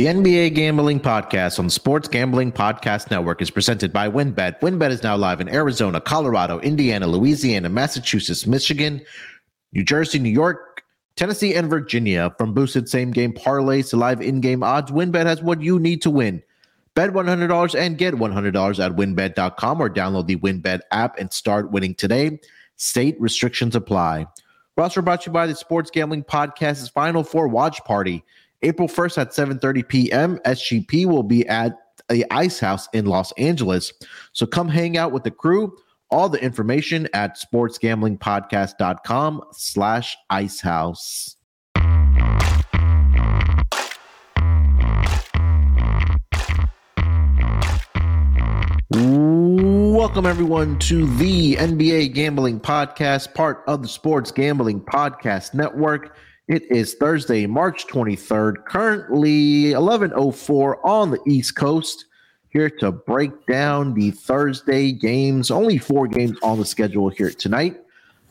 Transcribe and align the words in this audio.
The 0.00 0.06
NBA 0.06 0.54
Gambling 0.54 1.00
Podcast 1.00 1.58
on 1.58 1.66
the 1.66 1.70
Sports 1.70 2.08
Gambling 2.08 2.52
Podcast 2.52 3.10
Network 3.10 3.42
is 3.42 3.50
presented 3.50 3.92
by 3.92 4.08
WynnBET. 4.08 4.58
WynnBET 4.60 4.88
is 4.88 5.02
now 5.02 5.14
live 5.14 5.42
in 5.42 5.48
Arizona, 5.50 6.00
Colorado, 6.00 6.58
Indiana, 6.60 7.06
Louisiana, 7.06 7.68
Massachusetts, 7.68 8.46
Michigan, 8.46 9.02
New 9.74 9.84
Jersey, 9.84 10.18
New 10.18 10.30
York, 10.30 10.84
Tennessee, 11.16 11.54
and 11.54 11.68
Virginia. 11.68 12.34
From 12.38 12.54
boosted 12.54 12.88
same 12.88 13.10
game 13.10 13.34
parlays 13.34 13.90
to 13.90 13.98
live 13.98 14.22
in 14.22 14.40
game 14.40 14.62
odds, 14.62 14.90
WynnBET 14.90 15.26
has 15.26 15.42
what 15.42 15.60
you 15.60 15.78
need 15.78 16.00
to 16.00 16.08
win. 16.10 16.42
Bet 16.94 17.10
$100 17.10 17.78
and 17.78 17.98
get 17.98 18.14
$100 18.14 18.82
at 18.82 18.92
wynnbet.com 18.92 19.82
or 19.82 19.90
download 19.90 20.28
the 20.28 20.36
WynnBET 20.36 20.80
app 20.92 21.18
and 21.18 21.30
start 21.30 21.72
winning 21.72 21.94
today. 21.94 22.40
State 22.76 23.20
restrictions 23.20 23.76
apply. 23.76 24.26
We're 24.76 24.84
also 24.84 25.02
brought 25.02 25.20
to 25.20 25.26
you 25.28 25.34
by 25.34 25.46
the 25.46 25.54
Sports 25.54 25.90
Gambling 25.90 26.24
Podcast's 26.24 26.88
Final 26.88 27.22
Four 27.22 27.48
Watch 27.48 27.84
Party. 27.84 28.24
April 28.62 28.88
1st 28.88 29.18
at 29.18 29.30
7.30 29.30 29.88
p.m., 29.88 30.38
SGP 30.44 31.06
will 31.06 31.22
be 31.22 31.48
at 31.48 31.78
the 32.10 32.26
Ice 32.30 32.60
House 32.60 32.90
in 32.92 33.06
Los 33.06 33.32
Angeles. 33.32 33.90
So 34.32 34.44
come 34.46 34.68
hang 34.68 34.98
out 34.98 35.12
with 35.12 35.24
the 35.24 35.30
crew. 35.30 35.74
All 36.10 36.28
the 36.28 36.42
information 36.42 37.08
at 37.14 37.38
sportsgamblingpodcast.com 37.38 39.42
slash 39.52 40.16
icehouse. 40.28 41.36
Welcome, 48.92 50.26
everyone, 50.26 50.80
to 50.80 51.06
the 51.16 51.54
NBA 51.54 52.12
Gambling 52.12 52.60
Podcast, 52.60 53.32
part 53.34 53.62
of 53.68 53.82
the 53.82 53.88
Sports 53.88 54.32
Gambling 54.32 54.80
Podcast 54.80 55.54
Network. 55.54 56.16
It 56.50 56.68
is 56.68 56.94
Thursday, 56.94 57.46
March 57.46 57.86
23rd, 57.86 58.64
currently 58.64 59.70
11:04 59.70 60.84
on 60.84 61.12
the 61.12 61.20
East 61.24 61.54
Coast. 61.54 62.06
Here 62.48 62.68
to 62.80 62.90
break 62.90 63.46
down 63.46 63.94
the 63.94 64.10
Thursday 64.10 64.90
games. 64.90 65.52
Only 65.52 65.78
four 65.78 66.08
games 66.08 66.36
on 66.42 66.58
the 66.58 66.64
schedule 66.64 67.08
here 67.08 67.30
tonight, 67.30 67.80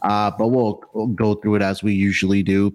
uh, 0.02 0.32
but 0.38 0.50
we'll, 0.50 0.84
we'll 0.92 1.08
go 1.08 1.36
through 1.36 1.56
it 1.56 1.62
as 1.62 1.82
we 1.82 1.94
usually 1.94 2.44
do 2.44 2.74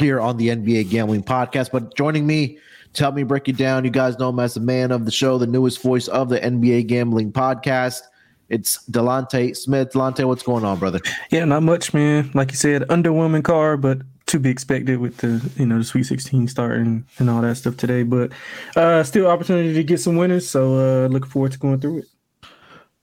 here 0.00 0.20
on 0.20 0.38
the 0.38 0.48
NBA 0.48 0.90
Gambling 0.90 1.22
Podcast. 1.22 1.70
But 1.70 1.94
joining 1.94 2.26
me 2.26 2.58
to 2.94 3.02
help 3.04 3.14
me 3.14 3.22
break 3.22 3.48
it 3.48 3.56
down, 3.56 3.84
you 3.84 3.92
guys 3.92 4.18
know 4.18 4.30
him 4.30 4.40
as 4.40 4.54
the 4.54 4.60
man 4.60 4.90
of 4.90 5.04
the 5.04 5.12
show, 5.12 5.38
the 5.38 5.46
newest 5.46 5.80
voice 5.80 6.08
of 6.08 6.30
the 6.30 6.40
NBA 6.40 6.88
Gambling 6.88 7.30
Podcast. 7.30 8.00
It's 8.48 8.84
Delonte 8.90 9.56
Smith. 9.56 9.92
Delonte, 9.92 10.24
what's 10.24 10.42
going 10.42 10.64
on, 10.64 10.80
brother? 10.80 10.98
Yeah, 11.30 11.44
not 11.44 11.62
much, 11.62 11.94
man. 11.94 12.32
Like 12.34 12.50
you 12.50 12.56
said, 12.56 12.82
underwhelming 12.88 13.44
car, 13.44 13.76
but 13.76 13.98
to 14.26 14.38
be 14.38 14.50
expected 14.50 14.98
with 14.98 15.18
the 15.18 15.50
you 15.56 15.66
know 15.66 15.78
the 15.78 15.84
Sweet 15.84 16.04
16 16.04 16.48
starting 16.48 17.04
and 17.18 17.30
all 17.30 17.42
that 17.42 17.56
stuff 17.56 17.76
today. 17.76 18.02
But 18.02 18.32
uh 18.76 19.02
still 19.02 19.26
opportunity 19.26 19.74
to 19.74 19.84
get 19.84 20.00
some 20.00 20.16
winners. 20.16 20.48
So 20.48 21.04
uh 21.04 21.08
looking 21.08 21.30
forward 21.30 21.52
to 21.52 21.58
going 21.58 21.80
through 21.80 21.98
it. 21.98 22.04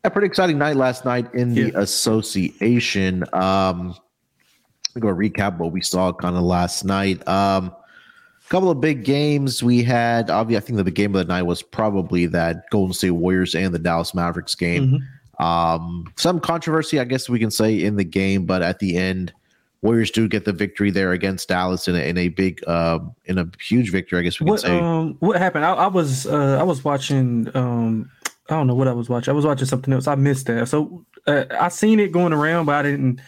A 0.03 0.09
pretty 0.09 0.27
exciting 0.27 0.57
night 0.57 0.75
last 0.75 1.05
night 1.05 1.33
in 1.33 1.53
the 1.53 1.71
association. 1.75 3.23
Um 3.33 3.95
I'm 4.95 5.01
gonna 5.01 5.15
recap 5.15 5.57
what 5.57 5.71
we 5.71 5.81
saw 5.81 6.13
kind 6.13 6.35
of 6.35 6.43
last 6.43 6.83
night. 6.83 7.27
Um 7.27 7.73
a 8.45 8.49
couple 8.49 8.71
of 8.71 8.81
big 8.81 9.03
games 9.03 9.61
we 9.61 9.83
had. 9.83 10.31
Obviously, 10.31 10.57
I 10.57 10.65
think 10.65 10.77
that 10.77 10.83
the 10.83 10.91
game 10.91 11.15
of 11.15 11.27
the 11.27 11.31
night 11.31 11.43
was 11.43 11.61
probably 11.61 12.25
that 12.27 12.67
Golden 12.71 12.93
State 12.93 13.11
Warriors 13.11 13.53
and 13.53 13.75
the 13.75 13.77
Dallas 13.77 14.15
Mavericks 14.15 14.55
game. 14.55 14.87
Mm-hmm. 14.87 15.45
Um, 15.45 16.11
some 16.17 16.39
controversy, 16.39 16.99
I 16.99 17.03
guess 17.03 17.29
we 17.29 17.37
can 17.37 17.51
say, 17.51 17.83
in 17.83 17.95
the 17.95 18.03
game, 18.03 18.47
but 18.47 18.63
at 18.63 18.79
the 18.79 18.97
end, 18.97 19.33
Warriors 19.81 20.11
do 20.11 20.27
get 20.27 20.43
the 20.43 20.51
victory 20.51 20.91
there 20.91 21.13
against 21.13 21.47
Dallas 21.47 21.87
in 21.87 21.95
a, 21.95 21.99
in 21.99 22.17
a 22.17 22.27
big 22.27 22.61
uh, 22.67 22.99
in 23.25 23.37
a 23.37 23.49
huge 23.61 23.91
victory. 23.91 24.19
I 24.19 24.21
guess 24.23 24.39
we 24.39 24.45
can 24.45 24.51
what, 24.51 24.59
say. 24.59 24.77
Um, 24.77 25.15
what 25.19 25.37
happened? 25.37 25.65
I, 25.65 25.73
I 25.73 25.87
was 25.87 26.27
uh, 26.27 26.57
I 26.59 26.63
was 26.63 26.83
watching. 26.83 27.49
Um, 27.55 28.11
I 28.49 28.55
don't 28.55 28.67
know 28.67 28.75
what 28.75 28.87
I 28.87 28.93
was 28.93 29.09
watching. 29.09 29.31
I 29.31 29.35
was 29.35 29.45
watching 29.45 29.67
something 29.67 29.93
else. 29.93 30.07
I 30.07 30.15
missed 30.15 30.47
that. 30.47 30.67
So 30.67 31.05
uh, 31.27 31.45
I 31.59 31.69
seen 31.69 31.99
it 31.99 32.11
going 32.11 32.33
around, 32.33 32.65
but 32.65 32.75
I 32.75 32.81
didn't 32.81 33.21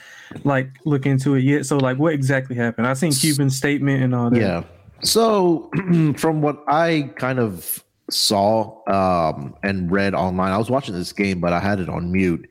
like 0.44 0.72
look 0.84 1.06
into 1.06 1.36
it 1.36 1.44
yet. 1.44 1.66
So 1.66 1.78
like, 1.78 1.98
what 1.98 2.14
exactly 2.14 2.56
happened? 2.56 2.88
I 2.88 2.94
seen 2.94 3.14
Cuban's 3.14 3.56
statement 3.56 4.04
and 4.04 4.16
all 4.16 4.30
that. 4.30 4.40
Yeah. 4.40 4.64
So 5.04 5.70
from 6.18 6.42
what 6.42 6.64
I 6.68 7.12
kind 7.16 7.40
of 7.40 7.84
saw 8.10 8.82
um, 8.88 9.56
and 9.64 9.92
read 9.92 10.16
online, 10.16 10.52
I 10.52 10.58
was 10.58 10.70
watching 10.70 10.96
this 10.96 11.14
game, 11.14 11.40
but 11.40 11.54
I 11.54 11.60
had 11.60 11.80
it 11.80 11.88
on 11.88 12.12
mute. 12.12 12.50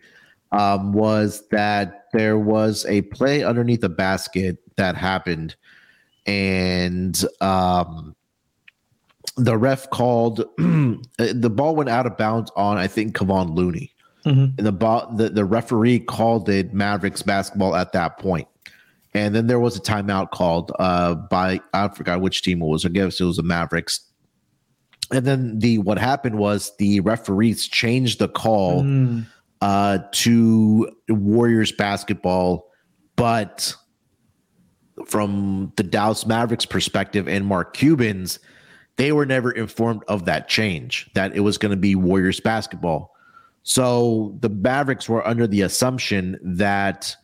Um, 0.52 0.92
was 0.92 1.46
that 1.50 2.06
there 2.12 2.36
was 2.36 2.84
a 2.86 3.02
play 3.02 3.44
underneath 3.44 3.84
a 3.84 3.88
basket 3.88 4.58
that 4.76 4.96
happened, 4.96 5.54
and 6.26 7.24
um, 7.40 8.16
the 9.36 9.56
ref 9.56 9.88
called 9.90 10.44
the 10.58 11.52
ball 11.54 11.76
went 11.76 11.88
out 11.88 12.06
of 12.06 12.16
bounds 12.16 12.50
on 12.56 12.76
I 12.76 12.86
think 12.86 13.16
Kevon 13.16 13.54
Looney, 13.54 13.94
mm-hmm. 14.24 14.46
and 14.58 14.66
the 14.66 14.72
ball 14.72 15.12
the, 15.14 15.28
the 15.28 15.44
referee 15.44 16.00
called 16.00 16.48
it 16.48 16.74
Mavericks 16.74 17.22
basketball 17.22 17.76
at 17.76 17.92
that 17.92 18.18
point. 18.18 18.48
And 19.12 19.34
then 19.34 19.48
there 19.48 19.58
was 19.58 19.76
a 19.76 19.80
timeout 19.80 20.30
called 20.30 20.72
uh, 20.78 21.14
by 21.14 21.60
I 21.72 21.88
forgot 21.88 22.20
which 22.20 22.42
team 22.42 22.62
it 22.62 22.66
was. 22.66 22.84
I 22.84 22.90
guess 22.90 23.20
it 23.20 23.24
was 23.24 23.36
the 23.36 23.42
Mavericks. 23.42 24.00
And 25.12 25.26
then 25.26 25.58
the 25.58 25.78
what 25.78 25.98
happened 25.98 26.38
was 26.38 26.72
the 26.78 27.00
referees 27.00 27.66
changed 27.66 28.18
the 28.18 28.28
call. 28.28 28.82
Mm 28.82 29.26
uh, 29.60 29.98
to 30.12 30.90
Warriors 31.08 31.72
basketball, 31.72 32.70
but 33.16 33.74
from 35.06 35.72
the 35.76 35.82
Dallas 35.82 36.26
Mavericks 36.26 36.66
perspective 36.66 37.28
and 37.28 37.46
Mark 37.46 37.74
Cuban's, 37.74 38.38
they 38.96 39.12
were 39.12 39.26
never 39.26 39.50
informed 39.50 40.02
of 40.08 40.26
that 40.26 40.48
change, 40.48 41.10
that 41.14 41.34
it 41.34 41.40
was 41.40 41.58
going 41.58 41.70
to 41.70 41.76
be 41.76 41.94
Warriors 41.94 42.40
basketball. 42.40 43.14
So 43.62 44.36
the 44.40 44.48
Mavericks 44.48 45.08
were 45.08 45.26
under 45.26 45.46
the 45.46 45.62
assumption 45.62 46.38
that 46.42 47.14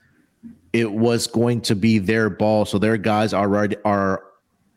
it 0.73 0.93
was 0.93 1.27
going 1.27 1.63
to 1.63 1.75
be 1.75 1.99
their 1.99 2.29
ball. 2.29 2.65
So 2.65 2.79
their 2.79 2.97
guys 2.97 3.33
are 3.33 3.45
already 3.45 3.77
are 3.85 4.23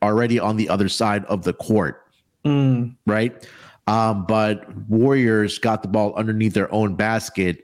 already 0.01 0.39
on 0.39 0.55
the 0.55 0.69
other 0.69 0.87
side 0.87 1.25
of 1.25 1.43
the 1.43 1.53
court. 1.53 2.05
Mm. 2.45 2.95
Right. 3.05 3.47
Um, 3.89 4.25
but 4.27 4.71
Warriors 4.87 5.57
got 5.57 5.81
the 5.81 5.87
ball 5.87 6.13
underneath 6.13 6.53
their 6.53 6.71
own 6.71 6.93
basket, 6.93 7.63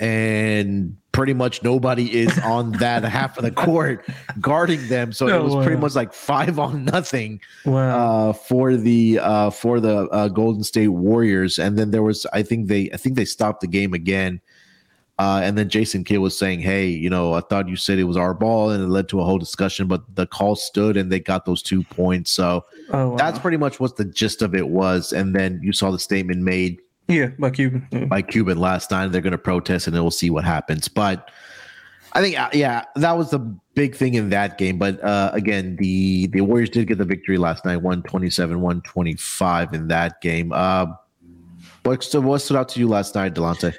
and 0.00 0.96
pretty 1.12 1.34
much 1.34 1.62
nobody 1.62 2.12
is 2.18 2.36
on 2.44 2.72
that 2.72 3.04
half 3.04 3.38
of 3.38 3.44
the 3.44 3.52
court 3.52 4.04
guarding 4.40 4.88
them. 4.88 5.12
So 5.12 5.28
it 5.28 5.40
was 5.40 5.54
wow. 5.54 5.62
pretty 5.62 5.80
much 5.80 5.94
like 5.94 6.12
five 6.12 6.58
on 6.58 6.84
nothing 6.84 7.40
wow. 7.64 8.30
uh, 8.30 8.32
for 8.32 8.76
the 8.76 9.20
uh, 9.20 9.50
for 9.50 9.78
the 9.78 10.08
uh, 10.08 10.26
Golden 10.28 10.64
State 10.64 10.88
Warriors. 10.88 11.60
And 11.60 11.78
then 11.78 11.92
there 11.92 12.02
was, 12.02 12.26
I 12.32 12.42
think 12.42 12.66
they, 12.66 12.90
I 12.92 12.96
think 12.96 13.14
they 13.14 13.24
stopped 13.24 13.60
the 13.60 13.68
game 13.68 13.94
again. 13.94 14.40
Uh, 15.18 15.40
and 15.42 15.58
then 15.58 15.68
Jason 15.68 16.04
Kidd 16.04 16.20
was 16.20 16.38
saying, 16.38 16.60
"Hey, 16.60 16.86
you 16.86 17.10
know, 17.10 17.34
I 17.34 17.40
thought 17.40 17.68
you 17.68 17.74
said 17.74 17.98
it 17.98 18.04
was 18.04 18.16
our 18.16 18.34
ball," 18.34 18.70
and 18.70 18.82
it 18.82 18.86
led 18.86 19.08
to 19.08 19.20
a 19.20 19.24
whole 19.24 19.38
discussion. 19.38 19.88
But 19.88 20.02
the 20.14 20.26
call 20.26 20.54
stood, 20.54 20.96
and 20.96 21.10
they 21.10 21.18
got 21.18 21.44
those 21.44 21.60
two 21.60 21.82
points. 21.82 22.30
So 22.30 22.64
oh, 22.90 23.10
wow. 23.10 23.16
that's 23.16 23.38
pretty 23.40 23.56
much 23.56 23.80
what 23.80 23.96
the 23.96 24.04
gist 24.04 24.42
of 24.42 24.54
it 24.54 24.68
was. 24.68 25.12
And 25.12 25.34
then 25.34 25.60
you 25.62 25.72
saw 25.72 25.90
the 25.90 25.98
statement 25.98 26.42
made, 26.42 26.78
yeah, 27.08 27.30
by 27.38 27.50
Cuban, 27.50 27.88
yeah. 27.90 28.04
by 28.04 28.22
Cuban 28.22 28.58
last 28.58 28.92
night. 28.92 29.10
They're 29.10 29.20
going 29.20 29.32
to 29.32 29.38
protest, 29.38 29.88
and 29.88 29.96
then 29.96 30.02
we'll 30.02 30.12
see 30.12 30.30
what 30.30 30.44
happens. 30.44 30.86
But 30.86 31.30
I 32.12 32.22
think, 32.22 32.38
uh, 32.38 32.50
yeah, 32.52 32.84
that 32.94 33.18
was 33.18 33.30
the 33.30 33.40
big 33.74 33.96
thing 33.96 34.14
in 34.14 34.30
that 34.30 34.56
game. 34.56 34.78
But 34.78 35.02
uh, 35.02 35.30
again, 35.32 35.76
the 35.80 36.28
the 36.28 36.42
Warriors 36.42 36.70
did 36.70 36.86
get 36.86 36.98
the 36.98 37.04
victory 37.04 37.38
last 37.38 37.64
night, 37.64 37.78
one 37.78 38.04
twenty 38.04 38.30
seven, 38.30 38.60
one 38.60 38.82
twenty 38.82 39.16
five 39.16 39.74
in 39.74 39.88
that 39.88 40.20
game. 40.20 40.52
Uh, 40.52 40.86
what 41.82 42.02
stood, 42.02 42.24
what 42.24 42.40
stood 42.40 42.56
out 42.56 42.68
to 42.70 42.80
you 42.80 42.88
last 42.88 43.14
night, 43.14 43.34
Delonte? 43.34 43.74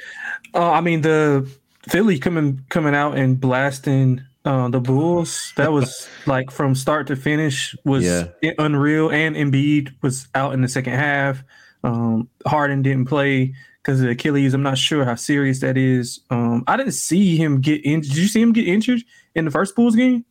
Uh, 0.53 0.71
I 0.71 0.81
mean 0.81 1.01
the 1.01 1.49
Philly 1.87 2.19
coming 2.19 2.61
coming 2.69 2.95
out 2.95 3.17
and 3.17 3.39
blasting 3.39 4.21
uh, 4.45 4.69
the 4.69 4.79
Bulls. 4.79 5.53
That 5.57 5.71
was 5.71 6.07
like 6.25 6.51
from 6.51 6.75
start 6.75 7.07
to 7.07 7.15
finish 7.15 7.75
was 7.85 8.03
yeah. 8.03 8.51
unreal. 8.57 9.09
And 9.11 9.35
Embiid 9.35 9.93
was 10.01 10.27
out 10.35 10.53
in 10.53 10.61
the 10.61 10.67
second 10.67 10.93
half. 10.93 11.43
Um, 11.83 12.29
Harden 12.45 12.81
didn't 12.81 13.05
play 13.05 13.53
because 13.81 14.01
of 14.01 14.09
Achilles. 14.09 14.53
I'm 14.53 14.63
not 14.63 14.77
sure 14.77 15.05
how 15.05 15.15
serious 15.15 15.59
that 15.59 15.77
is. 15.77 16.19
Um, 16.29 16.63
I 16.67 16.77
didn't 16.77 16.93
see 16.93 17.37
him 17.37 17.61
get 17.61 17.85
injured. 17.85 18.13
Did 18.13 18.21
you 18.21 18.27
see 18.27 18.41
him 18.41 18.53
get 18.53 18.67
injured 18.67 19.01
in 19.35 19.45
the 19.45 19.51
first 19.51 19.75
Bulls 19.75 19.95
game? 19.95 20.25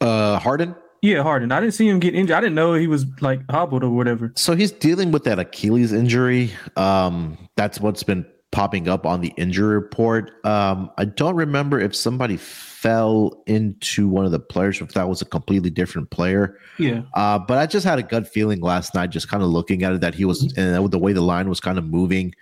Uh, 0.00 0.38
Harden. 0.38 0.74
Yeah, 1.00 1.22
Harden. 1.22 1.50
I 1.50 1.60
didn't 1.60 1.74
see 1.74 1.88
him 1.88 1.98
get 1.98 2.14
injured. 2.14 2.36
I 2.36 2.40
didn't 2.40 2.54
know 2.54 2.74
he 2.74 2.86
was 2.86 3.06
like 3.20 3.40
hobbled 3.50 3.82
or 3.82 3.90
whatever. 3.90 4.32
So 4.36 4.54
he's 4.54 4.70
dealing 4.70 5.10
with 5.10 5.24
that 5.24 5.38
Achilles 5.38 5.92
injury. 5.92 6.52
Um, 6.76 7.36
that's 7.56 7.80
what's 7.80 8.02
been 8.02 8.24
popping 8.52 8.86
up 8.86 9.06
on 9.06 9.22
the 9.22 9.32
injury 9.36 9.74
report. 9.74 10.44
Um, 10.44 10.90
I 10.98 11.06
don't 11.06 11.34
remember 11.34 11.80
if 11.80 11.96
somebody 11.96 12.36
fell 12.36 13.42
into 13.46 14.08
one 14.08 14.26
of 14.26 14.30
the 14.30 14.38
players, 14.38 14.80
if 14.80 14.92
that 14.92 15.08
was 15.08 15.22
a 15.22 15.24
completely 15.24 15.70
different 15.70 16.10
player. 16.10 16.58
Yeah. 16.78 17.02
Uh, 17.14 17.38
but 17.38 17.58
I 17.58 17.66
just 17.66 17.86
had 17.86 17.98
a 17.98 18.02
gut 18.02 18.28
feeling 18.28 18.60
last 18.60 18.94
night, 18.94 19.08
just 19.08 19.28
kind 19.28 19.42
of 19.42 19.48
looking 19.48 19.82
at 19.82 19.94
it, 19.94 20.00
that 20.02 20.14
he 20.14 20.26
was, 20.26 20.44
mm-hmm. 20.44 20.60
and 20.60 20.90
the 20.90 20.98
way 20.98 21.14
the 21.14 21.22
line 21.22 21.48
was 21.48 21.60
kind 21.60 21.78
of 21.78 21.84
moving, 21.86 22.34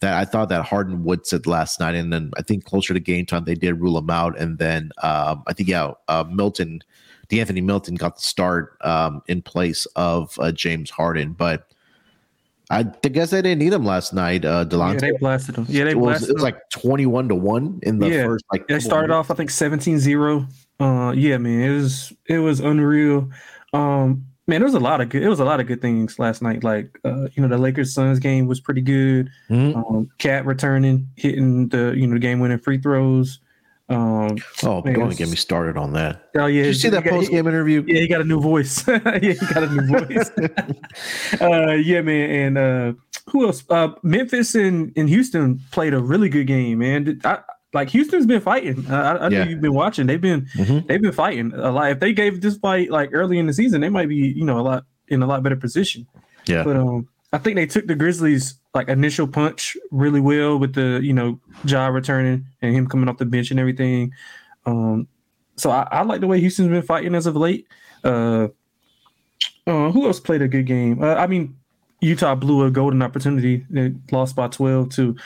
that 0.00 0.14
I 0.14 0.24
thought 0.24 0.48
that 0.48 0.64
Harden 0.64 1.04
would 1.04 1.26
sit 1.26 1.46
last 1.46 1.80
night. 1.80 1.94
And 1.94 2.12
then 2.12 2.30
I 2.38 2.42
think 2.42 2.64
closer 2.64 2.94
to 2.94 3.00
game 3.00 3.26
time, 3.26 3.44
they 3.44 3.54
did 3.54 3.80
rule 3.80 3.98
him 3.98 4.08
out. 4.08 4.38
And 4.38 4.56
then 4.56 4.90
um, 5.02 5.42
I 5.46 5.52
think, 5.52 5.68
yeah, 5.68 5.92
uh, 6.06 6.24
Melton, 6.30 6.80
De'Anthony 7.28 7.62
Melton 7.62 7.96
got 7.96 8.16
the 8.16 8.22
start 8.22 8.78
um, 8.80 9.20
in 9.26 9.42
place 9.42 9.84
of 9.96 10.38
uh, 10.38 10.50
James 10.50 10.88
Harden. 10.88 11.32
But 11.32 11.67
I 12.70 12.82
guess 12.82 13.30
they 13.30 13.40
didn't 13.40 13.60
need 13.60 13.72
him 13.72 13.84
last 13.84 14.12
night. 14.12 14.44
Uh, 14.44 14.64
Delonte. 14.64 14.94
Yeah, 14.94 15.10
they 15.10 15.12
blasted 15.18 15.56
him. 15.56 15.66
Yeah, 15.68 15.84
they 15.84 15.92
it 15.92 15.98
was, 15.98 16.28
It 16.28 16.34
was 16.34 16.42
like 16.42 16.58
twenty-one 16.70 17.28
to 17.28 17.34
one 17.34 17.80
in 17.82 17.98
the 17.98 18.08
yeah. 18.08 18.24
first. 18.24 18.44
Like 18.52 18.68
they 18.68 18.78
started 18.78 19.10
off, 19.10 19.30
I 19.30 19.34
think 19.34 19.50
17-0. 19.50 20.46
Uh, 20.80 21.12
yeah, 21.12 21.38
man, 21.38 21.62
it 21.62 21.74
was 21.74 22.12
it 22.26 22.38
was 22.38 22.60
unreal. 22.60 23.30
Um, 23.72 24.26
man, 24.46 24.60
there 24.60 24.66
was 24.66 24.74
a 24.74 24.80
lot 24.80 25.00
of 25.00 25.08
good. 25.08 25.22
It 25.22 25.28
was 25.28 25.40
a 25.40 25.44
lot 25.44 25.60
of 25.60 25.66
good 25.66 25.80
things 25.80 26.18
last 26.18 26.42
night. 26.42 26.62
Like, 26.62 26.98
uh, 27.04 27.28
you 27.32 27.42
know, 27.42 27.48
the 27.48 27.58
Lakers 27.58 27.94
Suns 27.94 28.18
game 28.18 28.46
was 28.46 28.60
pretty 28.60 28.82
good. 28.82 29.30
Mm-hmm. 29.48 29.78
Um, 29.78 30.46
returning, 30.46 31.08
hitting 31.16 31.68
the 31.68 31.94
you 31.96 32.06
know 32.06 32.14
the 32.14 32.20
game 32.20 32.38
winning 32.38 32.58
free 32.58 32.78
throws. 32.78 33.40
Um, 33.90 34.36
oh, 34.64 34.82
don't 34.82 35.16
get 35.16 35.30
me 35.30 35.36
started 35.36 35.78
on 35.78 35.94
that. 35.94 36.28
Oh 36.34 36.44
yeah, 36.44 36.62
Did 36.62 36.68
you 36.68 36.74
see 36.74 36.88
that 36.90 37.04
post 37.04 37.30
game 37.30 37.46
interview? 37.46 37.82
Yeah, 37.86 38.00
he 38.00 38.08
got 38.08 38.20
a 38.20 38.24
new 38.24 38.38
voice. 38.38 38.86
yeah, 38.88 39.18
he 39.18 39.34
got 39.34 39.62
a 39.62 39.68
new 39.70 39.98
voice. 39.98 40.30
uh, 41.40 41.72
yeah, 41.72 42.02
man, 42.02 42.30
and 42.30 42.58
uh, 42.58 42.92
who 43.30 43.46
else? 43.46 43.64
Uh, 43.70 43.88
Memphis 44.02 44.54
and, 44.54 44.92
and 44.94 45.08
Houston 45.08 45.60
played 45.70 45.94
a 45.94 46.00
really 46.00 46.28
good 46.28 46.46
game, 46.46 46.80
man. 46.80 47.18
I, 47.24 47.38
like 47.72 47.88
Houston's 47.90 48.26
been 48.26 48.42
fighting. 48.42 48.90
I, 48.90 49.12
I 49.12 49.28
yeah. 49.28 49.44
know 49.44 49.50
you've 49.50 49.62
been 49.62 49.74
watching. 49.74 50.06
They've 50.06 50.20
been 50.20 50.46
mm-hmm. 50.54 50.86
they've 50.86 51.00
been 51.00 51.12
fighting 51.12 51.52
a 51.54 51.70
lot. 51.70 51.90
If 51.90 52.00
they 52.00 52.12
gave 52.12 52.42
this 52.42 52.58
fight 52.58 52.90
like 52.90 53.10
early 53.14 53.38
in 53.38 53.46
the 53.46 53.54
season, 53.54 53.80
they 53.80 53.88
might 53.88 54.08
be 54.08 54.16
you 54.16 54.44
know 54.44 54.58
a 54.58 54.62
lot 54.62 54.84
in 55.08 55.22
a 55.22 55.26
lot 55.26 55.42
better 55.42 55.56
position. 55.56 56.06
Yeah, 56.46 56.62
but 56.62 56.76
um, 56.76 57.08
I 57.32 57.38
think 57.38 57.56
they 57.56 57.66
took 57.66 57.86
the 57.86 57.94
Grizzlies 57.94 58.57
like 58.74 58.88
initial 58.88 59.26
punch 59.26 59.76
really 59.90 60.20
well 60.20 60.58
with 60.58 60.74
the 60.74 61.00
you 61.02 61.12
know 61.12 61.40
Ja 61.64 61.88
returning 61.88 62.46
and 62.62 62.74
him 62.74 62.86
coming 62.86 63.08
off 63.08 63.18
the 63.18 63.26
bench 63.26 63.50
and 63.50 63.60
everything. 63.60 64.12
Um, 64.66 65.08
so 65.56 65.70
I, 65.70 65.88
I 65.90 66.02
like 66.02 66.20
the 66.20 66.26
way 66.26 66.40
Houston's 66.40 66.68
been 66.68 66.82
fighting 66.82 67.14
as 67.14 67.26
of 67.26 67.36
late. 67.36 67.66
Uh, 68.04 68.48
uh, 69.66 69.90
who 69.90 70.06
else 70.06 70.20
played 70.20 70.42
a 70.42 70.48
good 70.48 70.66
game? 70.66 71.02
Uh, 71.02 71.14
I 71.14 71.26
mean, 71.26 71.56
Utah 72.00 72.34
blew 72.34 72.64
a 72.64 72.70
golden 72.70 73.02
opportunity. 73.02 73.66
They 73.70 73.94
lost 74.12 74.36
by 74.36 74.48
twelve 74.48 74.90
to 74.90 75.16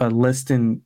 uh, 0.00 0.08
less 0.08 0.44
than 0.44 0.82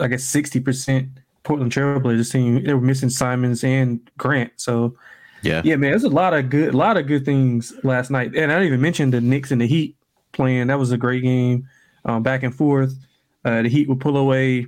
I 0.00 0.08
guess 0.08 0.24
sixty 0.24 0.60
percent 0.60 1.08
Portland 1.42 1.72
Trailblazers 1.72 2.32
team. 2.32 2.62
They 2.64 2.74
were 2.74 2.80
missing 2.80 3.10
Simons 3.10 3.64
and 3.64 4.00
Grant. 4.18 4.52
So 4.56 4.94
yeah, 5.42 5.62
yeah, 5.64 5.76
man, 5.76 5.90
there's 5.90 6.04
a 6.04 6.08
lot 6.08 6.32
of 6.32 6.48
good, 6.48 6.74
a 6.74 6.76
lot 6.76 6.96
of 6.96 7.06
good 7.06 7.24
things 7.24 7.72
last 7.82 8.10
night. 8.10 8.34
And 8.34 8.52
I 8.52 8.56
didn't 8.56 8.68
even 8.68 8.80
mention 8.80 9.10
the 9.10 9.20
Knicks 9.20 9.50
and 9.50 9.60
the 9.60 9.66
Heat 9.66 9.96
playing. 10.34 10.66
That 10.66 10.78
was 10.78 10.92
a 10.92 10.98
great 10.98 11.22
game, 11.22 11.68
um, 12.04 12.22
back 12.22 12.42
and 12.42 12.54
forth. 12.54 12.94
Uh, 13.44 13.62
the 13.62 13.68
Heat 13.68 13.88
would 13.88 14.00
pull 14.00 14.16
away 14.16 14.66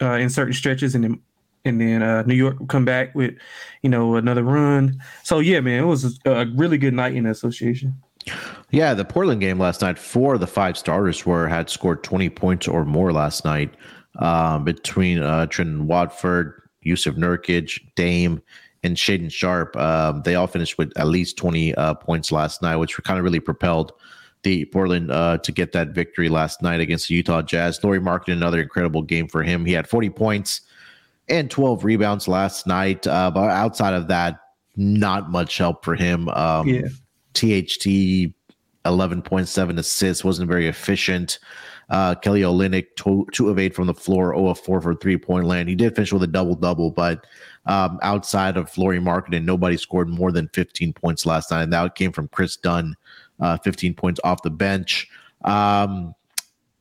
uh, 0.00 0.12
in 0.12 0.30
certain 0.30 0.52
stretches, 0.52 0.94
and 0.94 1.04
then 1.04 1.20
and 1.64 1.80
then 1.80 2.02
uh, 2.02 2.22
New 2.22 2.34
York 2.34 2.60
would 2.60 2.68
come 2.68 2.84
back 2.84 3.14
with, 3.14 3.34
you 3.82 3.90
know, 3.90 4.16
another 4.16 4.42
run. 4.42 5.00
So 5.22 5.40
yeah, 5.40 5.60
man, 5.60 5.82
it 5.82 5.86
was 5.86 6.18
a 6.24 6.46
really 6.54 6.78
good 6.78 6.94
night 6.94 7.14
in 7.14 7.24
the 7.24 7.30
association. 7.30 7.94
Yeah, 8.70 8.94
the 8.94 9.04
Portland 9.04 9.40
game 9.40 9.58
last 9.58 9.80
night. 9.80 9.98
Four 9.98 10.34
of 10.34 10.40
the 10.40 10.46
five 10.46 10.76
starters 10.76 11.24
were 11.26 11.48
had 11.48 11.70
scored 11.70 12.04
twenty 12.04 12.30
points 12.30 12.68
or 12.68 12.84
more 12.84 13.12
last 13.12 13.44
night. 13.44 13.74
Um, 14.18 14.64
between 14.64 15.18
uh, 15.22 15.46
Trendon 15.46 15.82
Watford, 15.82 16.68
Jusuf 16.84 17.16
Nurkic, 17.16 17.80
Dame, 17.94 18.42
and 18.82 18.96
Shaedon 18.96 19.30
Sharpe, 19.30 19.76
um, 19.76 20.22
they 20.22 20.34
all 20.34 20.46
finished 20.46 20.76
with 20.78 20.92
at 20.96 21.06
least 21.06 21.36
20 21.36 21.74
uh, 21.74 21.94
points 21.94 22.32
last 22.32 22.62
night, 22.62 22.76
which 22.76 22.96
kind 23.04 23.18
of 23.18 23.24
really 23.24 23.40
propelled 23.40 23.92
the 24.42 24.64
Portland 24.66 25.10
uh, 25.10 25.38
to 25.38 25.52
get 25.52 25.72
that 25.72 25.88
victory 25.88 26.28
last 26.28 26.62
night 26.62 26.80
against 26.80 27.08
the 27.08 27.14
Utah 27.14 27.42
Jazz. 27.42 27.82
Lauri 27.82 28.00
Markkanen, 28.00 28.34
another 28.34 28.60
incredible 28.60 29.02
game 29.02 29.28
for 29.28 29.42
him. 29.42 29.64
He 29.64 29.72
had 29.72 29.88
40 29.88 30.10
points 30.10 30.62
and 31.28 31.50
12 31.50 31.84
rebounds 31.84 32.28
last 32.28 32.66
night. 32.66 33.06
Uh, 33.06 33.30
but 33.30 33.50
outside 33.50 33.94
of 33.94 34.08
that, 34.08 34.40
not 34.76 35.30
much 35.30 35.58
help 35.58 35.84
for 35.84 35.94
him. 35.94 36.28
Um, 36.30 36.68
yeah. 36.68 36.88
THT 37.34 38.32
11.7 38.84 39.78
assists 39.78 40.24
wasn't 40.24 40.48
very 40.48 40.66
efficient. 40.66 41.38
Uh, 41.90 42.14
Kelly 42.14 42.42
Olynyk 42.42 42.86
two, 42.96 43.26
two 43.32 43.48
of 43.48 43.58
eight 43.58 43.74
from 43.74 43.86
the 43.86 43.94
floor, 43.94 44.34
0 44.34 44.48
of 44.48 44.58
four 44.58 44.80
for 44.80 44.94
three 44.94 45.16
point 45.16 45.46
land. 45.46 45.68
He 45.68 45.74
did 45.74 45.94
finish 45.94 46.12
with 46.12 46.22
a 46.22 46.26
double 46.26 46.54
double, 46.54 46.90
but 46.90 47.26
um, 47.64 47.98
outside 48.02 48.58
of 48.58 48.76
Lauri 48.76 49.00
Markkanen, 49.00 49.44
nobody 49.44 49.76
scored 49.76 50.08
more 50.08 50.30
than 50.30 50.48
15 50.48 50.92
points 50.92 51.24
last 51.24 51.50
night, 51.50 51.62
and 51.62 51.72
that 51.72 51.94
came 51.94 52.12
from 52.12 52.28
Kris 52.28 52.56
Dunn 52.56 52.94
uh, 53.40 53.56
15 53.58 53.94
points 53.94 54.20
off 54.24 54.42
the 54.42 54.50
bench. 54.50 55.08
Um, 55.44 56.14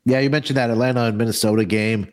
yeah, 0.05 0.19
you 0.19 0.29
mentioned 0.29 0.57
that 0.57 0.69
Atlanta 0.69 1.03
and 1.03 1.17
Minnesota 1.17 1.65
game. 1.65 2.11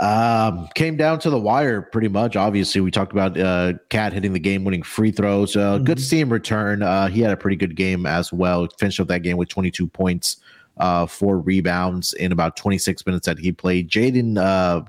Um, 0.00 0.68
came 0.74 0.96
down 0.96 1.20
to 1.20 1.30
the 1.30 1.38
wire 1.38 1.82
pretty 1.82 2.08
much. 2.08 2.34
Obviously, 2.34 2.80
we 2.80 2.90
talked 2.90 3.12
about 3.12 3.38
uh, 3.38 3.74
KAT 3.90 4.12
hitting 4.12 4.32
the 4.32 4.40
game-winning 4.40 4.82
free 4.82 5.12
throws. 5.12 5.54
Uh, 5.54 5.76
mm-hmm. 5.76 5.84
Good 5.84 5.98
to 5.98 6.02
see 6.02 6.18
him 6.18 6.32
return. 6.32 6.82
Uh, 6.82 7.08
he 7.08 7.20
had 7.20 7.30
a 7.30 7.36
pretty 7.36 7.56
good 7.56 7.76
game 7.76 8.06
as 8.06 8.32
well. 8.32 8.66
Finished 8.78 8.98
up 9.00 9.08
that 9.08 9.22
game 9.22 9.36
with 9.36 9.48
22 9.48 9.86
points, 9.86 10.38
uh, 10.78 11.06
four 11.06 11.38
rebounds 11.38 12.14
in 12.14 12.32
about 12.32 12.56
26 12.56 13.06
minutes 13.06 13.26
that 13.26 13.38
he 13.38 13.52
played. 13.52 13.90
Jaden 13.90 14.38
uh, 14.38 14.82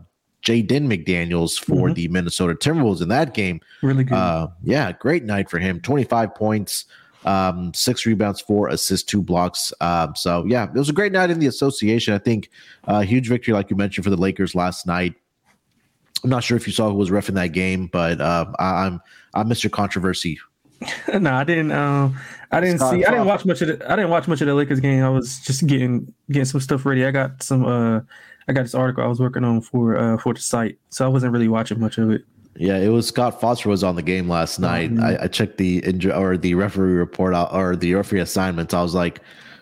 Jaden 0.44 0.88
McDaniels 0.88 1.60
for 1.60 1.88
mm-hmm. 1.88 1.94
the 1.94 2.08
Minnesota 2.10 2.54
Timberwolves 2.54 3.02
in 3.02 3.10
that 3.10 3.34
game. 3.34 3.62
Really 3.82 4.04
good. 4.04 4.16
Uh, 4.16 4.48
yeah, 4.64 4.92
great 4.94 5.24
night 5.24 5.50
for 5.50 5.60
him. 5.60 5.80
25 5.80 6.34
points, 6.36 6.86
um, 7.26 7.74
six 7.74 8.06
rebounds, 8.06 8.42
four 8.42 8.70
assists, 8.70 9.06
two 9.06 9.22
blocks. 9.22 9.74
Um, 9.82 10.16
so 10.16 10.46
yeah, 10.46 10.66
it 10.66 10.74
was 10.74 10.90
a 10.90 10.94
great 10.94 11.12
night 11.12 11.30
in 11.30 11.40
the 11.40 11.48
association. 11.48 12.14
I 12.14 12.20
think 12.20 12.50
a 12.86 12.92
uh, 12.92 13.02
huge 13.02 13.28
victory, 13.28 13.54
like 13.54 13.70
you 13.70 13.76
mentioned, 13.76 14.04
for 14.04 14.10
the 14.10 14.18
Lakers 14.18 14.56
last 14.56 14.86
night. 14.86 15.16
I'm 16.24 16.30
not 16.30 16.44
sure 16.44 16.56
if 16.56 16.66
you 16.68 16.74
saw 16.74 16.90
who 16.90 16.96
was 16.96 17.12
ref 17.12 17.28
in 17.28 17.36
that 17.36 17.48
game, 17.48 17.88
but 17.88 18.22
uh, 18.22 18.46
I, 18.58 18.88
am 18.88 19.02
I'm 19.34 19.50
Mr. 19.50 19.70
Controversy. 19.70 20.40
no, 21.20 21.34
I 21.34 21.44
didn't. 21.44 21.72
Um, 21.72 22.18
I 22.52 22.62
didn't 22.62 22.80
Scott 22.80 22.94
see. 22.94 23.06
I 23.06 23.12
didn't 23.12 23.28
watch 23.28 23.46
much 23.46 23.62
of 23.62 23.68
the. 23.68 23.92
I 23.92 23.96
didn't 23.96 24.12
watch 24.12 24.28
much 24.28 24.42
of 24.42 24.48
the 24.48 24.54
Lakers 24.54 24.80
game. 24.80 25.04
I 25.04 25.10
was 25.10 25.40
just 25.40 25.66
getting 25.68 26.14
getting 26.30 26.46
some 26.46 26.62
stuff 26.62 26.86
ready. 26.86 27.06
I 27.06 27.12
got 27.12 27.44
some. 27.44 27.66
Uh, 27.66 28.02
I 28.48 28.54
got 28.54 28.64
this 28.64 28.76
article 28.76 29.04
I 29.04 29.08
was 29.08 29.20
working 29.20 29.44
on 29.44 29.62
for 29.62 29.98
uh 29.98 30.18
for 30.18 30.34
the 30.34 30.42
site, 30.42 30.78
so 30.90 31.06
I 31.06 31.08
wasn't 31.08 31.34
really 31.34 31.48
watching 31.48 31.80
much 31.80 31.98
of 31.98 32.12
it. 32.12 32.24
Yeah, 32.56 32.78
it 32.78 32.90
was 32.90 33.08
Scott 33.08 33.42
Foster 33.42 33.70
was 33.70 33.84
on 33.84 33.96
the 33.96 34.02
game 34.02 34.30
last 34.30 34.60
oh, 34.60 34.64
night. 34.64 34.92
Oh, 34.98 35.04
I, 35.04 35.24
I, 35.24 35.28
checked 35.28 35.58
the 35.58 35.80
injury 35.80 36.14
or 36.14 36.38
the 36.38 36.54
referee 36.54 36.94
report 36.94 37.34
out 37.34 37.54
or 37.54 37.76
the 37.76 37.96
referee 37.96 38.20
assignments. 38.20 38.74
I 38.74 38.82
was 38.82 38.94
like, 38.94 39.22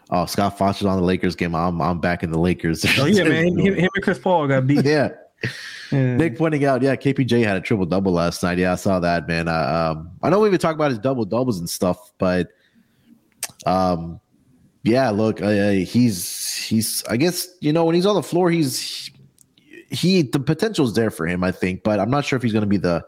"Oh, 0.09 0.25
Scott 0.25 0.57
Foster's 0.57 0.87
on 0.87 0.97
the 0.97 1.03
Lakers 1.03 1.35
game. 1.35 1.55
I'm 1.55 1.81
I'm 1.81 1.99
back 1.99 2.21
in 2.21 2.31
the 2.31 2.39
Lakers." 2.39 2.85
oh 2.99 3.05
yeah, 3.05 3.23
man. 3.23 3.57
Him, 3.57 3.75
him, 3.75 3.89
and 3.95 4.03
Chris 4.03 4.19
Paul 4.19 4.47
got 4.47 4.67
beat. 4.67 4.85
yeah. 4.85 5.09
yeah. 5.91 6.15
Nick 6.17 6.37
pointing 6.37 6.65
out, 6.65 6.81
yeah, 6.81 6.95
KPJ 6.95 7.43
had 7.43 7.57
a 7.57 7.61
triple 7.61 7.85
double 7.85 8.11
last 8.11 8.43
night. 8.43 8.57
Yeah, 8.57 8.73
I 8.73 8.75
saw 8.75 8.99
that, 8.99 9.27
man. 9.27 9.47
Uh, 9.47 9.93
um, 9.95 10.11
I 10.21 10.29
know 10.29 10.39
we've 10.39 10.51
been 10.51 10.59
talking 10.59 10.75
about 10.75 10.91
his 10.91 10.99
double 10.99 11.25
doubles 11.25 11.59
and 11.59 11.69
stuff, 11.69 12.11
but 12.17 12.49
um, 13.65 14.19
yeah, 14.83 15.09
look, 15.11 15.41
uh, 15.41 15.71
he's 15.71 16.55
he's. 16.65 17.03
I 17.09 17.15
guess 17.15 17.47
you 17.61 17.71
know 17.71 17.85
when 17.85 17.95
he's 17.95 18.05
on 18.05 18.15
the 18.15 18.23
floor, 18.23 18.51
he's 18.51 19.00
he 19.91 20.23
the 20.23 20.39
potential 20.39 20.85
is 20.85 20.93
there 20.93 21.11
for 21.11 21.27
him, 21.27 21.43
I 21.43 21.51
think, 21.51 21.83
but 21.83 21.99
I'm 21.99 22.09
not 22.09 22.25
sure 22.25 22.37
if 22.37 22.43
he's 22.43 22.53
going 22.53 22.61
to 22.61 22.67
be 22.67 22.77
the 22.77 23.05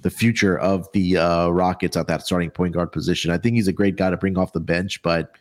the 0.00 0.10
future 0.10 0.58
of 0.58 0.90
the 0.92 1.16
uh, 1.16 1.48
Rockets 1.48 1.96
at 1.96 2.08
that 2.08 2.22
starting 2.22 2.50
point 2.50 2.74
guard 2.74 2.90
position. 2.90 3.30
I 3.30 3.38
think 3.38 3.54
he's 3.54 3.68
a 3.68 3.72
great 3.72 3.96
guy 3.96 4.10
to 4.10 4.16
bring 4.16 4.36
off 4.36 4.52
the 4.52 4.60
bench, 4.60 5.00
but 5.02 5.36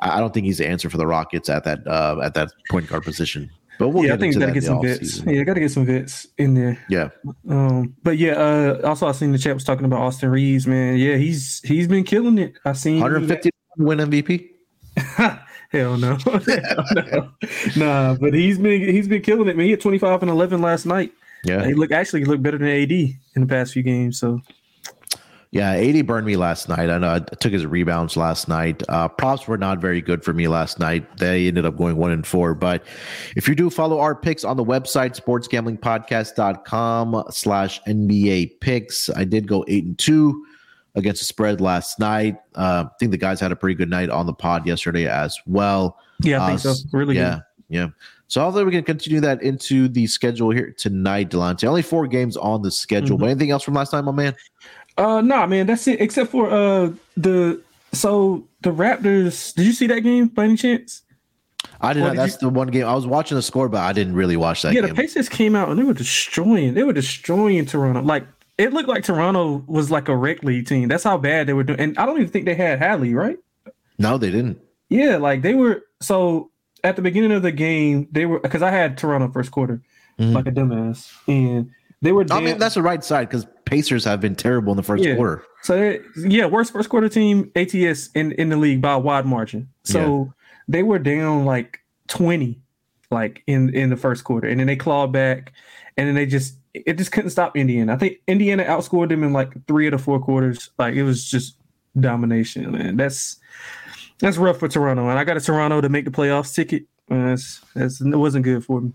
I 0.00 0.20
don't 0.20 0.32
think 0.32 0.46
he's 0.46 0.58
the 0.58 0.68
answer 0.68 0.88
for 0.88 0.96
the 0.96 1.06
Rockets 1.06 1.48
at 1.48 1.64
that 1.64 1.86
uh, 1.86 2.20
at 2.22 2.34
that 2.34 2.52
point 2.70 2.88
guard 2.88 3.02
position. 3.02 3.50
But 3.78 3.90
we'll 3.90 4.04
yeah, 4.04 4.14
I 4.14 4.16
think 4.16 4.36
got 4.38 4.46
to 4.46 4.52
get 4.52 4.64
some 4.64 4.82
vets. 4.82 5.00
Season. 5.00 5.28
Yeah, 5.28 5.44
got 5.44 5.54
to 5.54 5.60
get 5.60 5.70
some 5.70 5.86
vets 5.86 6.26
in 6.36 6.54
there. 6.54 6.84
Yeah. 6.88 7.10
Um, 7.48 7.94
but 8.02 8.18
yeah, 8.18 8.32
uh, 8.32 8.80
also 8.84 9.06
I 9.06 9.12
seen 9.12 9.30
the 9.30 9.38
chat 9.38 9.54
was 9.54 9.62
talking 9.62 9.84
about 9.84 10.00
Austin 10.00 10.30
Reaves, 10.30 10.66
man. 10.66 10.96
Yeah, 10.96 11.16
he's 11.16 11.60
he's 11.64 11.86
been 11.86 12.04
killing 12.04 12.38
it. 12.38 12.54
I 12.64 12.72
seen 12.72 13.00
150 13.00 13.50
win 13.76 13.98
MVP. 13.98 14.50
Hell 15.68 15.96
no. 15.98 16.16
Hell 16.24 16.84
no. 16.94 17.30
nah, 17.76 18.14
but 18.14 18.34
he's 18.34 18.58
been 18.58 18.80
he's 18.80 19.08
been 19.08 19.22
killing 19.22 19.48
it, 19.48 19.56
man. 19.56 19.66
He 19.66 19.72
had 19.72 19.80
25 19.80 20.22
and 20.22 20.30
11 20.30 20.62
last 20.62 20.86
night. 20.86 21.12
Yeah. 21.44 21.66
He 21.66 21.74
look 21.74 21.92
actually 21.92 22.20
he 22.20 22.26
looked 22.26 22.42
better 22.42 22.58
than 22.58 22.68
AD 22.68 22.90
in 22.90 23.18
the 23.34 23.46
past 23.46 23.72
few 23.72 23.82
games. 23.82 24.18
So 24.18 24.40
yeah, 25.50 25.72
AD 25.72 26.06
burned 26.06 26.26
me 26.26 26.36
last 26.36 26.68
night. 26.68 26.90
I 26.90 26.98
know 26.98 27.14
I 27.14 27.20
took 27.20 27.52
his 27.52 27.64
rebounds 27.64 28.18
last 28.18 28.48
night. 28.48 28.82
Uh, 28.88 29.08
props 29.08 29.48
were 29.48 29.56
not 29.56 29.78
very 29.78 30.02
good 30.02 30.22
for 30.22 30.34
me 30.34 30.46
last 30.46 30.78
night. 30.78 31.16
They 31.16 31.48
ended 31.48 31.64
up 31.64 31.76
going 31.76 31.96
one 31.96 32.10
and 32.10 32.26
four. 32.26 32.54
But 32.54 32.82
if 33.34 33.48
you 33.48 33.54
do 33.54 33.70
follow 33.70 33.98
our 33.98 34.14
picks 34.14 34.44
on 34.44 34.58
the 34.58 34.64
website, 34.64 35.18
sportsgamblingpodcast.com 35.18 37.24
slash 37.30 37.82
NBA 37.84 38.60
picks, 38.60 39.08
I 39.10 39.24
did 39.24 39.48
go 39.48 39.64
eight 39.68 39.84
and 39.84 39.98
two 39.98 40.44
against 40.98 41.20
the 41.20 41.24
spread 41.24 41.60
last 41.60 41.98
night. 41.98 42.36
Uh, 42.54 42.84
I 42.86 42.90
think 42.98 43.10
the 43.12 43.18
guys 43.18 43.40
had 43.40 43.52
a 43.52 43.56
pretty 43.56 43.74
good 43.74 43.90
night 43.90 44.10
on 44.10 44.26
the 44.26 44.32
pod 44.32 44.66
yesterday 44.66 45.06
as 45.06 45.38
well. 45.46 45.98
Yeah, 46.20 46.42
I 46.42 46.48
think 46.48 46.66
uh, 46.66 46.74
so. 46.74 46.88
Really 46.92 47.16
yeah, 47.16 47.34
good. 47.34 47.42
Yeah. 47.68 47.88
So 48.26 48.42
hopefully 48.42 48.64
we 48.64 48.72
can 48.72 48.84
continue 48.84 49.20
that 49.20 49.42
into 49.42 49.88
the 49.88 50.06
schedule 50.06 50.50
here 50.50 50.74
tonight, 50.76 51.30
Delonte. 51.30 51.66
Only 51.66 51.82
four 51.82 52.06
games 52.06 52.36
on 52.36 52.60
the 52.60 52.70
schedule, 52.70 53.16
mm-hmm. 53.16 53.22
but 53.22 53.30
anything 53.30 53.50
else 53.50 53.62
from 53.62 53.74
last 53.74 53.90
time, 53.90 54.04
my 54.04 54.12
man? 54.12 54.36
Uh, 54.98 55.22
nah, 55.22 55.46
man, 55.46 55.66
that's 55.66 55.86
it. 55.88 56.00
Except 56.00 56.30
for 56.30 56.50
uh 56.50 56.92
the 57.16 57.62
so 57.92 58.46
the 58.60 58.70
Raptors. 58.70 59.54
Did 59.54 59.66
you 59.66 59.72
see 59.72 59.86
that 59.86 60.00
game 60.00 60.28
by 60.28 60.44
any 60.44 60.56
chance? 60.56 61.02
I 61.80 61.92
did 61.92 62.00
not. 62.00 62.10
Did 62.10 62.18
that's 62.18 62.34
you, 62.34 62.38
the 62.40 62.48
one 62.50 62.68
game 62.68 62.86
I 62.86 62.94
was 62.94 63.06
watching 63.06 63.36
the 63.36 63.42
score, 63.42 63.68
but 63.68 63.80
I 63.80 63.92
didn't 63.92 64.14
really 64.14 64.36
watch 64.36 64.62
that. 64.62 64.74
Yeah, 64.74 64.82
game. 64.82 64.90
the 64.90 64.94
Pacers 64.94 65.28
came 65.28 65.54
out 65.54 65.68
and 65.68 65.78
they 65.78 65.84
were 65.84 65.94
destroying. 65.94 66.74
They 66.74 66.82
were 66.82 66.92
destroying 66.92 67.64
Toronto. 67.66 68.02
Like 68.02 68.26
it 68.58 68.72
looked 68.72 68.88
like 68.88 69.04
Toronto 69.04 69.64
was 69.66 69.90
like 69.90 70.08
a 70.08 70.16
rec 70.16 70.42
league 70.42 70.66
team. 70.66 70.88
That's 70.88 71.04
how 71.04 71.16
bad 71.16 71.46
they 71.46 71.52
were 71.52 71.62
doing. 71.62 71.78
And 71.80 71.98
I 71.98 72.04
don't 72.04 72.16
even 72.16 72.28
think 72.28 72.44
they 72.44 72.56
had 72.56 72.80
Hadley, 72.80 73.14
right? 73.14 73.38
No, 73.98 74.18
they 74.18 74.30
didn't. 74.30 74.60
Yeah, 74.88 75.16
like 75.16 75.42
they 75.42 75.54
were. 75.54 75.84
So 76.00 76.50
at 76.84 76.96
the 76.96 77.02
beginning 77.02 77.32
of 77.32 77.42
the 77.42 77.52
game, 77.52 78.08
they 78.10 78.26
were 78.26 78.40
because 78.40 78.62
I 78.62 78.70
had 78.70 78.98
Toronto 78.98 79.30
first 79.30 79.52
quarter, 79.52 79.80
mm-hmm. 80.18 80.32
like 80.32 80.46
a 80.46 80.50
dumbass, 80.50 81.12
and 81.28 81.70
they 82.02 82.12
were. 82.12 82.24
Down, 82.24 82.38
I 82.38 82.44
mean, 82.44 82.58
that's 82.58 82.74
the 82.74 82.82
right 82.82 83.02
side 83.02 83.28
because 83.28 83.46
Pacers 83.64 84.04
have 84.04 84.20
been 84.20 84.34
terrible 84.34 84.72
in 84.72 84.76
the 84.76 84.82
first 84.82 85.04
yeah. 85.04 85.14
quarter. 85.14 85.44
So 85.62 85.98
yeah, 86.16 86.46
worst 86.46 86.72
first 86.72 86.88
quarter 86.88 87.08
team 87.08 87.50
ATS 87.54 88.10
in 88.14 88.32
in 88.32 88.48
the 88.48 88.56
league 88.56 88.82
by 88.82 88.94
a 88.94 88.98
wide 88.98 89.26
margin. 89.26 89.68
So 89.84 90.24
yeah. 90.24 90.32
they 90.68 90.82
were 90.82 90.98
down 90.98 91.44
like 91.44 91.80
twenty, 92.08 92.60
like 93.10 93.42
in 93.46 93.74
in 93.74 93.90
the 93.90 93.96
first 93.96 94.24
quarter, 94.24 94.48
and 94.48 94.58
then 94.58 94.66
they 94.66 94.76
clawed 94.76 95.12
back, 95.12 95.52
and 95.96 96.08
then 96.08 96.14
they 96.14 96.26
just 96.26 96.57
it 96.74 96.98
just 96.98 97.12
couldn't 97.12 97.30
stop 97.30 97.56
Indiana. 97.56 97.94
I 97.94 97.96
think 97.96 98.18
Indiana 98.26 98.64
outscored 98.64 99.08
them 99.08 99.22
in 99.22 99.32
like 99.32 99.52
three 99.66 99.86
of 99.86 99.92
the 99.92 99.98
four 99.98 100.20
quarters. 100.20 100.70
Like 100.78 100.94
it 100.94 101.02
was 101.02 101.28
just 101.28 101.56
domination, 101.98 102.70
man. 102.72 102.96
That's 102.96 103.38
that's 104.18 104.36
rough 104.36 104.58
for 104.58 104.68
Toronto, 104.68 105.08
and 105.08 105.18
I 105.18 105.24
got 105.24 105.36
a 105.36 105.40
Toronto 105.40 105.80
to 105.80 105.88
make 105.88 106.04
the 106.04 106.10
playoffs 106.10 106.54
ticket. 106.54 106.84
Uh, 107.10 107.28
that's, 107.28 107.60
that's, 107.74 108.00
it 108.00 108.16
wasn't 108.16 108.44
good 108.44 108.64
for 108.64 108.80
me. 108.80 108.92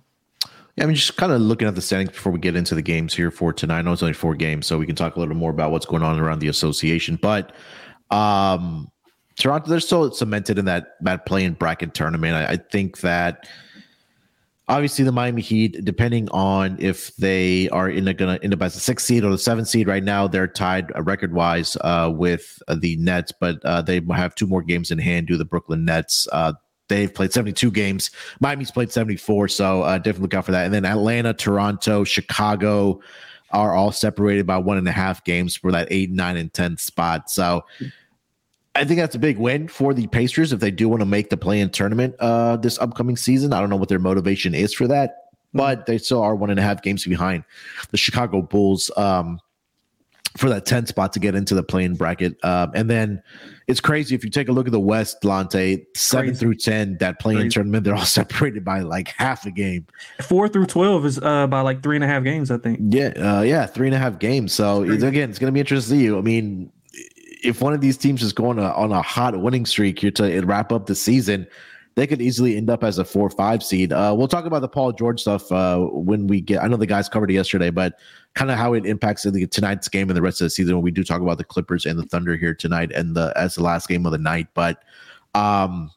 Yeah, 0.76 0.84
I 0.84 0.88
mean, 0.88 0.96
just 0.96 1.18
kind 1.18 1.32
of 1.32 1.42
looking 1.42 1.68
at 1.68 1.76
the 1.76 1.82
standings 1.82 2.12
before 2.12 2.32
we 2.32 2.40
get 2.40 2.56
into 2.56 2.76
the 2.76 2.82
games 2.82 3.14
here 3.14 3.32
for 3.32 3.54
tonight. 3.54 3.80
I 3.80 3.82
know 3.84 3.94
it's 3.94 4.02
only 4.02 4.14
four 4.14 4.36
games, 4.36 4.66
so 4.66 4.78
we 4.78 4.86
can 4.86 4.96
talk 4.96 5.16
a 5.16 5.20
little 5.20 5.36
more 5.36 5.52
about 5.52 5.72
what's 5.72 5.86
going 5.86 6.04
on 6.04 6.20
around 6.20 6.40
the 6.40 6.48
association. 6.48 7.18
But 7.22 7.54
um, 8.10 8.92
Toronto, 9.38 9.70
they're 9.70 9.80
still 9.80 10.12
cemented 10.12 10.58
in 10.58 10.66
that 10.66 10.96
that 11.02 11.26
play-in 11.26 11.54
bracket 11.54 11.94
tournament. 11.94 12.36
I, 12.36 12.54
I 12.54 12.58
think 12.58 13.00
that 13.00 13.48
obviously 14.68 15.04
the 15.06 15.12
Miami 15.12 15.42
Heat, 15.42 15.84
depending 15.84 16.30
on 16.30 16.78
if 16.80 17.16
they 17.18 17.70
are 17.70 17.90
in 17.90 18.08
a, 18.08 18.14
gonna 18.14 18.40
end 18.42 18.54
up 18.54 18.62
as 18.62 18.76
a 18.76 18.80
sixth 18.80 19.06
seed 19.06 19.24
or 19.24 19.32
the 19.32 19.38
seventh 19.38 19.68
seed, 19.68 19.88
right 19.88 20.04
now 20.04 20.28
they're 20.28 20.48
tied 20.48 20.92
uh, 20.96 21.02
record 21.02 21.34
wise 21.34 21.78
uh, 21.82 22.12
with 22.14 22.62
the 22.76 22.96
Nets, 22.98 23.32
but 23.38 23.64
uh, 23.66 23.82
they 23.82 24.02
have 24.12 24.36
two 24.36 24.48
more 24.48 24.62
games 24.62 24.92
in 24.92 25.00
hand. 25.00 25.28
Do 25.28 25.38
the 25.38 25.46
Brooklyn 25.46 25.86
Nets? 25.86 26.28
Uh, 26.32 26.54
they've 26.88 27.14
played 27.14 27.34
72 27.34 27.72
games. 27.72 28.12
Miami's 28.40 28.72
played 28.72 28.92
74, 28.92 29.48
so 29.50 29.82
uh, 29.84 29.98
definitely 29.98 30.24
look 30.24 30.34
out 30.34 30.46
for 30.46 30.52
that. 30.52 30.66
And 30.66 30.74
then 30.74 30.86
Atlanta, 30.86 31.34
Toronto, 31.34 32.04
Chicago 32.04 33.02
are 33.52 33.74
all 33.74 33.92
separated 33.92 34.48
by 34.48 34.58
one 34.58 34.78
and 34.78 34.88
a 34.88 34.92
half 34.92 35.24
games 35.24 35.56
for 35.56 35.72
that 35.72 35.88
eight, 35.92 36.10
nine, 36.10 36.38
and 36.38 36.54
ten 36.54 36.78
spot. 36.78 37.30
So. 37.30 37.64
I 38.76 38.86
think 38.86 39.00
that's 39.00 39.16
a 39.16 39.20
big 39.20 39.38
win 39.38 39.68
for 39.68 39.94
the 39.94 40.08
Pacers 40.08 40.52
if 40.52 40.60
they 40.60 40.72
do 40.72 40.90
want 40.90 41.02
to 41.02 41.06
make 41.06 41.30
the 41.30 41.38
play 41.38 41.60
in 41.60 41.70
tournament 41.70 42.16
uh, 42.20 42.58
this 42.58 42.80
upcoming 42.80 43.16
season. 43.16 43.54
I 43.54 43.60
don't 43.60 43.70
know 43.70 43.76
what 43.76 43.90
their 43.90 44.00
motivation 44.00 44.56
is 44.56 44.74
for 44.74 44.88
that, 44.88 45.30
but 45.54 45.86
they 45.86 46.00
still 46.00 46.22
are 46.22 46.36
one 46.36 46.50
and 46.50 46.60
a 46.60 46.64
half 46.64 46.82
games 46.82 47.06
behind 47.06 47.44
the 47.92 47.98
Chicago 47.98 48.42
Bulls 48.42 48.90
um, 48.98 49.40
for 50.38 50.50
that 50.50 50.66
10 50.66 50.88
spot 50.88 51.14
to 51.14 51.20
get 51.20 51.36
into 51.36 51.54
the 51.54 51.62
play-in 51.62 51.94
bracket. 51.94 52.44
Um, 52.44 52.72
and 52.74 52.90
then 52.90 53.22
it's 53.68 53.80
crazy 53.80 54.16
if 54.16 54.24
you 54.24 54.32
take 54.32 54.50
a 54.50 54.52
look 54.52 54.66
at 54.66 54.72
the 54.72 54.80
West, 54.80 55.24
Lante, 55.24 55.86
seven 55.96 56.30
crazy. 56.30 56.40
through 56.40 56.56
10, 56.56 56.98
that 56.98 57.20
play-in 57.20 57.52
tournament, 57.52 57.84
they're 57.84 57.94
all 57.94 58.06
separated 58.06 58.66
by 58.66 58.80
like 58.80 59.10
half 59.10 59.46
a 59.46 59.52
game. 59.52 59.86
Four 60.20 60.50
through 60.50 60.66
12 60.66 61.06
is 61.06 61.20
uh, 61.20 61.46
by 61.46 61.62
like 61.62 61.84
three 61.84 61.96
and 61.96 62.04
a 62.04 62.08
half 62.08 62.24
games, 62.24 62.50
I 62.50 62.58
think. 62.58 62.80
Yeah. 62.82 63.10
Uh, 63.10 63.44
yeah. 63.44 63.68
Three 63.68 63.88
and 63.88 63.96
a 63.96 64.00
half 64.00 64.18
games. 64.18 64.52
So 64.52 64.82
it's, 64.82 65.04
again, 65.04 65.30
it's 65.30 65.38
going 65.38 65.50
to 65.50 65.54
be 65.54 65.60
interesting 65.60 65.98
to 65.98 66.02
see 66.02 66.06
you. 66.06 66.18
I 66.18 66.22
mean, 66.22 66.72
if 67.44 67.62
one 67.62 67.74
of 67.74 67.82
these 67.82 67.98
teams 67.98 68.24
is 68.24 68.34
going 68.34 68.60
on 68.60 68.92
a 68.92 69.02
hot 69.02 69.40
winning 69.40 69.66
streak 69.66 70.00
here 70.00 70.12
to 70.12 70.42
wrap 70.42 70.72
up 70.72 70.86
the 70.86 70.96
season, 70.96 71.46
they 71.96 72.08
could 72.08 72.22
easily 72.22 72.58
end 72.58 72.70
up 72.70 72.84
as 72.84 72.98
a 72.98 73.06
four 73.06 73.30
five 73.30 73.64
seed. 73.64 73.94
Uh, 73.94 74.14
we'll 74.18 74.28
talk 74.28 74.46
about 74.46 74.62
the 74.62 74.68
Paul 74.68 74.94
George 74.94 75.22
stuff 75.22 75.52
uh, 75.52 75.80
when 75.80 76.28
we 76.28 76.42
get. 76.42 76.64
I 76.64 76.68
know 76.68 76.78
the 76.78 76.88
guys 76.88 77.08
covered 77.08 77.30
it 77.30 77.36
yesterday, 77.36 77.70
but 77.70 78.00
kind 78.34 78.50
of 78.50 78.58
how 78.58 78.74
it 78.74 78.86
impacts 78.86 79.24
the, 79.24 79.46
tonight's 79.48 79.88
game 79.88 80.10
and 80.10 80.18
the 80.18 80.22
rest 80.22 80.42
of 80.42 80.46
the 80.46 80.50
season. 80.50 80.76
When 80.76 80.84
we 80.84 80.92
do 80.92 81.04
talk 81.04 81.22
about 81.22 81.38
the 81.38 81.44
Clippers 81.44 81.86
and 81.86 82.00
the 82.00 82.06
Thunder 82.06 82.36
here 82.36 82.56
tonight, 82.56 82.92
and 82.94 83.16
the 83.16 83.32
as 83.36 83.56
the 83.56 83.64
last 83.64 83.88
game 83.88 84.06
of 84.06 84.12
the 84.12 84.18
night, 84.18 84.48
but 84.54 84.84
um, 85.36 85.92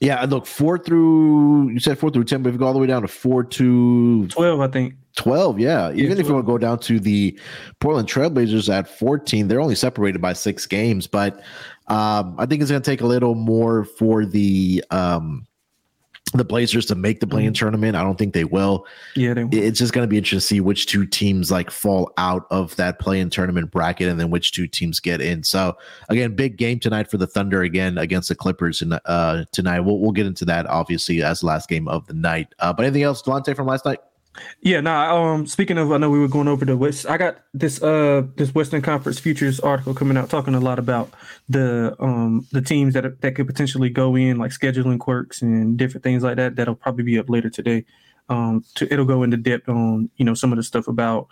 yeah, 0.00 0.22
look 0.24 0.46
four 0.46 0.78
through 0.78 1.70
you 1.70 1.80
said 1.80 1.98
four 1.98 2.10
through 2.10 2.24
ten, 2.24 2.42
but 2.42 2.50
if 2.50 2.54
you 2.54 2.58
go 2.58 2.66
all 2.66 2.74
the 2.74 2.78
way 2.78 2.86
down 2.86 3.02
to 3.02 3.08
four 3.08 3.44
to 3.44 4.26
twelve, 4.28 4.60
I 4.60 4.68
think 4.68 4.94
12, 5.16 5.58
yeah. 5.58 5.90
Even 5.90 5.98
yeah, 5.98 6.06
12. 6.06 6.20
if 6.20 6.26
you 6.28 6.34
want 6.34 6.46
to 6.46 6.52
go 6.52 6.58
down 6.58 6.78
to 6.80 7.00
the 7.00 7.38
Portland 7.80 8.08
Trailblazers 8.08 8.72
at 8.72 8.88
14, 8.88 9.48
they're 9.48 9.60
only 9.60 9.74
separated 9.74 10.20
by 10.20 10.32
six 10.32 10.66
games. 10.66 11.06
But 11.06 11.42
um, 11.88 12.36
I 12.38 12.46
think 12.46 12.62
it's 12.62 12.70
going 12.70 12.82
to 12.82 12.90
take 12.90 13.00
a 13.00 13.06
little 13.06 13.34
more 13.34 13.84
for 13.84 14.24
the 14.24 14.84
um, 14.90 15.46
the 16.34 16.44
Blazers 16.44 16.86
to 16.86 16.94
make 16.94 17.20
the 17.20 17.26
play-in 17.26 17.52
mm-hmm. 17.52 17.58
tournament. 17.58 17.96
I 17.96 18.02
don't 18.02 18.18
think 18.18 18.34
they 18.34 18.44
will. 18.44 18.84
Yeah, 19.14 19.34
they 19.34 19.44
will. 19.44 19.54
it's 19.54 19.78
just 19.78 19.92
going 19.92 20.02
to 20.02 20.08
be 20.08 20.18
interesting 20.18 20.38
to 20.38 20.46
see 20.46 20.60
which 20.60 20.86
two 20.86 21.06
teams 21.06 21.50
like 21.50 21.70
fall 21.70 22.12
out 22.18 22.46
of 22.50 22.74
that 22.76 22.98
play-in 22.98 23.30
tournament 23.30 23.70
bracket, 23.70 24.08
and 24.08 24.18
then 24.18 24.30
which 24.30 24.52
two 24.52 24.66
teams 24.66 25.00
get 25.00 25.20
in. 25.20 25.44
So 25.44 25.76
again, 26.08 26.34
big 26.34 26.56
game 26.56 26.80
tonight 26.80 27.10
for 27.10 27.16
the 27.16 27.26
Thunder 27.26 27.62
again 27.62 27.96
against 27.96 28.28
the 28.28 28.34
Clippers, 28.34 28.82
and 28.82 28.98
uh, 29.04 29.44
tonight 29.52 29.80
we'll 29.80 30.00
we'll 30.00 30.12
get 30.12 30.26
into 30.26 30.44
that 30.46 30.66
obviously 30.66 31.22
as 31.22 31.40
the 31.40 31.46
last 31.46 31.68
game 31.68 31.88
of 31.88 32.06
the 32.06 32.14
night. 32.14 32.48
Uh, 32.58 32.72
but 32.72 32.84
anything 32.84 33.02
else, 33.02 33.22
Delonte, 33.22 33.54
from 33.54 33.66
last 33.66 33.84
night? 33.84 34.00
Yeah, 34.60 34.80
nah. 34.80 35.14
Um, 35.16 35.46
speaking 35.46 35.78
of, 35.78 35.92
I 35.92 35.98
know 35.98 36.10
we 36.10 36.18
were 36.18 36.28
going 36.28 36.48
over 36.48 36.64
the 36.64 36.76
West. 36.76 37.06
I 37.06 37.16
got 37.16 37.38
this 37.54 37.82
uh 37.82 38.22
this 38.36 38.54
Western 38.54 38.82
Conference 38.82 39.18
futures 39.18 39.60
article 39.60 39.94
coming 39.94 40.16
out 40.16 40.30
talking 40.30 40.54
a 40.54 40.60
lot 40.60 40.78
about 40.78 41.10
the 41.48 41.96
um 42.00 42.46
the 42.52 42.60
teams 42.60 42.94
that 42.94 43.20
that 43.20 43.34
could 43.34 43.46
potentially 43.46 43.90
go 43.90 44.16
in 44.16 44.38
like 44.38 44.50
scheduling 44.50 44.98
quirks 44.98 45.42
and 45.42 45.76
different 45.76 46.04
things 46.04 46.22
like 46.22 46.36
that. 46.36 46.56
That'll 46.56 46.74
probably 46.74 47.04
be 47.04 47.18
up 47.18 47.30
later 47.30 47.50
today 47.50 47.84
um, 48.28 48.64
to, 48.74 48.92
it'll 48.92 49.04
go 49.04 49.22
into 49.22 49.36
depth 49.36 49.68
on 49.68 50.10
you 50.16 50.24
know 50.24 50.34
some 50.34 50.52
of 50.52 50.56
the 50.56 50.62
stuff 50.62 50.88
about 50.88 51.28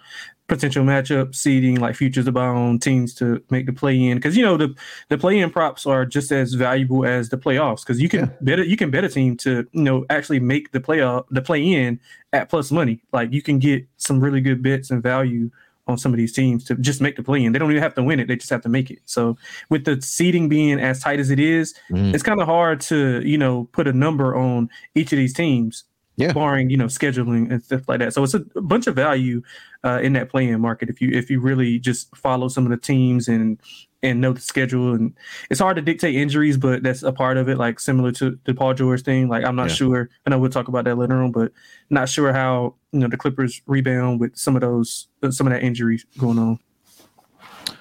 potential 0.46 0.84
matchup 0.84 1.34
seeding, 1.34 1.76
like 1.76 1.96
futures 1.96 2.26
of 2.26 2.36
our 2.36 2.54
own 2.54 2.78
teams 2.78 3.14
to 3.14 3.42
make 3.50 3.66
the 3.66 3.72
play 3.72 4.00
in. 4.00 4.18
Because 4.18 4.36
you 4.36 4.44
know 4.44 4.56
the 4.56 4.74
the 5.08 5.18
play 5.18 5.38
in 5.38 5.50
props 5.50 5.86
are 5.86 6.04
just 6.04 6.30
as 6.30 6.54
valuable 6.54 7.04
as 7.04 7.28
the 7.28 7.38
playoffs. 7.38 7.80
Because 7.80 8.00
you 8.00 8.08
can 8.08 8.20
yeah. 8.20 8.56
bet 8.56 8.66
you 8.66 8.76
can 8.76 8.90
bet 8.90 9.04
a 9.04 9.08
team 9.08 9.36
to 9.38 9.66
you 9.72 9.82
know 9.82 10.04
actually 10.10 10.40
make 10.40 10.72
the 10.72 10.80
playoff 10.80 11.24
the 11.30 11.42
play 11.42 11.72
in 11.72 11.98
at 12.32 12.48
plus 12.48 12.70
money. 12.70 13.02
Like 13.12 13.32
you 13.32 13.42
can 13.42 13.58
get 13.58 13.86
some 13.96 14.20
really 14.20 14.40
good 14.40 14.62
bets 14.62 14.90
and 14.90 15.02
value 15.02 15.50
on 15.86 15.98
some 15.98 16.12
of 16.12 16.16
these 16.16 16.32
teams 16.32 16.64
to 16.64 16.74
just 16.76 17.02
make 17.02 17.14
the 17.16 17.22
play 17.22 17.44
in. 17.44 17.52
They 17.52 17.58
don't 17.58 17.70
even 17.70 17.82
have 17.82 17.94
to 17.94 18.02
win 18.02 18.20
it; 18.20 18.28
they 18.28 18.36
just 18.36 18.50
have 18.50 18.62
to 18.62 18.68
make 18.68 18.90
it. 18.90 19.00
So 19.04 19.36
with 19.68 19.84
the 19.84 20.00
seeding 20.00 20.48
being 20.48 20.78
as 20.78 21.00
tight 21.00 21.20
as 21.20 21.30
it 21.30 21.40
is, 21.40 21.74
mm. 21.90 22.14
it's 22.14 22.22
kind 22.22 22.40
of 22.40 22.46
hard 22.46 22.80
to 22.82 23.20
you 23.26 23.38
know 23.38 23.64
put 23.72 23.88
a 23.88 23.92
number 23.92 24.36
on 24.36 24.70
each 24.94 25.12
of 25.12 25.16
these 25.16 25.34
teams 25.34 25.84
yeah. 26.16 26.32
barring 26.32 26.70
you 26.70 26.76
know 26.76 26.86
scheduling 26.86 27.50
and 27.50 27.62
stuff 27.62 27.88
like 27.88 27.98
that. 28.00 28.12
So 28.14 28.22
it's 28.22 28.34
a, 28.34 28.40
bunch 28.54 28.86
of 28.86 28.94
value 28.94 29.42
uh, 29.84 30.00
in 30.02 30.12
that 30.14 30.28
playing 30.28 30.60
market 30.60 30.88
if 30.88 31.00
you 31.00 31.10
if 31.12 31.30
you 31.30 31.40
really 31.40 31.78
just 31.78 32.14
follow 32.16 32.48
some 32.48 32.64
of 32.64 32.70
the 32.70 32.76
teams 32.76 33.28
and 33.28 33.60
and 34.02 34.20
know 34.20 34.32
the 34.32 34.40
schedule. 34.40 34.94
And 34.94 35.14
it's 35.50 35.60
hard 35.60 35.76
to 35.76 35.82
dictate 35.82 36.14
injuries, 36.14 36.56
but 36.56 36.82
that's 36.82 37.02
a 37.02 37.12
part 37.12 37.36
of 37.36 37.48
it. 37.48 37.58
Like 37.58 37.80
similar 37.80 38.12
to 38.12 38.38
the 38.44 38.54
Paul 38.54 38.74
George 38.74 39.02
thing. 39.02 39.28
Like 39.28 39.44
I'm 39.44 39.56
not 39.56 39.68
yeah. 39.68 39.74
sure. 39.74 40.10
I 40.26 40.30
know 40.30 40.38
we'll 40.38 40.50
talk 40.50 40.68
about 40.68 40.84
that 40.84 40.96
later 40.96 41.22
on, 41.22 41.32
but 41.32 41.52
not 41.90 42.08
sure 42.08 42.32
how 42.32 42.74
you 42.92 43.00
know 43.00 43.08
the 43.08 43.16
Clippers 43.16 43.60
rebound 43.66 44.20
with 44.20 44.36
some 44.36 44.54
of 44.54 44.60
those 44.60 45.08
uh, 45.22 45.30
some 45.30 45.46
of 45.46 45.52
that 45.52 45.62
injuries 45.62 46.06
going 46.18 46.38
on. 46.38 46.58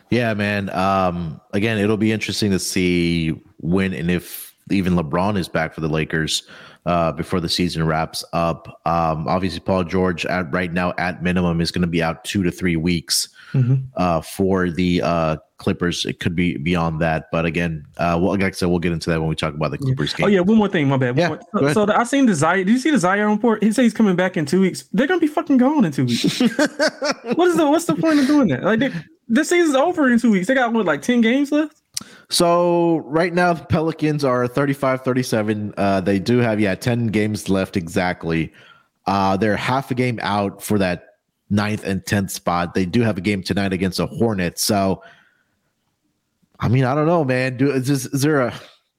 Yeah, 0.10 0.34
man. 0.36 0.70
Um, 0.70 1.42
again, 1.54 1.80
it'll 1.80 1.98
be 1.98 2.12
interesting 2.12 2.52
to 2.52 2.60
see 2.60 3.30
when 3.58 3.94
and 3.94 4.12
if 4.12 4.43
even 4.70 4.94
LeBron 4.94 5.38
is 5.38 5.48
back 5.48 5.74
for 5.74 5.82
the 5.82 5.90
Lakers 5.90 6.44
uh, 6.86 7.12
before 7.12 7.40
the 7.40 7.50
season 7.50 7.86
wraps 7.86 8.24
up. 8.34 8.68
Um, 8.86 9.28
obviously, 9.28 9.60
Paul 9.60 9.84
George 9.84 10.26
at 10.26 10.52
right 10.52 10.72
now 10.72 10.94
at 10.98 11.24
minimum 11.24 11.62
is 11.62 11.72
going 11.72 11.82
to 11.82 11.88
be 11.88 12.04
out 12.04 12.24
two 12.24 12.44
to 12.44 12.52
three 12.52 12.76
weeks 12.76 13.30
mm-hmm. 13.54 13.76
uh, 13.96 14.22
for 14.22 14.70
the 14.70 15.02
uh, 15.02 15.38
Clippers. 15.58 16.06
It 16.06 16.20
could 16.20 16.36
be 16.36 16.58
beyond 16.58 17.00
that, 17.02 17.30
but 17.32 17.46
again, 17.46 17.86
uh, 17.98 18.20
well, 18.22 18.32
like 18.32 18.44
I 18.44 18.52
said, 18.52 18.68
we'll 18.68 18.80
get 18.80 18.92
into 18.92 19.10
that 19.10 19.20
when 19.20 19.30
we 19.30 19.36
talk 19.36 19.54
about 19.54 19.72
the 19.72 19.78
Clippers 19.78 20.12
yeah. 20.12 20.18
game. 20.18 20.26
Oh 20.26 20.30
yeah, 20.30 20.40
one 20.42 20.58
more 20.58 20.68
thing, 20.68 20.88
my 20.88 20.98
bad. 20.98 21.18
Yeah, 21.18 21.38
so, 21.58 21.74
so 21.74 21.86
the, 21.86 21.98
I 21.98 22.04
seen 22.04 22.26
the 22.26 22.36
Zion. 22.36 22.66
Did 22.66 22.74
you 22.74 22.80
see 22.80 22.92
the 22.92 23.00
Zion 23.00 23.30
report? 23.30 23.64
He 23.64 23.72
says 23.72 23.84
he's 23.84 23.94
coming 23.94 24.16
back 24.16 24.36
in 24.36 24.46
two 24.46 24.62
weeks. 24.62 24.86
They're 24.92 25.08
gonna 25.08 25.22
be 25.22 25.28
fucking 25.28 25.58
gone 25.58 25.86
in 25.86 25.92
two 25.92 26.06
weeks. 26.06 26.40
what 26.42 27.48
is 27.48 27.58
the 27.58 27.68
what's 27.70 27.86
the 27.86 27.96
point 27.96 28.20
of 28.20 28.28
doing 28.28 28.50
that? 28.50 28.64
Like 28.64 28.80
they, 28.80 28.92
this 29.28 29.50
season's 29.50 29.76
over 29.76 30.12
in 30.12 30.20
two 30.20 30.32
weeks. 30.32 30.48
They 30.48 30.54
got 30.54 30.74
what 30.74 30.86
like 30.86 31.02
ten 31.02 31.22
games 31.22 31.52
left. 31.52 31.83
So 32.34 32.98
right 33.06 33.32
now 33.32 33.54
the 33.54 33.64
Pelicans 33.64 34.24
are 34.24 34.48
35-37. 34.48 35.76
Uh, 35.78 36.02
they 36.02 36.18
do 36.18 36.40
have 36.40 36.60
yeah 36.60 36.74
10 36.74 37.08
games 37.08 37.48
left 37.48 37.78
exactly. 37.78 38.52
Uh, 39.06 39.38
they're 39.38 39.56
half 39.56 39.92
a 39.92 39.94
game 39.94 40.20
out 40.24 40.64
for 40.64 40.80
that 40.80 41.18
ninth 41.52 41.84
and 41.84 42.04
tenth 42.04 42.32
spot. 42.32 42.74
They 42.74 42.88
do 42.88 43.02
have 43.02 43.20
a 43.20 43.22
game 43.22 43.44
tonight 43.44 43.72
against 43.72 43.98
the 43.98 44.08
Hornets. 44.08 44.64
So 44.64 45.04
I 46.60 46.70
mean, 46.70 46.86
I 46.86 46.96
don't 46.96 47.06
know, 47.06 47.24
man. 47.24 47.58
Do 47.58 47.70
is, 47.70 47.88
this, 47.88 48.06
is 48.08 48.24
there 48.24 48.42
a 48.42 48.54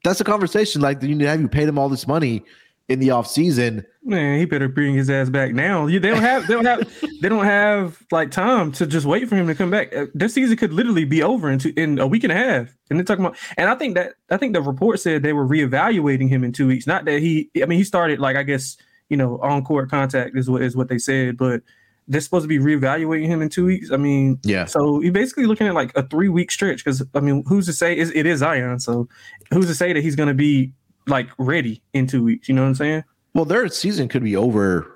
that's 0.05 0.21
a 0.21 0.25
conversation 0.25 0.81
like 0.81 1.03
you 1.03 1.09
need 1.09 1.25
to 1.25 1.29
have 1.29 1.41
you 1.41 1.49
paid 1.49 1.65
them 1.65 1.79
all 1.79 1.89
this 1.89 2.07
money 2.07 2.45
in 2.89 3.01
the 3.01 3.11
off 3.11 3.27
season. 3.27 3.85
Man, 4.03 4.39
he 4.39 4.45
better 4.45 4.69
bring 4.69 4.95
his 4.95 5.09
ass 5.09 5.31
back 5.31 5.55
now. 5.55 5.87
They 5.87 5.99
don't 5.99 6.19
have 6.19 6.47
they 6.47 6.55
don't 6.55 6.67
have 6.67 7.03
they 7.23 7.29
don't 7.29 7.45
have 7.45 8.03
like 8.11 8.31
time 8.31 8.73
to 8.73 8.87
just 8.87 9.07
wait 9.07 9.29
for 9.29 9.37
him 9.37 9.47
to 9.47 9.55
come 9.55 9.71
back. 9.71 9.95
Uh, 9.95 10.07
this 10.15 10.35
season 10.35 10.57
could 10.57 10.73
literally 10.73 11.05
be 11.05 11.23
over 11.23 11.51
in 11.51 11.59
two, 11.59 11.73
in 11.77 11.99
a 11.99 12.07
week 12.07 12.25
and 12.25 12.33
a 12.33 12.37
half. 12.37 12.77
And 12.91 12.99
they're 12.99 13.05
talking 13.05 13.25
about 13.25 13.39
and 13.57 13.71
I 13.71 13.75
think 13.75 13.95
that 13.95 14.15
I 14.31 14.37
think 14.37 14.53
the 14.53 14.63
report 14.63 15.01
said 15.01 15.23
they 15.23 15.33
were 15.33 15.47
reevaluating 15.47 16.29
him 16.29 16.45
in 16.45 16.53
two 16.53 16.67
weeks. 16.67 16.87
Not 16.87 17.07
that 17.07 17.21
he 17.21 17.51
I 17.63 17.67
mean 17.67 17.79
he 17.79 17.85
started 17.85 18.21
like 18.21 18.37
I 18.37 18.43
guess, 18.43 18.77
you 19.09 19.17
know, 19.17 19.39
on 19.39 19.65
court 19.65 19.91
contact 19.91 20.37
is 20.37 20.51
what 20.51 20.63
is 20.63 20.77
what 20.77 20.89
they 20.89 20.99
said, 20.99 21.39
but 21.39 21.63
they're 22.07 22.21
supposed 22.21 22.45
to 22.45 22.49
be 22.49 22.59
reevaluating 22.59 23.27
him 23.27 23.41
in 23.41 23.49
two 23.49 23.65
weeks. 23.65 23.91
I 23.91 23.97
mean, 23.97 24.39
yeah. 24.43 24.67
So 24.67 25.01
you're 25.01 25.11
basically 25.11 25.47
looking 25.47 25.67
at 25.67 25.75
like 25.75 25.91
a 25.97 26.07
three 26.07 26.29
week 26.29 26.51
stretch 26.51 26.85
because 26.85 27.03
I 27.15 27.21
mean, 27.21 27.45
who's 27.47 27.65
to 27.65 27.73
say 27.73 27.97
it 27.97 28.27
is 28.27 28.41
Zion? 28.41 28.79
So 28.81 29.09
who's 29.51 29.69
to 29.69 29.75
say 29.75 29.95
that 29.95 30.03
he's 30.03 30.17
going 30.17 30.29
to 30.29 30.35
be 30.35 30.75
like 31.07 31.29
ready 31.39 31.83
in 31.93 32.07
two 32.07 32.23
weeks? 32.23 32.49
You 32.49 32.55
know 32.55 32.63
what 32.63 32.69
I'm 32.69 32.75
saying? 32.75 33.05
Well, 33.35 33.45
their 33.45 33.69
season 33.69 34.09
could 34.09 34.23
be 34.23 34.37
over 34.37 34.91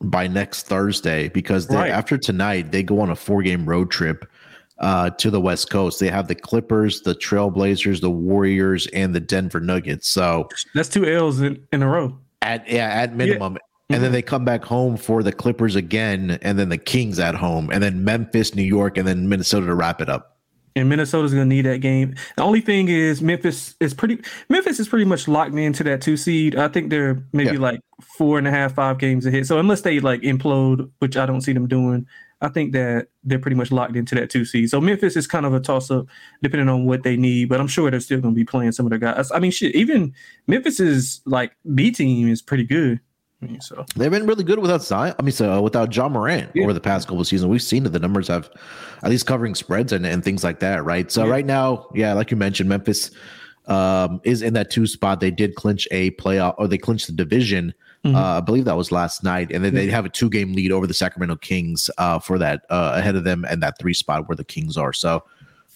by 0.00 0.26
next 0.26 0.66
Thursday 0.66 1.28
because 1.28 1.66
they, 1.66 1.76
right. 1.76 1.90
after 1.90 2.16
tonight 2.16 2.72
they 2.72 2.82
go 2.82 3.00
on 3.00 3.10
a 3.10 3.16
four 3.16 3.42
game 3.42 3.66
road 3.66 3.90
trip 3.90 4.30
uh, 4.78 5.10
to 5.10 5.30
the 5.30 5.40
West 5.40 5.70
Coast. 5.70 6.00
They 6.00 6.08
have 6.08 6.28
the 6.28 6.34
Clippers, 6.34 7.02
the 7.02 7.14
Trailblazers, 7.14 8.00
the 8.00 8.10
Warriors, 8.10 8.86
and 8.88 9.14
the 9.14 9.20
Denver 9.20 9.60
Nuggets. 9.60 10.08
So 10.08 10.48
that's 10.74 10.88
two 10.88 11.04
L's 11.04 11.40
in, 11.40 11.66
in 11.72 11.82
a 11.82 11.88
row. 11.88 12.16
At 12.42 12.68
yeah, 12.68 12.88
at 12.88 13.14
minimum. 13.14 13.54
Yeah. 13.54 13.58
And 13.90 13.96
mm-hmm. 13.96 14.02
then 14.04 14.12
they 14.12 14.22
come 14.22 14.44
back 14.44 14.64
home 14.64 14.96
for 14.96 15.22
the 15.22 15.32
Clippers 15.32 15.74
again, 15.74 16.38
and 16.42 16.58
then 16.58 16.68
the 16.68 16.78
Kings 16.78 17.18
at 17.18 17.34
home, 17.34 17.70
and 17.72 17.82
then 17.82 18.04
Memphis, 18.04 18.54
New 18.54 18.62
York, 18.62 18.96
and 18.96 19.06
then 19.06 19.28
Minnesota 19.28 19.66
to 19.66 19.74
wrap 19.74 20.00
it 20.00 20.08
up 20.08 20.29
and 20.76 20.88
Minnesota's 20.88 21.32
gonna 21.32 21.44
need 21.44 21.62
that 21.62 21.80
game. 21.80 22.14
The 22.36 22.42
only 22.42 22.60
thing 22.60 22.88
is 22.88 23.22
Memphis 23.22 23.74
is 23.80 23.94
pretty 23.94 24.20
Memphis 24.48 24.80
is 24.80 24.88
pretty 24.88 25.04
much 25.04 25.28
locked 25.28 25.54
into 25.54 25.84
that 25.84 26.00
two 26.00 26.16
seed. 26.16 26.56
I 26.56 26.68
think 26.68 26.90
they're 26.90 27.22
maybe 27.32 27.52
yeah. 27.54 27.60
like 27.60 27.80
four 28.00 28.38
and 28.38 28.46
a 28.46 28.50
half, 28.50 28.74
five 28.74 28.98
games 28.98 29.26
ahead. 29.26 29.46
So 29.46 29.58
unless 29.58 29.82
they 29.82 30.00
like 30.00 30.22
implode, 30.22 30.90
which 30.98 31.16
I 31.16 31.26
don't 31.26 31.40
see 31.40 31.52
them 31.52 31.66
doing, 31.66 32.06
I 32.40 32.48
think 32.48 32.72
that 32.72 33.08
they're 33.24 33.38
pretty 33.38 33.56
much 33.56 33.70
locked 33.70 33.96
into 33.96 34.14
that 34.14 34.30
two 34.30 34.44
seed. 34.44 34.70
So 34.70 34.80
Memphis 34.80 35.16
is 35.16 35.26
kind 35.26 35.44
of 35.44 35.54
a 35.54 35.60
toss 35.60 35.90
up 35.90 36.06
depending 36.42 36.68
on 36.68 36.86
what 36.86 37.02
they 37.02 37.16
need, 37.16 37.48
but 37.48 37.60
I'm 37.60 37.68
sure 37.68 37.90
they're 37.90 38.00
still 38.00 38.20
gonna 38.20 38.34
be 38.34 38.44
playing 38.44 38.72
some 38.72 38.86
of 38.86 38.90
their 38.90 38.98
guys. 38.98 39.30
I 39.32 39.38
mean 39.38 39.50
shit, 39.50 39.74
even 39.74 40.14
Memphis's 40.46 41.20
like 41.26 41.52
B 41.74 41.90
team 41.90 42.28
is 42.28 42.42
pretty 42.42 42.64
good 42.64 43.00
so 43.60 43.86
they've 43.96 44.10
been 44.10 44.26
really 44.26 44.44
good 44.44 44.58
without 44.58 44.82
Zion. 44.82 45.14
I 45.18 45.22
mean, 45.22 45.32
so 45.32 45.52
uh, 45.52 45.60
without 45.60 45.94
Ja 45.94 46.08
Morant 46.08 46.50
yeah. 46.54 46.64
over 46.64 46.72
the 46.72 46.80
past 46.80 47.08
couple 47.08 47.20
of 47.20 47.26
seasons, 47.26 47.48
we've 47.48 47.62
seen 47.62 47.84
that 47.84 47.90
the 47.90 47.98
numbers 47.98 48.28
have 48.28 48.50
at 49.02 49.10
least 49.10 49.26
covering 49.26 49.54
spreads 49.54 49.92
and, 49.92 50.06
and 50.06 50.22
things 50.22 50.44
like 50.44 50.60
that, 50.60 50.84
right? 50.84 51.10
So 51.10 51.24
yeah. 51.24 51.30
right 51.30 51.46
now, 51.46 51.88
yeah, 51.94 52.12
like 52.12 52.30
you 52.30 52.36
mentioned, 52.36 52.68
Memphis 52.68 53.10
um, 53.66 54.20
is 54.24 54.42
in 54.42 54.52
that 54.54 54.70
two 54.70 54.86
spot. 54.86 55.20
They 55.20 55.30
did 55.30 55.54
clinch 55.54 55.88
a 55.90 56.10
playoff, 56.12 56.54
or 56.58 56.68
they 56.68 56.78
clinched 56.78 57.06
the 57.06 57.12
division. 57.12 57.72
Mm-hmm. 58.04 58.16
Uh, 58.16 58.38
I 58.38 58.40
believe 58.40 58.64
that 58.66 58.76
was 58.76 58.92
last 58.92 59.24
night, 59.24 59.50
and 59.52 59.64
then 59.64 59.74
they 59.74 59.86
have 59.88 60.04
a 60.04 60.10
two 60.10 60.28
game 60.28 60.52
lead 60.52 60.72
over 60.72 60.86
the 60.86 60.94
Sacramento 60.94 61.36
Kings 61.36 61.90
uh, 61.98 62.18
for 62.18 62.38
that 62.38 62.64
uh, 62.70 62.92
ahead 62.96 63.16
of 63.16 63.24
them 63.24 63.44
and 63.48 63.62
that 63.62 63.78
three 63.78 63.94
spot 63.94 64.28
where 64.28 64.36
the 64.36 64.44
Kings 64.44 64.76
are. 64.76 64.92
So 64.92 65.24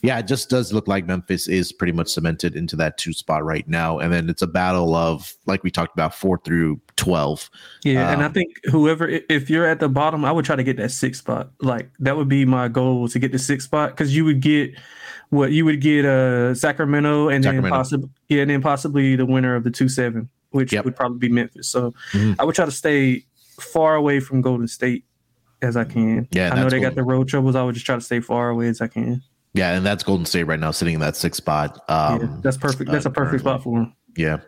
yeah, 0.05 0.19
it 0.19 0.27
just 0.27 0.51
does 0.51 0.71
look 0.71 0.87
like 0.87 1.07
Memphis 1.07 1.49
is 1.49 1.73
pretty 1.73 1.93
much 1.93 2.09
cemented 2.09 2.57
into 2.57 2.77
that 2.77 2.99
two 2.99 3.15
spot 3.15 3.43
right 3.43 3.67
now. 3.67 3.99
And 3.99 4.13
then 4.13 4.29
it's 4.29 4.43
a 4.43 4.47
battle 4.47 4.95
of, 4.95 5.33
like 5.47 5.63
we 5.63 5.71
talked 5.71 5.95
about, 5.95 6.15
four 6.15 6.39
through 6.45 6.79
12. 6.97 7.51
Yeah. 7.85 8.07
Um, 8.07 8.13
and 8.13 8.23
I 8.23 8.27
um, 8.27 8.33
think 8.35 8.53
whoever, 8.67 9.09
if 9.09 9.49
you're 9.49 9.67
at 9.67 9.81
the 9.81 9.89
bottom, 9.89 10.23
I 10.27 10.31
would 10.31 10.45
try 10.45 10.57
to 10.57 10.63
get 10.63 10.77
that 10.77 10.91
six 10.91 11.21
spot. 11.21 11.53
Like 11.61 11.91
that 12.01 12.19
would 12.19 12.29
be 12.29 12.45
my 12.45 12.69
goal 12.69 13.09
to 13.09 13.19
get 13.19 13.33
the 13.33 13.39
six 13.39 13.65
spot 13.65 13.91
because 13.91 14.15
you 14.15 14.27
would 14.27 14.41
get 14.41 14.75
what 15.31 15.53
you 15.53 15.65
would 15.65 15.81
get 15.81 16.05
uh 16.05 16.55
Sacramento 16.55 17.29
and 17.31 17.43
Sacramento. 17.43 17.71
then 17.71 17.73
possibly, 17.73 18.11
yeah, 18.29 18.43
and 18.43 18.51
then 18.51 18.61
possibly 18.61 19.17
the 19.17 19.25
winner 19.25 19.57
of 19.57 19.65
the 19.65 19.71
2 19.71 19.89
7, 19.89 20.29
which 20.51 20.75
yep. 20.75 20.85
would 20.85 20.97
probably 20.97 21.19
be 21.19 21.31
Memphis. 21.31 21.69
So 21.69 21.95
mm-hmm. 22.13 22.35
I 22.39 22.45
would 22.45 22.55
try 22.55 22.67
to 22.67 22.71
stay 22.71 23.25
far 23.59 23.95
away 23.95 24.21
from 24.21 24.43
Golden 24.43 24.69
State 24.69 25.07
as 25.63 25.79
I 25.79 25.85
can. 25.85 26.29
Yeah. 26.31 26.53
I 26.53 26.57
know 26.57 26.69
they 26.69 26.77
cool. 26.77 26.89
got 26.89 26.95
the 26.95 27.05
road 27.05 27.27
troubles. 27.29 27.57
I 27.57 27.63
would 27.63 27.75
just 27.75 27.87
try 27.87 27.95
to 27.95 28.03
stay 28.03 28.21
far 28.21 28.51
away 28.51 28.69
as 28.69 28.83
I 28.83 28.89
can. 28.89 29.23
Yeah, 29.55 29.77
and 29.77 29.87
that's 29.87 30.03
Golden 30.03 30.27
State 30.27 30.45
right 30.45 30.59
now, 30.59 30.73
sitting 30.73 30.95
in 30.95 31.01
that 31.01 31.17
sixth 31.17 31.39
spot. 31.39 31.85
Um, 31.89 32.21
yeah, 32.21 32.37
that's 32.43 32.57
perfect. 32.57 32.91
That's 32.91 33.07
a 33.07 33.11
perfect 33.11 33.41
spot 33.41 33.63
for 33.63 33.83
him. 33.83 33.95
Yeah. 34.17 34.39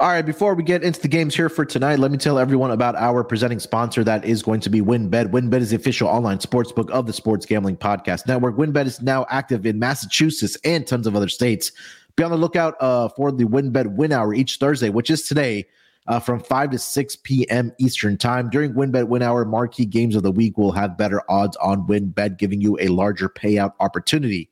All 0.00 0.08
right, 0.08 0.22
before 0.22 0.54
we 0.54 0.64
get 0.64 0.82
into 0.82 1.00
the 1.00 1.08
games 1.08 1.36
here 1.36 1.48
for 1.48 1.64
tonight, 1.64 2.00
let 2.00 2.10
me 2.10 2.18
tell 2.18 2.38
everyone 2.38 2.72
about 2.72 2.96
our 2.96 3.22
presenting 3.22 3.60
sponsor 3.60 4.02
that 4.02 4.24
is 4.24 4.42
going 4.42 4.60
to 4.60 4.70
be 4.70 4.80
WynnBET. 4.80 5.30
WynnBET 5.30 5.60
is 5.60 5.70
the 5.70 5.76
official 5.76 6.08
online 6.08 6.40
sports 6.40 6.72
book 6.72 6.90
of 6.92 7.06
the 7.06 7.12
Sports 7.12 7.46
Gambling 7.46 7.76
Podcast 7.76 8.26
Network. 8.26 8.56
WynnBET 8.56 8.86
is 8.86 9.00
now 9.00 9.24
active 9.30 9.66
in 9.66 9.78
Massachusetts 9.78 10.58
and 10.64 10.84
tons 10.84 11.06
of 11.06 11.14
other 11.14 11.28
states. 11.28 11.70
Be 12.16 12.24
on 12.24 12.32
the 12.32 12.36
lookout 12.36 12.74
uh, 12.80 13.08
for 13.08 13.30
the 13.30 13.44
WynnBET 13.44 13.94
Win 13.94 14.12
Hour 14.12 14.34
each 14.34 14.56
Thursday, 14.56 14.90
which 14.90 15.10
is 15.10 15.22
today 15.22 15.64
uh, 16.06 16.20
from 16.20 16.40
5 16.40 16.70
to 16.70 16.78
6 16.78 17.16
p.m. 17.16 17.72
Eastern 17.78 18.16
Time. 18.16 18.50
During 18.50 18.74
WynnBET 18.74 19.08
Win 19.08 19.22
Hour, 19.22 19.44
marquee 19.44 19.86
games 19.86 20.16
of 20.16 20.22
the 20.22 20.30
week 20.30 20.58
will 20.58 20.72
have 20.72 20.98
better 20.98 21.22
odds 21.30 21.56
on 21.56 21.86
WynnBET, 21.86 22.38
giving 22.38 22.60
you 22.60 22.78
a 22.80 22.88
larger 22.88 23.28
payout 23.28 23.72
opportunity. 23.80 24.50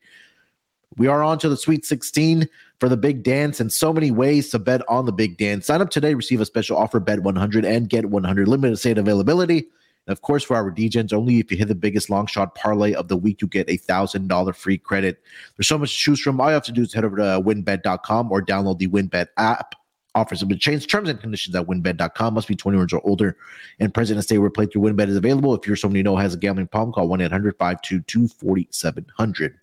We 0.97 1.07
are 1.07 1.23
on 1.23 1.39
to 1.39 1.49
the 1.49 1.57
Sweet 1.57 1.85
16 1.85 2.47
for 2.79 2.87
the 2.87 2.97
big 2.97 3.23
dance 3.23 3.59
and 3.59 3.71
so 3.71 3.91
many 3.91 4.11
ways 4.11 4.49
to 4.49 4.59
bet 4.59 4.81
on 4.87 5.05
the 5.05 5.11
big 5.11 5.37
dance. 5.37 5.65
Sign 5.65 5.81
up 5.81 5.89
today, 5.89 6.13
receive 6.13 6.41
a 6.41 6.45
special 6.45 6.77
offer, 6.77 6.99
bet 6.99 7.21
100 7.21 7.65
and 7.65 7.89
get 7.89 8.09
100 8.09 8.47
limited 8.47 8.77
state 8.77 8.97
availability. 8.97 9.67
And 10.05 10.11
of 10.11 10.21
course, 10.21 10.43
for 10.43 10.55
our 10.55 10.69
DJs, 10.71 11.13
only 11.13 11.39
if 11.39 11.49
you 11.49 11.57
hit 11.57 11.67
the 11.67 11.75
biggest 11.75 12.09
long 12.09 12.27
shot 12.27 12.55
parlay 12.55 12.93
of 12.93 13.07
the 13.07 13.17
week, 13.17 13.41
you 13.41 13.47
get 13.47 13.69
a 13.69 13.77
thousand 13.77 14.27
dollar 14.27 14.53
free 14.53 14.77
credit. 14.77 15.21
There's 15.55 15.67
so 15.67 15.77
much 15.77 15.91
to 15.91 15.97
choose 15.97 16.19
from. 16.19 16.39
All 16.41 16.49
you 16.49 16.53
have 16.53 16.63
to 16.63 16.71
do 16.71 16.81
is 16.81 16.93
head 16.93 17.05
over 17.05 17.17
to 17.17 17.41
wynnbet.com 17.41 18.31
or 18.31 18.41
download 18.41 18.79
the 18.79 18.87
WynnBET 18.87 19.27
app 19.37 19.75
offers 20.15 20.39
have 20.39 20.49
been 20.49 20.59
changed. 20.59 20.89
Terms 20.89 21.09
and 21.09 21.19
conditions 21.19 21.55
at 21.55 21.65
wynnbet.com 21.65 22.33
must 22.33 22.47
be 22.47 22.55
21 22.55 22.87
or 22.93 23.01
older 23.03 23.35
and 23.79 23.93
present 23.93 24.17
and 24.17 24.23
stay 24.23 24.37
where 24.37 24.49
playthrough 24.49 24.91
wynnbet 24.91 25.07
is 25.07 25.15
available. 25.15 25.55
If 25.55 25.67
you're 25.67 25.75
someone 25.75 25.97
you 25.97 26.03
know 26.03 26.15
has 26.15 26.33
a 26.33 26.37
gambling 26.37 26.67
problem, 26.67 26.93
call 26.93 27.07
1 27.07 27.21
800 27.21 27.57
522 27.57 28.27
4700. 28.27 29.57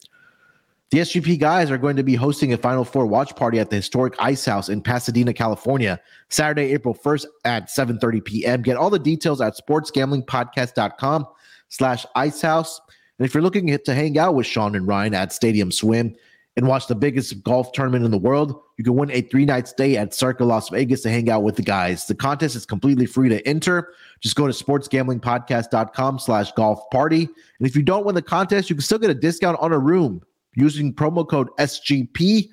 The 0.90 0.98
SGP 0.98 1.38
guys 1.38 1.70
are 1.70 1.78
going 1.78 1.94
to 1.96 2.02
be 2.02 2.16
hosting 2.16 2.52
a 2.52 2.56
Final 2.56 2.84
Four 2.84 3.06
watch 3.06 3.36
party 3.36 3.60
at 3.60 3.70
the 3.70 3.76
historic 3.76 4.14
Ice 4.18 4.44
House 4.44 4.68
in 4.68 4.82
Pasadena, 4.82 5.32
California, 5.32 6.00
Saturday, 6.30 6.72
April 6.72 6.94
1st 6.94 7.26
at 7.44 7.68
7.30 7.68 8.24
p.m. 8.24 8.62
Get 8.62 8.76
all 8.76 8.90
the 8.90 8.98
details 8.98 9.40
at 9.40 9.56
sportsgamblingpodcast.com 9.56 11.26
slash 11.68 12.04
icehouse. 12.16 12.80
And 13.18 13.26
if 13.26 13.34
you're 13.34 13.42
looking 13.42 13.78
to 13.78 13.94
hang 13.94 14.18
out 14.18 14.34
with 14.34 14.46
Sean 14.46 14.74
and 14.74 14.88
Ryan 14.88 15.14
at 15.14 15.32
Stadium 15.32 15.70
Swim, 15.70 16.16
and 16.56 16.66
watch 16.66 16.88
the 16.88 16.94
biggest 16.94 17.42
golf 17.42 17.72
tournament 17.72 18.04
in 18.04 18.10
the 18.10 18.18
world, 18.18 18.60
you 18.76 18.84
can 18.84 18.94
win 18.94 19.10
a 19.12 19.20
three 19.22 19.44
night 19.44 19.68
stay 19.68 19.96
at 19.96 20.12
Circa 20.12 20.44
Las 20.44 20.68
Vegas 20.68 21.02
to 21.02 21.10
hang 21.10 21.30
out 21.30 21.42
with 21.42 21.56
the 21.56 21.62
guys. 21.62 22.06
The 22.06 22.14
contest 22.14 22.56
is 22.56 22.66
completely 22.66 23.06
free 23.06 23.28
to 23.28 23.46
enter. 23.46 23.94
Just 24.20 24.36
go 24.36 24.46
to 24.46 24.52
sportsgamblingpodcast.com 24.52 26.18
slash 26.18 26.52
golf 26.52 26.80
party. 26.90 27.28
And 27.58 27.68
if 27.68 27.76
you 27.76 27.82
don't 27.82 28.04
win 28.04 28.14
the 28.14 28.22
contest, 28.22 28.68
you 28.68 28.76
can 28.76 28.82
still 28.82 28.98
get 28.98 29.10
a 29.10 29.14
discount 29.14 29.58
on 29.60 29.72
a 29.72 29.78
room 29.78 30.22
using 30.54 30.92
promo 30.92 31.28
code 31.28 31.48
SGP15. 31.58 32.50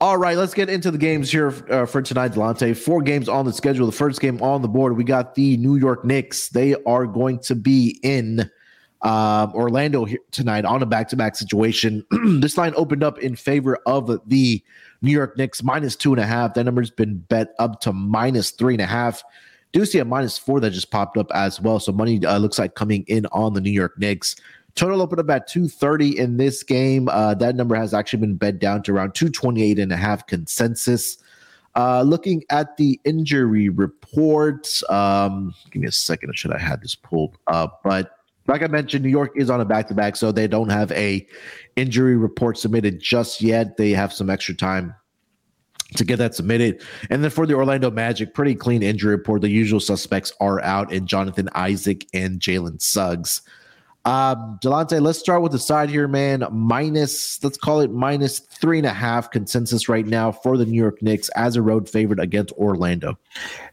All 0.00 0.16
right, 0.16 0.36
let's 0.36 0.54
get 0.54 0.70
into 0.70 0.92
the 0.92 0.98
games 0.98 1.28
here 1.28 1.52
uh, 1.70 1.84
for 1.84 2.00
tonight, 2.00 2.30
Delonte. 2.30 2.76
Four 2.76 3.02
games 3.02 3.28
on 3.28 3.44
the 3.44 3.52
schedule. 3.52 3.84
The 3.84 3.90
first 3.90 4.20
game 4.20 4.40
on 4.40 4.62
the 4.62 4.68
board, 4.68 4.96
we 4.96 5.02
got 5.02 5.34
the 5.34 5.56
New 5.56 5.74
York 5.74 6.04
Knicks. 6.04 6.50
They 6.50 6.76
are 6.84 7.04
going 7.04 7.40
to 7.40 7.56
be 7.56 7.98
in 8.04 8.48
um, 9.02 9.52
Orlando 9.54 10.04
here 10.04 10.18
tonight 10.32 10.64
on 10.64 10.82
a 10.82 10.86
back-to-back 10.86 11.36
situation. 11.36 12.04
this 12.40 12.58
line 12.58 12.74
opened 12.76 13.04
up 13.04 13.18
in 13.18 13.36
favor 13.36 13.78
of 13.86 14.20
the 14.28 14.62
New 15.02 15.12
York 15.12 15.36
Knicks 15.38 15.62
minus 15.62 15.94
two 15.94 16.12
and 16.12 16.20
a 16.20 16.26
half. 16.26 16.54
That 16.54 16.64
number's 16.64 16.90
been 16.90 17.18
bet 17.18 17.54
up 17.58 17.80
to 17.82 17.92
minus 17.92 18.50
three 18.50 18.74
and 18.74 18.82
a 18.82 18.86
half. 18.86 19.22
Do 19.72 19.84
see 19.84 19.98
a 19.98 20.04
minus 20.04 20.38
four 20.38 20.60
that 20.60 20.70
just 20.70 20.90
popped 20.90 21.16
up 21.16 21.30
as 21.32 21.60
well. 21.60 21.78
So 21.78 21.92
money 21.92 22.24
uh, 22.24 22.38
looks 22.38 22.58
like 22.58 22.74
coming 22.74 23.04
in 23.06 23.26
on 23.26 23.54
the 23.54 23.60
New 23.60 23.70
York 23.70 23.98
Knicks. 23.98 24.34
Total 24.74 25.00
opened 25.02 25.20
up 25.20 25.30
at 25.30 25.46
230 25.46 26.18
in 26.18 26.36
this 26.36 26.62
game. 26.62 27.08
Uh, 27.08 27.34
that 27.34 27.56
number 27.56 27.74
has 27.74 27.92
actually 27.92 28.20
been 28.20 28.36
bet 28.36 28.58
down 28.58 28.82
to 28.84 28.92
around 28.92 29.14
228 29.14 29.78
and 29.78 29.92
a 29.92 29.96
half 29.96 30.26
consensus. 30.26 31.18
Uh, 31.74 32.02
looking 32.02 32.42
at 32.50 32.76
the 32.76 32.98
injury 33.04 33.68
reports, 33.68 34.82
um, 34.90 35.54
give 35.70 35.82
me 35.82 35.88
a 35.88 35.92
second. 35.92 36.36
Should 36.36 36.52
I 36.52 36.58
have 36.58 36.80
this 36.80 36.94
pulled 36.94 37.38
up? 37.46 37.80
But 37.84 38.17
like 38.48 38.62
I 38.62 38.66
mentioned, 38.66 39.04
New 39.04 39.10
York 39.10 39.32
is 39.36 39.50
on 39.50 39.60
a 39.60 39.64
back 39.64 39.88
to 39.88 39.94
back, 39.94 40.16
so 40.16 40.32
they 40.32 40.48
don't 40.48 40.70
have 40.70 40.90
a 40.92 41.26
injury 41.76 42.16
report 42.16 42.58
submitted 42.58 42.98
just 43.00 43.42
yet. 43.42 43.76
They 43.76 43.90
have 43.90 44.12
some 44.12 44.30
extra 44.30 44.54
time 44.54 44.94
to 45.96 46.04
get 46.04 46.16
that 46.16 46.34
submitted. 46.34 46.82
And 47.10 47.22
then 47.22 47.30
for 47.30 47.46
the 47.46 47.54
Orlando 47.54 47.90
Magic, 47.90 48.34
pretty 48.34 48.54
clean 48.54 48.82
injury 48.82 49.12
report. 49.12 49.42
The 49.42 49.50
usual 49.50 49.80
suspects 49.80 50.32
are 50.40 50.60
out, 50.62 50.92
and 50.92 51.06
Jonathan 51.06 51.50
Isaac 51.54 52.06
and 52.14 52.40
Jalen 52.40 52.80
Suggs. 52.80 53.42
Um, 54.06 54.58
Delonte, 54.62 55.02
let's 55.02 55.18
start 55.18 55.42
with 55.42 55.52
the 55.52 55.58
side 55.58 55.90
here, 55.90 56.08
man. 56.08 56.46
Minus, 56.50 57.42
let's 57.44 57.58
call 57.58 57.80
it 57.80 57.90
minus 57.90 58.38
three 58.38 58.78
and 58.78 58.86
a 58.86 58.94
half 58.94 59.30
consensus 59.30 59.90
right 59.90 60.06
now 60.06 60.32
for 60.32 60.56
the 60.56 60.64
New 60.64 60.80
York 60.80 61.02
Knicks 61.02 61.28
as 61.30 61.56
a 61.56 61.62
road 61.62 61.86
favorite 61.86 62.18
against 62.20 62.54
Orlando. 62.54 63.18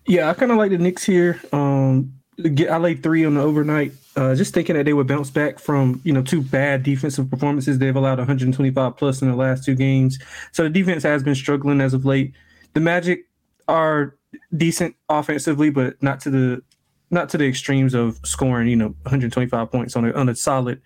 Yeah, 0.06 0.30
I 0.30 0.34
kind 0.34 0.52
of 0.52 0.58
like 0.58 0.72
the 0.72 0.78
Knicks 0.78 1.06
here. 1.06 1.40
Um, 1.54 2.14
I 2.44 2.78
laid 2.78 3.02
three 3.02 3.24
on 3.24 3.36
the 3.36 3.42
overnight 3.42 3.94
Uh, 4.16 4.34
just 4.34 4.54
thinking 4.54 4.78
that 4.78 4.86
they 4.86 4.94
would 4.94 5.08
bounce 5.08 5.30
back 5.30 5.60
from 5.60 6.00
you 6.06 6.14
know 6.14 6.22
two 6.22 6.42
bad 6.42 6.84
defensive 6.84 7.30
performances. 7.30 7.80
They've 7.80 7.96
allowed 7.96 8.18
125 8.18 8.96
plus 8.96 9.22
in 9.22 9.30
the 9.30 9.36
last 9.36 9.66
two 9.66 9.76
games, 9.76 10.18
so 10.54 10.64
the 10.64 10.70
defense 10.70 11.04
has 11.04 11.22
been 11.22 11.36
struggling 11.36 11.82
as 11.82 11.94
of 11.94 12.06
late. 12.06 12.34
The 12.74 12.80
Magic 12.80 13.26
are 13.68 14.16
decent 14.56 14.96
offensively, 15.10 15.70
but 15.70 16.02
not 16.02 16.22
to 16.22 16.30
the 16.30 16.64
not 17.12 17.30
to 17.30 17.38
the 17.38 17.46
extremes 17.46 17.94
of 17.94 18.20
scoring 18.24 18.68
you 18.68 18.76
know 18.76 18.96
125 19.04 19.72
points 19.72 19.96
on 19.96 20.06
a 20.06 20.12
on 20.14 20.30
a 20.30 20.36
solid 20.36 20.82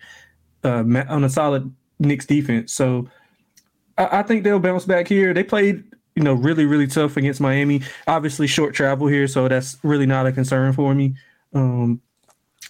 uh, 0.64 0.84
on 1.08 1.24
a 1.24 1.30
solid 1.30 1.72
Knicks 2.00 2.26
defense. 2.26 2.72
So 2.72 3.08
I, 3.96 4.20
I 4.20 4.22
think 4.22 4.44
they'll 4.44 4.58
bounce 4.58 4.84
back 4.86 5.06
here. 5.06 5.32
They 5.32 5.44
played 5.44 5.84
you 6.16 6.22
know 6.24 6.34
really 6.34 6.64
really 6.64 6.86
tough 6.86 7.16
against 7.16 7.40
Miami. 7.40 7.82
Obviously 8.06 8.46
short 8.46 8.74
travel 8.74 9.06
here, 9.06 9.28
so 9.28 9.46
that's 9.46 9.76
really 9.82 10.06
not 10.06 10.26
a 10.26 10.32
concern 10.32 10.72
for 10.72 10.94
me. 10.94 11.14
Um, 11.54 12.00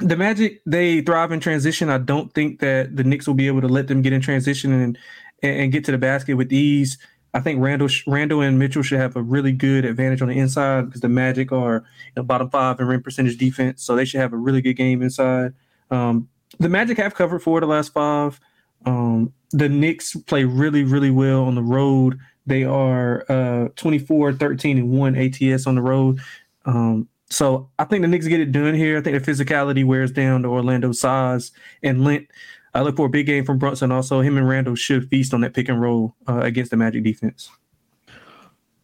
the 0.01 0.17
Magic 0.17 0.61
they 0.67 1.01
thrive 1.01 1.33
in 1.33 1.41
transition. 1.41 1.89
I 1.89 1.99
don't 1.99 2.33
think 2.35 2.61
that 2.61 2.97
the 2.97 3.05
Knicks 3.05 3.27
will 3.27 3.35
be 3.35 3.47
able 3.47 3.61
to 3.61 3.69
let 3.69 3.89
them 3.89 4.03
get 4.03 4.13
in 4.13 4.21
transition 4.21 4.73
and 4.73 4.99
and 5.43 5.73
get 5.73 5.85
to 5.85 5.93
the 5.93 5.99
basket 5.99 6.35
with 6.35 6.53
ease. 6.53 6.99
I 7.33 7.41
think 7.41 7.61
Randle 7.61 7.89
Randle 8.07 8.41
and 8.41 8.59
Mitchell 8.59 8.83
should 8.83 8.99
have 8.99 9.17
a 9.17 9.23
really 9.23 9.53
good 9.53 9.85
advantage 9.85 10.21
on 10.21 10.29
the 10.29 10.39
inside 10.39 10.87
because 10.87 11.01
the 11.01 11.09
Magic 11.09 11.53
are 11.53 11.77
you 11.77 12.13
know, 12.17 12.23
bottom 12.23 12.51
five 12.51 12.81
in 12.81 12.87
rim 12.87 13.03
percentage 13.03 13.37
defense, 13.37 13.83
so 13.83 13.95
they 13.95 14.05
should 14.05 14.21
have 14.21 14.33
a 14.33 14.37
really 14.37 14.61
good 14.61 14.75
game 14.75 15.03
inside. 15.03 15.53
Um, 15.91 16.29
the 16.59 16.69
Magic 16.69 16.99
have 16.99 17.15
covered 17.15 17.43
four 17.43 17.59
of 17.59 17.63
the 17.63 17.69
last 17.69 17.93
five. 17.93 18.41
Um, 18.85 19.33
the 19.53 19.69
Knicks 19.69 20.17
play 20.17 20.45
really 20.45 20.83
really 20.83 21.11
well 21.11 21.45
on 21.45 21.55
the 21.55 21.63
road. 21.63 22.19
They 22.47 22.65
are 22.65 23.25
uh, 23.29 23.69
24, 23.77 24.33
13, 24.33 24.79
and 24.79 24.91
1 24.91 25.15
ATS 25.15 25.67
on 25.67 25.75
the 25.77 25.83
road. 25.83 26.19
Um, 26.65 27.07
so 27.31 27.71
I 27.79 27.85
think 27.85 28.03
the 28.03 28.09
Knicks 28.09 28.27
get 28.27 28.41
it 28.41 28.53
done 28.53 28.75
here. 28.75 28.99
I 28.99 29.01
think 29.01 29.25
the 29.25 29.31
physicality 29.31 29.85
wears 29.85 30.11
down 30.11 30.43
to 30.43 30.49
Orlando's 30.49 31.01
size 31.01 31.53
and 31.83 32.05
length. 32.05 32.31
I 32.75 32.83
look 32.83 32.97
for 32.97 33.07
a 33.07 33.11
big 33.11 33.27
game 33.27 33.45
from 33.45 33.59
Brunson. 33.59 33.91
Also, 33.91 34.21
him 34.21 34.37
and 34.37 34.49
Randle 34.49 34.75
should 34.75 35.09
feast 35.09 35.35
on 35.35 35.41
that 35.41 35.55
pick 35.55 35.69
and 35.69 35.81
roll 35.81 36.15
uh, 36.29 36.41
against 36.41 36.71
the 36.71 36.77
Magic 36.77 37.03
defense. 37.03 37.51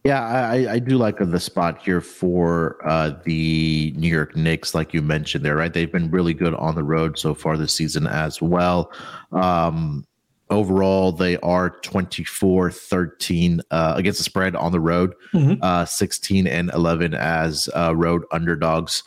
Yeah, 0.03 0.25
I, 0.25 0.73
I 0.73 0.79
do 0.79 0.97
like 0.97 1.17
the 1.19 1.39
spot 1.39 1.81
here 1.81 1.99
for 1.99 2.77
uh, 2.87 3.11
the 3.25 3.93
New 3.97 4.07
York 4.07 4.37
Knicks, 4.37 4.73
like 4.73 4.93
you 4.93 5.01
mentioned 5.01 5.43
there, 5.43 5.57
right? 5.57 5.73
They've 5.73 5.91
been 5.91 6.09
really 6.09 6.33
good 6.33 6.53
on 6.53 6.75
the 6.75 6.83
road 6.83 7.19
so 7.19 7.33
far 7.33 7.57
this 7.57 7.73
season 7.73 8.07
as 8.07 8.41
well. 8.41 8.91
Um, 9.33 10.05
overall 10.49 11.11
they 11.11 11.37
are 11.37 11.71
24 11.81 12.71
13 12.71 13.61
uh, 13.71 13.93
against 13.97 14.19
the 14.19 14.23
spread 14.23 14.55
on 14.55 14.71
the 14.71 14.79
road 14.79 15.13
mm-hmm. 15.33 15.61
uh, 15.61 15.85
16 15.85 16.47
and 16.47 16.71
11 16.73 17.13
as 17.13 17.69
uh, 17.75 17.95
road 17.95 18.23
underdogs 18.31 19.03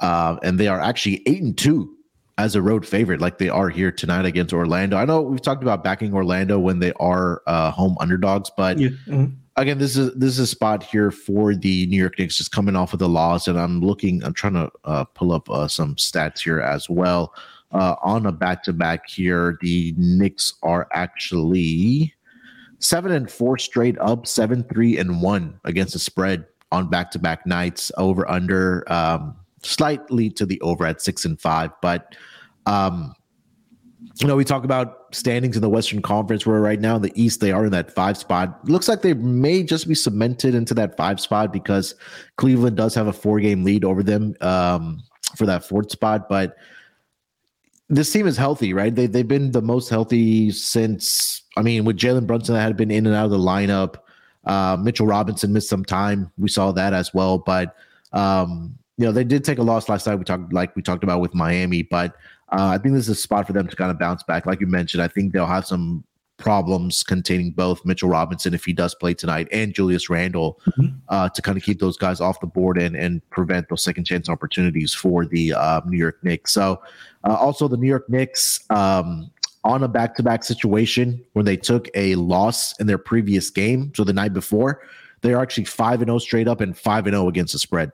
uh, 0.00 0.36
and 0.42 0.60
they 0.60 0.68
are 0.68 0.80
actually 0.80 1.22
8 1.26 1.42
and 1.42 1.58
2 1.58 1.92
as 2.38 2.54
a 2.54 2.62
road 2.62 2.86
favorite 2.86 3.20
like 3.20 3.38
they 3.38 3.48
are 3.48 3.68
here 3.68 3.90
tonight 3.90 4.24
against 4.26 4.52
orlando 4.52 4.96
i 4.96 5.04
know 5.04 5.22
we've 5.22 5.42
talked 5.42 5.62
about 5.62 5.82
backing 5.82 6.12
orlando 6.14 6.58
when 6.58 6.78
they 6.78 6.92
are 6.94 7.42
uh, 7.46 7.70
home 7.70 7.96
underdogs 7.98 8.50
but 8.56 8.78
yeah. 8.78 8.88
mm-hmm. 9.06 9.26
again 9.56 9.78
this 9.78 9.96
is 9.96 10.14
this 10.14 10.30
is 10.30 10.38
a 10.38 10.46
spot 10.46 10.82
here 10.82 11.10
for 11.10 11.54
the 11.54 11.86
new 11.86 11.96
york 11.96 12.18
knicks 12.18 12.36
just 12.36 12.52
coming 12.52 12.76
off 12.76 12.92
of 12.92 12.98
the 12.98 13.08
loss 13.08 13.48
and 13.48 13.58
i'm 13.58 13.80
looking 13.80 14.22
i'm 14.22 14.34
trying 14.34 14.52
to 14.52 14.70
uh, 14.84 15.04
pull 15.04 15.32
up 15.32 15.48
some 15.70 15.96
stats 15.96 16.40
here 16.40 16.60
as 16.60 16.88
well 16.88 17.32
uh, 17.72 17.96
on 18.02 18.26
a 18.26 18.32
back 18.32 18.62
to 18.64 18.72
back 18.72 19.08
here. 19.08 19.58
The 19.60 19.94
Knicks 19.96 20.54
are 20.62 20.88
actually 20.92 22.14
seven 22.78 23.12
and 23.12 23.30
four 23.30 23.58
straight 23.58 23.98
up, 23.98 24.26
seven, 24.26 24.62
three, 24.64 24.98
and 24.98 25.22
one 25.22 25.58
against 25.64 25.92
the 25.92 25.98
spread 25.98 26.46
on 26.72 26.88
back 26.88 27.10
to 27.12 27.18
back 27.18 27.46
nights, 27.46 27.92
over 27.96 28.28
under 28.30 28.90
um, 28.92 29.36
slightly 29.62 30.30
to 30.30 30.46
the 30.46 30.60
over 30.60 30.86
at 30.86 31.00
six 31.00 31.24
and 31.24 31.40
five. 31.40 31.70
But, 31.80 32.14
um, 32.66 33.14
you 34.20 34.26
know, 34.26 34.36
we 34.36 34.44
talk 34.44 34.64
about 34.64 35.14
standings 35.14 35.56
in 35.56 35.62
the 35.62 35.68
Western 35.68 36.02
Conference 36.02 36.46
where 36.46 36.60
right 36.60 36.80
now 36.80 36.96
in 36.96 37.02
the 37.02 37.12
East 37.20 37.40
they 37.40 37.52
are 37.52 37.66
in 37.66 37.72
that 37.72 37.94
five 37.94 38.16
spot. 38.16 38.58
looks 38.68 38.88
like 38.88 39.02
they 39.02 39.14
may 39.14 39.62
just 39.62 39.88
be 39.88 39.94
cemented 39.94 40.54
into 40.54 40.74
that 40.74 40.96
five 40.96 41.20
spot 41.20 41.52
because 41.52 41.94
Cleveland 42.36 42.76
does 42.76 42.94
have 42.94 43.06
a 43.06 43.12
four 43.12 43.40
game 43.40 43.64
lead 43.64 43.84
over 43.84 44.02
them 44.02 44.34
um, 44.40 45.02
for 45.36 45.46
that 45.46 45.64
fourth 45.64 45.90
spot. 45.90 46.28
But 46.28 46.56
this 47.88 48.12
team 48.12 48.26
is 48.26 48.36
healthy, 48.36 48.72
right? 48.72 48.94
They 48.94 49.06
they've 49.06 49.26
been 49.26 49.52
the 49.52 49.62
most 49.62 49.88
healthy 49.88 50.50
since. 50.50 51.42
I 51.56 51.62
mean, 51.62 51.84
with 51.84 51.96
Jalen 51.96 52.26
Brunson 52.26 52.54
that 52.54 52.62
had 52.62 52.76
been 52.76 52.90
in 52.90 53.06
and 53.06 53.14
out 53.14 53.26
of 53.26 53.30
the 53.30 53.38
lineup, 53.38 53.96
uh, 54.44 54.76
Mitchell 54.80 55.06
Robinson 55.06 55.52
missed 55.52 55.68
some 55.68 55.84
time. 55.84 56.30
We 56.36 56.48
saw 56.48 56.72
that 56.72 56.92
as 56.92 57.14
well, 57.14 57.38
but 57.38 57.76
um, 58.12 58.76
you 58.98 59.06
know 59.06 59.12
they 59.12 59.24
did 59.24 59.44
take 59.44 59.58
a 59.58 59.62
loss 59.62 59.88
last 59.88 60.06
night. 60.06 60.16
We 60.16 60.24
talked 60.24 60.52
like 60.52 60.74
we 60.74 60.82
talked 60.82 61.04
about 61.04 61.20
with 61.20 61.34
Miami, 61.34 61.82
but 61.82 62.16
uh, 62.50 62.66
I 62.66 62.78
think 62.78 62.94
this 62.94 63.04
is 63.04 63.18
a 63.18 63.20
spot 63.20 63.46
for 63.46 63.52
them 63.52 63.68
to 63.68 63.76
kind 63.76 63.90
of 63.90 63.98
bounce 63.98 64.22
back. 64.22 64.46
Like 64.46 64.60
you 64.60 64.66
mentioned, 64.66 65.02
I 65.02 65.08
think 65.08 65.32
they'll 65.32 65.46
have 65.46 65.66
some 65.66 66.04
problems 66.38 67.02
containing 67.02 67.50
both 67.50 67.84
Mitchell 67.84 68.08
Robinson 68.08 68.52
if 68.52 68.64
he 68.64 68.72
does 68.72 68.94
play 68.94 69.14
tonight 69.14 69.48
and 69.52 69.74
Julius 69.74 70.10
Randle 70.10 70.60
mm-hmm. 70.66 70.96
uh, 71.08 71.28
to 71.30 71.42
kind 71.42 71.56
of 71.56 71.64
keep 71.64 71.80
those 71.80 71.96
guys 71.96 72.20
off 72.20 72.40
the 72.40 72.46
board 72.46 72.78
and 72.78 72.94
and 72.94 73.28
prevent 73.30 73.68
those 73.68 73.82
second 73.82 74.04
chance 74.04 74.28
opportunities 74.28 74.92
for 74.92 75.24
the 75.24 75.54
uh, 75.54 75.80
New 75.86 75.96
York 75.96 76.22
Knicks. 76.22 76.52
So 76.52 76.82
uh, 77.24 77.34
also 77.34 77.68
the 77.68 77.76
New 77.76 77.88
York 77.88 78.08
Knicks 78.10 78.60
um, 78.70 79.30
on 79.64 79.82
a 79.82 79.88
back 79.88 80.14
to 80.16 80.22
back 80.22 80.44
situation 80.44 81.24
when 81.32 81.44
they 81.44 81.56
took 81.56 81.88
a 81.94 82.14
loss 82.14 82.78
in 82.78 82.86
their 82.86 82.98
previous 82.98 83.50
game, 83.50 83.92
so 83.94 84.04
the 84.04 84.12
night 84.12 84.32
before, 84.32 84.82
they 85.22 85.32
are 85.32 85.42
actually 85.42 85.64
five 85.64 86.00
and 86.00 86.08
zero 86.08 86.16
oh 86.16 86.18
straight 86.18 86.46
up 86.46 86.60
and 86.60 86.76
five 86.76 87.06
and 87.06 87.14
zero 87.14 87.24
oh 87.24 87.28
against 87.28 87.52
the 87.52 87.58
spread. 87.58 87.90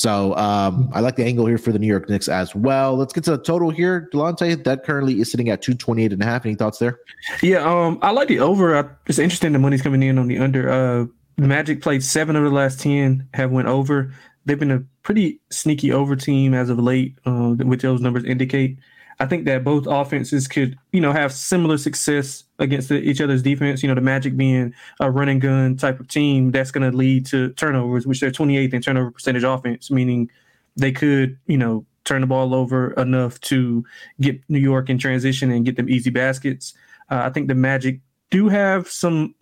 So 0.00 0.34
um, 0.36 0.88
I 0.94 1.00
like 1.00 1.16
the 1.16 1.26
angle 1.26 1.44
here 1.44 1.58
for 1.58 1.72
the 1.72 1.78
New 1.78 1.86
York 1.86 2.08
Knicks 2.08 2.26
as 2.26 2.54
well. 2.54 2.96
Let's 2.96 3.12
get 3.12 3.22
to 3.24 3.32
the 3.32 3.42
total 3.42 3.68
here. 3.68 4.08
Delonte, 4.14 4.64
that 4.64 4.82
currently 4.82 5.20
is 5.20 5.30
sitting 5.30 5.50
at 5.50 5.60
228 5.60 6.14
and 6.14 6.22
a 6.22 6.24
half. 6.24 6.46
Any 6.46 6.54
thoughts 6.54 6.78
there? 6.78 7.00
Yeah, 7.42 7.58
um, 7.58 7.98
I 8.00 8.10
like 8.10 8.28
the 8.28 8.38
over. 8.38 8.74
I, 8.78 8.88
it's 9.04 9.18
interesting 9.18 9.52
the 9.52 9.58
money's 9.58 9.82
coming 9.82 10.02
in 10.02 10.16
on 10.16 10.26
the 10.26 10.38
under. 10.38 10.70
Uh, 10.70 11.04
Magic 11.36 11.82
played 11.82 12.02
seven 12.02 12.34
of 12.34 12.44
the 12.44 12.48
last 12.48 12.80
10, 12.80 13.28
have 13.34 13.50
went 13.50 13.68
over. 13.68 14.10
They've 14.46 14.58
been 14.58 14.70
a 14.70 14.82
pretty 15.02 15.38
sneaky 15.50 15.92
over 15.92 16.16
team 16.16 16.54
as 16.54 16.70
of 16.70 16.78
late, 16.78 17.18
uh, 17.26 17.50
which 17.56 17.82
those 17.82 18.00
numbers 18.00 18.24
indicate. 18.24 18.78
I 19.20 19.26
think 19.26 19.44
that 19.44 19.62
both 19.62 19.86
offenses 19.86 20.48
could, 20.48 20.78
you 20.92 21.00
know, 21.00 21.12
have 21.12 21.30
similar 21.32 21.76
success 21.76 22.44
against 22.58 22.90
each 22.90 23.20
other's 23.20 23.42
defense. 23.42 23.82
You 23.82 23.88
know, 23.88 23.94
the 23.94 24.00
Magic 24.00 24.34
being 24.34 24.74
a 24.98 25.10
run 25.10 25.28
and 25.28 25.40
gun 25.40 25.76
type 25.76 26.00
of 26.00 26.08
team, 26.08 26.50
that's 26.50 26.70
going 26.70 26.90
to 26.90 26.96
lead 26.96 27.26
to 27.26 27.50
turnovers, 27.50 28.06
which 28.06 28.20
they're 28.20 28.30
28th 28.30 28.72
in 28.72 28.80
turnover 28.80 29.10
percentage 29.10 29.44
offense, 29.44 29.90
meaning 29.90 30.30
they 30.76 30.90
could, 30.90 31.38
you 31.46 31.58
know, 31.58 31.84
turn 32.04 32.22
the 32.22 32.26
ball 32.26 32.54
over 32.54 32.92
enough 32.94 33.38
to 33.42 33.84
get 34.22 34.40
New 34.48 34.58
York 34.58 34.88
in 34.88 34.96
transition 34.96 35.50
and 35.50 35.66
get 35.66 35.76
them 35.76 35.90
easy 35.90 36.10
baskets. 36.10 36.72
Uh, 37.10 37.22
I 37.24 37.30
think 37.30 37.48
the 37.48 37.54
Magic 37.54 38.00
do 38.30 38.48
have 38.48 38.88
some 38.88 39.34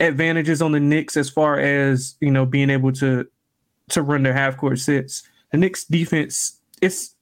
advantages 0.00 0.60
on 0.60 0.72
the 0.72 0.80
Knicks 0.80 1.16
as 1.16 1.30
far 1.30 1.60
as 1.60 2.16
you 2.20 2.30
know 2.30 2.46
being 2.46 2.70
able 2.70 2.90
to 2.92 3.26
to 3.90 4.02
run 4.02 4.24
their 4.24 4.32
half 4.32 4.56
court 4.56 4.78
sets. 4.78 5.22
The 5.52 5.58
Knicks 5.58 5.84
defense, 5.84 6.58
it's 6.82 7.14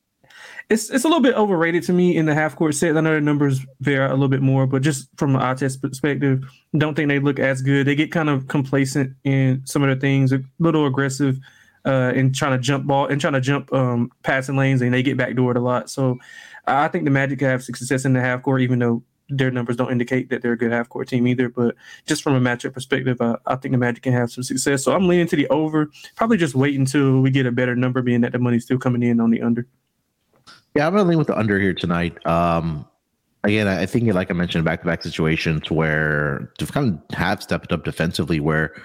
it's 0.70 0.90
it's 0.90 1.04
a 1.04 1.08
little 1.08 1.22
bit 1.22 1.34
overrated 1.34 1.82
to 1.84 1.92
me 1.92 2.16
in 2.16 2.26
the 2.26 2.34
half 2.34 2.54
court 2.54 2.74
set. 2.74 2.96
I 2.96 3.00
know 3.00 3.14
the 3.14 3.20
numbers 3.20 3.60
vary 3.80 4.04
a 4.04 4.10
little 4.10 4.28
bit 4.28 4.42
more, 4.42 4.66
but 4.66 4.82
just 4.82 5.08
from 5.16 5.34
an 5.34 5.42
eye 5.42 5.54
test 5.54 5.80
perspective, 5.80 6.44
don't 6.76 6.94
think 6.94 7.08
they 7.08 7.20
look 7.20 7.38
as 7.38 7.62
good. 7.62 7.86
They 7.86 7.94
get 7.94 8.12
kind 8.12 8.28
of 8.28 8.48
complacent 8.48 9.14
in 9.24 9.62
some 9.64 9.82
of 9.82 9.88
the 9.88 9.96
things, 9.98 10.32
a 10.32 10.40
little 10.58 10.86
aggressive 10.86 11.38
uh, 11.86 12.12
in 12.14 12.32
trying 12.32 12.52
to 12.52 12.58
jump 12.58 12.86
ball 12.86 13.06
and 13.06 13.20
trying 13.20 13.32
to 13.32 13.40
jump 13.40 13.72
um, 13.72 14.10
passing 14.22 14.56
lanes, 14.56 14.82
and 14.82 14.92
they 14.92 15.02
get 15.02 15.16
backdoored 15.16 15.56
a 15.56 15.60
lot. 15.60 15.88
So 15.88 16.18
I 16.66 16.88
think 16.88 17.04
the 17.06 17.10
Magic 17.10 17.40
have 17.40 17.62
success 17.62 18.04
in 18.04 18.12
the 18.12 18.20
half 18.20 18.42
court, 18.42 18.60
even 18.60 18.78
though 18.78 19.02
their 19.30 19.50
numbers 19.50 19.76
don't 19.76 19.92
indicate 19.92 20.30
that 20.30 20.42
they're 20.42 20.52
a 20.52 20.58
good 20.58 20.72
half 20.72 20.90
court 20.90 21.08
team 21.08 21.26
either. 21.26 21.48
But 21.48 21.76
just 22.06 22.22
from 22.22 22.34
a 22.34 22.40
matchup 22.40 22.74
perspective, 22.74 23.18
I 23.20 23.56
think 23.56 23.72
the 23.72 23.78
Magic 23.78 24.02
can 24.02 24.12
have 24.12 24.30
some 24.30 24.44
success. 24.44 24.84
So 24.84 24.94
I'm 24.94 25.08
leaning 25.08 25.28
to 25.28 25.36
the 25.36 25.48
over. 25.48 25.88
Probably 26.14 26.36
just 26.36 26.54
wait 26.54 26.78
until 26.78 27.22
we 27.22 27.30
get 27.30 27.46
a 27.46 27.52
better 27.52 27.74
number, 27.74 28.02
being 28.02 28.20
that 28.20 28.32
the 28.32 28.38
money's 28.38 28.64
still 28.64 28.78
coming 28.78 29.02
in 29.02 29.18
on 29.18 29.30
the 29.30 29.40
under. 29.40 29.66
Yeah, 30.78 30.86
I'm 30.86 30.92
gonna 30.92 31.08
lean 31.08 31.18
with 31.18 31.26
the 31.26 31.36
under 31.36 31.58
here 31.58 31.74
tonight. 31.74 32.24
Um, 32.24 32.86
again, 33.42 33.66
I 33.66 33.84
think 33.84 34.14
like 34.14 34.30
I 34.30 34.34
mentioned, 34.34 34.64
back 34.64 34.82
to 34.82 34.86
back 34.86 35.02
situations 35.02 35.68
where 35.72 36.52
to 36.56 36.66
kind 36.66 37.00
of 37.10 37.16
have 37.18 37.42
stepped 37.42 37.72
up 37.72 37.82
defensively, 37.82 38.38
where 38.38 38.80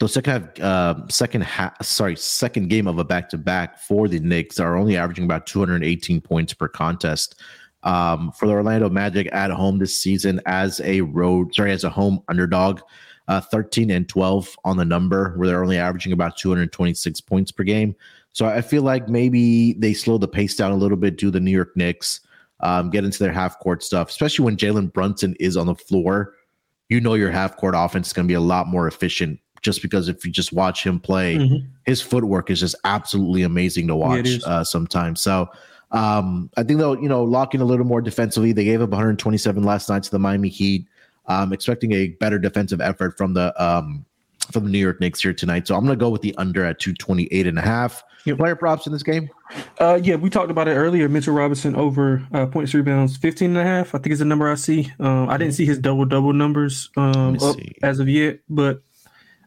the 0.00 0.06
second 0.06 0.32
half, 0.32 0.60
uh, 0.60 1.08
second 1.08 1.44
half, 1.44 1.82
sorry, 1.82 2.14
second 2.16 2.68
game 2.68 2.86
of 2.86 2.98
a 2.98 3.04
back 3.04 3.30
to 3.30 3.38
back 3.38 3.78
for 3.78 4.06
the 4.06 4.20
Knicks 4.20 4.60
are 4.60 4.76
only 4.76 4.98
averaging 4.98 5.24
about 5.24 5.46
218 5.46 6.20
points 6.20 6.52
per 6.52 6.68
contest. 6.68 7.40
Um, 7.84 8.32
for 8.32 8.44
the 8.44 8.52
Orlando 8.52 8.90
Magic 8.90 9.26
at 9.32 9.50
home 9.50 9.78
this 9.78 9.96
season 9.96 10.42
as 10.44 10.82
a 10.84 11.00
road, 11.00 11.54
sorry, 11.54 11.72
as 11.72 11.84
a 11.84 11.88
home 11.88 12.22
underdog, 12.28 12.82
uh, 13.28 13.40
13 13.40 13.90
and 13.90 14.06
12 14.06 14.56
on 14.66 14.76
the 14.76 14.84
number, 14.84 15.32
where 15.38 15.48
they're 15.48 15.62
only 15.62 15.78
averaging 15.78 16.12
about 16.12 16.36
226 16.36 17.18
points 17.22 17.50
per 17.50 17.62
game. 17.64 17.96
So 18.32 18.46
I 18.46 18.60
feel 18.60 18.82
like 18.82 19.08
maybe 19.08 19.74
they 19.74 19.92
slow 19.92 20.18
the 20.18 20.28
pace 20.28 20.54
down 20.54 20.72
a 20.72 20.76
little 20.76 20.96
bit, 20.96 21.16
do 21.16 21.30
the 21.30 21.40
New 21.40 21.50
York 21.50 21.76
Knicks, 21.76 22.20
um, 22.60 22.90
get 22.90 23.04
into 23.04 23.18
their 23.18 23.32
half 23.32 23.58
court 23.58 23.82
stuff, 23.82 24.10
especially 24.10 24.44
when 24.44 24.56
Jalen 24.56 24.92
Brunson 24.92 25.34
is 25.40 25.56
on 25.56 25.66
the 25.66 25.74
floor. 25.74 26.34
You 26.88 27.00
know 27.00 27.14
your 27.14 27.30
half 27.30 27.56
court 27.56 27.74
offense 27.76 28.08
is 28.08 28.12
going 28.12 28.26
to 28.26 28.30
be 28.30 28.34
a 28.34 28.40
lot 28.40 28.66
more 28.66 28.86
efficient 28.86 29.40
just 29.62 29.82
because 29.82 30.08
if 30.08 30.24
you 30.24 30.32
just 30.32 30.52
watch 30.52 30.84
him 30.84 30.98
play, 30.98 31.36
mm-hmm. 31.36 31.66
his 31.84 32.00
footwork 32.00 32.50
is 32.50 32.60
just 32.60 32.74
absolutely 32.84 33.42
amazing 33.42 33.86
to 33.88 33.96
watch 33.96 34.26
yeah, 34.26 34.38
uh, 34.46 34.64
sometimes. 34.64 35.20
So 35.20 35.48
Um, 35.92 36.50
I 36.56 36.62
think 36.62 36.78
they'll, 36.78 37.00
you 37.00 37.08
know, 37.08 37.24
lock 37.24 37.54
in 37.54 37.60
a 37.60 37.64
little 37.64 37.84
more 37.84 38.00
defensively. 38.00 38.52
They 38.52 38.64
gave 38.64 38.80
up 38.80 38.90
127 38.90 39.64
last 39.64 39.88
night 39.88 40.04
to 40.04 40.10
the 40.10 40.20
Miami 40.20 40.48
Heat. 40.48 40.86
Um, 41.26 41.52
expecting 41.52 41.92
a 41.92 42.08
better 42.08 42.38
defensive 42.38 42.80
effort 42.80 43.16
from 43.16 43.34
the 43.34 43.52
um, 43.62 44.04
from 44.52 44.64
the 44.64 44.70
New 44.70 44.78
York 44.78 45.00
Knicks 45.00 45.20
here 45.20 45.32
tonight. 45.32 45.66
So 45.66 45.74
I'm 45.74 45.84
going 45.84 45.98
to 45.98 46.02
go 46.02 46.10
with 46.10 46.22
the 46.22 46.34
under 46.36 46.64
at 46.64 46.78
228 46.78 47.46
and 47.46 47.58
a 47.58 47.62
half. 47.62 48.02
Yep. 48.26 48.38
Player 48.38 48.56
props 48.56 48.86
in 48.86 48.92
this 48.92 49.02
game? 49.02 49.30
Uh, 49.78 49.98
yeah, 50.02 50.14
we 50.16 50.28
talked 50.28 50.50
about 50.50 50.68
it 50.68 50.72
earlier. 50.72 51.08
Mitchell 51.08 51.34
Robinson 51.34 51.74
over 51.74 52.26
uh, 52.32 52.46
points, 52.46 52.74
rebounds, 52.74 53.16
15 53.16 53.50
and 53.50 53.58
a 53.58 53.64
half. 53.64 53.94
I 53.94 53.98
think 53.98 54.12
is 54.12 54.18
the 54.18 54.24
number 54.26 54.50
I 54.50 54.56
see. 54.56 54.92
Um, 55.00 55.28
I 55.28 55.38
didn't 55.38 55.54
see 55.54 55.64
his 55.64 55.78
double 55.78 56.04
double 56.04 56.32
numbers 56.32 56.90
um, 56.96 57.38
as 57.82 57.98
of 57.98 58.08
yet, 58.08 58.40
but 58.48 58.82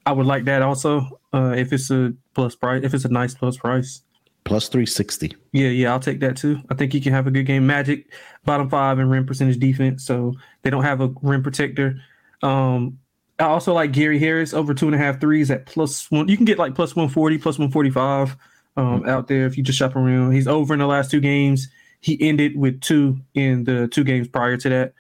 I 0.05 0.11
would 0.11 0.25
like 0.25 0.45
that 0.45 0.61
also 0.61 1.19
uh, 1.33 1.53
if 1.55 1.71
it's 1.71 1.89
a 1.91 2.13
plus 2.33 2.55
price, 2.55 2.83
if 2.83 2.93
it's 2.93 3.05
a 3.05 3.09
nice 3.09 3.35
plus 3.35 3.57
price. 3.57 4.01
Plus 4.43 4.67
360. 4.67 5.35
Yeah, 5.53 5.69
yeah, 5.69 5.91
I'll 5.91 5.99
take 5.99 6.19
that 6.19 6.35
too. 6.35 6.59
I 6.69 6.75
think 6.75 6.91
he 6.91 6.99
can 6.99 7.13
have 7.13 7.27
a 7.27 7.31
good 7.31 7.45
game. 7.45 7.65
Magic, 7.65 8.11
bottom 8.43 8.69
five 8.69 8.99
in 8.99 9.09
rim 9.09 9.25
percentage 9.25 9.57
defense, 9.57 10.05
so 10.05 10.33
they 10.63 10.69
don't 10.69 10.83
have 10.83 10.99
a 10.99 11.13
rim 11.21 11.43
protector. 11.43 12.01
Um, 12.41 12.99
I 13.43 13.47
also 13.47 13.73
like 13.73 13.91
Gary 13.91 14.19
Harris 14.19 14.53
over 14.53 14.73
two 14.73 14.85
and 14.85 14.95
a 14.95 14.97
half 14.97 15.19
threes 15.19 15.51
at 15.51 15.65
plus 15.65 16.09
one. 16.09 16.29
You 16.29 16.37
can 16.37 16.45
get 16.45 16.57
like 16.57 16.75
plus 16.75 16.95
140, 16.95 17.37
plus 17.39 17.59
145 17.59 18.37
um, 18.77 19.01
mm-hmm. 19.01 19.09
out 19.09 19.27
there 19.27 19.45
if 19.45 19.57
you 19.57 19.63
just 19.63 19.77
shop 19.77 19.95
around. 19.95 20.31
He's 20.31 20.47
over 20.47 20.73
in 20.73 20.79
the 20.79 20.87
last 20.87 21.11
two 21.11 21.19
games. 21.19 21.67
He 21.99 22.17
ended 22.21 22.57
with 22.57 22.79
two 22.79 23.19
in 23.33 23.65
the 23.65 23.89
two 23.89 24.05
games 24.05 24.29
prior 24.29 24.55
to 24.57 24.69
that. 24.69 24.93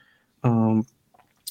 Um, 0.43 0.85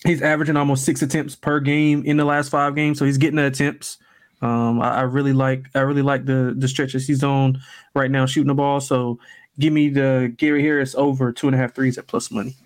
he's 0.04 0.20
averaging 0.20 0.58
almost 0.58 0.84
six 0.84 1.00
attempts 1.00 1.34
per 1.34 1.60
game 1.60 2.02
in 2.04 2.18
the 2.18 2.26
last 2.26 2.50
five 2.50 2.74
games, 2.74 2.98
so 2.98 3.06
he's 3.06 3.18
getting 3.18 3.36
the 3.36 3.46
attempts. 3.46 3.96
Um, 4.42 4.82
I, 4.82 4.96
I, 4.96 5.00
really 5.02 5.32
like 5.32 5.66
I 5.74 5.80
really 5.80 6.02
like 6.02 6.26
the 6.26 6.52
the 6.56 6.68
stretches 6.68 7.06
he's 7.06 7.22
on 7.22 7.60
right 7.94 8.10
now 8.10 8.26
shooting 8.26 8.48
the 8.48 8.54
ball. 8.54 8.80
So 8.80 9.18
give 9.58 9.72
me 9.72 9.88
the 9.88 10.34
Gary 10.36 10.62
Harris 10.62 10.94
over 10.94 11.32
two 11.32 11.46
and 11.46 11.54
a 11.54 11.58
half 11.58 11.74
threes 11.74 11.96
at 11.96 12.06
plus 12.06 12.30
money. 12.30 12.56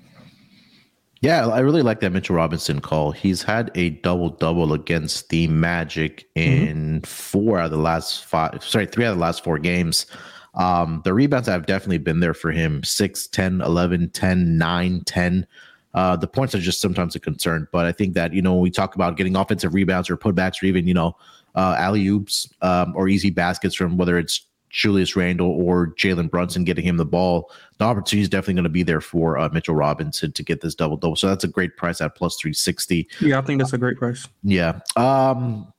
Yeah, 1.22 1.46
I 1.46 1.60
really 1.60 1.82
like 1.82 2.00
that 2.00 2.12
Mitchell 2.12 2.36
Robinson 2.36 2.80
call. 2.80 3.10
He's 3.10 3.42
had 3.42 3.70
a 3.74 3.90
double 3.90 4.30
double 4.30 4.72
against 4.72 5.30
the 5.30 5.48
Magic 5.48 6.28
in 6.34 7.00
mm-hmm. 7.00 7.04
four 7.04 7.58
out 7.58 7.66
of 7.66 7.70
the 7.70 7.78
last 7.78 8.24
five, 8.26 8.62
sorry, 8.62 8.86
three 8.86 9.06
out 9.06 9.12
of 9.12 9.16
the 9.16 9.22
last 9.22 9.42
four 9.42 9.58
games. 9.58 10.06
Um, 10.54 11.02
the 11.04 11.14
rebounds 11.14 11.48
have 11.48 11.66
definitely 11.66 11.98
been 11.98 12.20
there 12.20 12.34
for 12.34 12.50
him 12.50 12.82
6, 12.82 13.26
10, 13.28 13.60
11, 13.60 14.10
10, 14.10 14.58
9, 14.58 15.02
10. 15.04 15.46
Uh, 15.94 16.16
the 16.16 16.26
points 16.26 16.54
are 16.54 16.60
just 16.60 16.80
sometimes 16.80 17.14
a 17.14 17.20
concern, 17.20 17.66
but 17.72 17.86
I 17.86 17.92
think 17.92 18.14
that, 18.14 18.34
you 18.34 18.42
know, 18.42 18.54
when 18.54 18.62
we 18.62 18.70
talk 18.70 18.94
about 18.94 19.16
getting 19.16 19.36
offensive 19.36 19.72
rebounds 19.72 20.10
or 20.10 20.16
putbacks 20.16 20.62
or 20.62 20.66
even, 20.66 20.86
you 20.86 20.94
know, 20.94 21.16
uh, 21.54 21.74
alley 21.78 22.06
oops 22.06 22.48
um, 22.60 22.92
or 22.94 23.08
easy 23.08 23.30
baskets 23.30 23.74
from 23.74 23.96
whether 23.96 24.18
it's 24.18 24.46
Julius 24.76 25.16
Randle 25.16 25.50
or 25.50 25.88
Jalen 25.94 26.30
Brunson 26.30 26.62
getting 26.62 26.84
him 26.84 26.98
the 26.98 27.06
ball, 27.06 27.50
the 27.78 27.84
opportunity 27.84 28.22
is 28.22 28.28
definitely 28.28 28.54
going 28.54 28.64
to 28.64 28.70
be 28.70 28.82
there 28.82 29.00
for 29.00 29.38
uh, 29.38 29.48
Mitchell 29.48 29.74
Robinson 29.74 30.32
to 30.32 30.42
get 30.42 30.60
this 30.60 30.74
double 30.74 30.98
double. 30.98 31.16
So 31.16 31.28
that's 31.28 31.44
a 31.44 31.48
great 31.48 31.78
price 31.78 32.02
at 32.02 32.14
plus 32.14 32.36
360. 32.36 33.08
Yeah, 33.20 33.38
I 33.38 33.42
think 33.42 33.58
that's 33.58 33.72
a 33.72 33.78
great 33.78 33.96
price. 33.96 34.28
Yeah. 34.42 34.80
Um, 34.96 35.72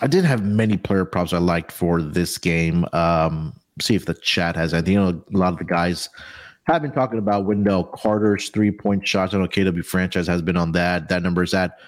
I 0.00 0.06
didn't 0.06 0.26
have 0.26 0.44
many 0.44 0.76
player 0.76 1.04
props 1.04 1.32
I 1.32 1.38
liked 1.38 1.72
for 1.72 2.00
this 2.00 2.38
game. 2.38 2.86
Um, 2.92 3.58
see 3.80 3.96
if 3.96 4.06
the 4.06 4.14
chat 4.14 4.54
has. 4.54 4.72
I 4.72 4.78
think 4.78 4.88
you 4.88 5.00
know, 5.00 5.24
a 5.34 5.36
lot 5.36 5.52
of 5.52 5.58
the 5.58 5.64
guys 5.64 6.08
have 6.64 6.82
been 6.82 6.92
talking 6.92 7.18
about 7.18 7.46
Wendell 7.46 7.84
Carter's 7.84 8.50
three 8.50 8.70
point 8.70 9.06
shots. 9.06 9.34
I 9.34 9.38
know 9.38 9.48
KW 9.48 9.84
franchise 9.84 10.28
has 10.28 10.42
been 10.42 10.56
on 10.56 10.72
that. 10.72 11.08
That 11.08 11.24
number 11.24 11.42
is 11.42 11.54
at 11.54 11.78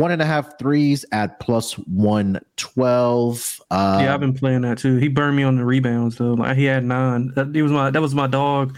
one 0.00 0.10
and 0.10 0.22
a 0.22 0.24
half 0.24 0.58
threes 0.58 1.04
at 1.12 1.38
plus 1.40 1.74
112. 1.74 3.60
Uh, 3.70 4.00
yeah, 4.02 4.14
I've 4.14 4.20
been 4.20 4.32
playing 4.32 4.62
that 4.62 4.78
too. 4.78 4.96
He 4.96 5.08
burned 5.08 5.36
me 5.36 5.42
on 5.42 5.56
the 5.56 5.64
rebounds 5.64 6.16
though. 6.16 6.32
Like 6.32 6.56
he 6.56 6.64
had 6.64 6.84
nine. 6.84 7.32
That 7.36 7.52
was 7.54 7.70
my 7.70 7.90
that 7.90 8.00
was 8.00 8.14
my 8.14 8.26
dog. 8.26 8.76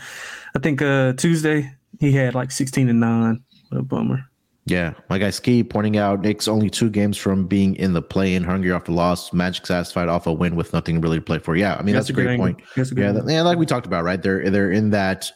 I 0.57 0.59
think 0.59 0.83
uh 0.83 1.13
Tuesday 1.15 1.71
he 2.01 2.13
had 2.13 2.35
like 2.35 2.51
16 2.51 2.89
and 2.89 2.99
9. 3.01 3.43
What 3.69 3.79
a 3.79 3.83
bummer. 3.83 4.25
Yeah, 4.65 4.95
my 5.09 5.19
guy 5.19 5.31
Ski 5.31 5.65
pointing 5.65 5.97
out 5.97 6.21
Knicks 6.21 6.47
only 6.47 6.71
two 6.71 6.91
games 6.91 7.17
from 7.17 7.47
being 7.47 7.75
in 7.77 7.95
the 7.95 8.03
play 8.03 8.35
in, 8.35 8.45
hungry 8.45 8.71
off 8.71 8.85
the 8.85 8.93
loss, 8.93 9.33
Magic 9.33 9.67
satisfied 9.67 10.09
off 10.09 10.27
a 10.27 10.33
win 10.33 10.55
with 10.55 10.73
nothing 10.73 11.01
really 11.01 11.19
to 11.19 11.23
play 11.23 11.39
for. 11.39 11.57
Yeah, 11.57 11.75
I 11.75 11.83
mean 11.83 11.95
that's, 11.95 12.09
that's 12.09 12.19
a 12.19 12.23
great 12.23 12.39
point. 12.39 12.61
A 12.77 12.81
yeah, 12.97 13.13
that, 13.13 13.25
yeah, 13.29 13.43
like 13.43 13.59
we 13.59 13.67
talked 13.67 13.87
about, 13.87 14.05
right? 14.05 14.23
They're 14.23 14.51
they're 14.51 14.71
in 14.71 14.91
that 14.91 15.31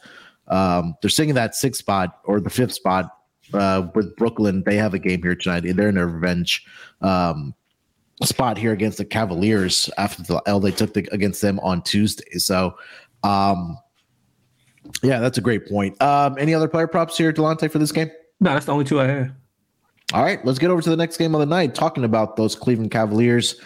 um 0.47 0.95
they're 1.01 1.09
sitting 1.09 1.29
in 1.29 1.35
that 1.35 1.55
sixth 1.55 1.79
spot 1.79 2.19
or 2.23 2.39
the 2.39 2.49
fifth 2.49 2.73
spot 2.73 3.16
uh, 3.53 3.87
with 3.95 4.15
Brooklyn. 4.15 4.63
They 4.65 4.75
have 4.75 4.93
a 4.93 4.99
game 4.99 5.21
here 5.21 5.35
tonight. 5.35 5.63
They're 5.65 5.89
in 5.89 5.97
a 5.97 6.07
revenge 6.07 6.65
um, 7.01 7.53
spot 8.23 8.57
here 8.57 8.71
against 8.71 8.97
the 8.97 9.05
Cavaliers 9.05 9.89
after 9.97 10.23
the 10.23 10.41
L 10.45 10.59
they 10.59 10.71
took 10.71 10.93
the, 10.93 11.07
against 11.11 11.41
them 11.41 11.59
on 11.59 11.81
Tuesday. 11.81 12.37
So, 12.37 12.75
um, 13.23 13.77
yeah, 15.03 15.19
that's 15.19 15.37
a 15.37 15.41
great 15.41 15.67
point. 15.67 16.01
Um, 16.01 16.37
any 16.39 16.53
other 16.53 16.67
player 16.67 16.87
props 16.87 17.17
here, 17.17 17.33
Delonte, 17.33 17.69
for 17.71 17.79
this 17.79 17.91
game? 17.91 18.09
No, 18.39 18.53
that's 18.53 18.65
the 18.65 18.73
only 18.73 18.85
two 18.85 19.01
I 19.01 19.07
have. 19.07 19.31
All 20.13 20.23
right, 20.23 20.43
let's 20.45 20.57
get 20.57 20.69
over 20.69 20.81
to 20.81 20.89
the 20.89 20.95
next 20.95 21.17
game 21.17 21.35
of 21.35 21.39
the 21.39 21.45
night, 21.45 21.75
talking 21.75 22.05
about 22.05 22.37
those 22.37 22.55
Cleveland 22.55 22.91
Cavaliers 22.91 23.59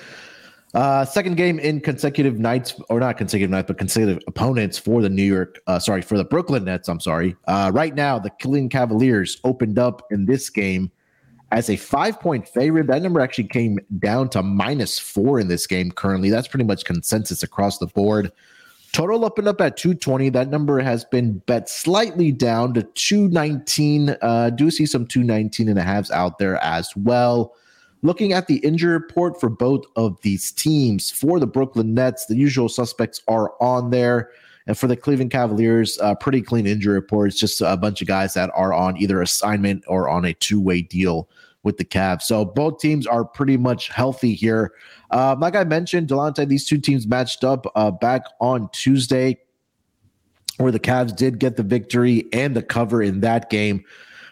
uh, 0.74 1.04
second 1.04 1.36
game 1.36 1.60
in 1.60 1.82
consecutive 1.82 2.40
nights, 2.40 2.80
or 2.90 3.00
not 3.00 3.18
consecutive 3.18 3.52
nights, 3.52 3.68
but 3.68 3.78
consecutive 3.78 4.24
opponents 4.28 4.78
for 4.78 5.02
the 5.02 5.10
New 5.10 5.24
York, 5.24 5.60
uh, 5.68 5.80
sorry, 5.80 6.02
for 6.02 6.18
the 6.18 6.24
Brooklyn 6.24 6.64
Nets. 6.64 6.88
I'm 6.88 7.00
sorry. 7.00 7.36
Uh, 7.46 7.72
right 7.74 7.94
now, 7.94 8.18
the 8.18 8.30
Cleveland 8.30 8.72
Cavaliers 8.72 9.38
opened 9.44 9.78
up 9.78 10.08
in 10.12 10.26
this 10.26 10.50
game 10.50 10.92
as 11.52 11.70
a 11.70 11.76
five 11.76 12.20
point 12.20 12.48
favorite. 12.48 12.88
That 12.88 13.02
number 13.02 13.20
actually 13.20 13.50
came 13.50 13.80
down 14.00 14.30
to 14.30 14.42
minus 14.42 14.98
four 14.98 15.40
in 15.40 15.50
this 15.50 15.68
game 15.68 15.92
currently. 15.92 16.30
That's 16.30 16.48
pretty 16.48 16.66
much 16.66 16.86
consensus 16.86 17.44
across 17.44 17.78
the 17.78 17.88
board. 17.88 18.32
Total 18.94 19.24
opened 19.24 19.48
up 19.48 19.62
at 19.62 19.78
220. 19.78 20.30
That 20.30 20.50
number 20.50 20.80
has 20.80 21.06
been 21.06 21.40
bet 21.40 21.70
slightly 21.70 22.32
down 22.32 22.74
to 22.74 22.84
219. 22.84 24.16
Uh, 24.22 24.50
do 24.50 24.70
see 24.70 24.86
some 24.86 25.06
219 25.06 25.70
and 25.70 25.80
a 25.80 25.82
halves 25.82 26.12
out 26.12 26.40
there 26.40 26.58
as 26.58 26.94
well. 26.96 27.54
Looking 28.04 28.34
at 28.34 28.48
the 28.48 28.58
injury 28.58 28.94
report 28.94 29.40
for 29.40 29.50
both 29.50 29.86
of 29.96 30.20
these 30.22 30.52
teams, 30.52 31.12
for 31.12 31.40
the 31.40 31.48
Brooklyn 31.48 31.94
Nets, 31.94 32.26
the 32.26 32.36
usual 32.36 32.68
suspects 32.68 33.22
are 33.28 33.54
on 33.62 33.92
there. 33.92 34.32
And 34.68 34.78
for 34.78 34.88
the 34.88 34.96
Cleveland 34.96 35.32
Cavaliers, 35.32 36.00
uh, 36.00 36.16
pretty 36.16 36.42
clean 36.42 36.68
injury 36.68 36.94
report. 36.94 37.30
It's 37.30 37.40
just 37.40 37.62
a 37.62 37.78
bunch 37.78 38.02
of 38.02 38.08
guys 38.08 38.34
that 38.36 38.52
are 38.56 38.74
on 38.74 38.98
either 38.98 39.22
assignment 39.22 39.84
or 39.88 40.08
on 40.10 40.26
a 40.26 40.34
two 40.34 40.60
way 40.60 40.82
deal 40.82 41.30
with 41.64 41.78
the 41.78 41.86
Cavs. 41.86 42.24
So 42.24 42.46
both 42.46 42.80
teams 42.80 43.06
are 43.06 43.24
pretty 43.24 43.58
much 43.58 43.90
healthy 43.90 44.34
here. 44.34 44.74
Um, 45.12 45.40
like 45.40 45.56
I 45.56 45.64
mentioned, 45.64 46.08
Delonte, 46.08 46.48
these 46.48 46.66
two 46.66 46.78
teams 46.78 47.08
matched 47.08 47.44
up 47.44 47.72
uh, 47.76 47.92
back 47.92 48.24
on 48.40 48.70
Tuesday, 48.72 49.38
where 50.58 50.72
the 50.72 50.80
Cavs 50.80 51.16
did 51.16 51.40
get 51.40 51.58
the 51.58 51.64
victory 51.64 52.28
and 52.34 52.56
the 52.56 52.64
cover 52.64 53.02
in 53.02 53.22
that 53.22 53.50
game. 53.50 53.84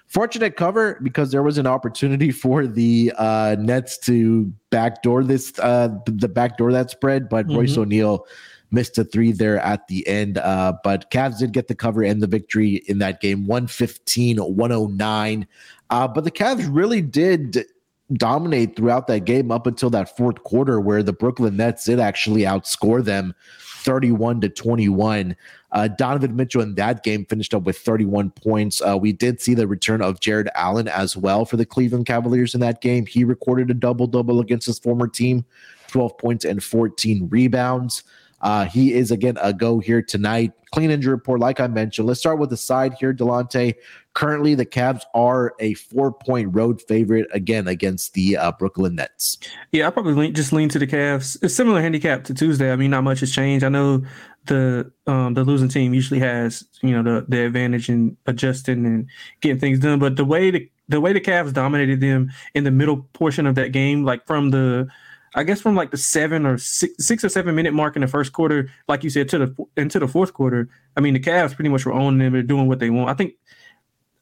Fortunate 0.10 0.58
cover 0.58 1.00
because 1.04 1.32
there 1.32 1.43
was 1.43 1.58
an 1.58 1.67
opportunity 1.67 2.32
for 2.43 2.67
the 2.67 3.13
uh, 3.17 3.56
Nets 3.60 3.98
to 4.00 4.52
backdoor 4.72 5.24
this, 5.24 5.58
uh, 5.60 5.89
the 6.06 6.28
backdoor 6.28 6.72
that 6.72 6.89
spread, 6.89 7.30
but 7.30 7.48
mm-hmm. 7.48 7.58
Royce 7.58 7.78
O'Neale 7.78 8.26
missed 8.72 8.98
a 8.98 9.04
three 9.04 9.32
there 9.32 9.60
at 9.60 9.88
the 9.88 10.08
end. 10.08 10.38
Uh, 10.38 10.74
but 10.84 11.10
Cavs 11.12 11.39
did 11.39 11.54
get 11.54 11.67
the 11.67 11.76
cover 11.76 12.04
and 12.04 12.22
the 12.22 12.28
victory 12.28 12.84
in 12.88 13.00
that 13.00 13.22
game 13.22 13.48
115 13.48 14.38
109. 14.38 15.48
Uh, 15.89 16.08
but 16.08 16.24
the 16.24 16.32
Cavs 16.32 16.67
really 16.69 17.02
did 17.02 17.65
dominate 18.13 18.76
throughout 18.76 19.08
that 19.08 19.26
game 19.26 19.52
up 19.52 19.67
until 19.67 19.89
that 19.91 20.15
fourth 20.17 20.43
quarter, 20.43 20.80
where 20.80 21.04
the 21.04 21.13
Brooklyn 21.13 21.58
Nets 21.58 21.86
did 21.86 22.00
actually 22.00 22.41
outscore 22.41 23.04
them 23.04 23.34
31 23.60 24.41
to 24.41 24.50
21. 24.50 25.36
Uh, 25.71 25.88
Donovan 25.88 26.36
Mitchell 26.36 26.62
in 26.62 26.75
that 26.75 27.03
game 27.03 27.25
finished 27.25 27.53
up 27.53 27.63
with 27.63 27.77
31 27.77 28.32
points. 28.32 28.82
Uh, 28.82 28.97
we 28.97 29.12
did 29.12 29.39
see 29.39 29.53
the 29.53 29.67
return 29.67 30.01
of 30.01 30.19
Jarrett 30.19 30.47
Allen 30.55 30.88
as 30.88 31.15
well 31.15 31.45
for 31.45 31.58
the 31.58 31.65
Cleveland 31.65 32.05
Cavaliers 32.05 32.55
in 32.55 32.62
that 32.62 32.82
game. 32.82 33.05
He 33.05 33.23
recorded 33.23 33.69
a 33.69 33.75
double 33.75 34.08
double 34.08 34.39
against 34.39 34.65
his 34.65 34.79
former 34.79 35.08
team, 35.08 35.45
12 35.88 36.17
points 36.17 36.45
and 36.45 36.63
14 36.63 37.27
rebounds. 37.29 38.03
Uh, 38.41 38.65
he 38.65 38.93
is 38.93 39.12
again 39.12 39.38
a 39.41 39.54
go 39.54 39.80
here 39.80 40.02
tonight. 40.02 40.54
Clean 40.71 40.91
injury 40.91 41.13
report, 41.13 41.39
like 41.39 41.60
I 41.60 41.67
mentioned. 41.67 42.08
Let's 42.08 42.19
start 42.19 42.38
with 42.38 42.52
the 42.52 42.58
side 42.58 42.93
here, 42.93 43.13
Delonte. 43.13 43.73
Currently, 44.13 44.54
the 44.54 44.65
Cavs 44.65 45.02
are 45.15 45.56
a 45.60 45.73
four-point 45.73 46.54
road 46.54 46.82
favorite 46.84 47.28
again 47.34 47.67
against 47.67 48.13
the 48.13 48.38
uh, 48.38 48.52
Brooklyn 48.52 48.95
Nets. 48.95 49.38
Yeah, 49.71 49.88
I 49.88 49.89
probably 49.89 50.13
lean, 50.13 50.34
just 50.36 50.54
lean 50.54 50.69
to 50.69 50.80
the 50.80 50.86
Cavs. 50.86 51.38
It's 51.41 51.56
similar 51.56 51.82
handicap 51.82 52.23
to 52.25 52.34
Tuesday. 52.34 52.71
I 52.71 52.75
mean, 52.75 52.91
not 52.91 53.04
much 53.04 53.21
has 53.21 53.32
changed. 53.32 53.65
I 53.65 53.69
know 53.69 54.04
the 54.45 54.91
um, 55.08 55.34
the 55.34 55.43
losing 55.43 55.69
team 55.69 55.93
usually 55.93 56.19
has 56.19 56.63
you 56.82 56.91
know 56.91 57.04
the 57.04 57.25
the 57.28 57.45
advantage 57.45 57.89
in 57.89 58.15
adjusting 58.25 58.86
and 58.86 59.08
getting 59.41 59.60
things 59.60 59.80
done, 59.80 59.99
but 59.99 60.17
the 60.17 60.25
way 60.25 60.52
the 60.52 60.69
the 60.88 61.02
way 61.02 61.13
the 61.13 61.21
Cavs 61.21 61.54
dominated 61.54 62.02
them 62.02 62.32
in 62.54 62.63
the 62.63 62.71
middle 62.71 63.08
portion 63.13 63.45
of 63.45 63.56
that 63.56 63.71
game, 63.71 64.04
like 64.04 64.25
from 64.28 64.49
the 64.49 64.88
I 65.36 65.44
guess 65.44 65.62
from 65.62 65.76
like 65.76 65.92
the 65.92 65.98
seven 65.98 66.46
or 66.46 66.58
six, 66.58 67.06
six 67.06 67.24
or 67.24 67.30
seven 67.30 67.56
minute 67.56 67.74
mark 67.74 67.96
in 67.96 68.02
the 68.02 68.08
first 68.08 68.34
quarter, 68.34 68.72
like 68.88 69.04
you 69.04 69.10
said, 69.10 69.30
to 69.30 69.38
the 69.39 69.65
into 69.78 70.00
the 70.00 70.08
fourth 70.08 70.34
quarter. 70.34 70.70
I 70.98 71.02
mean, 71.02 71.13
the 71.13 71.20
Cavs 71.20 71.56
pretty 71.56 71.70
much 71.70 71.86
were 71.86 71.94
owning 71.94 72.20
them 72.20 72.36
and 72.36 72.48
doing 72.48 72.68
what 72.68 72.80
they 72.80 72.89
want. 72.89 73.10
I 73.10 73.13
think, 73.13 73.34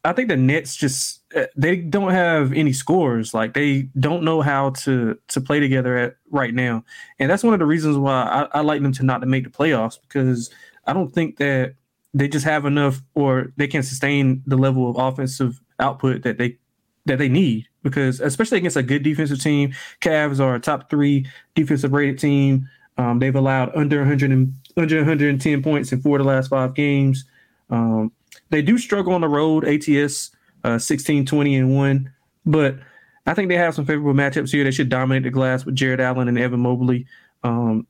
I 0.03 0.13
think 0.13 0.29
the 0.29 0.37
Nets 0.37 0.75
just 0.75 1.21
uh, 1.35 1.45
they 1.55 1.77
don't 1.77 2.11
have 2.11 2.53
any 2.53 2.73
scores. 2.73 3.33
Like 3.33 3.53
they 3.53 3.83
don't 3.99 4.23
know 4.23 4.41
how 4.41 4.71
to 4.71 5.17
to 5.27 5.41
play 5.41 5.59
together 5.59 5.97
at 5.97 6.17
right 6.29 6.53
now, 6.53 6.83
and 7.19 7.29
that's 7.29 7.43
one 7.43 7.53
of 7.53 7.59
the 7.59 7.65
reasons 7.65 7.97
why 7.97 8.47
I, 8.53 8.59
I 8.59 8.61
like 8.61 8.81
them 8.81 8.93
to 8.93 9.03
not 9.03 9.19
to 9.19 9.27
make 9.27 9.43
the 9.43 9.49
playoffs 9.49 9.97
because 10.01 10.49
I 10.85 10.93
don't 10.93 11.13
think 11.13 11.37
that 11.37 11.75
they 12.13 12.27
just 12.27 12.45
have 12.45 12.65
enough, 12.65 13.01
or 13.15 13.53
they 13.57 13.67
can 13.67 13.83
sustain 13.83 14.43
the 14.45 14.57
level 14.57 14.89
of 14.89 14.97
offensive 14.97 15.61
output 15.79 16.23
that 16.23 16.37
they 16.37 16.57
that 17.05 17.17
they 17.17 17.29
need. 17.29 17.67
Because 17.89 18.19
especially 18.19 18.57
against 18.59 18.77
a 18.77 18.83
good 18.83 19.03
defensive 19.03 19.41
team, 19.41 19.73
Cavs 20.01 20.39
are 20.39 20.55
a 20.55 20.59
top 20.59 20.89
three 20.89 21.25
defensive 21.55 21.93
rated 21.93 22.19
team. 22.19 22.69
Um, 22.97 23.19
they've 23.19 23.35
allowed 23.35 23.75
under 23.75 23.99
100 23.99 24.31
and, 24.31 24.53
under 24.75 24.97
110 24.97 25.63
points 25.63 25.91
in 25.91 26.01
four 26.01 26.17
of 26.17 26.25
the 26.25 26.29
last 26.29 26.49
five 26.49 26.73
games. 26.73 27.25
Um, 27.69 28.11
they 28.49 28.61
do 28.61 28.77
struggle 28.77 29.13
on 29.13 29.21
the 29.21 29.27
road, 29.27 29.65
ATS 29.65 30.31
uh, 30.63 30.79
16, 30.79 31.25
20, 31.25 31.55
and 31.55 31.75
1. 31.75 32.13
But 32.45 32.75
I 33.25 33.33
think 33.33 33.49
they 33.49 33.57
have 33.57 33.75
some 33.75 33.85
favorable 33.85 34.13
matchups 34.13 34.51
here. 34.51 34.63
They 34.63 34.71
should 34.71 34.89
dominate 34.89 35.23
the 35.23 35.29
glass 35.29 35.65
with 35.65 35.75
Jarrett 35.75 35.99
Allen 35.99 36.27
and 36.27 36.39
Evan 36.39 36.61
Mobley. 36.61 37.05
Um, 37.43 37.85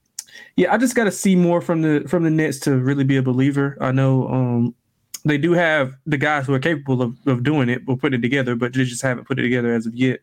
yeah, 0.55 0.73
I 0.73 0.77
just 0.77 0.95
got 0.95 1.05
to 1.05 1.11
see 1.11 1.35
more 1.35 1.61
from 1.61 1.81
the 1.81 2.05
from 2.07 2.23
the 2.23 2.29
Nets 2.29 2.59
to 2.61 2.77
really 2.77 3.03
be 3.03 3.17
a 3.17 3.23
believer. 3.23 3.77
I 3.79 3.91
know 3.91 4.27
um, 4.27 4.75
they 5.23 5.37
do 5.37 5.53
have 5.53 5.93
the 6.05 6.17
guys 6.17 6.45
who 6.45 6.53
are 6.53 6.59
capable 6.59 7.01
of, 7.01 7.17
of 7.27 7.43
doing 7.43 7.69
it, 7.69 7.85
will 7.87 7.97
put 7.97 8.13
it 8.13 8.21
together, 8.21 8.55
but 8.55 8.73
they 8.73 8.83
just 8.83 9.01
haven't 9.01 9.25
put 9.25 9.39
it 9.39 9.43
together 9.43 9.73
as 9.73 9.85
of 9.85 9.95
yet. 9.95 10.19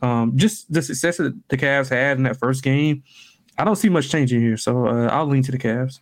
Um, 0.00 0.36
just 0.36 0.72
the 0.72 0.82
success 0.82 1.18
that 1.18 1.38
the 1.48 1.56
Cavs 1.56 1.88
had 1.88 2.16
in 2.16 2.24
that 2.24 2.38
first 2.38 2.62
game, 2.62 3.02
I 3.58 3.64
don't 3.64 3.76
see 3.76 3.88
much 3.88 4.10
changing 4.10 4.40
here. 4.40 4.56
So 4.56 4.86
uh, 4.86 5.06
I'll 5.06 5.26
lean 5.26 5.42
to 5.44 5.52
the 5.52 5.58
Cavs. 5.58 6.00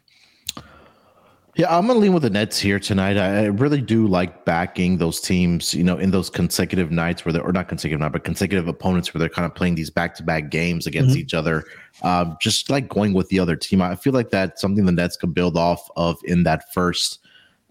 Yeah, 1.57 1.77
I'm 1.77 1.87
gonna 1.87 1.99
lean 1.99 2.15
with 2.15 2.23
the 2.23 2.31
Nets 2.31 2.59
here 2.59 2.79
tonight. 2.79 3.19
I 3.19 3.47
really 3.47 3.83
do 3.83 4.07
like 4.07 4.45
backing 4.45 4.99
those 4.99 5.21
teams, 5.21 5.75
you 5.75 5.83
know, 5.83 5.99
in 5.99 6.11
those 6.11 6.31
consecutive 6.31 6.91
nights 6.91 7.25
where 7.25 7.33
they're 7.33 7.43
or 7.43 7.53
not 7.53 7.69
consecutive 7.69 8.01
night, 8.01 8.13
but 8.13 8.25
consecutive 8.25 8.69
opponents 8.69 9.13
where 9.13 9.19
they're 9.19 9.29
kind 9.29 9.45
of 9.45 9.55
playing 9.55 9.75
these 9.75 9.91
back 9.91 10.15
to 10.15 10.23
back 10.23 10.49
games 10.49 10.87
against 10.87 11.11
mm-hmm. 11.11 11.21
each 11.21 11.35
other. 11.35 11.65
Um, 12.03 12.37
just 12.41 12.71
like 12.71 12.89
going 12.89 13.13
with 13.13 13.29
the 13.29 13.41
other 13.41 13.57
team. 13.57 13.83
I 13.83 13.97
feel 13.97 14.13
like 14.13 14.31
that's 14.31 14.61
something 14.61 14.87
the 14.87 14.93
Nets 14.93 15.17
could 15.17 15.35
build 15.35 15.59
off 15.59 15.87
of 15.97 16.19
in 16.25 16.45
that 16.45 16.73
first 16.73 17.19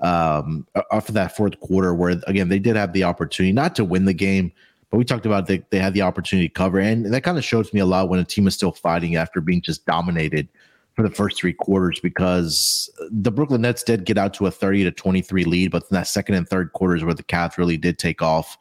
um 0.01 0.65
after 0.91 1.11
that 1.11 1.35
fourth 1.35 1.59
quarter 1.59 1.93
where 1.93 2.21
again 2.27 2.47
they 2.47 2.59
did 2.59 2.75
have 2.75 2.93
the 2.93 3.03
opportunity 3.03 3.51
not 3.51 3.75
to 3.75 3.83
win 3.83 4.05
the 4.05 4.13
game, 4.13 4.51
but 4.89 4.97
we 4.97 5.05
talked 5.05 5.25
about 5.25 5.47
they, 5.47 5.63
they 5.69 5.79
had 5.79 5.93
the 5.93 6.01
opportunity 6.01 6.47
to 6.47 6.53
cover. 6.53 6.79
And 6.79 7.05
that 7.13 7.21
kind 7.21 7.37
of 7.37 7.43
shows 7.43 7.73
me 7.73 7.79
a 7.79 7.85
lot 7.85 8.09
when 8.09 8.19
a 8.19 8.25
team 8.25 8.47
is 8.47 8.55
still 8.55 8.71
fighting 8.71 9.15
after 9.15 9.41
being 9.41 9.61
just 9.61 9.85
dominated 9.85 10.47
for 10.95 11.07
the 11.07 11.15
first 11.15 11.37
three 11.37 11.53
quarters 11.53 11.99
because 11.99 12.89
the 13.09 13.31
Brooklyn 13.31 13.61
Nets 13.61 13.83
did 13.83 14.05
get 14.05 14.17
out 14.17 14.33
to 14.35 14.47
a 14.47 14.51
30 14.51 14.83
to 14.85 14.91
23 14.91 15.45
lead, 15.45 15.71
but 15.71 15.83
in 15.83 15.95
that 15.95 16.07
second 16.07 16.35
and 16.35 16.47
third 16.47 16.73
quarters 16.73 17.03
where 17.03 17.13
the 17.13 17.23
Cavs 17.23 17.57
really 17.57 17.77
did 17.77 17.97
take 17.97 18.21
off 18.21 18.57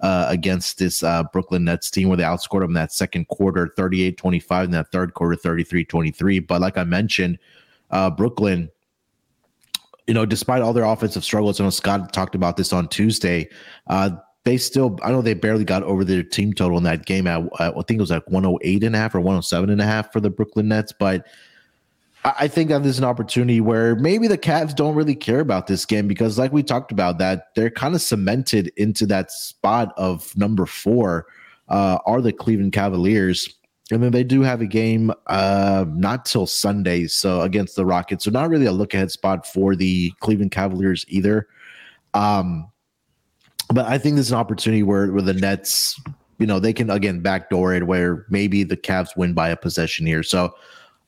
uh, 0.00 0.26
against 0.28 0.78
this 0.78 1.02
uh, 1.02 1.22
Brooklyn 1.32 1.64
Nets 1.64 1.90
team 1.90 2.08
where 2.08 2.16
they 2.16 2.22
outscored 2.22 2.60
them 2.60 2.74
that 2.74 2.92
second 2.92 3.28
quarter 3.28 3.72
38 3.76 4.16
25, 4.16 4.64
in 4.66 4.70
that 4.70 4.92
third 4.92 5.14
quarter 5.14 5.36
33 5.36 5.84
23. 5.84 6.38
But 6.40 6.60
like 6.60 6.78
I 6.78 6.84
mentioned, 6.84 7.38
uh, 7.90 8.10
Brooklyn, 8.10 8.70
you 10.06 10.14
know, 10.14 10.26
despite 10.26 10.62
all 10.62 10.72
their 10.72 10.84
offensive 10.84 11.24
struggles, 11.24 11.60
I 11.60 11.64
know 11.64 11.70
Scott 11.70 12.12
talked 12.12 12.34
about 12.34 12.56
this 12.56 12.72
on 12.72 12.88
Tuesday. 12.88 13.48
Uh, 13.86 14.10
they 14.44 14.56
still, 14.56 14.98
I 15.02 15.10
know 15.10 15.22
they 15.22 15.34
barely 15.34 15.64
got 15.64 15.82
over 15.82 16.04
their 16.04 16.22
team 16.22 16.52
total 16.52 16.78
in 16.78 16.84
that 16.84 17.06
game 17.06 17.26
at, 17.26 17.42
I 17.58 17.70
think 17.70 17.90
it 17.92 18.00
was 18.00 18.10
like 18.10 18.26
108 18.28 18.84
and 18.84 18.96
a 18.96 18.98
half 18.98 19.14
or 19.14 19.20
107 19.20 19.70
and 19.70 19.80
a 19.80 19.84
half 19.84 20.12
for 20.12 20.20
the 20.20 20.30
Brooklyn 20.30 20.68
Nets, 20.68 20.92
but 20.98 21.26
I 22.24 22.48
think 22.48 22.68
that 22.68 22.82
there's 22.82 22.98
an 22.98 23.04
opportunity 23.04 23.60
where 23.62 23.96
maybe 23.96 24.26
the 24.28 24.36
Cavs 24.36 24.76
don't 24.76 24.94
really 24.94 25.14
care 25.14 25.40
about 25.40 25.66
this 25.66 25.86
game 25.86 26.06
because, 26.06 26.38
like 26.38 26.52
we 26.52 26.62
talked 26.62 26.92
about, 26.92 27.16
that 27.18 27.54
they're 27.54 27.70
kind 27.70 27.94
of 27.94 28.02
cemented 28.02 28.70
into 28.76 29.06
that 29.06 29.32
spot 29.32 29.94
of 29.96 30.36
number 30.36 30.66
four. 30.66 31.26
Uh, 31.70 31.98
are 32.04 32.20
the 32.20 32.32
Cleveland 32.32 32.72
Cavaliers, 32.72 33.48
and 33.90 34.02
then 34.02 34.12
they 34.12 34.24
do 34.24 34.42
have 34.42 34.60
a 34.60 34.66
game 34.66 35.12
uh, 35.26 35.84
not 35.88 36.24
till 36.24 36.46
Sunday, 36.46 37.06
so 37.06 37.40
against 37.42 37.76
the 37.76 37.84
Rockets. 37.84 38.24
So 38.24 38.30
not 38.30 38.48
really 38.48 38.66
a 38.66 38.72
look 38.72 38.94
ahead 38.94 39.10
spot 39.10 39.46
for 39.46 39.74
the 39.74 40.12
Cleveland 40.20 40.52
Cavaliers 40.52 41.04
either. 41.08 41.48
Um, 42.14 42.70
but 43.72 43.86
I 43.86 43.98
think 43.98 44.16
there's 44.16 44.30
an 44.30 44.38
opportunity 44.38 44.82
where 44.82 45.12
where 45.12 45.22
the 45.22 45.34
Nets, 45.34 46.00
you 46.38 46.46
know, 46.46 46.58
they 46.58 46.72
can 46.72 46.90
again 46.90 47.20
backdoor 47.20 47.74
it 47.74 47.86
where 47.86 48.26
maybe 48.30 48.64
the 48.64 48.76
Cavs 48.76 49.16
win 49.16 49.32
by 49.32 49.48
a 49.48 49.56
possession 49.56 50.06
here. 50.06 50.22
So 50.22 50.54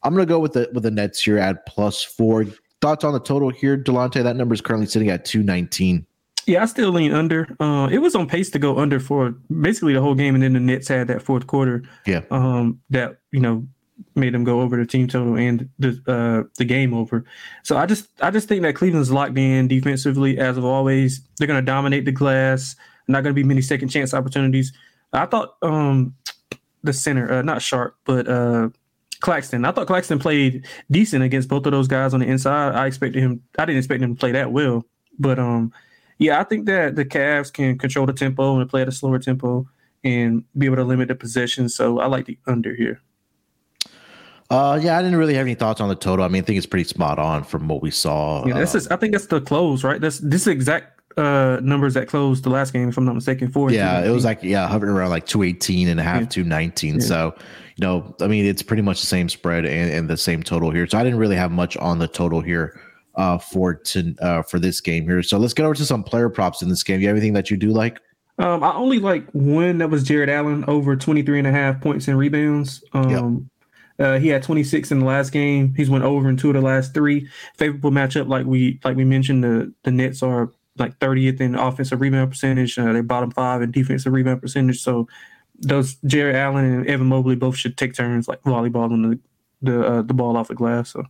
I'm 0.03 0.15
to 0.17 0.27
go 0.27 0.39
with 0.39 0.53
the 0.53 0.69
with 0.73 0.83
the 0.83 0.91
Nets 0.91 1.23
here 1.23 1.39
at 1.39 1.67
plus 1.67 2.03
four. 2.03 2.47
Thoughts 2.81 3.05
on 3.05 3.13
the 3.13 3.21
total 3.21 3.51
here, 3.51 3.79
Delonte? 3.79 4.23
That 4.25 4.35
number 4.35 4.55
is 4.55 4.61
currently 4.61 4.89
sitting 4.89 5.09
at 5.09 5.25
219. 5.25 6.05
Yeah, 6.47 6.63
I 6.63 6.67
still 6.67 6.91
lean 6.91 7.13
under. 7.13 7.55
Uh, 7.61 7.89
it 7.91 7.99
was 7.99 8.15
on 8.15 8.27
pace 8.27 8.51
to 8.51 8.59
go 8.59 8.79
under 8.79 8.99
for 8.99 9.31
basically 9.61 9.95
the 9.95 10.01
whole 10.01 10.15
game, 10.15 10.35
and 10.35 10.43
then 10.43 10.55
the 10.55 10.61
Nets 10.61 10.89
had 10.89 11.09
that 11.09 11.23
fourth 11.23 11.47
quarter. 11.47 11.85
Yeah. 12.07 12.23
Um, 12.31 12.81
that 12.91 13.19
you 13.31 13.41
know 13.41 13.67
made 14.15 14.35
them 14.35 14.45
go 14.45 14.61
over 14.61 14.77
the 14.77 14.87
team 14.87 15.09
total 15.09 15.37
and 15.37 15.69
the 15.79 16.01
uh, 16.07 16.49
the 16.59 16.65
game 16.65 16.95
over. 16.95 17.25
So 17.63 17.77
I 17.77 17.87
just 17.87 18.09
I 18.21 18.31
just 18.31 18.49
think 18.49 18.63
that 18.63 18.75
Cleveland's 18.75 19.11
locked 19.11 19.39
in 19.39 19.69
defensively 19.69 20.39
as 20.39 20.57
of 20.57 20.65
always. 20.65 21.21
They're 21.39 21.47
going 21.47 21.61
to 21.61 21.67
dominate 21.67 22.05
the 22.05 22.13
glass. 22.13 22.77
Not 23.09 23.23
going 23.23 23.35
to 23.35 23.41
be 23.41 23.47
many 23.47 23.63
second 23.63 23.89
chance 23.89 24.15
opportunities. 24.15 24.73
I 25.13 25.27
thought 25.27 25.57
um, 25.63 26.15
the 26.83 26.93
center, 26.93 27.31
uh, 27.31 27.43
not 27.43 27.63
Sharpe, 27.63 27.97
but 28.05 28.29
uh, 28.29 28.71
Claxton. 29.21 29.65
I 29.65 29.73
thought 29.73 29.87
Claxton 29.87 30.19
played 30.19 30.67
decent 30.91 31.23
against 31.23 31.49
both 31.49 31.67
of 31.67 31.73
those 31.73 31.89
guys 31.89 32.15
on 32.15 32.21
the 32.21 32.27
inside. 32.27 32.75
I 32.75 32.87
expected 32.87 33.23
him. 33.23 33.43
I 33.59 33.65
didn't 33.65 33.79
expect 33.79 34.03
him 34.03 34.15
to 34.15 34.19
play 34.19 34.33
that 34.33 34.53
well, 34.53 34.85
but 35.19 35.39
um, 35.39 35.73
yeah, 36.23 36.41
I 36.41 36.45
think 36.45 36.67
that 36.67 36.97
the 36.97 37.05
Cavs 37.05 37.53
can 37.53 37.79
control 37.79 38.07
the 38.07 38.13
tempo 38.13 38.59
and 38.59 38.69
play 38.69 38.83
at 38.83 38.89
a 38.89 38.93
slower 38.93 39.19
tempo 39.19 39.67
and 40.05 40.45
be 40.57 40.67
able 40.67 40.77
to 40.77 40.85
limit 40.85 41.09
the 41.09 41.15
possession. 41.15 41.69
So 41.69 42.01
I 42.01 42.07
like 42.07 42.27
the 42.27 42.39
under 42.47 42.75
here. 42.75 43.01
Uh, 44.51 44.79
yeah, 44.83 44.99
I 44.99 45.03
didn't 45.03 45.17
really 45.19 45.35
have 45.35 45.47
any 45.47 45.55
thoughts 45.55 45.81
on 45.81 45.89
the 45.89 45.95
total. 45.95 46.25
I 46.25 46.29
mean, 46.29 46.43
I 46.43 46.45
think 46.45 46.59
it's 46.59 46.67
pretty 46.67 46.85
spot 46.85 47.19
on 47.19 47.43
from 47.43 47.69
what 47.69 47.81
we 47.81 47.91
saw. 47.91 48.47
Yeah, 48.47 48.59
this 48.59 48.75
is. 48.75 48.87
I 48.89 48.97
think 48.97 49.13
that's 49.13 49.27
the 49.27 49.41
close, 49.41 49.83
right? 49.83 50.01
That's 50.01 50.19
this 50.19 50.47
exact 50.47 51.01
uh 51.19 51.59
numbers 51.63 51.93
that 51.95 52.09
closed 52.09 52.43
the 52.45 52.51
last 52.51 52.73
game, 52.73 52.89
if 52.89 52.97
I'm 52.99 53.05
not 53.05 53.15
mistaken. 53.15 53.51
For 53.51 53.71
yeah, 53.71 54.05
it 54.05 54.11
was 54.11 54.25
like 54.25 54.43
yeah, 54.43 54.69
hovering 54.69 54.93
around 54.93 55.11
like 55.11 55.27
218 55.27 55.89
and 55.89 55.99
a 55.99 56.03
half, 56.03 56.23
yeah. 56.23 56.29
219. 56.29 56.95
Yeah. 56.95 57.01
So 57.01 57.35
you 57.77 57.87
know, 57.87 58.15
I 58.21 58.27
mean, 58.27 58.45
it's 58.45 58.63
pretty 58.63 58.83
much 58.83 59.01
the 59.01 59.07
same 59.07 59.31
spread 59.31 59.65
and, 59.65 59.91
and, 59.91 60.11
the 60.11 60.19
same 60.19 60.43
total 60.43 60.71
here. 60.71 60.87
So 60.87 60.99
I 60.99 61.05
didn't 61.05 61.19
really 61.19 61.37
have 61.37 61.51
much 61.51 61.75
on 61.79 61.99
the 61.99 62.09
total 62.09 62.43
here 62.43 62.79
uh, 63.15 63.39
for 63.39 63.75
to 63.75 64.15
uh, 64.21 64.43
for 64.43 64.59
this 64.59 64.81
game 64.81 65.05
here. 65.05 65.23
So 65.23 65.39
let's 65.39 65.55
get 65.55 65.65
over 65.65 65.75
to 65.75 65.85
some 65.85 66.03
player 66.03 66.29
props 66.29 66.63
in 66.63 66.69
this 66.69 66.83
game. 66.83 67.01
You 67.01 67.09
have 67.09 67.17
anything 67.17 67.35
that 67.35 67.51
you 67.51 67.57
do 67.57 67.71
like? 67.71 68.01
Um, 68.39 68.65
I 68.65 68.73
only 68.75 68.99
like 68.99 69.31
one 69.33 69.79
that 69.79 69.91
was 69.91 70.03
Jarrett 70.03 70.31
Allen 70.31 70.65
over 70.67 70.97
23 70.97 71.39
and 71.39 71.47
a 71.47 71.53
half 71.53 71.81
points 71.81 72.09
and 72.09 72.19
rebounds. 72.19 72.83
Um, 72.93 73.51
yep. 73.99 74.07
uh, 74.07 74.19
he 74.19 74.29
had 74.29 74.43
26 74.43 74.91
in 74.91 75.01
the 75.01 75.05
last 75.05 75.31
game. 75.31 75.75
He's 75.77 75.91
went 75.91 76.05
over 76.05 76.29
in 76.29 76.37
two 76.37 76.49
of 76.49 76.55
the 76.55 76.63
last 76.63 76.95
three. 76.95 77.29
Favorable 77.57 77.91
matchup, 77.91 78.29
like 78.29 78.47
we 78.47 78.81
like 78.85 78.97
we 78.97 79.05
mentioned, 79.05 79.45
the 79.45 79.73
the 79.83 79.91
Nets 79.91 80.23
are 80.23 80.51
like 80.79 80.99
30th 80.99 81.41
in 81.41 81.55
offensive 81.55 82.01
rebound 82.01 82.31
percentage. 82.31 82.79
Uh, 82.79 82.93
they're 82.93 83.03
bottom 83.03 83.31
five 83.31 83.61
in 83.61 83.71
defensive 83.71 84.13
rebound 84.13 84.41
percentage. 84.41 84.81
So 84.81 85.07
those 85.59 85.97
Jarrett 86.07 86.35
Allen 86.35 86.65
and 86.65 86.87
Evan 86.87 87.09
Mobley 87.09 87.37
both 87.37 87.57
should 87.57 87.77
take 87.77 87.95
turns 87.95 88.27
like 88.27 88.43
volleyballing 88.43 89.11
the 89.11 89.19
the 89.61 89.87
uh, 89.87 90.03
the 90.03 90.15
ball 90.15 90.37
off 90.37 90.49
the 90.49 90.55
glass. 90.55 90.91
So. 90.91 91.05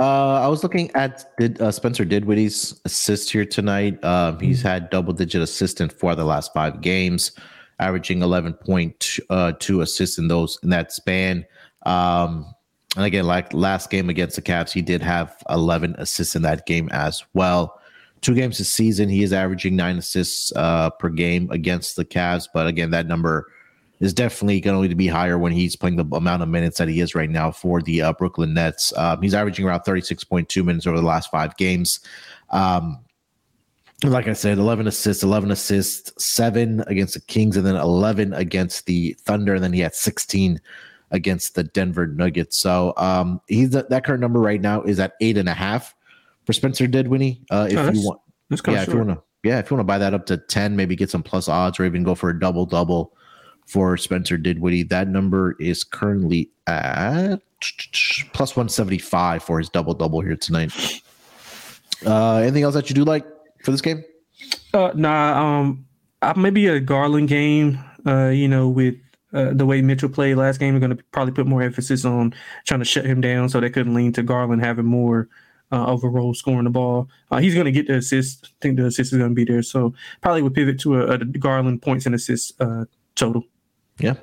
Uh, 0.00 0.40
I 0.40 0.48
was 0.48 0.62
looking 0.62 0.90
at 0.94 1.30
did 1.36 1.60
uh, 1.60 1.70
Spencer 1.70 2.06
Dinwiddie's 2.06 2.80
assist 2.86 3.30
here 3.30 3.44
tonight. 3.44 4.02
Um, 4.02 4.40
he's 4.40 4.60
mm-hmm. 4.60 4.68
had 4.68 4.90
double 4.90 5.12
digit 5.12 5.42
assist 5.42 5.78
in 5.78 5.90
four 5.90 6.12
of 6.12 6.16
the 6.16 6.24
last 6.24 6.54
five 6.54 6.80
games, 6.80 7.32
averaging 7.80 8.22
eleven 8.22 8.54
point 8.54 9.18
uh, 9.28 9.52
two 9.58 9.82
assists 9.82 10.16
in 10.16 10.28
those 10.28 10.58
in 10.62 10.70
that 10.70 10.90
span. 10.90 11.44
Um, 11.84 12.54
and 12.96 13.04
again, 13.04 13.26
like 13.26 13.52
last 13.52 13.90
game 13.90 14.08
against 14.08 14.36
the 14.36 14.42
Cavs, 14.42 14.72
he 14.72 14.80
did 14.80 15.02
have 15.02 15.36
eleven 15.50 15.94
assists 15.98 16.34
in 16.34 16.40
that 16.42 16.64
game 16.64 16.88
as 16.92 17.22
well 17.34 17.78
two 18.20 18.34
games 18.34 18.58
this 18.58 18.70
season, 18.70 19.08
he 19.08 19.22
is 19.22 19.32
averaging 19.32 19.76
nine 19.76 19.98
assists 19.98 20.52
uh, 20.56 20.90
per 20.90 21.08
game 21.08 21.50
against 21.50 21.96
the 21.96 22.04
Cavs. 22.04 22.46
But 22.52 22.66
again, 22.66 22.90
that 22.90 23.06
number 23.06 23.46
is 24.00 24.14
definitely 24.14 24.60
going 24.60 24.88
to 24.88 24.94
be 24.94 25.06
higher 25.06 25.38
when 25.38 25.52
he's 25.52 25.76
playing 25.76 25.96
the 25.96 26.16
amount 26.16 26.42
of 26.42 26.48
minutes 26.48 26.78
that 26.78 26.88
he 26.88 27.00
is 27.00 27.14
right 27.14 27.30
now 27.30 27.50
for 27.50 27.82
the 27.82 28.00
uh, 28.00 28.12
Brooklyn 28.14 28.54
Nets. 28.54 28.96
Um, 28.96 29.20
he's 29.20 29.34
averaging 29.34 29.66
around 29.66 29.80
36.2 29.80 30.64
minutes 30.64 30.86
over 30.86 30.96
the 30.96 31.06
last 31.06 31.30
five 31.30 31.56
games. 31.56 32.00
Um, 32.48 32.98
like 34.02 34.28
I 34.28 34.32
said, 34.32 34.56
11 34.56 34.86
assists, 34.86 35.22
11 35.22 35.50
assists, 35.50 36.24
seven 36.24 36.82
against 36.86 37.12
the 37.12 37.20
Kings, 37.20 37.58
and 37.58 37.66
then 37.66 37.76
11 37.76 38.32
against 38.32 38.86
the 38.86 39.14
Thunder. 39.20 39.54
And 39.54 39.62
then 39.62 39.74
he 39.74 39.80
had 39.80 39.94
16 39.94 40.58
against 41.10 41.54
the 41.54 41.64
Denver 41.64 42.06
Nuggets. 42.06 42.58
So 42.58 42.94
um, 42.96 43.42
he's 43.48 43.70
that 43.70 44.04
current 44.04 44.20
number 44.20 44.40
right 44.40 44.60
now 44.60 44.82
is 44.82 44.98
at 44.98 45.12
eight 45.20 45.36
and 45.36 45.48
a 45.48 45.54
half 45.54 45.94
for 46.46 46.54
Spencer 46.54 46.86
Dinwiddie. 46.86 47.42
Uh, 47.50 47.68
if 47.70 47.78
oh, 47.78 47.90
you 47.90 48.06
want, 48.06 48.20
yeah, 48.66 48.82
if 48.82 48.88
you 48.88 48.96
want 48.96 49.10
to, 49.10 49.22
yeah, 49.42 49.58
if 49.58 49.70
you 49.70 49.76
want 49.76 49.86
to 49.86 49.92
buy 49.92 49.98
that 49.98 50.14
up 50.14 50.24
to 50.26 50.38
ten, 50.38 50.76
maybe 50.76 50.96
get 50.96 51.10
some 51.10 51.22
plus 51.22 51.48
odds 51.48 51.78
or 51.78 51.84
even 51.84 52.02
go 52.02 52.14
for 52.14 52.30
a 52.30 52.38
double 52.38 52.64
double 52.64 53.14
for 53.70 53.96
Spencer 53.96 54.36
Dinwiddie. 54.36 54.82
That 54.84 55.08
number 55.08 55.56
is 55.60 55.84
currently 55.84 56.50
at 56.66 57.40
plus 58.32 58.56
one 58.56 58.68
seventy 58.68 58.98
five 58.98 59.42
for 59.42 59.58
his 59.58 59.68
double 59.68 59.94
double 59.94 60.20
here 60.20 60.36
tonight. 60.36 60.72
Uh, 62.04 62.36
anything 62.36 62.62
else 62.62 62.74
that 62.74 62.88
you 62.88 62.94
do 62.94 63.04
like 63.04 63.24
for 63.62 63.70
this 63.70 63.80
game? 63.80 64.02
Uh, 64.72 64.90
nah, 64.94 65.60
um, 65.60 65.86
maybe 66.36 66.66
a 66.66 66.80
Garland 66.80 67.28
game. 67.28 67.78
Uh, 68.06 68.28
you 68.28 68.48
know, 68.48 68.68
with 68.68 68.94
uh, 69.34 69.52
the 69.52 69.66
way 69.66 69.82
Mitchell 69.82 70.08
played 70.08 70.36
last 70.36 70.58
game, 70.58 70.74
we're 70.74 70.80
going 70.80 70.96
to 70.96 71.02
probably 71.12 71.34
put 71.34 71.46
more 71.46 71.62
emphasis 71.62 72.04
on 72.04 72.34
trying 72.66 72.80
to 72.80 72.86
shut 72.86 73.04
him 73.04 73.20
down, 73.20 73.48
so 73.48 73.60
they 73.60 73.70
couldn't 73.70 73.94
lean 73.94 74.12
to 74.14 74.22
Garland 74.22 74.64
having 74.64 74.86
more 74.86 75.28
uh, 75.70 75.86
overall 75.86 76.32
scoring 76.34 76.64
the 76.64 76.70
ball. 76.70 77.08
Uh, 77.30 77.38
he's 77.38 77.54
going 77.54 77.66
to 77.66 77.72
get 77.72 77.86
the 77.86 77.96
assist. 77.96 78.46
I 78.46 78.56
think 78.62 78.76
the 78.78 78.86
assist 78.86 79.12
is 79.12 79.18
going 79.18 79.30
to 79.30 79.34
be 79.34 79.44
there. 79.44 79.62
So 79.62 79.94
probably 80.22 80.42
would 80.42 80.54
pivot 80.54 80.80
to 80.80 81.02
a, 81.02 81.14
a 81.14 81.18
Garland 81.18 81.82
points 81.82 82.06
and 82.06 82.14
assists 82.14 82.58
uh, 82.60 82.86
total. 83.14 83.44
Yeah. 84.00 84.14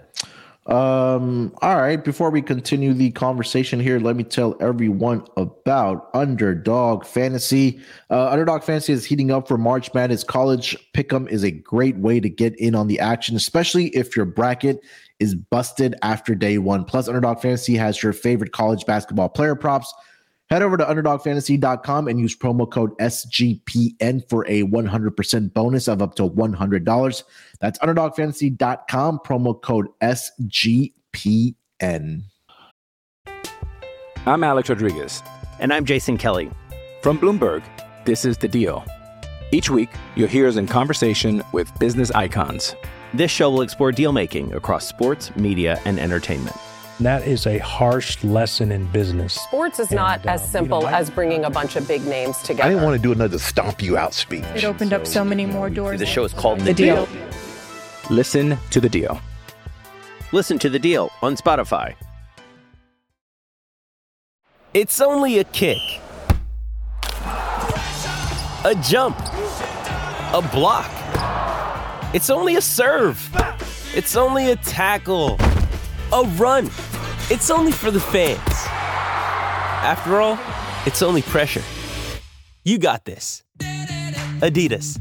Um, 0.68 1.56
all 1.62 1.78
right. 1.78 2.04
Before 2.04 2.30
we 2.30 2.42
continue 2.42 2.94
the 2.94 3.12
conversation 3.12 3.80
here, 3.80 4.00
let 4.00 4.18
me 4.18 4.24
tell 4.24 4.58
everyone 4.60 5.26
about 5.38 6.10
Underdog 6.14 7.06
Fantasy. 7.06 7.80
Uh, 8.10 8.28
Underdog 8.28 8.64
Fantasy 8.64 8.92
is 8.92 9.06
heating 9.06 9.32
up 9.32 9.48
for 9.48 9.58
March 9.58 9.94
Madness. 9.94 10.26
College 10.26 10.76
Pick'em 10.94 11.30
is 11.30 11.44
a 11.44 11.52
great 11.52 11.96
way 11.98 12.20
to 12.20 12.30
get 12.30 12.54
in 12.60 12.76
on 12.76 12.88
the 12.88 13.00
action, 13.00 13.38
especially 13.38 13.88
if 13.88 14.18
your 14.18 14.26
bracket 14.26 14.82
is 15.20 15.36
busted 15.36 15.96
after 16.02 16.36
day 16.36 16.58
one. 16.58 16.84
Plus, 16.84 17.08
Underdog 17.08 17.40
Fantasy 17.40 17.76
has 17.76 18.04
your 18.04 18.12
favorite 18.12 18.52
college 18.52 18.86
basketball 18.86 19.30
player 19.30 19.56
props 19.56 19.94
Head 20.50 20.62
over 20.62 20.78
to 20.78 20.86
underdogfantasy.com 20.86 22.08
and 22.08 22.20
use 22.20 22.36
promo 22.36 22.70
code 22.70 22.98
SGPN 23.00 24.28
for 24.30 24.46
a 24.48 24.64
100% 24.64 25.54
bonus 25.54 25.90
of 25.90 26.02
up 26.02 26.16
to 26.16 26.24
$100. 26.24 27.24
That's 27.60 27.78
underdogfantasy.com, 27.80 29.20
promo 29.26 29.62
code 29.62 29.88
SGPN. 30.02 31.54
I'm 34.26 34.44
Alex 34.44 34.70
Rodriguez. 34.70 35.22
And 35.60 35.74
I'm 35.74 35.84
Jason 35.84 36.18
Kelly. 36.18 36.50
From 37.02 37.20
Bloomberg, 37.20 37.64
this 38.06 38.24
is 38.24 38.38
The 38.38 38.48
Deal. 38.48 38.86
Each 39.52 39.70
week, 39.70 39.90
you'll 40.16 40.30
hear 40.30 40.48
us 40.48 40.56
in 40.56 40.68
conversation 40.68 41.44
with 41.52 41.78
business 41.80 42.10
icons. 42.12 42.74
This 43.14 43.32
show 43.32 43.50
will 43.50 43.62
explore 43.62 43.92
deal 43.92 44.14
making 44.14 44.54
across 44.54 44.88
sports, 44.88 45.36
media, 45.36 45.82
and 45.86 46.00
entertainment 46.00 46.56
that 47.00 47.28
is 47.28 47.46
a 47.46 47.60
harsh 47.60 48.24
lesson 48.24 48.72
in 48.72 48.86
business. 48.88 49.34
Sports 49.34 49.80
is 49.80 49.90
and, 49.90 49.98
not 49.98 50.26
uh, 50.26 50.32
as 50.32 50.52
simple 50.52 50.80
you 50.80 50.86
know, 50.86 50.96
as 50.96 51.10
bringing 51.10 51.46
a 51.46 51.50
bunch 51.50 51.76
of 51.76 51.88
big 51.88 52.06
names 52.06 52.38
together. 52.40 52.64
I 52.64 52.70
didn't 52.70 52.84
want 52.84 52.96
to 52.96 53.02
do 53.02 53.12
another 53.12 53.38
stomp 53.38 53.82
you 53.82 53.98
out 53.98 54.14
speech. 54.14 54.44
It 54.56 54.64
opened 54.64 54.90
so, 54.92 54.96
up 54.96 55.08
so 55.08 55.24
many 55.24 55.46
more 55.46 55.70
doors. 55.70 56.00
The 56.00 56.06
show 56.06 56.24
is 56.24 56.34
called 56.34 56.60
The, 56.60 56.66
the 56.66 56.74
deal. 56.74 57.06
deal. 57.06 57.28
Listen 58.10 58.58
to 58.72 58.80
the 58.80 58.90
deal. 58.90 59.22
Listen 60.32 60.58
to 60.60 60.70
the 60.70 60.80
deal 60.80 61.12
on 61.22 61.36
Spotify. 61.36 61.94
It's 64.74 65.00
only 65.02 65.40
a 65.40 65.44
kick, 65.44 65.78
a 68.66 68.76
jump, 68.84 69.18
a 70.34 70.48
block. 70.52 70.92
It's 72.14 72.30
only 72.30 72.56
a 72.56 72.62
serve. 72.62 73.30
It's 73.96 74.16
only 74.16 74.52
a 74.52 74.56
tackle, 74.58 75.38
a 76.14 76.24
run. 76.38 76.66
It's 77.30 77.50
only 77.50 77.72
for 77.72 77.92
the 77.92 78.00
fans. 78.00 78.40
After 79.84 80.22
all, 80.22 80.40
it's 80.86 81.02
only 81.02 81.22
pressure. 81.22 81.64
You 82.64 82.78
got 82.78 83.06
this. 83.06 83.44
Adidas. 84.40 85.00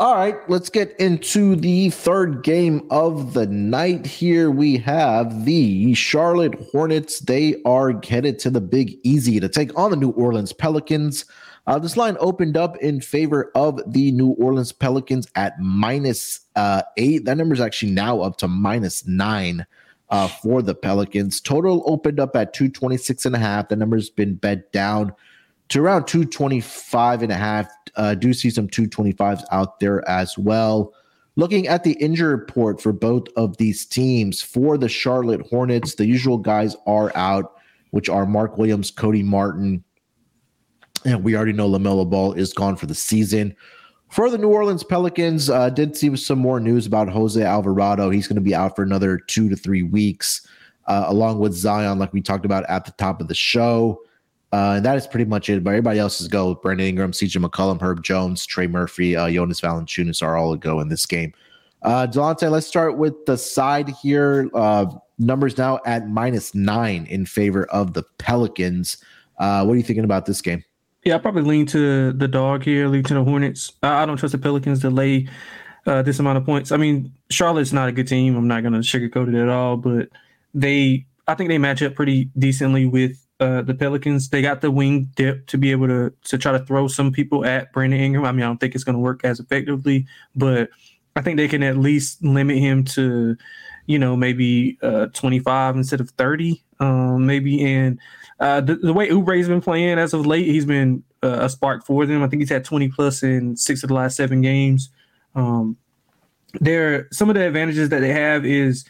All 0.00 0.16
right, 0.16 0.36
let's 0.50 0.70
get 0.70 0.98
into 0.98 1.54
the 1.54 1.90
third 1.90 2.42
game 2.42 2.86
of 2.90 3.32
the 3.32 3.46
night. 3.46 4.04
Here 4.06 4.50
we 4.50 4.76
have 4.78 5.44
the 5.44 5.94
Charlotte 5.94 6.56
Hornets. 6.72 7.20
They 7.20 7.62
are 7.64 8.00
headed 8.06 8.40
to 8.40 8.50
the 8.50 8.60
Big 8.60 8.98
Easy 9.04 9.38
to 9.38 9.48
take 9.48 9.76
on 9.78 9.92
the 9.92 9.96
New 9.96 10.10
Orleans 10.10 10.52
Pelicans. 10.52 11.24
Uh, 11.66 11.78
this 11.78 11.96
line 11.96 12.16
opened 12.20 12.56
up 12.56 12.76
in 12.78 13.00
favor 13.00 13.50
of 13.54 13.80
the 13.86 14.12
New 14.12 14.30
Orleans 14.32 14.72
Pelicans 14.72 15.26
at 15.34 15.58
minus 15.58 16.40
uh, 16.56 16.82
eight. 16.98 17.24
That 17.24 17.38
number 17.38 17.54
is 17.54 17.60
actually 17.60 17.92
now 17.92 18.20
up 18.20 18.36
to 18.38 18.48
minus 18.48 19.06
nine 19.06 19.66
uh, 20.10 20.28
for 20.28 20.60
the 20.60 20.74
Pelicans. 20.74 21.40
Total 21.40 21.82
opened 21.86 22.20
up 22.20 22.36
at 22.36 22.52
226 22.52 23.24
and 23.24 23.34
a 23.34 23.38
half. 23.38 23.68
The 23.68 23.76
number's 23.76 24.10
been 24.10 24.34
bet 24.34 24.72
down 24.72 25.12
to 25.70 25.82
around 25.82 26.06
225 26.06 27.22
and 27.22 27.32
a 27.32 27.36
half. 27.36 27.68
Uh, 27.96 28.14
do 28.14 28.34
see 28.34 28.50
some 28.50 28.68
225s 28.68 29.42
out 29.50 29.80
there 29.80 30.06
as 30.08 30.36
well. 30.36 30.92
Looking 31.36 31.66
at 31.66 31.82
the 31.82 31.94
injury 31.94 32.34
report 32.34 32.80
for 32.80 32.92
both 32.92 33.24
of 33.36 33.56
these 33.56 33.86
teams, 33.86 34.40
for 34.40 34.76
the 34.78 34.88
Charlotte 34.88 35.44
Hornets, 35.48 35.94
the 35.94 36.06
usual 36.06 36.38
guys 36.38 36.76
are 36.86 37.10
out, 37.16 37.54
which 37.90 38.08
are 38.08 38.26
Mark 38.26 38.56
Williams, 38.58 38.90
Cody 38.90 39.22
Martin, 39.22 39.82
and 41.04 41.22
we 41.22 41.36
already 41.36 41.52
know 41.52 41.68
LaMelo 41.68 42.08
Ball 42.08 42.32
is 42.32 42.52
gone 42.52 42.76
for 42.76 42.86
the 42.86 42.94
season. 42.94 43.54
For 44.10 44.30
the 44.30 44.38
New 44.38 44.48
Orleans 44.48 44.84
Pelicans, 44.84 45.50
uh, 45.50 45.70
did 45.70 45.96
see 45.96 46.14
some 46.16 46.38
more 46.38 46.60
news 46.60 46.86
about 46.86 47.08
Jose 47.08 47.42
Alvarado. 47.42 48.10
He's 48.10 48.28
going 48.28 48.36
to 48.36 48.42
be 48.42 48.54
out 48.54 48.76
for 48.76 48.82
another 48.82 49.18
two 49.18 49.48
to 49.48 49.56
three 49.56 49.82
weeks, 49.82 50.46
uh, 50.86 51.04
along 51.08 51.40
with 51.40 51.52
Zion, 51.52 51.98
like 51.98 52.12
we 52.12 52.20
talked 52.20 52.44
about 52.44 52.64
at 52.68 52.84
the 52.84 52.92
top 52.92 53.20
of 53.20 53.28
the 53.28 53.34
show. 53.34 54.00
Uh, 54.52 54.74
and 54.76 54.84
that 54.84 54.96
is 54.96 55.04
pretty 55.08 55.24
much 55.24 55.50
it. 55.50 55.64
But 55.64 55.70
everybody 55.70 55.98
else 55.98 56.20
is 56.20 56.28
go. 56.28 56.54
Brandon 56.54 56.86
Ingram, 56.86 57.10
CJ 57.10 57.44
McCollum, 57.44 57.82
Herb 57.82 58.04
Jones, 58.04 58.46
Trey 58.46 58.68
Murphy, 58.68 59.16
uh, 59.16 59.28
Jonas 59.28 59.60
Valanciunas 59.60 60.22
are 60.22 60.36
all 60.36 60.54
go 60.54 60.78
in 60.78 60.88
this 60.88 61.06
game. 61.06 61.34
Uh, 61.82 62.06
Delonte, 62.06 62.48
let's 62.48 62.66
start 62.66 62.96
with 62.96 63.26
the 63.26 63.36
side 63.36 63.88
here. 64.00 64.48
Uh, 64.54 64.86
numbers 65.18 65.58
now 65.58 65.80
at 65.86 66.08
minus 66.08 66.54
nine 66.54 67.04
in 67.06 67.26
favor 67.26 67.64
of 67.66 67.94
the 67.94 68.04
Pelicans. 68.18 68.98
Uh, 69.38 69.64
what 69.64 69.72
are 69.72 69.76
you 69.76 69.82
thinking 69.82 70.04
about 70.04 70.24
this 70.24 70.40
game? 70.40 70.62
Yeah, 71.04 71.16
I 71.16 71.18
probably 71.18 71.42
lean 71.42 71.66
to 71.66 72.12
the 72.12 72.28
dog 72.28 72.64
here, 72.64 72.88
lean 72.88 73.02
to 73.04 73.14
the 73.14 73.24
Hornets. 73.24 73.72
I, 73.82 74.06
don't 74.06 74.16
trust 74.16 74.32
the 74.32 74.38
Pelicans 74.38 74.80
to 74.80 74.90
lay 74.90 75.28
uh, 75.86 76.00
this 76.02 76.18
amount 76.18 76.38
of 76.38 76.46
points. 76.46 76.72
I 76.72 76.78
mean, 76.78 77.12
Charlotte's 77.30 77.74
not 77.74 77.88
a 77.88 77.92
good 77.92 78.08
team. 78.08 78.36
I'm 78.36 78.48
not 78.48 78.62
going 78.62 78.72
to 78.72 78.78
sugarcoat 78.78 79.28
it 79.28 79.38
at 79.38 79.50
all, 79.50 79.76
but 79.76 80.08
they, 80.54 81.04
I 81.28 81.34
think 81.34 81.48
they 81.48 81.58
match 81.58 81.82
up 81.82 81.94
pretty 81.94 82.30
decently 82.38 82.86
with 82.86 83.24
uh, 83.38 83.60
the 83.62 83.74
Pelicans. 83.74 84.30
They 84.30 84.40
got 84.40 84.62
the 84.62 84.70
wing 84.70 85.10
depth 85.14 85.46
to 85.48 85.58
be 85.58 85.72
able 85.72 85.88
to 85.88 86.12
to 86.24 86.38
try 86.38 86.52
to 86.52 86.64
throw 86.64 86.88
some 86.88 87.12
people 87.12 87.44
at 87.44 87.72
Brandon 87.72 88.00
Ingram. 88.00 88.24
I 88.24 88.32
mean, 88.32 88.42
I 88.42 88.46
don't 88.46 88.58
think 88.58 88.74
it's 88.74 88.84
going 88.84 88.94
to 88.94 89.00
work 89.00 89.24
as 89.24 89.40
effectively, 89.40 90.06
but 90.34 90.70
I 91.16 91.22
think 91.22 91.36
they 91.36 91.48
can 91.48 91.62
at 91.62 91.76
least 91.76 92.24
limit 92.24 92.58
him 92.58 92.84
to, 92.84 93.36
you 93.86 93.98
know, 93.98 94.16
maybe 94.16 94.78
uh, 94.82 95.06
25 95.12 95.76
instead 95.76 96.00
of 96.00 96.10
30, 96.10 96.62
um, 96.80 97.26
maybe. 97.26 97.62
And 97.62 97.98
uh, 98.40 98.60
the, 98.60 98.76
the, 98.76 98.92
way 98.92 99.08
Oubre's 99.08 99.48
been 99.48 99.60
playing 99.60 99.98
as 99.98 100.12
of 100.12 100.26
late, 100.26 100.46
he's 100.46 100.66
been 100.66 101.02
uh, 101.22 101.38
a 101.42 101.48
spark 101.48 101.84
for 101.84 102.04
them. 102.06 102.22
I 102.22 102.28
think 102.28 102.40
he's 102.40 102.50
had 102.50 102.64
20 102.64 102.88
plus 102.88 103.22
in 103.22 103.56
six 103.56 103.82
of 103.82 103.88
the 103.88 103.94
last 103.94 104.16
seven 104.16 104.40
games. 104.40 104.90
Um, 105.34 105.76
there, 106.60 107.08
some 107.12 107.28
of 107.28 107.34
the 107.34 107.46
advantages 107.46 107.88
that 107.90 108.00
they 108.00 108.12
have 108.12 108.44
is 108.44 108.84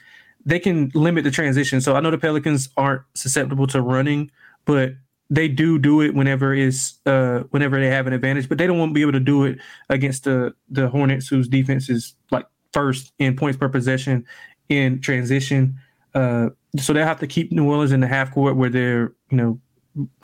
they 0.47 0.59
can 0.59 0.91
limit 0.95 1.25
the 1.25 1.31
transition. 1.31 1.81
So 1.81 1.95
I 1.95 2.01
know 2.01 2.11
the 2.11 2.19
Pelicans 2.19 2.69
aren't 2.77 3.03
susceptible 3.15 3.67
to 3.69 3.81
running, 3.81 4.31
but 4.65 4.95
they 5.31 5.49
do 5.49 5.79
do 5.79 6.03
it 6.03 6.15
whenever 6.15 6.55
is 6.55 6.95
uh, 7.07 7.41
whenever 7.51 7.81
they 7.81 7.89
have 7.89 8.07
an 8.07 8.13
advantage. 8.13 8.49
But 8.49 8.59
they 8.59 8.67
don't 8.67 8.79
want 8.79 8.91
to 8.91 8.95
be 8.95 9.01
able 9.01 9.13
to 9.13 9.21
do 9.21 9.45
it 9.45 9.59
against 9.89 10.25
the 10.25 10.55
the 10.69 10.89
Hornets, 10.89 11.29
whose 11.29 11.49
defense 11.49 11.89
is 11.89 12.15
like 12.31 12.47
first 12.73 13.13
in 13.19 13.37
points 13.37 13.57
per 13.57 13.69
possession 13.69 14.27
in 14.69 15.01
transition. 15.01 15.79
Uh, 16.15 16.51
so 16.79 16.93
they 16.93 17.01
have 17.01 17.21
to 17.21 17.27
keep 17.27 17.53
New 17.53 17.69
Orleans 17.69 17.93
in 17.93 18.01
the 18.01 18.07
half 18.07 18.33
court 18.33 18.57
where 18.57 18.71
they're 18.71 19.12
you 19.31 19.37
know 19.37 19.61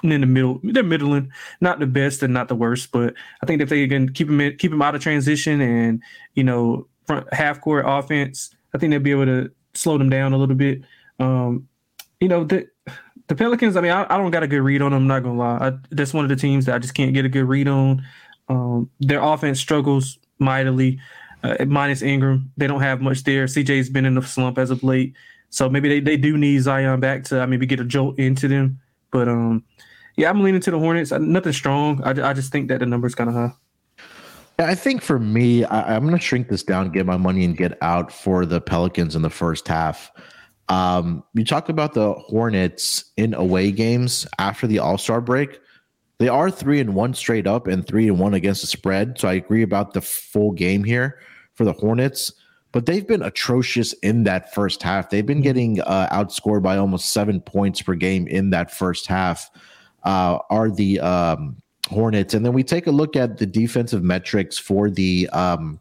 in 0.03 0.21
the 0.21 0.27
middle. 0.27 0.61
They're 0.63 0.83
middling, 0.83 1.31
not 1.61 1.79
the 1.79 1.87
best 1.87 2.23
and 2.23 2.35
not 2.35 2.49
the 2.49 2.55
worst, 2.55 2.93
but 2.93 3.15
I 3.43 3.47
think 3.47 3.61
if 3.63 3.69
they 3.69 3.87
can 3.87 4.13
keep 4.13 4.27
them 4.27 4.41
in, 4.41 4.57
keep 4.57 4.71
them 4.71 4.83
out 4.83 4.95
of 4.95 5.03
transition 5.03 5.61
and 5.61 6.03
you 6.35 6.45
know 6.45 6.87
front 7.07 7.33
half 7.33 7.61
court 7.61 7.85
offense, 7.87 8.51
I 8.75 8.79
think 8.79 8.91
they'll 8.91 9.01
be 9.01 9.11
able 9.11 9.27
to 9.27 9.51
slow 9.75 9.99
them 9.99 10.11
down 10.11 10.33
a 10.33 10.37
little 10.37 10.57
bit. 10.57 10.83
Um, 11.19 11.69
you 12.21 12.29
know 12.29 12.45
the 12.45 12.69
the 13.29 13.35
Pelicans. 13.35 13.77
I 13.77 13.81
mean, 13.81 13.93
I, 13.93 14.07
I, 14.13 14.17
don't 14.17 14.31
got 14.31 14.43
a 14.43 14.49
good 14.49 14.61
read 14.61 14.83
on 14.83 14.93
them. 14.93 15.03
I'm 15.03 15.09
not 15.09 15.23
gonna 15.23 15.39
lie. 15.39 15.69
I, 15.69 15.73
that's 15.91 16.13
one 16.13 16.25
of 16.25 16.29
the 16.29 16.37
teams 16.37 16.67
that 16.67 16.75
I 16.75 16.79
just 16.79 16.95
can't 16.95 17.15
get 17.15 17.25
a 17.25 17.29
good 17.29 17.45
read 17.45 17.69
on. 17.69 18.05
Um, 18.49 18.91
their 18.99 19.23
offense 19.23 19.61
struggles 19.61 20.19
mightily. 20.39 20.99
Uh, 21.43 21.65
minus 21.67 22.03
Ingram, 22.03 22.53
they 22.59 22.67
don't 22.67 22.83
have 22.83 23.01
much 23.01 23.25
there. 23.25 23.47
CJ's 23.47 23.89
been 23.89 24.05
in 24.05 24.15
the 24.15 24.21
slump 24.21 24.59
as 24.59 24.71
of 24.71 24.83
late. 24.83 25.15
So 25.51 25.69
maybe 25.69 25.89
they, 25.89 26.01
they 26.01 26.17
do 26.17 26.39
need 26.39 26.63
Zion 26.63 27.01
back 27.01 27.25
to 27.25 27.47
maybe 27.47 27.67
get 27.67 27.81
a 27.81 27.85
jolt 27.85 28.19
into 28.19 28.49
them. 28.49 28.81
But 29.11 29.29
um, 29.29 29.65
yeah, 30.17 30.31
I'm 30.31 30.43
leaning 30.43 30.61
to 30.63 30.71
the 30.71 30.79
Hornets. 30.79 31.11
Nothing 31.11 31.53
strong. 31.53 32.03
I, 32.05 32.11
I 32.31 32.33
just 32.33 32.53
think 32.53 32.69
that 32.69 32.81
the 32.81 32.87
number's 32.87 33.15
kind 33.15 33.29
of 33.29 33.35
high. 33.35 33.53
I 34.59 34.75
think 34.75 35.03
for 35.03 35.19
me, 35.19 35.65
I, 35.65 35.97
am 35.97 36.03
going 36.03 36.15
to 36.15 36.21
shrink 36.21 36.49
this 36.49 36.63
down, 36.63 36.91
get 36.91 37.07
my 37.07 37.17
money, 37.17 37.45
and 37.45 37.57
get 37.57 37.79
out 37.83 38.13
for 38.13 38.45
the 38.45 38.61
Pelicans 38.61 39.17
in 39.17 39.23
the 39.23 39.31
first 39.31 39.67
half. 39.67 40.11
Um, 40.69 41.25
you 41.35 41.45
talk 41.45 41.69
about 41.69 41.95
the 41.95 42.13
Hornets 42.13 43.05
in 43.17 43.35
away 43.35 43.73
games 43.73 44.27
after 44.39 44.67
the 44.67 44.79
All 44.79 44.99
Star 44.99 45.21
break. 45.21 45.59
They 46.19 46.29
are 46.29 46.51
three 46.51 46.79
and 46.79 46.95
one 46.95 47.15
straight 47.15 47.47
up 47.47 47.67
and 47.67 47.87
three 47.87 48.07
and 48.07 48.21
one 48.21 48.35
against 48.35 48.61
the 48.61 48.67
spread. 48.67 49.19
So 49.19 49.27
I 49.29 49.33
agree 49.33 49.63
about 49.63 49.95
the 49.95 50.03
full 50.03 50.53
game 50.53 50.85
here 50.85 51.19
for 51.55 51.65
the 51.65 51.73
Hornets 51.73 52.33
but 52.73 52.87
they've 52.87 53.07
been 53.07 53.23
atrocious 53.23 53.93
in 53.95 54.25
that 54.25 54.55
first 54.55 54.83
half. 54.83 55.11
They've 55.11 55.27
been 55.27 55.39
mm-hmm. 55.39 55.43
getting 55.43 55.81
uh, 55.81 56.09
outscored 56.13 56.63
by 56.63 56.77
almost 56.77 57.13
seven 57.13 57.41
points 57.41 57.83
per 57.83 57.95
game 57.95 58.27
in 58.27 58.51
that 58.51 58.71
first 58.71 59.07
half. 59.07 59.51
Uh, 60.05 60.39
are 60.49 60.71
the 60.71 60.99
um, 61.01 61.57
Hornets, 61.89 62.35
and 62.35 62.47
then 62.47 62.53
we 62.53 62.63
take 62.63 62.87
a 62.87 62.91
look 62.91 63.17
at 63.17 63.39
the 63.39 63.47
defensive 63.47 64.03
metrics 64.03 64.57
for 64.57 64.89
the 64.89 65.29
um, 65.31 65.81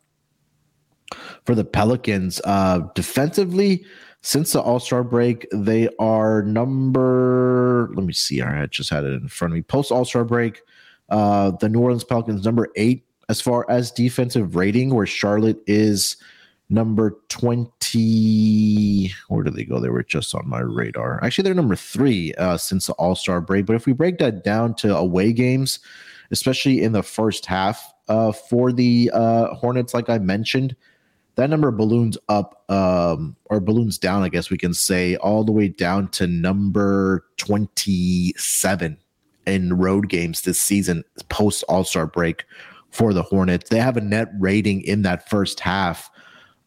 for 1.46 1.56
the 1.56 1.64
Pelicans. 1.64 2.42
Uh, 2.44 2.80
defensively, 2.96 3.86
Since 4.22 4.52
the 4.52 4.62
All 4.62 4.80
Star 4.80 5.04
break, 5.04 5.48
they 5.54 5.88
are 5.98 6.44
number. 6.44 7.90
Let 7.94 8.06
me 8.06 8.14
see. 8.14 8.42
I 8.42 8.66
just 8.66 8.90
had 8.90 9.06
it 9.06 9.14
in 9.14 9.30
front 9.30 9.54
of 9.54 9.56
me. 9.56 9.62
Post 9.62 9.92
All 9.92 10.04
Star 10.04 10.26
break, 10.26 10.62
uh, 11.10 11.52
the 11.52 11.70
New 11.70 11.80
Orleans 11.80 12.04
Pelicans 12.04 12.44
number 12.44 12.70
eight 12.76 13.06
as 13.30 13.40
far 13.40 13.66
as 13.70 13.92
defensive 13.92 14.56
rating, 14.56 14.94
where 14.94 15.06
Charlotte 15.06 15.62
is 15.68 16.18
number 16.70 17.18
20 17.30 19.12
where 19.28 19.44
do 19.44 19.50
they 19.50 19.64
go? 19.64 19.80
They 19.80 19.90
were 19.90 20.04
just 20.04 20.36
on 20.36 20.48
my 20.48 20.60
radar. 20.60 21.24
Actually 21.24 21.44
they're 21.44 21.54
number 21.54 21.76
three 21.76 22.34
uh, 22.36 22.58
since 22.58 22.88
the 22.88 22.94
all-star 22.94 23.42
break 23.42 23.66
but 23.66 23.76
if 23.76 23.86
we 23.86 23.94
break 23.94 24.18
that 24.20 24.44
down 24.44 24.76
to 24.76 24.96
away 24.96 25.34
games 25.34 25.80
especially 26.32 26.82
in 26.82 26.92
the 26.92 27.04
first 27.04 27.46
half 27.46 27.92
uh, 28.08 28.32
for 28.32 28.72
the 28.72 29.10
uh, 29.14 29.54
hornets 29.56 29.94
like 29.94 30.10
i 30.10 30.18
mentioned 30.18 30.76
that 31.36 31.50
number 31.50 31.72
balloons 31.72 32.18
up 32.28 32.70
um, 32.70 33.36
or 33.46 33.60
balloons 33.60 33.98
down 33.98 34.22
i 34.24 34.30
guess 34.30 34.50
we 34.50 34.58
can 34.58 34.74
say 34.74 35.16
all 35.18 35.44
the 35.44 35.52
way 35.52 35.68
down 35.68 36.08
to 36.10 36.28
number 36.28 37.26
27 37.38 38.98
in 39.48 39.74
road 39.78 40.10
games 40.10 40.42
this 40.42 40.62
season 40.62 41.04
post 41.30 41.64
all-star 41.68 42.06
break 42.06 42.46
for 42.92 43.14
the 43.14 43.24
hornets. 43.24 43.70
They 43.70 43.80
have 43.80 43.98
a 43.98 44.02
net 44.02 44.30
rating 44.40 44.82
in 44.82 45.04
that 45.04 45.30
first 45.30 45.60
half 45.60 46.09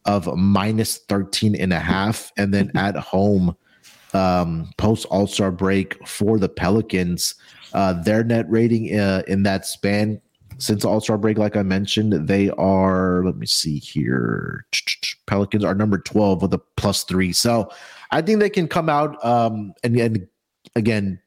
of 0.05 0.35
minus 0.35 0.99
13 1.09 1.55
and 1.55 1.73
a 1.73 1.79
half. 1.79 2.31
And 2.37 2.53
then 2.53 2.71
at 2.75 2.95
home, 2.95 3.55
um, 4.13 4.69
post 4.77 5.05
All 5.07 5.27
Star 5.27 5.51
break 5.51 6.07
for 6.07 6.37
the 6.37 6.49
Pelicans, 6.49 7.35
uh, 7.73 7.93
their 7.93 8.23
net 8.23 8.45
rating 8.49 8.97
uh, 8.97 9.23
in 9.27 9.43
that 9.43 9.65
span 9.65 10.21
since 10.57 10.85
All 10.85 11.01
Star 11.01 11.17
break, 11.17 11.37
like 11.37 11.55
I 11.55 11.63
mentioned, 11.63 12.27
they 12.27 12.49
are, 12.51 13.23
let 13.25 13.35
me 13.35 13.45
see 13.45 13.79
here. 13.79 14.65
Pelicans 15.27 15.63
are 15.63 15.75
number 15.75 15.97
12 15.97 16.41
with 16.41 16.53
a 16.53 16.59
plus 16.77 17.03
three. 17.03 17.33
So 17.33 17.71
I 18.11 18.21
think 18.21 18.39
they 18.39 18.49
can 18.49 18.67
come 18.67 18.89
out 18.89 19.23
um, 19.25 19.73
and, 19.83 19.97
and 19.97 20.27
again, 20.75 21.19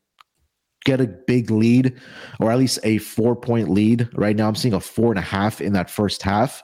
get 0.84 1.00
a 1.00 1.06
big 1.06 1.50
lead 1.50 1.98
or 2.38 2.50
at 2.50 2.58
least 2.58 2.78
a 2.84 2.98
four 2.98 3.34
point 3.34 3.68
lead. 3.68 4.08
Right 4.14 4.36
now, 4.36 4.48
I'm 4.48 4.54
seeing 4.54 4.74
a 4.74 4.80
four 4.80 5.10
and 5.10 5.18
a 5.18 5.22
half 5.22 5.60
in 5.60 5.72
that 5.72 5.90
first 5.90 6.22
half 6.22 6.62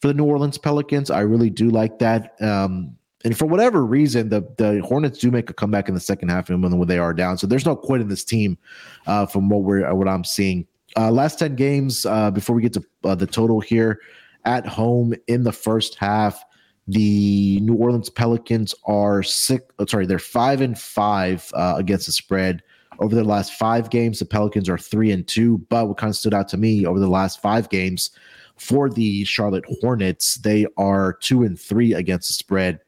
for 0.00 0.08
the 0.08 0.14
New 0.14 0.24
Orleans 0.24 0.58
Pelicans. 0.58 1.10
I 1.10 1.20
really 1.20 1.50
do 1.50 1.70
like 1.70 1.98
that. 1.98 2.40
Um, 2.40 2.96
and 3.24 3.36
for 3.36 3.46
whatever 3.46 3.84
reason, 3.84 4.28
the 4.28 4.42
the 4.58 4.82
Hornets 4.84 5.18
do 5.18 5.30
make 5.30 5.48
a 5.48 5.54
comeback 5.54 5.88
in 5.88 5.94
the 5.94 6.00
second 6.00 6.28
half, 6.28 6.50
and 6.50 6.62
when 6.62 6.86
they 6.86 6.98
are 6.98 7.14
down, 7.14 7.38
so 7.38 7.46
there's 7.46 7.64
no 7.64 7.74
quit 7.74 8.02
in 8.02 8.08
this 8.08 8.24
team, 8.24 8.58
uh, 9.06 9.24
from 9.24 9.48
what 9.48 9.62
we're 9.62 9.92
what 9.94 10.08
I'm 10.08 10.24
seeing. 10.24 10.66
Uh, 10.96 11.10
last 11.10 11.38
ten 11.38 11.56
games 11.56 12.04
uh, 12.04 12.30
before 12.30 12.54
we 12.54 12.62
get 12.62 12.74
to 12.74 12.84
uh, 13.04 13.14
the 13.14 13.26
total 13.26 13.60
here, 13.60 14.00
at 14.44 14.66
home 14.66 15.14
in 15.26 15.42
the 15.42 15.52
first 15.52 15.94
half, 15.94 16.44
the 16.86 17.60
New 17.60 17.74
Orleans 17.74 18.10
Pelicans 18.10 18.74
are 18.84 19.22
six. 19.22 19.64
Oh, 19.78 19.86
sorry, 19.86 20.04
they're 20.04 20.18
five 20.18 20.60
and 20.60 20.78
five 20.78 21.50
uh, 21.54 21.76
against 21.78 22.06
the 22.06 22.12
spread. 22.12 22.62
Over 23.00 23.14
the 23.16 23.24
last 23.24 23.54
five 23.54 23.90
games, 23.90 24.18
the 24.18 24.26
Pelicans 24.26 24.68
are 24.68 24.78
three 24.78 25.10
and 25.10 25.26
two. 25.26 25.58
But 25.70 25.88
what 25.88 25.96
kind 25.96 26.10
of 26.10 26.16
stood 26.16 26.34
out 26.34 26.48
to 26.48 26.56
me 26.56 26.86
over 26.86 27.00
the 27.00 27.08
last 27.08 27.40
five 27.40 27.68
games, 27.70 28.10
for 28.56 28.88
the 28.88 29.24
Charlotte 29.24 29.64
Hornets, 29.80 30.36
they 30.36 30.66
are 30.76 31.12
two 31.14 31.42
and 31.42 31.58
three 31.58 31.92
against 31.94 32.28
the 32.28 32.34
spread. 32.34 32.80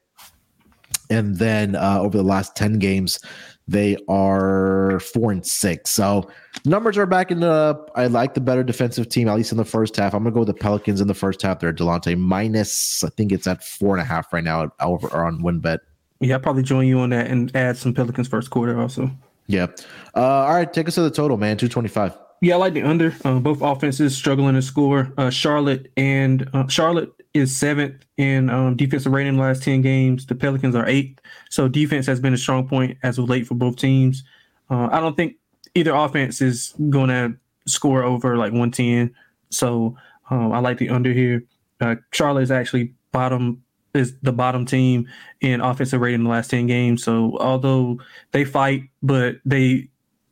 And 1.11 1.37
then 1.37 1.77
uh, 1.77 1.99
over 2.01 2.17
the 2.17 2.25
last 2.25 2.57
10 2.57 2.79
games, 2.79 3.21
they 3.69 3.97
are 4.09 5.01
four 5.01 5.33
and 5.33 5.45
six. 5.45 5.91
So 5.91 6.31
numbers 6.65 6.97
are 6.99 7.07
backing 7.07 7.39
it 7.39 7.45
up. 7.45 7.91
I 7.95 8.07
like 8.07 8.35
the 8.35 8.41
better 8.41 8.63
defensive 8.63 9.09
team, 9.09 9.29
at 9.29 9.37
least 9.37 9.51
in 9.51 9.59
the 9.59 9.65
first 9.65 9.97
half. 9.97 10.15
I'm 10.15 10.23
gonna 10.23 10.33
go 10.33 10.41
with 10.41 10.49
the 10.49 10.55
Pelicans 10.55 11.01
in 11.01 11.09
the 11.09 11.15
first 11.15 11.43
half. 11.43 11.59
They're 11.59 11.73
Delonte 11.73 12.17
minus, 12.19 13.03
I 13.03 13.09
think 13.11 13.33
it's 13.33 13.47
at 13.47 13.65
four 13.65 13.97
and 13.97 14.03
a 14.03 14.05
half 14.05 14.33
right 14.33 14.45
now 14.45 14.71
over 14.81 15.25
on 15.25 15.41
WynnBET. 15.43 15.79
Yeah, 16.21 16.35
I'll 16.35 16.41
probably 16.41 16.63
join 16.63 16.87
you 16.87 17.01
on 17.01 17.11
that 17.11 17.27
and 17.27 17.55
add 17.57 17.77
some 17.77 17.93
Pelicans 17.93 18.29
first 18.29 18.51
quarter 18.51 18.81
also. 18.81 19.11
Yeah. 19.49 19.67
Uh, 20.15 20.23
all 20.23 20.55
right, 20.55 20.73
take 20.73 20.89
us 20.89 20.95
to 20.95 21.03
the 21.03 21.11
total, 21.11 21.37
man. 21.37 21.57
225. 21.57 22.17
Yeah, 22.41 22.55
I 22.55 22.59
like 22.59 22.75
the 22.75 22.83
under. 22.83 23.15
Uh, 23.25 23.39
both 23.39 23.63
offenses 23.63 24.17
struggling 24.17 24.55
to 24.55 24.63
score. 24.63 25.13
Uh, 25.17 25.31
Charlotte 25.31 25.91
and 25.97 26.49
uh, 26.53 26.67
Charlotte 26.69 27.11
is 27.33 27.57
seventh 27.57 28.05
in 28.17 28.51
um, 28.51 28.77
defensive 28.77 29.13
rating 29.13 29.31
in 29.31 29.37
the 29.37 29.43
last 29.43 29.63
ten 29.63 29.81
games. 29.81 30.27
The 30.27 30.35
Pelicans 30.35 30.75
are 30.75 30.87
eighth. 30.87 31.21
So 31.51 31.69
defense 31.69 32.07
has 32.07 32.21
been 32.21 32.35
a 32.35 32.39
strong 32.39 32.69
point 32.69 32.99
as 33.03 33.19
of 33.19 33.29
late 33.29 33.47
for 33.47 33.55
both 33.55 33.77
teams. 33.77 34.23
Uh, 34.71 34.89
I 34.91 35.01
don't 35.01 35.17
think 35.17 35.37
either 35.75 35.95
offense 35.95 36.41
is 36.43 36.75
going 36.91 37.09
to 37.09 37.37
score 37.67 38.03
over 38.03 38.37
like 38.37 38.53
one 38.53 38.71
ten. 38.71 39.15
So 39.51 39.97
um, 40.31 40.53
I 40.53 40.59
like 40.59 40.79
the 40.79 40.91
under 40.91 41.13
here. 41.13 41.43
Uh, 41.81 41.97
Charlotte 42.13 42.43
is 42.43 42.51
actually 42.51 42.93
bottom 43.13 43.63
is 43.95 44.15
the 44.23 44.33
bottom 44.33 44.67
team 44.67 45.09
in 45.41 45.61
offensive 45.63 46.01
rating 46.01 46.21
in 46.21 46.25
the 46.25 46.31
last 46.31 46.51
10 46.51 46.67
games. 46.67 47.03
So 47.03 47.37
although 47.41 47.99
they 48.33 48.45
fight, 48.45 48.91
but 49.03 49.37
they 49.47 49.89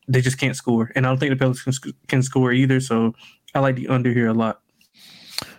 they 0.08 0.20
just 0.20 0.38
can't 0.38 0.56
score. 0.56 0.90
And 0.94 1.06
I 1.06 1.08
don't 1.08 1.18
think 1.18 1.30
the 1.30 1.36
Pelicans 1.36 1.80
can 2.08 2.22
score 2.22 2.52
either. 2.52 2.80
So 2.80 3.14
I 3.54 3.60
like 3.60 3.76
the 3.76 3.88
under 3.88 4.12
here 4.12 4.28
a 4.28 4.34
lot. 4.34 4.60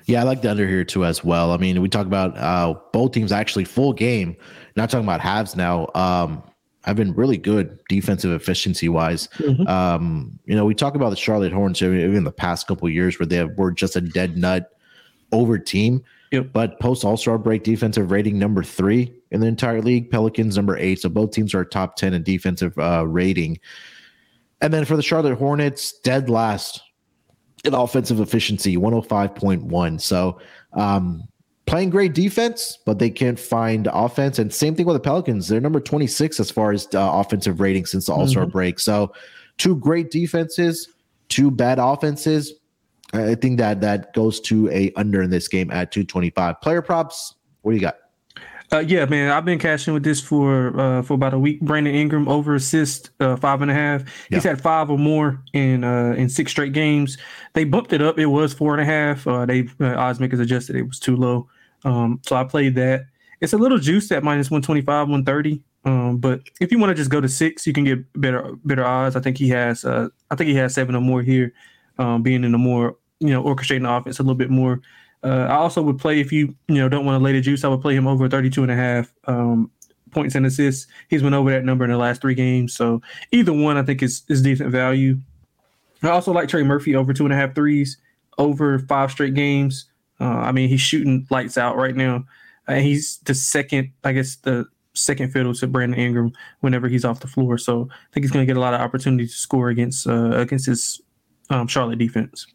Yeah, 0.05 0.21
I 0.21 0.23
like 0.23 0.41
the 0.41 0.51
under 0.51 0.67
here 0.67 0.83
too 0.83 1.05
as 1.05 1.23
well. 1.23 1.51
I 1.51 1.57
mean, 1.57 1.81
we 1.81 1.89
talk 1.89 2.05
about 2.05 2.37
uh, 2.37 2.75
both 2.93 3.11
teams 3.11 3.31
actually 3.31 3.65
full 3.65 3.93
game. 3.93 4.35
Not 4.75 4.89
talking 4.89 5.05
about 5.05 5.21
halves 5.21 5.55
now. 5.55 5.87
Um, 5.95 6.43
I've 6.85 6.95
been 6.95 7.13
really 7.13 7.37
good 7.37 7.79
defensive 7.89 8.31
efficiency 8.31 8.89
wise. 8.89 9.27
Mm-hmm. 9.37 9.67
Um, 9.67 10.39
you 10.45 10.55
know, 10.55 10.65
we 10.65 10.75
talk 10.75 10.95
about 10.95 11.09
the 11.09 11.15
Charlotte 11.15 11.51
Hornets 11.51 11.81
even 11.81 12.23
the 12.23 12.31
past 12.31 12.67
couple 12.67 12.87
years 12.89 13.17
where 13.17 13.25
they 13.25 13.37
have, 13.37 13.57
were 13.57 13.71
just 13.71 13.95
a 13.95 14.01
dead 14.01 14.37
nut 14.37 14.71
over 15.31 15.57
team. 15.57 16.03
Yep. 16.31 16.49
But 16.53 16.79
post 16.79 17.03
All 17.03 17.17
Star 17.17 17.37
break 17.37 17.63
defensive 17.63 18.11
rating 18.11 18.37
number 18.37 18.63
three 18.63 19.13
in 19.31 19.39
the 19.41 19.47
entire 19.47 19.81
league. 19.81 20.11
Pelicans 20.11 20.55
number 20.55 20.77
eight. 20.77 21.01
So 21.01 21.09
both 21.09 21.31
teams 21.31 21.55
are 21.55 21.65
top 21.65 21.95
ten 21.95 22.13
in 22.13 22.23
defensive 22.23 22.77
uh, 22.77 23.05
rating. 23.07 23.59
And 24.65 24.73
then 24.73 24.83
for 24.83 24.95
the 24.97 25.03
Charlotte 25.03 25.37
Hornets, 25.37 25.99
dead 25.99 26.27
last 26.27 26.81
in 27.65 27.75
offensive 27.75 28.19
efficiency, 28.19 28.77
105.1. 28.77 30.01
So 30.01 30.39
um, 30.73 31.21
playing 31.67 31.91
great 31.91 32.15
defense, 32.15 32.79
but 32.83 32.97
they 32.97 33.11
can't 33.11 33.39
find 33.39 33.87
offense. 33.93 34.39
And 34.39 34.51
same 34.51 34.73
thing 34.73 34.87
with 34.87 34.95
the 34.95 35.01
Pelicans. 35.01 35.47
They're 35.47 35.61
number 35.61 35.79
26 35.79 36.39
as 36.39 36.49
far 36.49 36.71
as 36.71 36.87
uh, 36.95 37.11
offensive 37.13 37.59
rating 37.59 37.85
since 37.85 38.07
the 38.07 38.13
All 38.13 38.25
Star 38.25 38.45
mm-hmm. 38.45 38.53
break. 38.53 38.79
So 38.79 39.13
two 39.59 39.75
great 39.75 40.09
defenses, 40.09 40.89
two 41.29 41.51
bad 41.51 41.77
offenses. 41.77 42.51
I 43.13 43.35
think 43.35 43.59
that 43.59 43.81
that 43.81 44.15
goes 44.15 44.39
to 44.41 44.67
a 44.71 44.91
under 44.95 45.21
in 45.21 45.29
this 45.29 45.47
game 45.47 45.69
at 45.69 45.91
225. 45.91 46.59
Player 46.61 46.81
props, 46.81 47.35
what 47.61 47.73
do 47.73 47.75
you 47.75 47.81
got? 47.81 47.97
Uh, 48.71 48.79
yeah, 48.79 49.05
man, 49.05 49.31
I've 49.31 49.45
been 49.45 49.59
cashing 49.59 49.93
with 49.93 50.03
this 50.03 50.19
for 50.19 50.77
uh, 50.79 51.01
for 51.01 51.13
about 51.13 51.33
a 51.33 51.39
week. 51.39 51.61
Brandon 51.61 51.93
Ingram 51.93 52.27
over 52.27 52.55
assist 52.55 53.11
uh, 53.19 53.35
five 53.35 53.61
and 53.61 53.69
a 53.69 53.73
half. 53.73 54.03
He's 54.29 54.43
had 54.43 54.61
five 54.61 54.89
or 54.89 54.97
more 54.97 55.41
in 55.53 55.83
uh, 55.83 56.15
in 56.17 56.29
six 56.29 56.51
straight 56.51 56.73
games. 56.73 57.17
They 57.53 57.63
bumped 57.63 57.93
it 57.93 58.01
up. 58.01 58.17
It 58.17 58.25
was 58.25 58.53
four 58.53 58.73
and 58.73 58.81
a 58.81 58.85
half. 58.85 59.27
Uh, 59.27 59.45
they 59.45 59.67
uh, 59.79 59.95
odds 59.95 60.19
makers 60.19 60.39
adjusted. 60.39 60.75
It 60.75 60.83
was 60.83 60.99
too 60.99 61.15
low. 61.15 61.47
Um, 61.83 62.19
so 62.25 62.35
I 62.35 62.43
played 62.43 62.75
that. 62.75 63.05
It's 63.41 63.53
a 63.53 63.57
little 63.57 63.77
juice 63.77 64.11
at 64.11 64.23
minus 64.23 64.49
one 64.49 64.61
twenty 64.61 64.81
five, 64.81 65.07
one 65.09 65.23
thirty. 65.23 65.61
Um, 65.83 66.17
but 66.17 66.41
if 66.59 66.71
you 66.71 66.79
want 66.79 66.89
to 66.89 66.95
just 66.95 67.11
go 67.11 67.21
to 67.21 67.29
six, 67.29 67.67
you 67.67 67.73
can 67.73 67.83
get 67.83 67.99
better 68.19 68.55
better 68.65 68.83
odds. 68.83 69.15
I 69.15 69.19
think 69.19 69.37
he 69.37 69.49
has. 69.49 69.85
Uh, 69.85 70.09
I 70.31 70.35
think 70.35 70.49
he 70.49 70.55
has 70.55 70.73
seven 70.73 70.95
or 70.95 71.01
more 71.01 71.21
here. 71.21 71.53
Um, 71.97 72.23
being 72.23 72.43
in 72.43 72.53
a 72.53 72.57
more 72.57 72.97
you 73.19 73.29
know 73.29 73.43
orchestrating 73.43 73.83
the 73.83 73.91
offense 73.91 74.19
a 74.19 74.23
little 74.23 74.35
bit 74.35 74.49
more. 74.49 74.81
Uh, 75.25 75.47
I 75.49 75.55
also 75.55 75.81
would 75.81 75.97
play 75.97 76.19
if 76.19 76.31
you 76.31 76.55
you 76.67 76.75
know 76.75 76.87
don't 76.87 77.03
want 77.03 77.19
to 77.19 77.23
lay 77.23 77.31
the 77.31 77.41
juice. 77.41 77.63
I 77.63 77.67
would 77.67 77.81
play 77.81 77.95
him 77.95 78.07
over 78.07 78.29
32 78.29 78.61
and 78.61 78.71
a 78.71 78.75
half 78.75 79.11
um, 79.25 79.71
points 80.11 80.35
and 80.35 80.45
assists. 80.45 80.85
He's 81.09 81.23
went 81.23 81.33
over 81.33 81.49
that 81.49 81.65
number 81.65 81.83
in 81.83 81.89
the 81.89 81.97
last 81.97 82.21
three 82.21 82.35
games. 82.35 82.75
So 82.75 83.01
either 83.31 83.51
one 83.51 83.75
I 83.75 83.81
think 83.81 84.03
is 84.03 84.21
is 84.29 84.43
decent 84.43 84.69
value. 84.69 85.17
I 86.03 86.09
also 86.09 86.31
like 86.31 86.47
Trey 86.47 86.61
Murphy 86.61 86.95
over 86.95 87.11
two 87.11 87.25
and 87.25 87.33
a 87.33 87.35
half 87.35 87.55
threes 87.55 87.97
over 88.37 88.77
five 88.77 89.11
straight 89.11 89.33
games. 89.33 89.85
Uh, 90.21 90.25
I 90.25 90.51
mean 90.51 90.69
he's 90.69 90.81
shooting 90.81 91.25
lights 91.31 91.57
out 91.57 91.75
right 91.75 91.95
now. 91.95 92.23
and 92.67 92.85
he's 92.85 93.17
the 93.25 93.33
second, 93.33 93.91
I 94.03 94.11
guess 94.11 94.35
the 94.35 94.65
second 94.93 95.31
fiddle 95.31 95.55
to 95.55 95.67
Brandon 95.67 95.99
Ingram 95.99 96.33
whenever 96.59 96.87
he's 96.87 97.03
off 97.03 97.19
the 97.19 97.27
floor. 97.27 97.57
So 97.57 97.89
I 97.91 98.13
think 98.13 98.23
he's 98.23 98.31
going 98.31 98.45
to 98.45 98.47
get 98.47 98.57
a 98.57 98.61
lot 98.61 98.75
of 98.75 98.81
opportunity 98.81 99.25
to 99.25 99.33
score 99.33 99.69
against 99.69 100.05
uh, 100.05 100.31
against 100.37 100.67
his 100.67 101.01
um, 101.49 101.67
Charlotte 101.67 101.97
defense. 101.97 102.45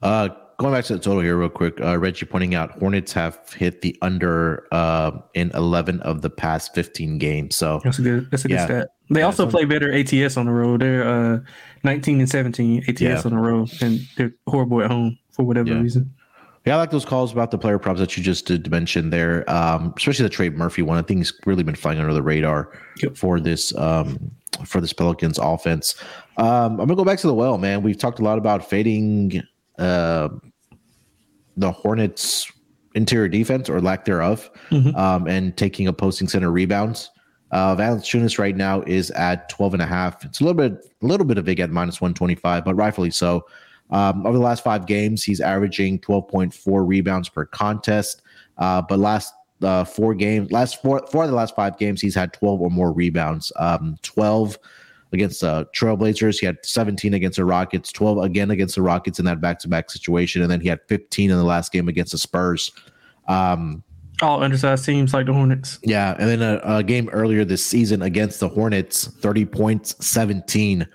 Uh, 0.00 0.28
going 0.58 0.74
back 0.74 0.84
to 0.84 0.94
the 0.94 0.98
total 0.98 1.22
here 1.22 1.36
real 1.36 1.48
quick, 1.48 1.80
uh, 1.80 1.96
Reggie 1.98 2.26
pointing 2.26 2.54
out 2.54 2.72
Hornets 2.72 3.12
have 3.12 3.38
hit 3.52 3.80
the 3.80 3.96
under 4.02 4.66
uh, 4.72 5.12
in 5.34 5.50
11 5.54 6.00
of 6.00 6.22
the 6.22 6.30
past 6.30 6.74
15 6.74 7.18
games. 7.18 7.56
So 7.56 7.80
that's 7.84 7.98
a 7.98 8.02
good, 8.02 8.30
that's 8.30 8.44
a 8.44 8.48
yeah. 8.48 8.56
good 8.56 8.64
stat. 8.64 8.88
They 9.10 9.20
yeah, 9.20 9.26
also 9.26 9.48
play 9.48 9.64
better 9.64 9.92
ATS 9.92 10.36
on 10.36 10.46
the 10.46 10.52
road. 10.52 10.82
They're 10.82 11.08
uh, 11.08 11.40
19 11.84 12.20
and 12.20 12.28
17 12.28 12.84
ATS 12.88 13.00
yeah. 13.00 13.22
on 13.24 13.30
the 13.30 13.38
road, 13.38 13.70
and 13.80 14.00
they're 14.16 14.34
horrible 14.46 14.82
at 14.82 14.90
home 14.90 15.18
for 15.30 15.44
whatever 15.44 15.80
reason. 15.80 16.12
Yeah, 16.66 16.74
I 16.74 16.78
like 16.80 16.90
those 16.90 17.06
calls 17.06 17.32
about 17.32 17.50
the 17.50 17.56
player 17.56 17.78
props 17.78 18.00
that 18.00 18.16
you 18.16 18.22
just 18.22 18.44
did 18.44 18.70
mention 18.70 19.08
there, 19.08 19.48
um, 19.48 19.94
especially 19.96 20.24
the 20.24 20.28
Trey 20.28 20.50
Murphy 20.50 20.82
one. 20.82 20.98
I 20.98 21.02
think 21.02 21.20
he's 21.20 21.32
really 21.46 21.62
been 21.62 21.76
flying 21.76 21.98
under 21.98 22.12
the 22.12 22.22
radar 22.22 22.70
yep. 23.00 23.16
for 23.16 23.40
this 23.40 23.74
um, 23.76 24.30
for 24.66 24.80
this 24.80 24.92
Pelicans 24.92 25.38
offense. 25.38 25.94
Um, 26.36 26.72
I'm 26.72 26.88
gonna 26.88 26.96
go 26.96 27.04
back 27.04 27.20
to 27.20 27.26
the 27.26 27.32
well, 27.32 27.56
man. 27.56 27.82
We've 27.82 27.96
talked 27.96 28.18
a 28.18 28.22
lot 28.22 28.36
about 28.36 28.68
fading 28.68 29.42
uh, 29.78 30.28
the 31.56 31.72
Hornets 31.72 32.50
interior 32.94 33.28
defense 33.28 33.68
or 33.68 33.80
lack 33.80 34.04
thereof, 34.04 34.50
mm-hmm. 34.70 34.96
um, 34.96 35.26
and 35.26 35.56
taking 35.56 35.86
opposing 35.86 36.28
center 36.28 36.50
rebounds. 36.50 37.10
Uh, 37.50 37.74
Valanciunas 37.76 38.38
right 38.38 38.56
now 38.56 38.82
is 38.82 39.10
at 39.12 39.48
12 39.48 39.74
and 39.74 39.82
a 39.82 39.86
half. 39.86 40.24
It's 40.24 40.40
a 40.40 40.44
little 40.44 40.56
bit, 40.56 40.84
a 41.02 41.06
little 41.06 41.26
bit 41.26 41.38
of 41.38 41.44
a 41.44 41.46
big 41.46 41.60
at 41.60 41.70
minus 41.70 42.00
125, 42.00 42.64
but 42.64 42.74
rightfully 42.74 43.10
so. 43.10 43.46
Um, 43.90 44.26
over 44.26 44.36
the 44.36 44.44
last 44.44 44.62
five 44.62 44.86
games, 44.86 45.24
he's 45.24 45.40
averaging 45.40 46.00
12.4 46.00 46.86
rebounds 46.86 47.28
per 47.28 47.46
contest. 47.46 48.22
Uh, 48.58 48.82
but 48.82 48.98
last 48.98 49.32
uh, 49.62 49.84
four 49.84 50.14
games, 50.14 50.52
last 50.52 50.82
four, 50.82 51.06
four 51.10 51.24
of 51.24 51.30
the 51.30 51.36
last 51.36 51.56
five 51.56 51.78
games, 51.78 52.00
he's 52.00 52.14
had 52.14 52.32
12 52.34 52.60
or 52.60 52.70
more 52.70 52.92
rebounds. 52.92 53.50
Um, 53.56 53.96
12 54.02 54.58
against 55.12 55.40
the 55.40 55.66
Trailblazers. 55.74 56.38
He 56.38 56.46
had 56.46 56.58
17 56.62 57.14
against 57.14 57.36
the 57.36 57.44
Rockets, 57.44 57.92
12 57.92 58.18
again 58.18 58.50
against 58.50 58.74
the 58.74 58.82
Rockets 58.82 59.18
in 59.18 59.24
that 59.24 59.40
back 59.40 59.58
to 59.60 59.68
back 59.68 59.90
situation. 59.90 60.42
And 60.42 60.50
then 60.50 60.60
he 60.60 60.68
had 60.68 60.80
15 60.88 61.30
in 61.30 61.36
the 61.36 61.44
last 61.44 61.72
game 61.72 61.88
against 61.88 62.12
the 62.12 62.18
Spurs. 62.18 62.70
Um, 63.26 63.82
all 64.20 64.42
undersized 64.42 64.84
teams 64.84 65.14
like 65.14 65.26
the 65.26 65.32
Hornets. 65.32 65.78
Yeah. 65.82 66.16
And 66.18 66.28
then 66.28 66.42
a, 66.42 66.60
a, 66.64 66.82
game 66.82 67.08
earlier 67.10 67.44
this 67.44 67.64
season 67.64 68.02
against 68.02 68.40
the 68.40 68.48
Hornets, 68.48 69.06
30 69.06 69.44
points, 69.44 69.94
17 70.04 70.86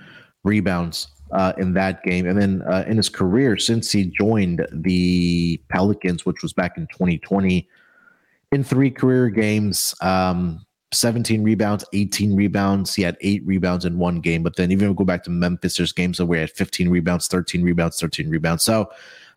rebounds 0.43 1.07
uh, 1.32 1.53
in 1.57 1.74
that 1.74 2.03
game. 2.03 2.28
And 2.28 2.39
then 2.39 2.61
uh, 2.64 2.84
in 2.86 2.97
his 2.97 3.09
career, 3.09 3.57
since 3.57 3.91
he 3.91 4.05
joined 4.05 4.68
the 4.72 5.61
Pelicans, 5.70 6.26
which 6.26 6.41
was 6.43 6.53
back 6.53 6.78
in 6.78 6.88
2020, 6.88 7.68
in 8.51 8.64
three 8.64 8.91
career 8.91 9.30
games, 9.30 9.95
um, 10.01 10.66
17 10.94 11.44
rebounds, 11.44 11.86
18 11.94 12.36
rebounds. 12.36 12.96
He 12.96 13.02
had 13.02 13.18
eight 13.22 13.46
rebounds 13.46 13.86
in 13.86 13.98
one 13.98 14.20
game. 14.20 14.44
But 14.44 14.56
then 14.56 14.72
even 14.72 14.94
go 14.94 15.04
back 15.04 15.24
to 15.24 15.30
Memphis, 15.30 15.78
there's 15.78 15.91
games 15.91 16.22
where 16.22 16.38
he 16.38 16.41
had 16.41 16.52
15 16.52 16.89
rebounds, 16.89 17.28
13 17.28 17.64
rebounds, 17.64 18.00
13 18.00 18.30
rebounds. 18.30 18.64
So 18.64 18.89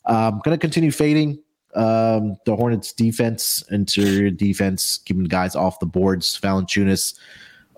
I'm 0.05 0.35
um, 0.35 0.41
going 0.45 0.57
to 0.57 0.61
continue 0.61 0.91
fading 0.91 1.39
um, 1.75 2.37
the 2.47 2.57
Hornets 2.57 2.93
defense, 2.93 3.65
interior 3.71 4.31
defense, 4.31 4.99
keeping 5.05 5.25
guys 5.25 5.55
off 5.55 5.79
the 5.81 5.87
boards. 5.87 6.39
Valanciunas 6.41 7.19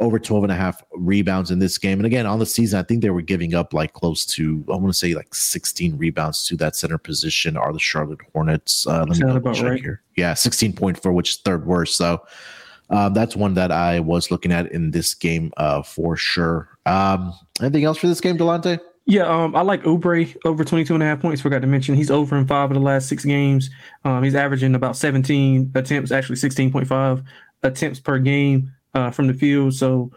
over 0.00 0.18
12 0.18 0.44
and 0.44 0.52
a 0.52 0.56
half 0.56 0.82
rebounds 0.92 1.50
in 1.50 1.58
this 1.58 1.76
game. 1.76 1.98
And 1.98 2.06
again, 2.06 2.24
on 2.26 2.38
the 2.38 2.46
season, 2.46 2.78
I 2.78 2.82
think 2.84 3.02
they 3.02 3.10
were 3.10 3.22
giving 3.22 3.54
up 3.54 3.74
like 3.74 3.94
close 3.94 4.24
to, 4.26 4.64
I 4.68 4.72
want 4.72 4.86
to 4.86 4.92
say 4.92 5.14
like 5.14 5.34
16 5.34 5.96
rebounds 5.98 6.46
to 6.46 6.56
that 6.58 6.76
center 6.76 6.98
position 6.98 7.56
are 7.56 7.72
the 7.72 7.78
Charlotte 7.80 8.20
Hornets. 8.32 8.86
Uh, 8.86 9.04
let 9.08 9.18
me 9.18 9.18
double 9.18 9.52
check 9.52 9.64
right. 9.64 9.80
here. 9.80 10.02
Yeah, 10.16 10.34
16.4, 10.34 11.12
which 11.12 11.30
is 11.30 11.36
third 11.38 11.66
worst. 11.66 11.96
So 11.96 12.24
uh, 12.90 13.08
that's 13.08 13.36
one 13.36 13.54
that 13.54 13.70
I 13.70 14.00
was 14.00 14.30
looking 14.30 14.52
at 14.52 14.70
in 14.72 14.90
this 14.90 15.14
game 15.14 15.52
uh, 15.56 15.82
for 15.82 16.16
sure. 16.16 16.68
Um, 16.86 17.34
anything 17.60 17.84
else 17.84 17.98
for 17.98 18.06
this 18.06 18.20
game, 18.20 18.38
Delonte? 18.38 18.80
Yeah, 19.04 19.22
um, 19.22 19.56
I 19.56 19.62
like 19.62 19.82
Oubre 19.84 20.36
over 20.44 20.64
22 20.64 20.92
and 20.92 21.02
a 21.02 21.06
half 21.06 21.20
points. 21.20 21.40
Forgot 21.40 21.62
to 21.62 21.66
mention 21.66 21.94
he's 21.94 22.10
over 22.10 22.36
in 22.36 22.46
five 22.46 22.70
of 22.70 22.74
the 22.74 22.80
last 22.80 23.08
six 23.08 23.24
games. 23.24 23.70
Um, 24.04 24.22
he's 24.22 24.34
averaging 24.34 24.74
about 24.74 24.96
17 24.96 25.72
attempts, 25.74 26.12
actually 26.12 26.36
16.5 26.36 27.24
attempts 27.62 28.00
per 28.00 28.18
game 28.18 28.70
uh, 28.94 29.10
from 29.10 29.26
the 29.26 29.32
field. 29.32 29.72
So 29.72 30.10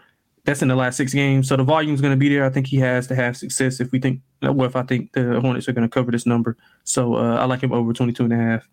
that's 0.44 0.60
in 0.60 0.68
the 0.68 0.76
last 0.76 0.96
six 0.96 1.14
games. 1.14 1.48
So 1.48 1.56
the 1.56 1.64
volume 1.64 1.94
is 1.94 2.02
going 2.02 2.12
to 2.12 2.18
be 2.18 2.28
there. 2.28 2.44
I 2.44 2.50
think 2.50 2.66
he 2.66 2.76
has 2.78 3.06
to 3.06 3.14
have 3.14 3.34
success 3.36 3.80
if 3.80 3.92
we 3.92 3.98
think, 3.98 4.20
well, 4.42 4.64
if 4.64 4.76
I 4.76 4.82
think 4.82 5.12
the 5.12 5.40
Hornets 5.40 5.68
are 5.68 5.72
going 5.72 5.88
to 5.88 5.92
cover 5.92 6.10
this 6.10 6.26
number. 6.26 6.58
So 6.84 7.14
uh, 7.14 7.36
I 7.36 7.46
like 7.46 7.62
him 7.62 7.72
over 7.72 7.94
22 7.94 8.24
and 8.24 8.32
a 8.32 8.36
half. 8.36 8.68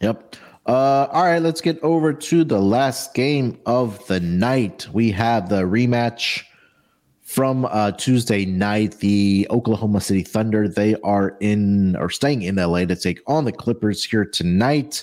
Yep. 0.00 0.36
Uh, 0.70 1.08
all 1.10 1.24
right, 1.24 1.42
let's 1.42 1.60
get 1.60 1.82
over 1.82 2.12
to 2.12 2.44
the 2.44 2.60
last 2.60 3.12
game 3.12 3.58
of 3.66 4.06
the 4.06 4.20
night. 4.20 4.86
We 4.92 5.10
have 5.10 5.48
the 5.48 5.62
rematch 5.62 6.44
from 7.22 7.64
uh, 7.64 7.90
Tuesday 7.90 8.44
night. 8.44 8.98
The 8.98 9.48
Oklahoma 9.50 10.00
City 10.00 10.22
Thunder, 10.22 10.68
they 10.68 10.94
are 11.02 11.36
in 11.40 11.96
or 11.96 12.08
staying 12.08 12.42
in 12.42 12.54
LA 12.54 12.84
to 12.84 12.94
take 12.94 13.18
on 13.26 13.46
the 13.46 13.50
Clippers 13.50 14.04
here 14.04 14.24
tonight. 14.24 15.02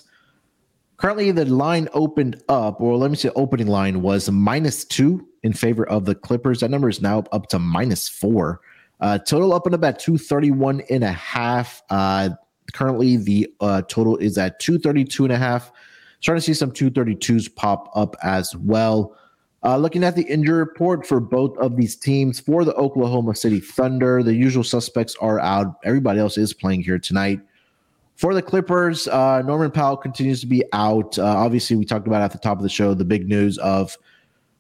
Currently, 0.95 1.31
the 1.31 1.43
line 1.43 1.89
opened 1.93 2.41
up, 2.47 2.79
or 2.79 2.95
let 2.95 3.11
me 3.11 3.17
say, 3.17 3.29
opening 3.35 3.67
line 3.67 4.01
was 4.01 4.31
minus 4.31 4.85
two 4.85 5.27
in 5.43 5.51
favor 5.51 5.85
of 5.89 6.05
the 6.05 6.15
Clippers. 6.15 6.61
That 6.61 6.71
number 6.71 6.87
is 6.87 7.01
now 7.01 7.25
up 7.33 7.47
to 7.47 7.59
minus 7.59 8.07
four. 8.07 8.61
Uh, 9.01 9.17
total 9.17 9.51
up 9.53 9.65
and 9.65 9.75
about 9.75 9.99
231 9.99 10.83
and 10.89 11.03
a 11.03 11.11
half. 11.11 11.83
Uh, 11.89 12.29
currently, 12.73 13.17
the 13.17 13.47
uh, 13.59 13.81
total 13.83 14.17
is 14.17 14.37
at 14.37 14.59
232 14.59 15.25
and 15.25 15.33
a 15.33 15.37
half. 15.37 15.71
Starting 16.19 16.41
to 16.41 16.45
see 16.45 16.53
some 16.53 16.71
232s 16.71 17.53
pop 17.53 17.91
up 17.95 18.15
as 18.23 18.55
well. 18.55 19.15
Uh, 19.63 19.77
looking 19.77 20.03
at 20.03 20.15
the 20.15 20.23
injury 20.23 20.57
report 20.57 21.05
for 21.05 21.19
both 21.19 21.57
of 21.57 21.75
these 21.75 21.95
teams, 21.95 22.39
for 22.39 22.63
the 22.63 22.73
Oklahoma 22.75 23.35
City 23.35 23.59
Thunder, 23.59 24.23
the 24.23 24.33
usual 24.33 24.63
suspects 24.63 25.15
are 25.19 25.39
out. 25.39 25.75
Everybody 25.83 26.19
else 26.19 26.37
is 26.37 26.53
playing 26.53 26.83
here 26.83 26.99
tonight. 26.99 27.39
For 28.15 28.33
the 28.33 28.41
Clippers, 28.41 29.07
uh, 29.07 29.43
Norman 29.43 29.69
Powell 29.69 29.97
continues 29.97 30.41
to 30.41 30.47
be 30.47 30.63
out. 30.73 31.19
Uh, 31.19 31.25
obviously, 31.25 31.75
we 31.75 31.85
talked 31.85 32.07
about 32.07 32.21
at 32.21 32.31
the 32.31 32.39
top 32.39 32.57
of 32.57 32.63
the 32.63 32.69
show 32.69 32.93
the 32.93 33.05
big 33.05 33.27
news 33.27 33.59
of 33.59 33.95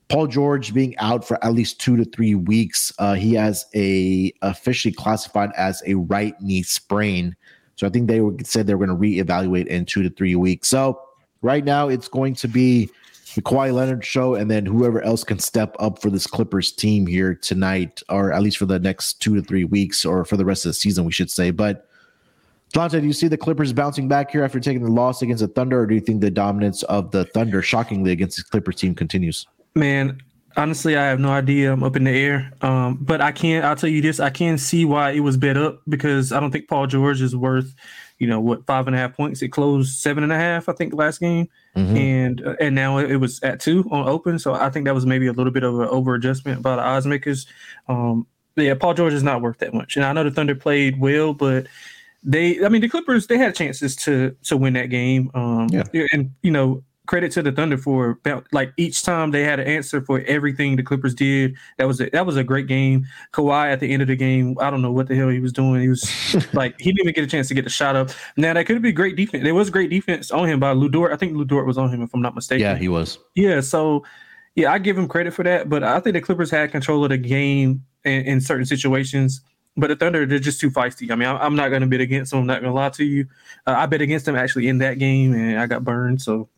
Paul 0.09 0.27
George 0.27 0.73
being 0.73 0.97
out 0.97 1.27
for 1.27 1.43
at 1.43 1.53
least 1.53 1.81
two 1.81 1.97
to 1.97 2.05
three 2.05 2.35
weeks. 2.35 2.93
Uh, 2.99 3.15
he 3.15 3.33
has 3.33 3.65
a 3.75 4.31
officially 4.41 4.93
classified 4.93 5.51
as 5.57 5.81
a 5.85 5.95
right 5.95 6.39
knee 6.41 6.63
sprain. 6.63 7.35
So 7.77 7.87
I 7.87 7.89
think 7.89 8.07
they 8.07 8.21
said 8.43 8.67
they 8.67 8.75
were 8.75 8.85
going 8.85 8.99
to 8.99 9.01
reevaluate 9.01 9.67
in 9.67 9.85
two 9.85 10.03
to 10.03 10.09
three 10.09 10.35
weeks. 10.35 10.67
So 10.67 10.99
right 11.41 11.63
now, 11.63 11.87
it's 11.87 12.07
going 12.07 12.33
to 12.35 12.47
be 12.47 12.89
the 13.35 13.41
Kawhi 13.41 13.71
Leonard 13.71 14.03
show, 14.03 14.33
and 14.33 14.49
then 14.49 14.65
whoever 14.65 15.01
else 15.03 15.23
can 15.23 15.37
step 15.37 15.75
up 15.79 16.01
for 16.01 16.09
this 16.09 16.25
Clippers 16.25 16.71
team 16.71 17.05
here 17.05 17.35
tonight, 17.35 18.01
or 18.09 18.33
at 18.33 18.41
least 18.41 18.57
for 18.57 18.65
the 18.65 18.79
next 18.79 19.21
two 19.21 19.35
to 19.35 19.43
three 19.43 19.63
weeks, 19.63 20.05
or 20.05 20.25
for 20.25 20.37
the 20.37 20.45
rest 20.45 20.65
of 20.65 20.69
the 20.69 20.73
season, 20.73 21.05
we 21.05 21.11
should 21.11 21.29
say. 21.29 21.51
But 21.51 21.87
Dante, 22.73 22.99
do 22.99 23.05
you 23.05 23.13
see 23.13 23.27
the 23.27 23.37
Clippers 23.37 23.71
bouncing 23.73 24.07
back 24.07 24.31
here 24.31 24.43
after 24.43 24.59
taking 24.59 24.83
the 24.83 24.91
loss 24.91 25.21
against 25.21 25.41
the 25.41 25.47
Thunder, 25.47 25.79
or 25.79 25.85
do 25.85 25.93
you 25.93 26.01
think 26.01 26.21
the 26.21 26.31
dominance 26.31 26.81
of 26.83 27.11
the 27.11 27.25
Thunder, 27.25 27.61
shockingly, 27.61 28.11
against 28.11 28.37
the 28.37 28.43
Clippers 28.43 28.77
team 28.77 28.95
continues? 28.95 29.45
Man, 29.75 30.19
honestly, 30.57 30.97
I 30.97 31.05
have 31.05 31.19
no 31.19 31.29
idea. 31.29 31.71
I'm 31.71 31.83
up 31.83 31.95
in 31.95 32.03
the 32.03 32.11
air. 32.11 32.51
Um, 32.61 32.97
but 32.99 33.21
I 33.21 33.31
can't. 33.31 33.63
I'll 33.63 33.75
tell 33.75 33.89
you 33.89 34.01
this: 34.01 34.19
I 34.19 34.29
can 34.29 34.57
see 34.57 34.83
why 34.83 35.11
it 35.11 35.21
was 35.21 35.37
bet 35.37 35.55
up 35.55 35.81
because 35.87 36.31
I 36.31 36.39
don't 36.39 36.51
think 36.51 36.67
Paul 36.67 36.87
George 36.87 37.21
is 37.21 37.35
worth, 37.35 37.73
you 38.17 38.27
know, 38.27 38.39
what 38.39 38.65
five 38.65 38.87
and 38.87 38.95
a 38.95 38.99
half 38.99 39.15
points. 39.15 39.41
It 39.41 39.49
closed 39.49 39.97
seven 39.97 40.23
and 40.23 40.33
a 40.33 40.37
half, 40.37 40.67
I 40.67 40.73
think, 40.73 40.93
last 40.93 41.19
game, 41.19 41.47
mm-hmm. 41.75 41.95
and 41.95 42.45
uh, 42.45 42.55
and 42.59 42.75
now 42.75 42.97
it 42.97 43.17
was 43.17 43.41
at 43.43 43.59
two 43.59 43.87
on 43.91 44.07
open. 44.07 44.39
So 44.39 44.53
I 44.53 44.69
think 44.69 44.85
that 44.85 44.95
was 44.95 45.05
maybe 45.05 45.27
a 45.27 45.33
little 45.33 45.53
bit 45.53 45.63
of 45.63 45.79
an 45.79 45.87
over 45.87 46.15
adjustment 46.15 46.61
by 46.61 46.75
the 46.75 46.81
odds 46.81 47.05
makers. 47.05 47.45
Um, 47.87 48.27
yeah, 48.55 48.73
Paul 48.73 48.95
George 48.95 49.13
is 49.13 49.23
not 49.23 49.41
worth 49.41 49.59
that 49.59 49.73
much, 49.73 49.95
and 49.95 50.03
I 50.03 50.11
know 50.13 50.23
the 50.23 50.31
Thunder 50.31 50.55
played 50.55 50.99
well, 50.99 51.33
but 51.33 51.67
they 52.23 52.63
I 52.65 52.69
mean 52.69 52.81
the 52.81 52.89
Clippers 52.89 53.27
they 53.27 53.37
had 53.37 53.55
chances 53.55 53.95
to 53.97 54.35
to 54.43 54.57
win 54.57 54.73
that 54.73 54.89
game. 54.89 55.31
Um 55.33 55.67
yeah. 55.71 55.83
and 56.11 56.31
you 56.41 56.51
know, 56.51 56.83
credit 57.07 57.31
to 57.31 57.41
the 57.41 57.51
Thunder 57.51 57.77
for 57.77 58.19
like 58.51 58.73
each 58.77 59.03
time 59.03 59.31
they 59.31 59.43
had 59.43 59.59
an 59.59 59.67
answer 59.67 60.01
for 60.01 60.21
everything 60.21 60.75
the 60.75 60.83
Clippers 60.83 61.15
did. 61.15 61.55
That 61.77 61.87
was 61.87 61.99
a, 61.99 62.09
that 62.11 62.25
was 62.25 62.37
a 62.37 62.43
great 62.43 62.67
game. 62.67 63.07
Kawhi 63.33 63.71
at 63.71 63.79
the 63.79 63.91
end 63.91 64.01
of 64.01 64.07
the 64.07 64.15
game, 64.15 64.55
I 64.59 64.69
don't 64.69 64.81
know 64.81 64.91
what 64.91 65.07
the 65.07 65.15
hell 65.15 65.29
he 65.29 65.39
was 65.39 65.53
doing. 65.53 65.81
He 65.81 65.89
was 65.89 66.03
like 66.53 66.79
he 66.79 66.91
didn't 66.91 67.01
even 67.01 67.13
get 67.13 67.23
a 67.23 67.27
chance 67.27 67.47
to 67.47 67.53
get 67.53 67.63
the 67.63 67.69
shot 67.69 67.95
up. 67.95 68.11
Now 68.35 68.53
that 68.53 68.65
could 68.65 68.81
be 68.81 68.91
great 68.91 69.15
defense. 69.15 69.43
There 69.43 69.55
was 69.55 69.69
great 69.69 69.89
defense 69.89 70.29
on 70.31 70.47
him 70.47 70.59
by 70.59 70.73
Lu 70.73 70.89
Dort. 70.89 71.11
I 71.11 71.15
think 71.15 71.35
Lu 71.35 71.45
Dort 71.45 71.65
was 71.65 71.77
on 71.77 71.89
him 71.89 72.01
if 72.01 72.13
I'm 72.13 72.21
not 72.21 72.35
mistaken. 72.35 72.61
Yeah, 72.61 72.75
he 72.75 72.89
was. 72.89 73.17
Yeah, 73.35 73.61
so 73.61 74.03
yeah, 74.55 74.71
I 74.71 74.79
give 74.79 74.97
him 74.97 75.07
credit 75.07 75.33
for 75.33 75.43
that. 75.43 75.69
But 75.69 75.83
I 75.83 75.99
think 75.99 76.15
the 76.15 76.21
Clippers 76.21 76.51
had 76.51 76.71
control 76.71 77.03
of 77.03 77.09
the 77.09 77.17
game 77.17 77.85
in, 78.03 78.25
in 78.25 78.41
certain 78.41 78.65
situations. 78.65 79.41
But 79.79 79.89
the 79.89 79.95
Thunder, 79.95 80.25
they're 80.25 80.39
just 80.39 80.59
too 80.59 80.71
feisty. 80.71 81.11
I 81.11 81.15
mean, 81.15 81.27
I'm 81.27 81.55
not 81.55 81.69
going 81.69 81.81
to 81.81 81.87
bet 81.87 82.01
against 82.01 82.31
them. 82.31 82.39
I'm 82.39 82.47
not 82.47 82.61
going 82.61 82.71
to 82.71 82.75
lie 82.75 82.89
to 82.89 83.05
you. 83.05 83.27
Uh, 83.67 83.75
I 83.77 83.85
bet 83.85 84.01
against 84.01 84.25
them 84.25 84.35
actually 84.35 84.67
in 84.67 84.79
that 84.79 84.97
game, 84.97 85.33
and 85.33 85.59
I 85.59 85.67
got 85.67 85.83
burned. 85.83 86.19
So 86.19 86.49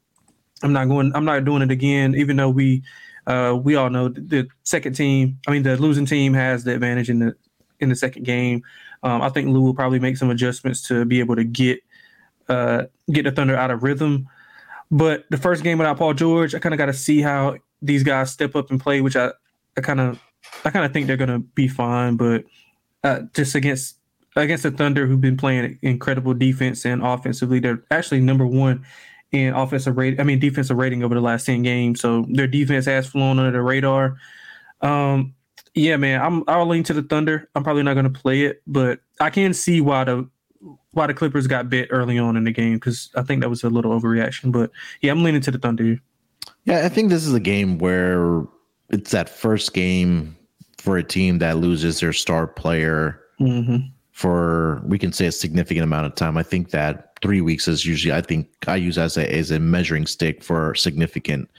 I'm 0.64 0.74
not 0.74 0.88
going. 0.88 1.12
I'm 1.16 1.26
not 1.26 1.45
doing 1.45 1.62
it 1.62 1.72
again. 1.72 2.16
Even 2.16 2.38
though 2.38 2.49
we, 2.49 2.84
uh, 3.28 3.57
we 3.62 3.76
all 3.76 3.89
know 3.89 4.10
the 4.10 4.47
second 4.64 4.93
team. 4.93 5.39
I 5.47 5.51
mean, 5.51 5.64
the 5.64 5.78
losing 5.78 6.05
team 6.05 6.34
has 6.34 6.64
the 6.64 6.74
advantage 6.74 7.10
in 7.10 7.20
the 7.20 7.36
in 7.80 7.89
the 7.89 7.95
second 7.95 8.24
game. 8.24 8.62
Um, 9.03 9.22
I 9.22 9.30
think 9.30 9.47
Lue 9.47 9.62
will 9.62 9.74
probably 9.74 9.99
make 9.99 10.18
some 10.18 10.30
adjustments 10.30 10.82
to 10.88 11.05
be 11.05 11.20
able 11.20 11.36
to 11.36 11.43
get 11.43 11.80
uh, 12.49 12.84
get 13.12 13.24
the 13.24 13.32
Thunder 13.32 13.55
out 13.55 13.72
of 13.72 13.84
rhythm. 13.84 14.28
But 14.91 15.26
the 15.30 15.38
first 15.38 15.64
game 15.64 15.78
without 15.78 15.97
Paul 15.97 16.14
George, 16.14 16.55
I 16.55 16.60
kind 16.60 16.74
of 16.74 16.80
got 16.80 16.88
to 16.88 16.93
see 16.93 17.22
how 17.22 17.57
these 17.82 18.03
guys 18.03 18.32
step 18.32 18.55
up 18.55 18.72
and 18.72 18.80
play, 18.80 19.01
which 19.01 19.16
I, 19.16 19.32
I 19.78 19.82
kind 19.82 19.99
of 19.99 20.20
I 20.66 20.72
kind 20.72 20.86
of 20.86 20.91
think 20.91 21.07
they're 21.07 21.18
to 21.18 21.39
be 21.39 21.68
fine. 21.68 22.16
But 22.16 22.45
uh, 23.03 23.22
just 23.34 23.55
against 23.55 23.95
against 24.36 24.64
the 24.64 24.72
Thunder, 24.72 25.05
who've 25.05 25.22
been 25.22 25.38
playing 25.38 25.78
incredible 25.82 26.34
defense 26.34 26.86
and 26.86 27.03
offensively. 27.03 27.60
They're 27.60 27.84
actually 27.91 28.22
number 28.22 28.45
one 28.45 28.86
in 29.32 29.53
offensive 29.53 29.97
rate. 29.97 30.19
I 30.19 30.23
mean, 30.23 30.39
defensive 30.39 30.77
rating 30.77 31.03
over 31.03 31.15
the 31.15 31.21
last 31.21 31.45
ten 31.45 31.61
games. 31.61 32.01
So 32.01 32.25
their 32.30 32.47
defense 32.47 32.86
has 32.86 33.07
flown 33.07 33.39
under 33.39 33.51
the 33.51 33.61
radar. 33.61 34.17
Um, 34.82 35.36
yeah, 35.75 35.97
man, 35.97 36.21
I'm 36.21 36.43
I'll 36.47 36.65
lean 36.65 36.84
to 36.84 36.93
the 36.93 37.03
Thunder. 37.03 37.49
I'm 37.55 37.63
probably 37.63 37.84
not 37.84 37.93
going 37.93 38.11
to 38.11 38.19
play 38.19 38.43
it, 38.43 38.61
but 38.65 38.99
I 39.19 39.30
can 39.30 39.53
see 39.53 39.82
why 39.82 40.03
the 40.03 40.30
why 40.91 41.07
the 41.07 41.13
Clippers 41.13 41.47
got 41.47 41.69
bit 41.69 41.88
early 41.91 42.17
on 42.17 42.36
in 42.36 42.43
the 42.43 42.51
game 42.51 42.73
because 42.73 43.09
I 43.15 43.21
think 43.21 43.41
that 43.41 43.49
was 43.49 43.63
a 43.63 43.69
little 43.69 43.97
overreaction. 43.99 44.51
But 44.51 44.71
yeah, 45.01 45.11
I'm 45.11 45.23
leaning 45.23 45.41
to 45.41 45.51
the 45.51 45.59
Thunder. 45.59 45.99
Yeah, 46.65 46.86
I 46.86 46.89
think 46.89 47.09
this 47.09 47.25
is 47.25 47.34
a 47.34 47.39
game 47.39 47.77
where 47.77 48.43
it's 48.89 49.11
that 49.11 49.30
first 49.30 49.73
game 49.73 50.36
for 50.77 50.97
a 50.97 51.03
team 51.03 51.39
that 51.39 51.57
loses 51.57 51.99
their 51.99 52.13
star 52.13 52.47
player 52.47 53.19
mm-hmm. 53.39 53.88
For 54.20 54.82
we 54.84 54.99
can 54.99 55.13
say 55.13 55.28
a 55.28 55.32
significant 55.32 55.82
amount 55.82 56.05
of 56.05 56.13
time. 56.13 56.36
I 56.36 56.43
think 56.43 56.72
that 56.72 57.13
three 57.22 57.39
weeks 57.39 57.70
is 57.70 57.86
usually 57.86 58.13
I 58.13 58.20
think 58.20 58.49
I 58.67 58.76
use 58.76 58.97
as 58.97 59.15
a 59.15 59.34
as 59.34 59.49
a 59.49 59.61
measuring 59.61 60.05
stick 60.07 60.43
for 60.43 60.76
significant, 60.76 61.49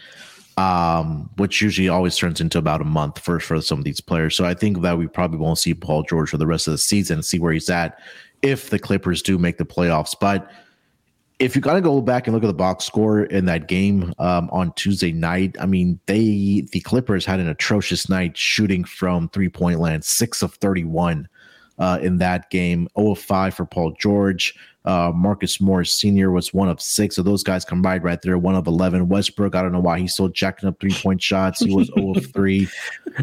um, 0.58 1.30
which 1.36 1.62
usually 1.62 1.88
always 1.88 2.18
turns 2.18 2.38
into 2.38 2.58
about 2.58 2.82
a 2.82 2.84
month 2.84 3.18
for 3.18 3.40
for 3.40 3.62
some 3.62 3.78
of 3.78 3.86
these 3.86 4.02
players. 4.02 4.36
So 4.36 4.44
I 4.44 4.52
think 4.52 4.82
that 4.82 4.98
we 4.98 5.06
probably 5.06 5.38
won't 5.38 5.56
see 5.56 5.72
Paul 5.72 6.02
George 6.02 6.28
for 6.28 6.36
the 6.36 6.46
rest 6.46 6.68
of 6.68 6.72
the 6.72 6.78
season. 6.78 7.22
See 7.22 7.38
where 7.38 7.54
he's 7.54 7.70
at 7.70 7.98
if 8.42 8.68
the 8.68 8.78
Clippers 8.78 9.22
do 9.22 9.38
make 9.38 9.56
the 9.56 9.64
playoffs, 9.64 10.14
but 10.20 10.50
if 11.38 11.56
you 11.56 11.62
gotta 11.62 11.80
go 11.80 12.02
back 12.02 12.26
and 12.26 12.34
look 12.34 12.44
at 12.44 12.48
the 12.48 12.52
box 12.52 12.84
score 12.84 13.22
in 13.22 13.46
that 13.46 13.68
game 13.68 14.12
um, 14.18 14.50
on 14.52 14.74
Tuesday 14.74 15.12
night, 15.12 15.56
I 15.58 15.64
mean, 15.64 15.98
they 16.04 16.66
the 16.72 16.80
Clippers 16.80 17.24
had 17.24 17.40
an 17.40 17.48
atrocious 17.48 18.10
night 18.10 18.36
shooting 18.36 18.84
from 18.84 19.30
three 19.30 19.48
point 19.48 19.80
land, 19.80 20.04
six 20.04 20.42
of 20.42 20.52
thirty 20.56 20.84
one 20.84 21.26
uh, 21.80 21.98
in 22.00 22.18
that 22.18 22.50
game. 22.50 22.88
0 22.96 23.12
of 23.12 23.18
5 23.18 23.54
for 23.54 23.64
Paul 23.64 23.92
George. 23.98 24.54
Uh, 24.84 25.12
Marcus 25.14 25.60
Morris 25.60 25.92
Sr. 25.92 26.30
was 26.30 26.54
one 26.54 26.68
of 26.68 26.80
six. 26.80 27.16
So 27.16 27.22
those 27.22 27.42
guys 27.42 27.66
combined 27.66 28.02
right 28.02 28.20
there, 28.22 28.38
one 28.38 28.54
of 28.54 28.66
11. 28.66 29.08
Westbrook, 29.08 29.54
I 29.54 29.60
don't 29.60 29.72
know 29.72 29.80
why 29.80 29.98
he's 29.98 30.14
still 30.14 30.28
jacking 30.28 30.68
up 30.68 30.80
three 30.80 30.94
point 30.94 31.20
shots. 31.20 31.60
He 31.60 31.74
was 31.74 31.90
0 31.98 32.12
of 32.16 32.32
3. 32.32 32.68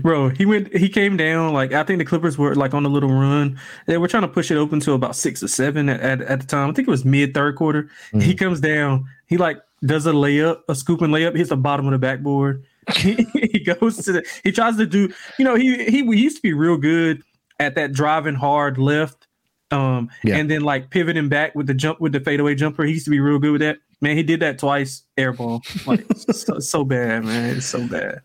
Bro, 0.02 0.30
he 0.30 0.46
went, 0.46 0.76
he 0.76 0.90
came 0.90 1.18
down. 1.18 1.54
Like, 1.54 1.72
I 1.74 1.84
think 1.84 2.00
the 2.00 2.06
Clippers 2.06 2.38
were 2.38 2.54
like 2.54 2.74
on 2.74 2.86
a 2.86 2.90
little 2.90 3.10
run. 3.10 3.60
They 3.88 3.98
were 3.98 4.08
trying 4.08 4.22
to 4.22 4.28
push 4.28 4.52
it 4.52 4.58
open 4.58 4.80
to 4.82 4.94
about 4.94 5.16
six 5.16 5.42
or 5.42 5.48
seven 5.48 5.90
at, 5.90 6.00
at, 6.02 6.22
at 6.22 6.42
the 6.42 6.48
time. 6.48 6.70
I 6.70 6.74
think 6.74 6.88
it 6.88 6.92
was 6.92 7.06
mid 7.06 7.34
third 7.34 7.56
quarter. 7.56 7.84
Mm-hmm. 7.84 8.20
He 8.20 8.36
comes 8.36 8.60
down. 8.60 9.08
He 9.28 9.38
like 9.38 9.60
does 9.84 10.06
a 10.06 10.12
layup, 10.12 10.62
a 10.68 10.76
scooping 10.76 11.10
layup, 11.10 11.36
hits 11.36 11.50
the 11.50 11.58
bottom 11.58 11.88
of 11.88 11.92
the 11.92 12.00
backboard. 12.00 12.64
he, 12.98 13.14
he 13.34 13.60
goes 13.60 13.98
to 14.06 14.12
the, 14.12 14.26
he 14.44 14.52
tries 14.52 14.78
to 14.78 14.86
do, 14.86 15.12
you 15.40 15.46
know, 15.46 15.56
he, 15.56 15.84
he, 15.86 16.06
he 16.06 16.22
used 16.22 16.38
to 16.38 16.42
be 16.42 16.54
real 16.54 16.78
good 16.78 17.24
at 17.60 17.76
that 17.76 17.94
driving 17.94 18.36
hard 18.36 18.78
left, 18.78 19.28
um, 19.72 20.10
yeah. 20.24 20.38
and 20.38 20.50
then 20.50 20.62
like 20.62 20.90
pivoting 20.90 21.30
back 21.30 21.56
with 21.56 21.68
the 21.68 21.74
jump 21.74 22.00
with 22.00 22.12
the 22.12 22.20
fadeaway 22.20 22.56
jumper. 22.56 22.84
He 22.84 22.94
used 22.94 23.06
to 23.06 23.12
be 23.12 23.20
real 23.20 23.40
good 23.40 23.52
with 23.52 23.62
that. 23.62 23.78
Man, 24.00 24.16
he 24.16 24.24
did 24.24 24.40
that 24.42 24.60
twice, 24.60 25.04
airball. 25.18 25.62
Like 25.88 26.06
so, 26.34 26.60
so, 26.60 26.84
bad, 26.84 27.26
man. 27.26 27.58
It's 27.58 27.66
so 27.66 27.88
bad. 27.88 28.22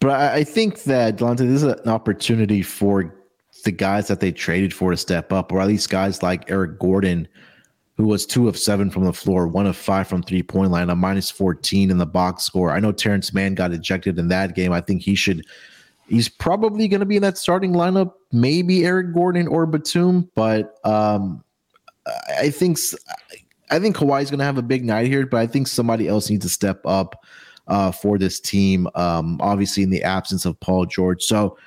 But 0.00 0.20
I 0.20 0.44
think 0.44 0.82
that 0.84 1.16
Delonte, 1.16 1.38
this 1.38 1.62
is 1.62 1.64
an 1.64 1.88
opportunity 1.88 2.62
for 2.62 3.14
the 3.64 3.72
guys 3.72 4.08
that 4.08 4.20
they 4.20 4.32
traded 4.32 4.74
for 4.74 4.90
to 4.90 4.96
step 4.96 5.32
up, 5.32 5.52
or 5.52 5.60
at 5.60 5.68
least 5.68 5.90
guys 5.90 6.22
like 6.22 6.50
Eric 6.50 6.78
Gordon, 6.78 7.26
who 7.96 8.06
was 8.06 8.26
two 8.26 8.48
of 8.48 8.58
seven 8.58 8.90
from 8.90 9.04
the 9.04 9.12
floor, 9.12 9.48
one 9.48 9.66
of 9.66 9.76
five 9.76 10.06
from 10.06 10.22
three 10.22 10.42
point 10.42 10.70
line, 10.70 10.90
a 10.90 10.96
minus 10.96 11.30
14 11.30 11.90
in 11.90 11.98
the 11.98 12.06
box 12.06 12.44
score. 12.44 12.72
I 12.72 12.80
know 12.80 12.92
Terrence 12.92 13.32
Mann 13.32 13.54
got 13.54 13.72
ejected 13.72 14.18
in 14.18 14.28
that 14.28 14.54
game. 14.54 14.72
I 14.72 14.80
think 14.80 15.02
he 15.02 15.14
should 15.14 15.46
he's 16.08 16.28
probably 16.28 16.88
going 16.88 17.00
to 17.00 17.06
be 17.06 17.16
in 17.16 17.22
that 17.22 17.38
starting 17.38 17.72
lineup. 17.72 18.12
Maybe 18.32 18.84
Eric 18.84 19.14
Gordon 19.14 19.48
or 19.48 19.66
Batum, 19.66 20.30
but 20.34 20.78
um, 20.84 21.42
I 22.38 22.50
think 22.50 22.78
I 23.70 23.78
think 23.78 23.96
Kawhi's 23.96 24.30
going 24.30 24.38
to 24.38 24.44
have 24.44 24.58
a 24.58 24.62
big 24.62 24.84
night 24.84 25.06
here. 25.06 25.26
But 25.26 25.38
I 25.38 25.46
think 25.46 25.68
somebody 25.68 26.08
else 26.08 26.30
needs 26.30 26.44
to 26.44 26.50
step 26.50 26.80
up 26.84 27.24
uh, 27.66 27.92
for 27.92 28.18
this 28.18 28.40
team. 28.40 28.88
Um, 28.94 29.38
obviously, 29.40 29.82
in 29.82 29.90
the 29.90 30.02
absence 30.02 30.44
of 30.44 30.58
Paul 30.60 30.86
George, 30.86 31.22
so. 31.22 31.58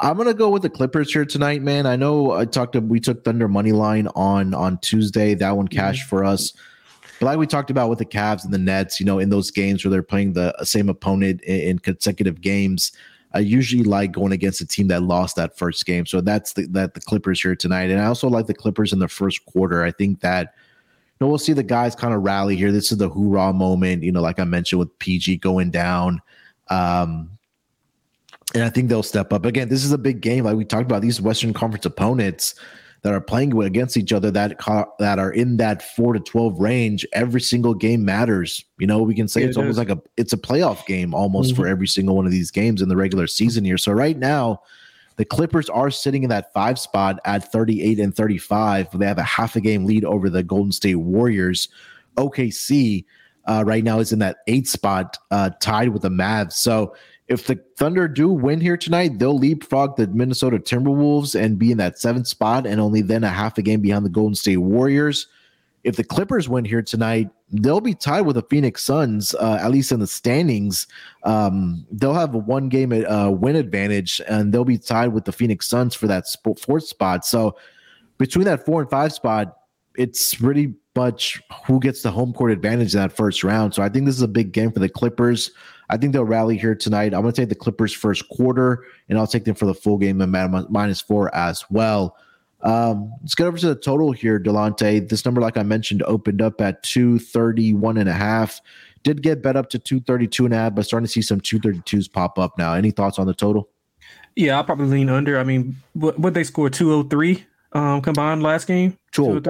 I'm 0.00 0.16
gonna 0.16 0.34
go 0.34 0.48
with 0.48 0.62
the 0.62 0.70
Clippers 0.70 1.12
here 1.12 1.24
tonight, 1.24 1.62
man. 1.62 1.86
I 1.86 1.94
know 1.94 2.32
I 2.32 2.46
talked 2.46 2.72
to 2.72 2.80
we 2.80 2.98
took 2.98 3.24
Thunder 3.24 3.46
money 3.46 3.70
line 3.70 4.08
on 4.16 4.52
on 4.52 4.78
Tuesday. 4.78 5.34
That 5.34 5.56
one 5.56 5.68
cashed 5.68 6.00
mm-hmm. 6.00 6.08
for 6.08 6.24
us. 6.24 6.52
But 7.20 7.26
like 7.26 7.38
we 7.38 7.46
talked 7.46 7.70
about 7.70 7.90
with 7.90 8.00
the 8.00 8.04
Cavs 8.04 8.44
and 8.44 8.52
the 8.52 8.58
Nets, 8.58 8.98
you 8.98 9.06
know, 9.06 9.20
in 9.20 9.30
those 9.30 9.52
games 9.52 9.84
where 9.84 9.90
they're 9.90 10.02
playing 10.02 10.32
the 10.32 10.52
same 10.64 10.88
opponent 10.88 11.42
in, 11.42 11.60
in 11.60 11.78
consecutive 11.78 12.40
games, 12.40 12.90
I 13.34 13.40
usually 13.40 13.82
like 13.82 14.12
going 14.12 14.32
against 14.32 14.60
a 14.60 14.66
team 14.66 14.88
that 14.88 15.02
lost 15.02 15.36
that 15.36 15.58
first 15.58 15.84
game. 15.84 16.06
So 16.06 16.20
that's 16.20 16.52
the 16.52 16.66
that 16.68 16.94
the 16.94 17.00
Clippers 17.00 17.42
here 17.42 17.56
tonight. 17.56 17.90
And 17.90 18.00
I 18.00 18.06
also 18.06 18.28
like 18.28 18.46
the 18.46 18.54
Clippers 18.54 18.92
in 18.92 19.00
the 19.00 19.08
first 19.08 19.44
quarter. 19.46 19.82
I 19.82 19.90
think 19.90 20.20
that 20.20 20.54
you 21.20 21.24
know, 21.24 21.28
we'll 21.28 21.38
see 21.38 21.52
the 21.52 21.62
guys 21.62 21.94
kind 21.94 22.14
of 22.14 22.22
rally 22.22 22.56
here. 22.56 22.72
This 22.72 22.90
is 22.92 22.98
the 22.98 23.08
hoorah 23.08 23.52
moment, 23.52 24.02
you 24.02 24.12
know, 24.12 24.20
like 24.20 24.38
I 24.38 24.44
mentioned 24.44 24.78
with 24.78 24.98
PG 24.98 25.38
going 25.38 25.70
down. 25.70 26.20
Um, 26.70 27.30
and 28.54 28.62
I 28.62 28.70
think 28.70 28.88
they'll 28.88 29.02
step 29.02 29.32
up. 29.32 29.44
Again, 29.44 29.68
this 29.68 29.84
is 29.84 29.92
a 29.92 29.98
big 29.98 30.20
game. 30.20 30.44
Like 30.44 30.56
we 30.56 30.64
talked 30.64 30.82
about, 30.82 31.02
these 31.02 31.20
Western 31.20 31.52
Conference 31.52 31.86
opponents 31.86 32.54
that 33.04 33.12
are 33.12 33.20
playing 33.20 33.56
against 33.62 33.98
each 33.98 34.14
other 34.14 34.30
that 34.30 34.58
that 34.98 35.18
are 35.18 35.30
in 35.30 35.58
that 35.58 35.82
four 35.94 36.14
to 36.14 36.20
twelve 36.20 36.58
range. 36.58 37.06
Every 37.12 37.40
single 37.40 37.74
game 37.74 38.02
matters. 38.02 38.64
You 38.78 38.86
know, 38.86 39.02
we 39.02 39.14
can 39.14 39.28
say 39.28 39.44
it's 39.44 39.58
almost 39.58 39.76
like 39.76 39.90
a 39.90 40.00
it's 40.16 40.32
a 40.32 40.38
playoff 40.38 40.84
game 40.86 41.14
almost 41.14 41.52
mm-hmm. 41.52 41.62
for 41.62 41.68
every 41.68 41.86
single 41.86 42.16
one 42.16 42.24
of 42.24 42.32
these 42.32 42.50
games 42.50 42.80
in 42.80 42.88
the 42.88 42.96
regular 42.96 43.26
season 43.26 43.62
here. 43.62 43.76
So 43.76 43.92
right 43.92 44.16
now, 44.16 44.62
the 45.16 45.26
Clippers 45.26 45.68
are 45.68 45.90
sitting 45.90 46.22
in 46.22 46.30
that 46.30 46.50
five 46.54 46.78
spot 46.78 47.20
at 47.26 47.52
thirty 47.52 47.82
eight 47.82 48.00
and 48.00 48.16
thirty 48.16 48.38
five. 48.38 48.88
They 48.98 49.06
have 49.06 49.18
a 49.18 49.22
half 49.22 49.54
a 49.54 49.60
game 49.60 49.84
lead 49.84 50.06
over 50.06 50.30
the 50.30 50.42
Golden 50.42 50.72
State 50.72 50.96
Warriors. 50.96 51.68
OKC 52.16 53.04
uh, 53.46 53.64
right 53.66 53.84
now 53.84 53.98
is 53.98 54.12
in 54.12 54.18
that 54.20 54.38
eight 54.46 54.66
spot, 54.66 55.18
uh, 55.30 55.50
tied 55.60 55.90
with 55.90 56.02
the 56.02 56.08
Mavs. 56.08 56.54
So 56.54 56.94
if 57.28 57.46
the 57.46 57.58
Thunder 57.76 58.06
do 58.06 58.28
win 58.28 58.60
here 58.60 58.76
tonight, 58.76 59.18
they'll 59.18 59.38
leapfrog 59.38 59.96
the 59.96 60.06
Minnesota 60.08 60.58
Timberwolves 60.58 61.38
and 61.38 61.58
be 61.58 61.72
in 61.72 61.78
that 61.78 61.98
seventh 61.98 62.26
spot 62.26 62.66
and 62.66 62.80
only 62.80 63.00
then 63.00 63.24
a 63.24 63.30
half 63.30 63.56
a 63.56 63.62
game 63.62 63.80
behind 63.80 64.04
the 64.04 64.10
Golden 64.10 64.34
State 64.34 64.58
Warriors. 64.58 65.26
If 65.84 65.96
the 65.96 66.04
Clippers 66.04 66.48
win 66.48 66.64
here 66.64 66.82
tonight, 66.82 67.30
they'll 67.50 67.80
be 67.80 67.94
tied 67.94 68.22
with 68.22 68.36
the 68.36 68.42
Phoenix 68.42 68.84
Suns, 68.84 69.34
uh, 69.34 69.58
at 69.60 69.70
least 69.70 69.92
in 69.92 70.00
the 70.00 70.06
standings. 70.06 70.86
Um, 71.22 71.86
they'll 71.90 72.14
have 72.14 72.34
a 72.34 72.38
one 72.38 72.68
game 72.68 72.92
uh, 72.92 73.30
win 73.30 73.56
advantage 73.56 74.20
and 74.28 74.52
they'll 74.52 74.64
be 74.64 74.78
tied 74.78 75.08
with 75.08 75.24
the 75.24 75.32
Phoenix 75.32 75.66
Suns 75.66 75.94
for 75.94 76.06
that 76.06 76.24
fourth 76.58 76.84
spot. 76.84 77.24
So 77.24 77.56
between 78.18 78.44
that 78.46 78.64
four 78.64 78.80
and 78.82 78.90
five 78.90 79.12
spot, 79.12 79.56
it's 79.96 80.40
really 80.40 80.74
much 80.96 81.42
who 81.66 81.80
gets 81.80 82.02
the 82.02 82.10
home 82.10 82.32
court 82.32 82.52
advantage 82.52 82.94
in 82.94 83.00
that 83.00 83.12
first 83.12 83.44
round. 83.44 83.74
So 83.74 83.82
I 83.82 83.88
think 83.88 84.06
this 84.06 84.14
is 84.14 84.22
a 84.22 84.28
big 84.28 84.52
game 84.52 84.72
for 84.72 84.80
the 84.80 84.88
Clippers. 84.88 85.50
I 85.90 85.96
think 85.96 86.12
they'll 86.12 86.24
rally 86.24 86.56
here 86.56 86.74
tonight. 86.74 87.14
I'm 87.14 87.22
going 87.22 87.34
to 87.34 87.40
take 87.40 87.48
the 87.48 87.54
Clippers 87.54 87.92
first 87.92 88.28
quarter, 88.28 88.84
and 89.08 89.18
I'll 89.18 89.26
take 89.26 89.44
them 89.44 89.54
for 89.54 89.66
the 89.66 89.74
full 89.74 89.98
game 89.98 90.20
and 90.20 90.32
minus 90.70 91.00
four 91.00 91.34
as 91.34 91.64
well. 91.70 92.16
Um, 92.62 93.12
let's 93.20 93.34
get 93.34 93.46
over 93.46 93.58
to 93.58 93.68
the 93.68 93.74
total 93.74 94.12
here, 94.12 94.40
Delonte. 94.40 95.08
This 95.08 95.24
number, 95.24 95.40
like 95.42 95.58
I 95.58 95.62
mentioned, 95.62 96.02
opened 96.04 96.40
up 96.40 96.60
at 96.62 96.82
231 96.82 97.98
and 97.98 98.08
a 98.08 98.14
half. 98.14 98.60
Did 99.02 99.22
get 99.22 99.42
bet 99.42 99.56
up 99.56 99.68
to 99.70 99.78
232 99.78 100.46
and 100.46 100.54
a 100.54 100.56
half, 100.56 100.74
but 100.74 100.86
starting 100.86 101.06
to 101.06 101.12
see 101.12 101.20
some 101.20 101.40
232s 101.40 102.10
pop 102.10 102.38
up 102.38 102.56
now. 102.56 102.72
Any 102.72 102.90
thoughts 102.90 103.18
on 103.18 103.26
the 103.26 103.34
total? 103.34 103.68
Yeah, 104.34 104.56
I'll 104.56 104.64
probably 104.64 104.86
lean 104.86 105.10
under. 105.10 105.38
I 105.38 105.44
mean, 105.44 105.76
what, 105.92 106.18
what 106.18 106.32
they 106.32 106.42
score 106.42 106.70
203 106.70 107.44
um, 107.74 108.00
combined 108.00 108.42
last 108.42 108.66
game. 108.66 108.96
Sure. 109.12 109.40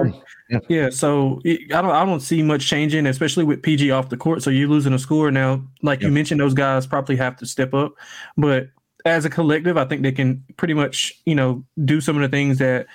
Yeah. 0.49 0.59
yeah. 0.67 0.89
So 0.89 1.41
I 1.45 1.81
don't 1.81 1.91
I 1.91 2.05
don't 2.05 2.19
see 2.19 2.41
much 2.41 2.67
changing, 2.67 3.07
especially 3.07 3.43
with 3.43 3.63
PG 3.63 3.91
off 3.91 4.09
the 4.09 4.17
court. 4.17 4.43
So 4.43 4.49
you're 4.49 4.67
losing 4.67 4.93
a 4.93 4.99
score 4.99 5.31
now. 5.31 5.63
Like 5.81 6.01
you 6.01 6.09
mentioned, 6.09 6.41
those 6.41 6.53
guys 6.53 6.85
probably 6.85 7.15
have 7.15 7.35
to 7.37 7.45
step 7.45 7.73
up. 7.73 7.93
But 8.37 8.69
as 9.05 9.25
a 9.25 9.29
collective, 9.29 9.77
I 9.77 9.85
think 9.85 10.01
they 10.01 10.11
can 10.11 10.43
pretty 10.57 10.73
much 10.73 11.13
you 11.25 11.35
know 11.35 11.63
do 11.83 12.01
some 12.01 12.15
of 12.15 12.21
the 12.21 12.35
things 12.35 12.57
that 12.59 12.87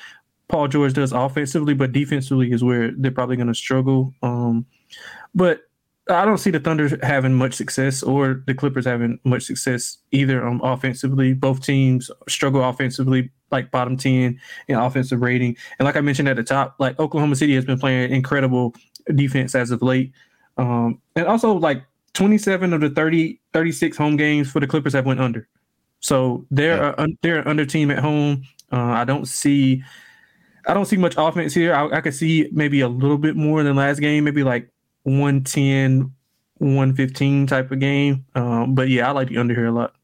Paul 0.49 0.69
George 0.69 0.93
does 0.93 1.13
offensively, 1.13 1.75
but 1.75 1.93
defensively 1.93 2.53
is 2.53 2.63
where 2.63 2.93
they're 2.97 3.11
probably 3.11 3.37
going 3.37 3.49
to 3.49 3.55
struggle. 3.55 4.13
Um, 4.23 4.67
but 5.35 5.63
I 6.09 6.25
don't 6.25 6.39
see 6.39 6.51
the 6.51 6.61
Thunder 6.61 6.99
having 7.03 7.35
much 7.35 7.55
success 7.55 8.03
or 8.03 8.43
the 8.47 8.55
Clippers 8.55 8.85
having 8.85 9.21
much 9.25 9.45
success 9.45 9.99
either 10.11 10.45
um, 10.45 10.61
offensively. 10.63 11.35
Both 11.35 11.65
teams 11.65 12.11
struggle 12.29 12.65
offensively, 12.65 13.31
like 13.51 13.71
bottom 13.71 13.97
10 13.97 14.41
in 14.69 14.77
offensive 14.77 15.21
rating. 15.21 15.57
And 15.79 15.87
like 15.87 15.97
I 15.97 16.01
mentioned 16.01 16.29
at 16.29 16.37
the 16.37 16.45
top, 16.45 16.77
like 16.79 16.99
Oklahoma 16.99 17.37
City 17.37 17.55
has 17.55 17.65
been 17.65 17.79
playing 17.79 18.13
incredible 18.13 18.75
defense 19.15 19.55
as 19.55 19.71
of 19.71 19.83
late. 19.83 20.13
Um, 20.57 21.01
and 21.17 21.27
also 21.27 21.53
like 21.53 21.85
27 22.15 22.73
of 22.73 22.81
the 22.81 22.91
30, 22.91 23.41
36 23.53 23.97
home 23.97 24.17
games 24.17 24.51
for 24.51 24.61
the 24.61 24.67
Clippers 24.67 24.93
have 24.93 25.07
went 25.07 25.21
under. 25.21 25.49
So 26.01 26.47
they're 26.51 26.77
yeah. 26.77 26.95
a, 26.99 27.07
they're 27.23 27.39
an 27.39 27.47
under 27.47 27.67
team 27.67 27.91
at 27.91 27.99
home. 27.99 28.45
Uh, 28.73 28.77
I 28.77 29.05
don't 29.05 29.27
see 29.27 29.83
I 30.67 30.75
don't 30.75 30.85
see 30.85 30.97
much 30.97 31.15
offense 31.17 31.55
here. 31.55 31.75
I, 31.75 31.97
I 31.97 32.01
could 32.01 32.15
see 32.15 32.49
maybe 32.53 32.81
a 32.81 32.89
little 32.89 33.19
bit 33.19 33.37
more 33.37 33.63
than 33.63 33.77
last 33.77 34.01
game, 34.01 34.25
maybe 34.25 34.43
like 34.43 34.71
110, 35.05 36.13
115 36.59 37.47
type 37.47 37.71
of 37.71 37.81
game. 37.81 38.25
Um, 38.35 38.75
but 38.75 38.89
yeah, 38.89 39.09
I 39.09 39.13
like 39.13 39.29
the 39.29 39.39
under 39.39 39.55
here 39.55 39.67
a 39.67 39.73
lot. 39.73 39.95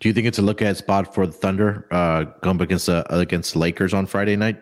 Do 0.00 0.08
you 0.08 0.14
think 0.14 0.26
it's 0.26 0.38
a 0.38 0.42
look 0.42 0.62
at 0.62 0.76
spot 0.76 1.14
for 1.14 1.26
the 1.26 1.32
Thunder 1.32 1.86
uh, 1.90 2.24
going 2.42 2.60
against 2.60 2.88
uh, 2.88 3.04
against 3.10 3.56
Lakers 3.56 3.94
on 3.94 4.06
Friday 4.06 4.36
night? 4.36 4.60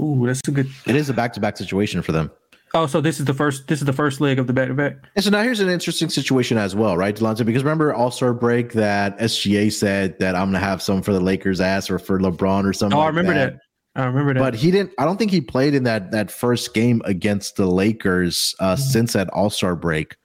Ooh, 0.00 0.26
that's 0.26 0.46
a 0.46 0.50
good. 0.50 0.68
It 0.86 0.96
is 0.96 1.08
a 1.08 1.14
back 1.14 1.32
to 1.34 1.40
back 1.40 1.56
situation 1.56 2.02
for 2.02 2.12
them. 2.12 2.30
Oh, 2.74 2.86
so 2.86 3.00
this 3.00 3.18
is 3.18 3.24
the 3.24 3.32
first. 3.32 3.68
This 3.68 3.80
is 3.80 3.86
the 3.86 3.92
first 3.92 4.20
leg 4.20 4.38
of 4.38 4.46
the 4.46 4.52
back 4.52 4.68
to 4.68 4.74
back. 4.74 4.96
And 5.14 5.24
so 5.24 5.30
now 5.30 5.42
here's 5.42 5.60
an 5.60 5.70
interesting 5.70 6.10
situation 6.10 6.58
as 6.58 6.76
well, 6.76 6.96
right, 6.96 7.14
Delonte? 7.14 7.46
Because 7.46 7.64
remember 7.64 7.94
All 7.94 8.10
Star 8.10 8.34
break 8.34 8.72
that 8.72 9.18
SGA 9.18 9.72
said 9.72 10.18
that 10.18 10.34
I'm 10.34 10.48
gonna 10.48 10.58
have 10.58 10.82
some 10.82 11.00
for 11.00 11.12
the 11.12 11.20
Lakers 11.20 11.60
ass 11.60 11.88
or 11.88 11.98
for 11.98 12.18
LeBron 12.18 12.64
or 12.64 12.72
something. 12.72 12.96
Oh, 12.96 13.00
like 13.00 13.06
I 13.06 13.08
remember 13.08 13.34
that. 13.34 13.52
that. 13.94 14.02
I 14.02 14.04
remember 14.04 14.34
that. 14.34 14.40
But 14.40 14.54
he 14.54 14.70
didn't. 14.70 14.92
I 14.98 15.06
don't 15.06 15.16
think 15.16 15.30
he 15.30 15.40
played 15.40 15.74
in 15.74 15.84
that 15.84 16.10
that 16.10 16.30
first 16.30 16.74
game 16.74 17.00
against 17.06 17.56
the 17.56 17.66
Lakers 17.66 18.54
uh, 18.60 18.74
mm-hmm. 18.74 18.82
since 18.82 19.14
that 19.14 19.30
All 19.30 19.48
Star 19.48 19.74
break. 19.74 20.16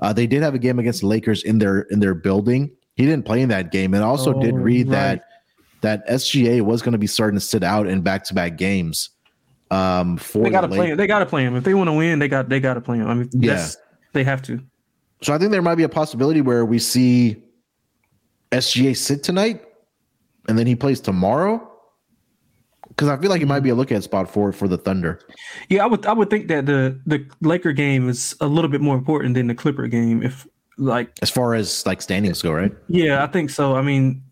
Uh, 0.00 0.12
they 0.12 0.26
did 0.26 0.42
have 0.42 0.54
a 0.54 0.58
game 0.58 0.78
against 0.78 1.02
the 1.02 1.06
Lakers 1.06 1.44
in 1.44 1.58
their 1.58 1.82
in 1.82 2.00
their 2.00 2.14
building. 2.14 2.72
He 3.00 3.06
didn't 3.06 3.24
play 3.24 3.40
in 3.40 3.48
that 3.48 3.72
game, 3.72 3.94
and 3.94 4.04
also 4.04 4.34
oh, 4.34 4.42
did 4.42 4.54
read 4.54 4.88
right. 4.88 4.92
that 4.92 5.24
that 5.80 6.06
SGA 6.06 6.60
was 6.60 6.82
going 6.82 6.92
to 6.92 6.98
be 6.98 7.06
starting 7.06 7.34
to 7.34 7.40
sit 7.40 7.62
out 7.62 7.86
in 7.86 8.02
back 8.02 8.24
to 8.24 8.34
back 8.34 8.58
games. 8.58 9.08
Um, 9.70 10.18
for 10.18 10.42
they 10.42 10.50
got 10.50 10.60
to 10.60 10.68
play. 10.68 10.94
They 10.94 11.06
got 11.06 11.20
to 11.20 11.26
play 11.26 11.42
him 11.42 11.56
if 11.56 11.64
they 11.64 11.72
want 11.72 11.88
to 11.88 11.94
win. 11.94 12.18
They 12.18 12.28
got 12.28 12.50
they 12.50 12.60
got 12.60 12.74
to 12.74 12.82
play 12.82 12.98
him. 12.98 13.08
I 13.08 13.14
mean, 13.14 13.30
yeah, 13.32 13.68
they 14.12 14.22
have 14.22 14.42
to. 14.42 14.60
So 15.22 15.32
I 15.32 15.38
think 15.38 15.50
there 15.50 15.62
might 15.62 15.76
be 15.76 15.82
a 15.82 15.88
possibility 15.88 16.42
where 16.42 16.66
we 16.66 16.78
see 16.78 17.42
SGA 18.52 18.94
sit 18.94 19.22
tonight, 19.22 19.64
and 20.46 20.58
then 20.58 20.66
he 20.66 20.76
plays 20.76 21.00
tomorrow. 21.00 21.66
Because 22.88 23.08
I 23.08 23.16
feel 23.16 23.30
like 23.30 23.40
it 23.40 23.48
might 23.48 23.60
be 23.60 23.70
a 23.70 23.74
look 23.74 23.90
at 23.92 24.04
spot 24.04 24.28
for 24.30 24.52
for 24.52 24.68
the 24.68 24.76
Thunder. 24.76 25.20
Yeah, 25.70 25.84
I 25.84 25.86
would 25.86 26.04
I 26.04 26.12
would 26.12 26.28
think 26.28 26.48
that 26.48 26.66
the 26.66 27.00
the 27.06 27.26
Laker 27.40 27.72
game 27.72 28.10
is 28.10 28.36
a 28.42 28.46
little 28.46 28.68
bit 28.68 28.82
more 28.82 28.94
important 28.94 29.36
than 29.36 29.46
the 29.46 29.54
Clipper 29.54 29.86
game. 29.86 30.22
If 30.22 30.46
like 30.78 31.10
as 31.22 31.30
far 31.30 31.54
as 31.54 31.84
like 31.86 32.02
standings 32.02 32.42
go, 32.42 32.52
right? 32.52 32.72
Yeah, 32.88 33.22
I 33.22 33.26
think 33.26 33.50
so. 33.50 33.76
I 33.76 33.82
mean, 33.82 34.22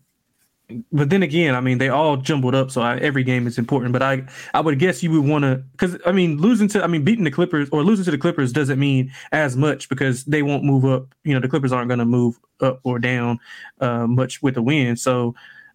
but 0.91 1.09
then 1.09 1.23
again, 1.23 1.55
I 1.55 1.61
mean, 1.61 1.79
they 1.79 1.89
all 1.89 2.17
jumbled 2.17 2.53
up, 2.53 2.69
so 2.69 2.81
I, 2.81 2.97
every 2.97 3.23
game 3.23 3.47
is 3.47 3.57
important. 3.57 3.91
But 3.91 4.03
I, 4.03 4.23
I 4.53 4.61
would 4.61 4.77
guess 4.77 5.01
you 5.01 5.11
would 5.11 5.27
want 5.27 5.43
to, 5.43 5.63
because 5.71 5.97
I 6.05 6.11
mean, 6.11 6.37
losing 6.37 6.67
to, 6.69 6.83
I 6.83 6.87
mean, 6.87 7.03
beating 7.03 7.23
the 7.23 7.31
Clippers 7.31 7.69
or 7.71 7.83
losing 7.83 8.05
to 8.05 8.11
the 8.11 8.17
Clippers 8.17 8.53
doesn't 8.53 8.79
mean 8.79 9.11
as 9.31 9.57
much 9.57 9.89
because 9.89 10.25
they 10.25 10.43
won't 10.43 10.63
move 10.63 10.85
up. 10.85 11.13
You 11.23 11.33
know, 11.33 11.39
the 11.39 11.47
Clippers 11.47 11.71
aren't 11.71 11.87
going 11.87 11.99
to 11.99 12.05
move 12.05 12.39
up 12.61 12.79
or 12.83 12.99
down 12.99 13.39
uh, 13.81 14.05
much 14.05 14.41
with 14.43 14.55
the 14.55 14.61
win. 14.61 14.95
So 14.95 15.33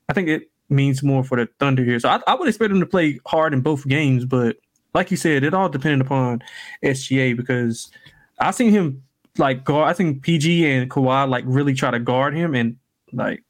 I 0.08 0.12
think 0.12 0.28
it 0.28 0.50
means 0.68 1.02
more 1.02 1.24
for 1.24 1.36
the 1.36 1.48
Thunder 1.58 1.84
here. 1.84 1.98
So 1.98 2.08
I, 2.08 2.20
I 2.26 2.34
would 2.34 2.48
expect 2.48 2.70
them 2.70 2.80
to 2.80 2.86
play 2.86 3.18
hard 3.26 3.52
in 3.52 3.62
both 3.62 3.86
games, 3.88 4.24
but 4.24 4.56
like 4.94 5.10
you 5.10 5.16
said, 5.16 5.42
it 5.42 5.54
all 5.54 5.68
depended 5.68 6.00
upon 6.06 6.40
SGA 6.84 7.36
because 7.36 7.90
I 8.38 8.52
seen 8.52 8.70
him 8.70 9.02
like 9.39 9.64
guard. 9.64 9.89
I 9.89 9.93
think 9.93 10.22
PG 10.22 10.70
and 10.70 10.91
Kawhi 10.91 11.28
like 11.28 11.45
really 11.47 11.74
try 11.74 11.91
to 11.91 11.99
guard 11.99 12.35
him 12.35 12.55
and 12.55 12.76
like 13.12 13.43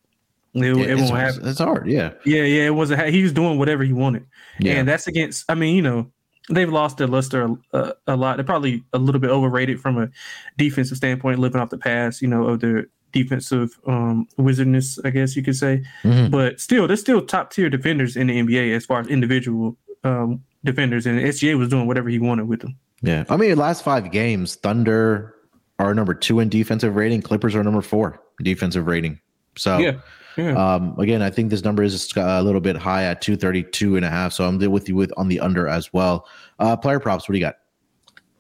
it, 0.55 0.77
yeah, 0.77 0.85
it 0.85 0.97
won't 0.97 1.17
happen. 1.17 1.49
It's 1.49 1.59
hard, 1.59 1.89
yeah. 1.89 2.13
Yeah, 2.25 2.43
yeah. 2.43 2.67
It 2.67 2.75
wasn't. 2.75 3.07
He 3.09 3.23
was 3.23 3.33
doing 3.33 3.59
whatever 3.59 3.83
he 3.83 3.93
wanted, 3.93 4.25
yeah. 4.61 4.75
and 4.75 4.89
that's 4.89 5.07
against. 5.09 5.45
I 5.49 5.55
mean, 5.55 5.75
you 5.75 5.83
know, 5.83 6.11
they've 6.49 6.73
lost 6.73 6.99
their 6.99 7.09
luster 7.09 7.49
a, 7.73 7.95
a, 8.07 8.17
lot. 8.17 8.37
They're 8.37 8.45
probably 8.45 8.85
a 8.93 8.99
little 8.99 9.21
bit 9.21 9.31
overrated 9.31 9.81
from 9.81 9.99
a 9.99 10.09
defensive 10.57 10.97
standpoint, 10.97 11.41
living 11.41 11.61
off 11.61 11.71
the 11.71 11.79
pass. 11.79 12.23
You 12.23 12.29
know, 12.29 12.45
of 12.45 12.61
their 12.61 12.87
defensive 13.11 13.79
um, 13.89 14.29
wizardness, 14.39 15.05
I 15.05 15.11
guess 15.11 15.35
you 15.35 15.43
could 15.43 15.57
say. 15.57 15.83
Mm-hmm. 16.05 16.31
But 16.31 16.61
still, 16.61 16.87
they're 16.87 16.97
still 16.97 17.21
top 17.21 17.53
tier 17.53 17.69
defenders 17.69 18.17
in 18.17 18.29
the 18.29 18.41
NBA 18.41 18.77
as 18.77 18.87
far 18.87 19.01
as 19.01 19.09
individual 19.09 19.77
um, 20.05 20.41
defenders, 20.63 21.05
and 21.05 21.19
SGA 21.19 21.59
was 21.59 21.69
doing 21.69 21.89
whatever 21.89 22.09
he 22.09 22.21
wanted 22.21 22.47
with 22.47 22.61
them. 22.61 22.77
Yeah, 23.03 23.25
I 23.29 23.37
mean, 23.37 23.57
last 23.57 23.83
five 23.83 24.13
games, 24.13 24.55
Thunder 24.55 25.35
are 25.79 25.95
number 25.95 26.15
two 26.15 26.41
in 26.41 26.49
defensive 26.49 26.97
rating. 26.97 27.23
Clippers 27.23 27.55
are 27.55 27.65
number 27.65 27.83
four 27.83 28.21
defensive 28.43 28.87
rating. 28.87 29.21
So 29.57 29.79
yeah. 29.79 29.99
Yeah. 30.37 30.75
Um, 30.75 30.99
again, 30.99 31.23
I 31.23 31.31
think 31.31 31.51
this 31.51 31.63
number 31.63 31.83
is 31.83 32.13
a 32.17 32.43
little 32.43 32.61
bit 32.61 32.77
high 32.77 33.05
at 33.05 33.23
232 33.23 33.97
and 33.97 34.05
a 34.05 34.11
half. 34.11 34.33
So 34.33 34.45
I'm 34.45 34.59
with 34.71 34.89
you 34.89 34.97
with 34.97 35.13
on 35.17 35.29
the 35.29 35.41
under 35.41 35.69
as 35.69 35.93
well. 35.93 36.27
Uh, 36.59 36.77
player 36.77 36.99
props, 36.99 37.29
what 37.29 37.35
do 37.35 37.39
you 37.39 37.45
got? 37.45 37.57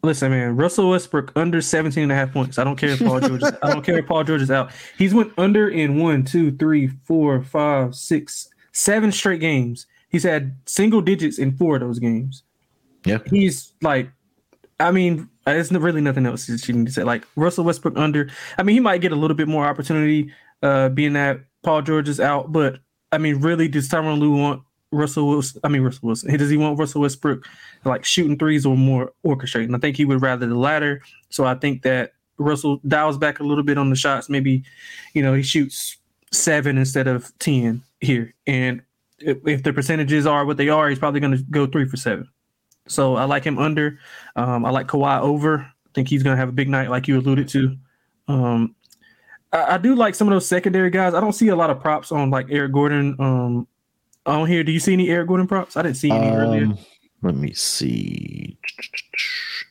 Listen, 0.03 0.33
man, 0.33 0.57
Russell 0.57 0.91
Westbrook 0.91 1.33
under 1.35 1.63
17 1.63 2.03
and 2.03 2.13
a 2.13 2.15
half 2.15 2.33
points. 2.33 2.59
I 2.59 2.65
don't 2.65 2.77
care 2.77 2.91
if 2.91 2.99
Paul 2.99 3.21
George 3.21 3.43
is, 3.43 3.53
I 3.63 3.73
don't 3.73 3.85
care 3.85 3.99
if 3.99 4.07
Paul 4.07 4.23
George 4.23 4.43
is 4.43 4.51
out. 4.51 4.71
He's 4.99 5.15
went 5.15 5.33
under 5.39 5.69
in 5.69 5.99
one, 5.99 6.25
two, 6.25 6.53
three, 6.57 6.89
four, 7.05 7.43
five, 7.43 7.95
six, 7.95 8.49
seven 8.73 9.11
straight 9.11 9.41
games. 9.41 9.87
He's 10.11 10.23
had 10.23 10.57
single 10.67 11.01
digits 11.01 11.39
in 11.39 11.57
four 11.57 11.77
of 11.77 11.81
those 11.81 11.99
games. 11.99 12.43
Yeah. 13.07 13.19
He's 13.27 13.73
like, 13.81 14.11
I 14.79 14.91
mean, 14.91 15.29
there's 15.45 15.71
really 15.73 16.01
nothing 16.01 16.27
else 16.27 16.47
that 16.47 16.67
you 16.67 16.75
need 16.75 16.87
to 16.87 16.93
say. 16.93 17.03
Like 17.03 17.25
Russell 17.37 17.65
Westbrook 17.65 17.97
under. 17.97 18.31
I 18.59 18.63
mean, 18.63 18.75
he 18.75 18.81
might 18.81 19.01
get 19.01 19.13
a 19.13 19.17
little 19.17 19.37
bit 19.37 19.49
more 19.49 19.67
opportunity 19.67 20.33
uh, 20.63 20.89
being 20.89 21.13
that 21.15 21.41
Paul 21.63 21.83
George 21.83 22.09
is 22.09 22.21
out, 22.21 22.53
but 22.53 22.79
I 23.13 23.19
mean, 23.19 23.41
really, 23.41 23.69
does 23.69 23.89
Tyronn 23.89 24.19
Lue 24.19 24.37
want 24.37 24.63
Russell 24.91 25.29
Wilson? 25.29 25.61
I 25.63 25.69
mean, 25.69 25.83
Russell 25.83 26.09
Wilson. 26.09 26.37
Does 26.37 26.51
he 26.51 26.57
want 26.57 26.79
Russell 26.79 27.03
Westbrook 27.03 27.47
like 27.85 28.05
shooting 28.05 28.39
threes 28.39 28.67
or 28.67 28.77
more 28.77 29.13
orchestrating? 29.25 29.75
I 29.75 29.79
think 29.79 29.97
he 29.97 30.05
would 30.05 30.23
rather 30.23 30.47
the 30.47 30.55
latter. 30.57 31.03
So 31.31 31.45
I 31.45 31.55
think 31.55 31.83
that 31.83 32.13
Russell 32.39 32.81
dials 32.87 33.19
back 33.19 33.41
a 33.41 33.45
little 33.45 33.63
bit 33.63 33.79
on 33.79 33.91
the 33.91 33.97
shots. 33.97 34.29
Maybe, 34.29 34.65
you 35.13 35.23
know, 35.23 35.35
he 35.35 35.43
shoots 35.43 35.97
seven 36.33 36.77
instead 36.77 37.07
of 37.07 37.33
10 37.39 37.83
here. 38.01 38.35
And 38.47 38.83
if 39.21 39.63
the 39.63 39.73
percentages 39.73 40.27
are 40.27 40.45
what 40.45 40.57
they 40.57 40.69
are, 40.69 40.89
he's 40.89 40.99
probably 40.99 41.21
going 41.21 41.37
to 41.37 41.43
go 41.45 41.67
three 41.67 41.89
for 41.89 41.97
seven. 41.97 42.29
So 42.87 43.17
I 43.17 43.25
like 43.25 43.45
him 43.45 43.59
under. 43.59 43.99
Um, 44.37 44.65
I 44.65 44.71
like 44.71 44.87
Kawhi 44.87 45.21
over. 45.21 45.61
I 45.61 45.91
think 45.95 46.09
he's 46.09 46.23
going 46.23 46.35
to 46.35 46.41
have 46.41 46.49
a 46.49 46.53
big 46.53 46.69
night, 46.69 46.91
like 46.91 47.09
you 47.09 47.19
alluded 47.19 47.49
to. 47.51 47.77
Um, 48.29 48.75
I, 49.53 49.75
I, 49.75 49.79
do 49.79 49.95
like 49.95 50.15
some 50.15 50.29
of 50.29 50.33
those 50.33 50.47
secondary 50.47 50.91
guys. 50.91 51.15
I 51.15 51.21
don't 51.21 51.33
see 51.33 51.49
a 51.49 51.57
lot 51.57 51.71
of 51.71 51.81
props 51.81 52.11
on 52.13 52.31
like 52.31 52.47
Eric 52.51 52.73
Gordon. 52.73 53.17
Um, 53.19 53.69
on 54.27 54.49
here, 54.49 54.65
do 54.65 54.73
you 54.73 54.81
see 54.81 54.93
any 54.93 55.11
Eric 55.11 55.29
Gordon 55.29 55.47
props? 55.47 55.77
I 55.77 55.83
didn't 55.83 55.97
see 55.99 56.11
any 56.11 56.29
um, 56.29 56.35
earlier. 56.35 56.69
Let 57.23 57.37
me 57.37 57.53
see. 57.53 58.59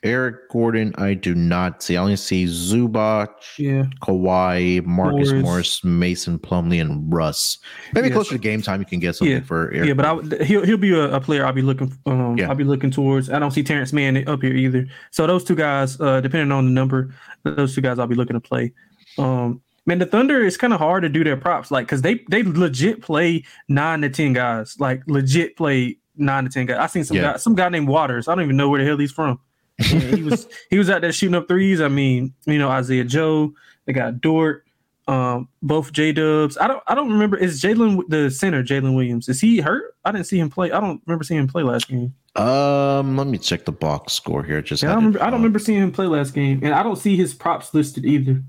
Eric 0.04 0.50
Gordon, 0.50 0.94
I 0.98 1.14
do 1.14 1.34
not 1.34 1.82
see. 1.82 1.96
I 1.96 2.02
only 2.02 2.18
see 2.18 2.46
Zubac, 2.46 3.30
yeah. 3.58 3.86
Kawhi, 4.02 4.86
Marcus 4.86 5.32
Morris. 5.32 5.44
Morris, 5.44 5.84
Mason 5.84 6.38
Plumlee, 6.38 6.82
and 6.82 7.12
Russ. 7.12 7.58
Maybe 7.94 8.10
yeah. 8.10 8.14
closer 8.14 8.34
to 8.34 8.38
game 8.38 8.62
time, 8.62 8.82
you 8.82 8.86
can 8.86 9.00
get 9.00 9.16
something 9.16 9.38
yeah. 9.38 9.44
for 9.44 9.72
Eric. 9.74 9.88
Yeah, 9.88 9.94
but 9.94 10.06
I, 10.06 10.44
he'll 10.44 10.66
he'll 10.66 10.78
be 10.78 10.94
a, 10.94 11.16
a, 11.16 11.22
player 11.22 11.46
I'll 11.46 11.54
be 11.54 11.62
looking. 11.62 11.98
Um, 12.06 12.38
yeah. 12.38 12.50
I'll 12.50 12.56
be 12.56 12.66
looking 12.66 12.92
towards. 12.92 13.30
I 13.30 13.40
don't 13.40 13.52
see 13.52 13.64
Terrence 13.64 13.94
Mann 13.94 14.28
up 14.28 14.42
here 14.42 14.54
either. 14.54 14.88
So 15.12 15.26
those 15.26 15.46
two 15.46 15.56
guys, 15.56 16.00
uh, 16.02 16.20
depending 16.20 16.52
on 16.52 16.66
the 16.66 16.72
number, 16.72 17.14
those 17.44 17.74
two 17.74 17.82
guys 17.82 17.98
I'll 17.98 18.08
be 18.08 18.16
looking 18.16 18.36
to 18.36 18.42
play. 18.42 18.74
Um, 19.18 19.62
man, 19.86 20.00
the 20.00 20.06
Thunder 20.06 20.44
is 20.44 20.58
kind 20.58 20.74
of 20.74 20.80
hard 20.80 21.04
to 21.04 21.10
do 21.10 21.24
their 21.24 21.38
props, 21.38 21.72
like 21.72 21.86
because 21.86 22.02
they 22.02 22.20
they 22.30 22.44
legit 22.44 23.02
play 23.02 23.46
nine 23.70 24.02
to 24.02 24.10
ten 24.10 24.34
guys, 24.34 24.76
like 24.80 25.02
legit 25.08 25.56
play 25.56 25.98
nine 26.18 26.44
to 26.44 26.50
ten 26.50 26.66
guys. 26.66 26.78
I 26.78 26.88
seen 26.88 27.06
some 27.06 27.18
guy, 27.18 27.38
some 27.38 27.56
guy 27.56 27.70
named 27.70 27.88
Waters. 27.88 28.28
I 28.28 28.36
don't 28.36 28.44
even 28.44 28.58
know 28.58 28.70
where 28.70 28.82
the 28.82 28.86
hell 28.86 28.98
he's 28.98 29.14
from. 29.14 29.40
He 29.84 30.24
was 30.24 30.48
he 30.70 30.78
was 30.78 30.90
out 30.90 31.02
there 31.02 31.12
shooting 31.12 31.36
up 31.36 31.48
threes. 31.48 31.82
I 31.82 31.88
mean, 31.88 32.34
you 32.46 32.58
know, 32.58 32.70
Isaiah 32.70 33.04
Joe. 33.04 33.54
They 33.86 33.94
got 33.94 34.22
Dort. 34.22 34.66
Um, 35.06 35.50
both 35.62 35.92
J 35.92 36.14
Dubs. 36.14 36.58
I 36.58 36.68
don't 36.68 36.82
I 36.88 36.96
don't 36.96 37.12
remember. 37.12 37.36
Is 37.36 37.62
Jalen 37.62 38.04
the 38.08 38.32
center? 38.32 38.64
Jalen 38.64 38.96
Williams. 38.96 39.28
Is 39.28 39.42
he 39.42 39.60
hurt? 39.60 39.96
I 40.06 40.12
didn't 40.12 40.28
see 40.28 40.40
him 40.40 40.50
play. 40.50 40.72
I 40.72 40.80
don't 40.80 41.02
remember 41.06 41.26
seeing 41.26 41.42
him 41.42 41.48
play 41.48 41.64
last 41.64 41.90
game. 41.90 42.14
Um, 42.36 43.18
let 43.18 43.28
me 43.28 43.38
check 43.38 43.66
the 43.66 43.72
box 43.72 44.14
score 44.14 44.44
here. 44.44 44.62
Just 44.62 44.82
yeah, 44.82 44.92
I 44.92 44.94
don't, 44.94 45.04
remember, 45.04 45.22
I 45.22 45.26
don't 45.26 45.40
remember 45.40 45.60
seeing 45.60 45.82
him 45.82 45.92
play 45.92 46.08
last 46.08 46.34
game, 46.34 46.62
and 46.64 46.74
I 46.74 46.84
don't 46.84 46.96
see 46.96 47.18
his 47.18 47.34
props 47.34 47.74
listed 47.74 48.06
either. 48.06 48.42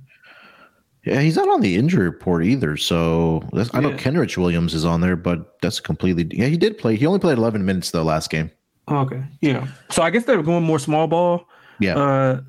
Yeah, 1.05 1.20
he's 1.20 1.37
not 1.37 1.49
on 1.49 1.61
the 1.61 1.76
injury 1.76 2.05
report 2.05 2.45
either. 2.45 2.76
So 2.76 3.43
yeah. 3.53 3.64
I 3.74 3.80
know 3.80 3.91
Kenrich 3.91 4.39
Williams 4.39 4.74
is 4.74 4.85
on 4.85 5.01
there, 5.01 5.16
but 5.16 5.61
that's 5.61 5.80
completely. 5.80 6.26
Yeah, 6.30 6.47
he 6.47 6.57
did 6.57 6.78
play. 6.78 6.97
He 6.97 7.05
only 7.05 7.18
played 7.18 7.37
11 7.37 7.64
minutes 7.64 7.91
though 7.91 8.05
last 8.05 8.30
game. 8.30 8.51
Okay, 8.89 9.22
yeah. 9.41 9.66
So 9.91 10.03
I 10.03 10.11
guess 10.11 10.24
they're 10.24 10.43
going 10.43 10.64
more 10.64 10.78
small 10.78 11.07
ball. 11.07 11.49
Yeah. 11.80 11.97
Uh, 11.97 12.41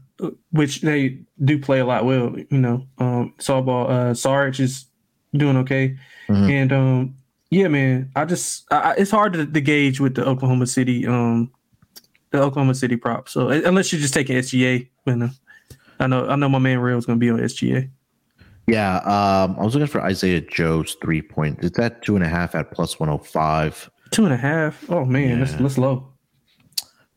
which 0.51 0.81
they 0.81 1.19
do 1.43 1.59
play 1.59 1.79
a 1.79 1.85
lot 1.85 2.05
well. 2.05 2.35
You 2.49 2.57
know, 2.57 2.87
um, 2.97 3.33
small 3.39 3.61
ball. 3.61 3.91
Uh, 3.91 4.13
Sarge 4.13 4.59
is 4.59 4.85
doing 5.33 5.57
okay, 5.57 5.97
mm-hmm. 6.27 6.49
and 6.49 6.71
um, 6.71 7.17
yeah, 7.49 7.67
man. 7.67 8.11
I 8.15 8.25
just 8.25 8.65
I, 8.71 8.95
it's 8.97 9.11
hard 9.11 9.33
to, 9.33 9.45
to, 9.45 9.61
gauge 9.61 9.99
with 9.99 10.15
the 10.15 10.25
Oklahoma 10.25 10.67
City 10.67 11.05
um, 11.05 11.51
the 12.31 12.41
Oklahoma 12.41 12.75
City 12.75 12.95
prop. 12.95 13.29
So 13.29 13.49
unless 13.49 13.91
you're 13.91 14.01
just 14.01 14.13
taking 14.13 14.37
SGA, 14.37 14.87
you 15.05 15.15
know, 15.15 15.29
I 15.99 16.07
know 16.07 16.27
I 16.27 16.35
know 16.35 16.49
my 16.49 16.59
man 16.59 16.79
Rail 16.79 16.97
is 16.97 17.05
going 17.05 17.19
to 17.19 17.23
be 17.23 17.29
on 17.29 17.39
SGA. 17.39 17.89
Yeah, 18.67 18.97
um, 18.97 19.57
I 19.59 19.63
was 19.63 19.75
looking 19.75 19.87
for 19.87 20.01
Isaiah 20.01 20.41
Joe's 20.41 20.95
three 21.01 21.21
point. 21.21 21.63
Is 21.63 21.71
that 21.71 22.01
two 22.01 22.15
and 22.15 22.25
a 22.25 22.29
half 22.29 22.55
at 22.55 22.71
plus 22.71 22.99
one 22.99 23.09
hundred 23.09 23.27
five? 23.27 23.89
Two 24.11 24.25
and 24.25 24.33
a 24.33 24.37
half. 24.37 24.89
Oh 24.89 25.05
man, 25.05 25.29
yeah. 25.29 25.35
that's 25.37 25.53
that's 25.53 25.77
low. 25.77 26.14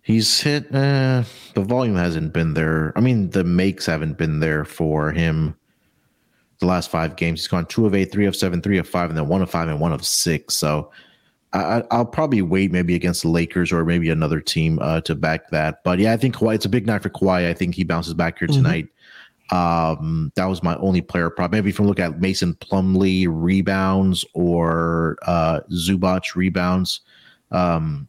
He's 0.08 0.40
hit. 0.40 0.74
Uh, 0.74 1.22
the 1.52 1.60
volume 1.60 1.94
hasn't 1.94 2.32
been 2.32 2.54
there. 2.54 2.94
I 2.96 3.00
mean, 3.00 3.28
the 3.28 3.44
makes 3.44 3.84
haven't 3.84 4.16
been 4.16 4.40
there 4.40 4.64
for 4.64 5.12
him. 5.12 5.54
The 6.60 6.66
last 6.66 6.90
five 6.90 7.14
games, 7.16 7.40
he's 7.40 7.48
gone 7.48 7.66
two 7.66 7.84
of 7.84 7.94
eight, 7.94 8.10
three 8.10 8.24
of 8.24 8.34
seven, 8.34 8.62
three 8.62 8.78
of 8.78 8.88
five, 8.88 9.10
and 9.10 9.18
then 9.18 9.28
one 9.28 9.42
of 9.42 9.50
five 9.50 9.68
and 9.68 9.80
one 9.80 9.92
of 9.92 10.06
six. 10.06 10.56
So 10.56 10.90
I, 11.52 11.82
will 11.92 12.06
probably 12.06 12.40
wait 12.40 12.72
maybe 12.72 12.94
against 12.94 13.20
the 13.20 13.28
Lakers 13.28 13.70
or 13.70 13.84
maybe 13.84 14.08
another 14.08 14.40
team 14.40 14.78
uh, 14.78 15.02
to 15.02 15.14
back 15.14 15.50
that. 15.50 15.84
But 15.84 15.98
yeah, 15.98 16.14
I 16.14 16.16
think 16.16 16.36
Kawhi, 16.36 16.54
it's 16.54 16.64
a 16.64 16.70
big 16.70 16.86
night 16.86 17.02
for 17.02 17.10
Kawhi. 17.10 17.46
I 17.46 17.52
think 17.52 17.74
he 17.74 17.84
bounces 17.84 18.14
back 18.14 18.38
here 18.38 18.48
mm-hmm. 18.48 18.62
tonight. 18.62 18.88
Mm-hmm. 19.52 19.56
Um, 20.00 20.32
that 20.36 20.46
was 20.46 20.62
my 20.62 20.74
only 20.76 21.02
player 21.02 21.28
prop. 21.28 21.52
Maybe 21.52 21.68
if 21.68 21.78
you 21.78 21.84
look 21.84 22.00
at 22.00 22.18
Mason 22.18 22.54
Plumlee 22.54 23.26
rebounds 23.28 24.24
or 24.32 25.18
uh, 25.26 25.60
Zubac 25.70 26.34
rebounds. 26.34 27.02
Um, 27.50 28.08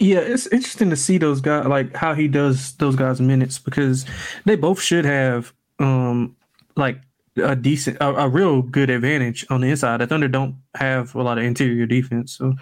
yeah, 0.00 0.18
it's 0.18 0.46
interesting 0.48 0.90
to 0.90 0.96
see 0.96 1.18
those 1.18 1.40
guys 1.40 1.66
like 1.66 1.94
how 1.94 2.14
he 2.14 2.26
does 2.26 2.72
those 2.76 2.96
guys 2.96 3.20
minutes 3.20 3.58
because 3.58 4.06
they 4.44 4.56
both 4.56 4.80
should 4.80 5.04
have 5.04 5.52
um 5.78 6.36
like 6.76 7.00
a 7.36 7.54
decent, 7.54 7.96
a, 8.00 8.08
a 8.08 8.28
real 8.28 8.62
good 8.62 8.90
advantage 8.90 9.46
on 9.50 9.60
the 9.60 9.68
inside. 9.68 9.98
The 9.98 10.06
Thunder 10.06 10.28
don't 10.28 10.56
have 10.74 11.14
a 11.14 11.22
lot 11.22 11.38
of 11.38 11.44
interior 11.44 11.86
defense, 11.86 12.32
so 12.32 12.54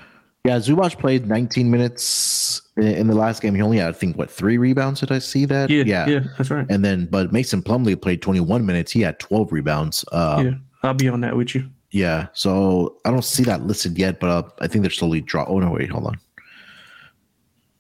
yeah, 0.45 0.57
Zubac 0.59 0.99
played 0.99 1.27
19 1.27 1.71
minutes 1.71 2.63
in 2.77 3.07
the 3.09 3.15
last 3.15 3.43
game. 3.43 3.55
He 3.55 3.61
only 3.61 3.79
had, 3.79 3.89
I 3.89 3.93
think, 3.93 4.17
what 4.17 4.31
three 4.31 4.57
rebounds? 4.57 5.01
Did 5.01 5.13
I 5.13 5.19
see 5.19 5.45
that? 5.47 5.69
Yeah, 5.69 5.83
yeah, 5.85 6.07
yeah 6.07 6.21
that's 6.37 6.51
right. 6.51 6.67
And 6.71 6.85
then, 6.85 7.07
but 7.07 7.33
Mason 7.33 7.63
Plumlee 7.63 8.01
played 8.01 8.23
21 8.23 8.65
minutes. 8.65 8.93
He 8.93 9.01
had 9.01 9.19
12 9.19 9.53
rebounds. 9.53 10.05
Um, 10.13 10.47
yeah, 10.47 10.53
I'll 10.83 10.95
be 10.95 11.09
on 11.09 11.21
that 11.23 11.37
with 11.37 11.55
you. 11.55 11.69
Yeah, 11.91 12.29
so 12.35 12.99
I 13.05 13.11
don't 13.11 13.25
see 13.25 13.43
that 13.45 13.67
listed 13.67 13.99
yet, 13.99 14.21
but 14.21 14.31
uh, 14.31 14.43
I 14.61 14.69
think 14.69 14.83
they're 14.83 14.91
slowly 14.91 15.21
draw. 15.21 15.45
Oh 15.49 15.59
no, 15.59 15.71
wait, 15.71 15.91
hold 15.91 16.07
on. 16.07 16.19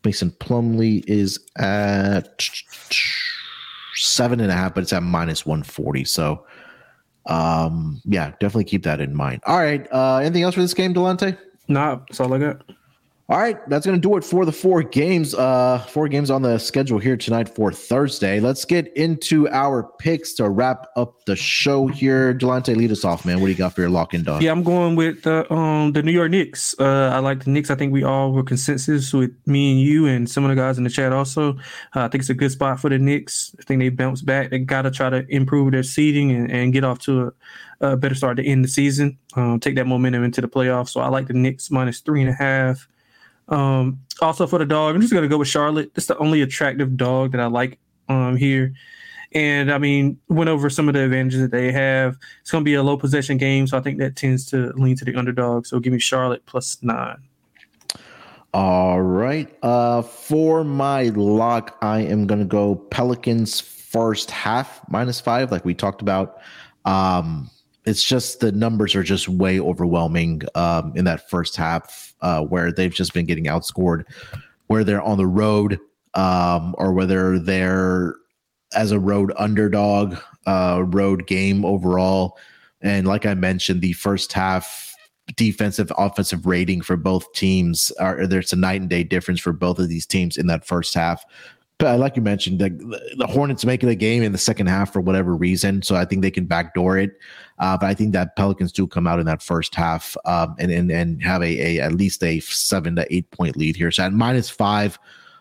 Mason 0.09 0.31
Plumlee 0.31 1.05
is 1.07 1.39
at 1.59 2.43
seven 3.95 4.41
and 4.41 4.51
a 4.51 4.55
half, 4.55 4.73
but 4.73 4.83
it's 4.83 4.93
at 4.95 5.03
minus 5.03 5.45
one 5.45 5.63
forty. 5.63 6.03
So, 6.03 6.47
um, 7.27 8.01
yeah, 8.07 8.31
definitely 8.41 8.65
keep 8.65 8.85
that 8.85 9.03
in 9.03 9.15
mind. 9.15 9.43
All 9.45 9.59
right, 9.59 9.87
uh, 9.93 10.17
anything 10.17 10.45
else 10.45 10.55
for 10.55 10.63
this 10.63 10.73
game, 10.73 10.95
Delonte? 10.95 11.37
Nah, 11.69 11.97
that's 11.97 12.21
all 12.21 12.33
I 12.33 12.39
got. 12.39 12.63
All 13.31 13.39
right, 13.39 13.59
that's 13.69 13.85
going 13.85 14.01
to 14.01 14.01
do 14.01 14.17
it 14.17 14.25
for 14.25 14.47
the 14.47 14.53
four 14.53 14.83
games. 14.83 15.35
Uh, 15.35 15.85
four 15.91 16.09
games 16.09 16.31
on 16.31 16.41
the 16.41 16.57
schedule 16.57 16.99
here 16.99 17.15
tonight 17.15 17.47
for 17.47 17.71
Thursday. 17.71 18.41
Let's 18.41 18.65
get 18.65 18.91
into 18.97 19.47
our 19.51 19.83
picks 19.99 20.33
to 20.35 20.49
wrap 20.49 20.87
up 20.97 21.27
the 21.27 21.37
show 21.37 21.89
here. 21.89 22.33
Delonte, 22.33 22.75
lead 22.75 22.91
us 22.91 23.05
off, 23.05 23.27
man. 23.27 23.41
What 23.41 23.49
do 23.49 23.53
you 23.53 23.59
got 23.59 23.75
for 23.75 23.83
your 23.83 23.91
lock 23.91 24.15
and 24.15 24.25
dog? 24.25 24.43
Yeah, 24.43 24.51
I'm 24.51 24.63
going 24.63 24.97
with 24.97 25.27
uh, 25.27 25.45
um 25.51 25.93
the 25.93 26.03
New 26.03 26.11
York 26.11 26.31
Knicks. 26.31 26.75
Uh, 26.81 27.11
I 27.13 27.19
like 27.19 27.45
the 27.45 27.51
Knicks. 27.51 27.71
I 27.71 27.75
think 27.75 27.93
we 27.93 28.03
all 28.03 28.33
were 28.33 28.43
consensus 28.43 29.13
with 29.13 29.33
me 29.47 29.73
and 29.73 29.81
you 29.83 30.07
and 30.07 30.27
some 30.27 30.45
of 30.45 30.49
the 30.49 30.57
guys 30.57 30.79
in 30.79 30.85
the 30.85 30.91
chat 30.91 31.13
also. 31.13 31.53
Uh, 31.95 32.05
I 32.05 32.09
think 32.09 32.23
it's 32.23 32.31
a 32.31 32.35
good 32.35 32.53
spot 32.53 32.81
for 32.81 32.89
the 32.89 32.99
Knicks. 32.99 33.55
I 33.61 33.63
think 33.65 33.81
they 33.81 33.91
bounce 33.91 34.23
back. 34.23 34.49
They 34.49 34.59
got 34.61 34.83
to 34.83 34.91
try 34.91 35.11
to 35.11 35.27
improve 35.29 35.73
their 35.73 35.83
seeding 35.83 36.31
and, 36.31 36.51
and 36.51 36.73
get 36.73 36.83
off 36.83 37.01
to 37.01 37.35
a, 37.83 37.89
a 37.91 37.97
better 37.99 38.15
start 38.15 38.39
to 38.39 38.43
end 38.43 38.65
the 38.65 38.69
season. 38.69 39.19
Um, 39.35 39.61
take 39.61 39.75
that 39.75 39.87
momentum 39.87 40.25
into 40.25 40.41
the 40.41 40.49
playoffs. 40.49 40.89
So 40.89 41.03
I 41.03 41.09
like 41.09 41.27
the 41.27 41.35
Knicks 41.35 41.71
minus 41.71 42.01
three 42.01 42.23
and 42.23 42.31
a 42.31 42.33
half. 42.33 42.89
Um, 43.49 44.01
also 44.21 44.47
for 44.47 44.59
the 44.59 44.67
dog, 44.67 44.95
I'm 44.95 45.01
just 45.01 45.13
gonna 45.13 45.29
go 45.29 45.39
with 45.39 45.49
Charlotte. 45.49 45.91
It's 45.97 46.07
the 46.07 46.19
only 46.19 46.43
attractive 46.43 46.97
dog 46.97 47.33
that 47.33 47.41
I 47.41 47.47
like 47.47 47.79
um 48.09 48.37
here. 48.37 48.75
And 49.33 49.71
I 49.71 49.79
mean, 49.79 50.19
went 50.29 50.49
over 50.49 50.71
some 50.71 50.89
of 50.89 50.95
the 50.95 51.05
advantages 51.05 51.43
that 51.43 51.51
they 51.51 51.71
have. 51.71 52.17
It's 52.41 52.51
to 52.63 52.65
be 52.65 52.75
a 52.75 52.83
low 52.83 52.97
possession 52.97 53.37
game, 53.37 53.67
so 53.67 53.77
I 53.77 53.81
think 53.81 53.99
that 53.99 54.17
tends 54.17 54.47
to 54.47 54.73
lean 54.77 54.97
to 54.97 55.05
the 55.05 55.17
underdog. 55.17 55.67
So 55.67 55.81
give 55.81 55.93
me 55.93 55.99
Charlotte 55.99 56.47
plus 56.47 56.79
nine. 56.83 57.19
All 58.55 59.03
right. 59.03 59.55
Uh, 59.63 60.01
for 60.01 60.65
my 60.65 61.05
lock, 61.05 61.77
I 61.83 62.01
am 62.01 62.27
to 62.41 62.47
go 62.47 62.77
Pelicans 62.77 63.61
first 63.61 64.31
half 64.31 64.81
minus 64.89 65.21
five, 65.21 65.53
like 65.53 65.65
we 65.65 65.75
talked 65.75 66.01
about. 66.01 66.39
Um, 66.87 67.51
it's 67.85 68.03
just 68.03 68.41
the 68.41 68.53
numbers 68.53 68.95
are 68.95 69.03
just 69.03 69.29
way 69.29 69.61
overwhelming 69.61 70.43
um, 70.55 70.93
in 70.97 71.05
that 71.05 71.29
first 71.29 71.57
half 71.57 72.08
uh, 72.21 72.43
where 72.43 72.73
they've 72.73 72.95
just 72.95 73.15
been 73.15 73.27
getting 73.27 73.45
outscored, 73.45 74.05
where 74.67 74.85
they're 74.85 75.03
on 75.03 75.19
the 75.19 75.27
road 75.27 75.79
um, 76.15 76.75
or 76.79 76.93
whether 76.93 77.39
they're 77.39 78.15
as 78.75 78.93
a 78.93 79.01
road 79.01 79.33
underdog, 79.39 80.17
uh, 80.47 80.83
road 80.87 81.27
game 81.27 81.65
overall. 81.65 82.37
And 82.81 83.07
like 83.07 83.27
I 83.27 83.35
mentioned, 83.35 83.81
the 83.81 83.95
first 83.95 84.33
half 84.33 84.95
defensive 85.37 85.93
offensive 85.99 86.47
rating 86.47 86.81
for 86.81 86.97
both 86.97 87.31
teams 87.33 87.91
are 88.01 88.27
there's 88.27 88.53
a 88.53 88.57
night 88.57 88.81
and 88.81 88.89
day 88.89 89.05
difference 89.05 89.41
for 89.41 89.53
both 89.53 89.79
of 89.79 89.89
these 89.89 90.07
teams 90.07 90.37
in 90.37 90.47
that 90.47 90.67
first 90.67 90.95
half 90.95 91.25
but 91.79 92.01
like 92.01 92.17
you 92.17 92.23
mentioned, 92.23 92.59
the, 92.59 92.71
the 93.17 93.27
Hornets 93.27 93.65
making 93.65 93.89
the 93.89 93.95
game 93.95 94.23
in 94.25 94.33
the 94.33 94.39
second 94.39 94.67
half 94.67 94.93
for 94.93 95.01
whatever 95.01 95.35
reason, 95.35 95.81
so 95.83 95.95
I 95.95 96.05
think 96.05 96.23
they 96.23 96.31
can 96.31 96.45
backdoor 96.45 96.99
it. 96.99 97.19
Uh, 97.59 97.77
but 97.79 97.87
I 97.87 97.95
think 97.95 98.13
that 98.15 98.35
Pelicans 98.35 98.73
do 98.73 98.87
come 98.87 99.07
out 99.07 99.21
in 99.21 99.27
that 99.27 99.43
first 99.43 99.75
half 99.75 100.17
um, 100.25 100.57
and, 100.59 100.73
and 100.73 100.91
and 100.91 101.23
have 101.23 101.43
a, 101.43 101.79
a 101.79 101.81
at 101.81 101.93
least 101.93 102.23
a 102.25 102.41
seven 102.41 102.97
to 102.97 103.07
eight 103.15 103.31
point 103.31 103.57
lead 103.57 103.77
here. 103.77 103.93
So 103.93 104.03
at 104.03 104.13
minus 104.13 104.51
five, 104.51 104.99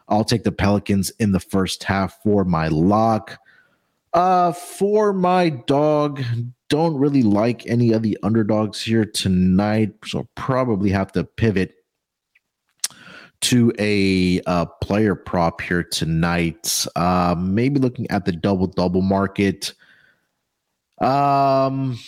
I'll 0.10 0.24
take 0.24 0.44
the 0.44 0.52
Pelicans 0.52 1.10
in 1.20 1.32
the 1.32 1.40
first 1.40 1.84
half 1.84 2.22
for 2.22 2.46
my 2.46 2.68
lock. 2.68 3.40
Uh, 4.14 4.52
for 4.52 5.14
my 5.14 5.50
dog, 5.50 6.24
don't 6.70 6.98
really 6.98 7.24
like 7.24 7.66
any 7.66 7.94
of 7.94 8.04
the 8.04 8.18
underdogs 8.24 8.82
here 8.82 9.06
tonight, 9.06 9.92
so 10.06 10.28
probably 10.36 10.90
have 10.92 11.12
to 11.14 11.24
pivot 11.24 11.77
to 13.42 13.72
a 13.80 14.42
uh, 14.46 14.66
player 14.66 15.16
prop 15.16 15.62
here 15.62 15.84
tonight. 15.84 16.86
Uh, 16.96 17.36
maybe 17.38 17.80
looking 17.80 18.10
at 18.10 18.26
the 18.26 18.32
double 18.32 18.68
double 18.68 19.02
market. 19.02 19.74
Um, 21.00 22.00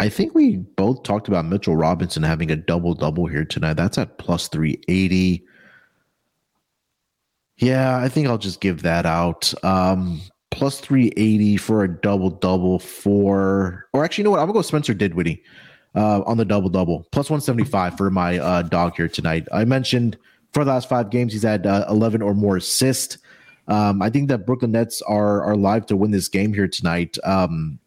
I 0.00 0.08
think 0.08 0.34
we 0.34 0.56
both 0.56 1.02
talked 1.02 1.28
about 1.28 1.44
Mitchell 1.44 1.76
Robinson 1.76 2.22
having 2.22 2.50
a 2.50 2.56
double 2.56 2.94
double 2.94 3.26
here 3.26 3.44
tonight. 3.44 3.74
That's 3.74 3.98
at 3.98 4.18
plus 4.18 4.48
380. 4.48 5.44
Yeah, 7.58 7.98
I 7.98 8.08
think 8.08 8.28
I'll 8.28 8.38
just 8.38 8.60
give 8.60 8.82
that 8.82 9.06
out. 9.06 9.52
Um, 9.64 10.20
plus 10.50 10.80
380 10.80 11.56
for 11.56 11.82
a 11.84 11.88
double 11.88 12.30
double 12.30 12.78
for, 12.78 13.86
or 13.92 14.04
actually, 14.04 14.22
you 14.22 14.24
know 14.26 14.30
what? 14.30 14.40
I'm 14.40 14.46
gonna 14.46 14.58
go 14.58 14.62
Spencer 14.62 14.94
Dinwiddie 14.94 15.42
uh, 15.94 16.22
on 16.26 16.36
the 16.36 16.44
double 16.44 16.68
double, 16.68 17.06
plus 17.12 17.30
175 17.30 17.96
for 17.96 18.10
my 18.10 18.38
uh, 18.38 18.62
dog 18.62 18.94
here 18.96 19.08
tonight. 19.08 19.48
I 19.52 19.64
mentioned 19.64 20.16
for 20.52 20.64
the 20.64 20.70
last 20.70 20.88
five 20.88 21.10
games, 21.10 21.32
he's 21.32 21.42
had 21.42 21.66
uh, 21.66 21.86
11 21.88 22.22
or 22.22 22.34
more 22.34 22.56
assists. 22.56 23.18
Um, 23.68 24.00
I 24.00 24.08
think 24.08 24.28
that 24.28 24.46
Brooklyn 24.46 24.72
Nets 24.72 25.02
are 25.02 25.42
are 25.42 25.56
live 25.56 25.86
to 25.86 25.96
win 25.96 26.10
this 26.10 26.28
game 26.28 26.54
here 26.54 26.68
tonight. 26.68 27.18
Um, 27.24 27.78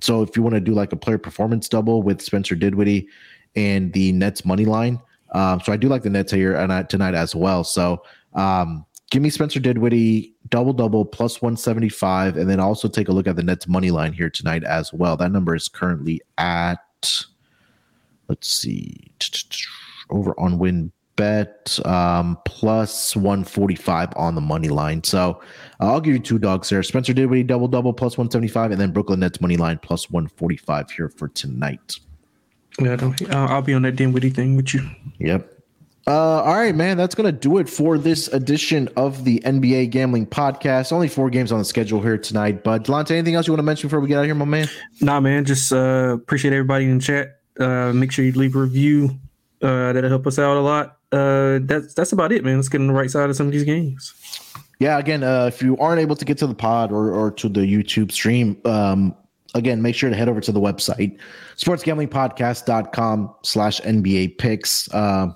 so 0.00 0.22
if 0.22 0.36
you 0.36 0.42
want 0.42 0.54
to 0.54 0.60
do 0.60 0.74
like 0.74 0.92
a 0.92 0.96
player 0.96 1.18
performance 1.18 1.68
double 1.68 2.02
with 2.02 2.20
Spencer 2.20 2.56
Dinwiddie 2.56 3.08
and 3.54 3.92
the 3.92 4.12
Nets 4.12 4.44
money 4.44 4.64
line, 4.64 5.00
um, 5.32 5.60
so 5.60 5.72
I 5.72 5.76
do 5.76 5.88
like 5.88 6.02
the 6.02 6.10
Nets 6.10 6.32
here 6.32 6.54
and 6.56 6.72
uh, 6.72 6.82
tonight 6.84 7.14
as 7.14 7.34
well. 7.34 7.62
So 7.62 8.02
um, 8.34 8.84
give 9.10 9.22
me 9.22 9.30
Spencer 9.30 9.60
Dinwiddie 9.60 10.34
double 10.48 10.72
double 10.72 11.04
plus 11.04 11.40
175, 11.40 12.36
and 12.36 12.50
then 12.50 12.60
also 12.60 12.88
take 12.88 13.08
a 13.08 13.12
look 13.12 13.26
at 13.26 13.36
the 13.36 13.42
Nets 13.42 13.68
money 13.68 13.90
line 13.90 14.12
here 14.12 14.30
tonight 14.30 14.64
as 14.64 14.92
well. 14.92 15.16
That 15.16 15.32
number 15.32 15.54
is 15.54 15.68
currently 15.68 16.20
at 16.38 16.83
let's 18.28 18.48
see, 18.48 19.12
over 20.10 20.38
on 20.38 20.58
win 20.58 20.92
bet 21.16 21.78
um, 21.84 22.38
plus 22.44 23.14
145 23.16 24.10
on 24.16 24.34
the 24.34 24.40
money 24.40 24.68
line. 24.68 25.02
So 25.04 25.40
uh, 25.80 25.92
I'll 25.92 26.00
give 26.00 26.14
you 26.14 26.18
two 26.18 26.38
dogs 26.38 26.68
there. 26.68 26.82
Spencer 26.82 27.12
Dinwiddie 27.12 27.44
double 27.44 27.68
double 27.68 27.92
plus 27.92 28.18
175, 28.18 28.72
and 28.72 28.80
then 28.80 28.90
Brooklyn 28.92 29.20
Nets 29.20 29.40
money 29.40 29.56
line 29.56 29.78
plus 29.78 30.10
145 30.10 30.90
here 30.90 31.08
for 31.08 31.28
tonight. 31.28 31.98
Yeah, 32.80 32.96
I'll 33.30 33.62
be 33.62 33.74
on 33.74 33.82
that 33.82 33.96
Dinwiddie 33.96 34.30
thing 34.30 34.56
with 34.56 34.74
you. 34.74 34.88
Yep. 35.18 35.53
Uh, 36.06 36.42
all 36.42 36.54
right, 36.54 36.74
man. 36.74 36.98
That's 36.98 37.14
gonna 37.14 37.32
do 37.32 37.56
it 37.58 37.68
for 37.68 37.96
this 37.96 38.28
edition 38.28 38.88
of 38.96 39.24
the 39.24 39.40
NBA 39.40 39.90
Gambling 39.90 40.26
Podcast. 40.26 40.92
Only 40.92 41.08
four 41.08 41.30
games 41.30 41.50
on 41.50 41.58
the 41.58 41.64
schedule 41.64 42.00
here 42.02 42.18
tonight. 42.18 42.62
But 42.62 42.84
Delonte, 42.84 43.12
anything 43.12 43.36
else 43.36 43.46
you 43.46 43.52
want 43.52 43.60
to 43.60 43.64
mention 43.64 43.88
before 43.88 44.00
we 44.00 44.08
get 44.08 44.18
out 44.18 44.20
of 44.20 44.26
here, 44.26 44.34
my 44.34 44.44
man? 44.44 44.68
Nah, 45.00 45.20
man. 45.20 45.46
Just 45.46 45.72
uh, 45.72 46.12
appreciate 46.14 46.52
everybody 46.52 46.84
in 46.84 46.98
the 46.98 47.04
chat. 47.04 47.40
Uh, 47.58 47.92
make 47.94 48.12
sure 48.12 48.24
you 48.24 48.32
leave 48.32 48.54
a 48.54 48.60
review. 48.60 49.18
Uh, 49.62 49.94
that'll 49.94 50.10
help 50.10 50.26
us 50.26 50.38
out 50.38 50.58
a 50.58 50.60
lot. 50.60 50.98
Uh, 51.10 51.60
that's 51.62 51.94
that's 51.94 52.12
about 52.12 52.32
it, 52.32 52.44
man. 52.44 52.56
Let's 52.56 52.68
get 52.68 52.82
on 52.82 52.86
the 52.86 52.92
right 52.92 53.10
side 53.10 53.30
of 53.30 53.36
some 53.36 53.46
of 53.46 53.52
these 53.52 53.64
games. 53.64 54.12
Yeah, 54.80 54.98
again, 54.98 55.22
uh, 55.22 55.46
if 55.46 55.62
you 55.62 55.78
aren't 55.78 56.00
able 56.00 56.16
to 56.16 56.24
get 56.24 56.36
to 56.38 56.46
the 56.46 56.54
pod 56.54 56.92
or, 56.92 57.12
or 57.12 57.30
to 57.30 57.48
the 57.48 57.60
YouTube 57.60 58.12
stream, 58.12 58.60
um, 58.64 59.14
again, 59.54 59.80
make 59.80 59.94
sure 59.94 60.10
to 60.10 60.16
head 60.16 60.28
over 60.28 60.40
to 60.40 60.52
the 60.52 60.60
website, 60.60 61.16
sportsgamblingpodcast.com 61.56 63.34
slash 63.42 63.80
NBA 63.80 64.36
picks. 64.38 64.92
Uh, 64.92 65.28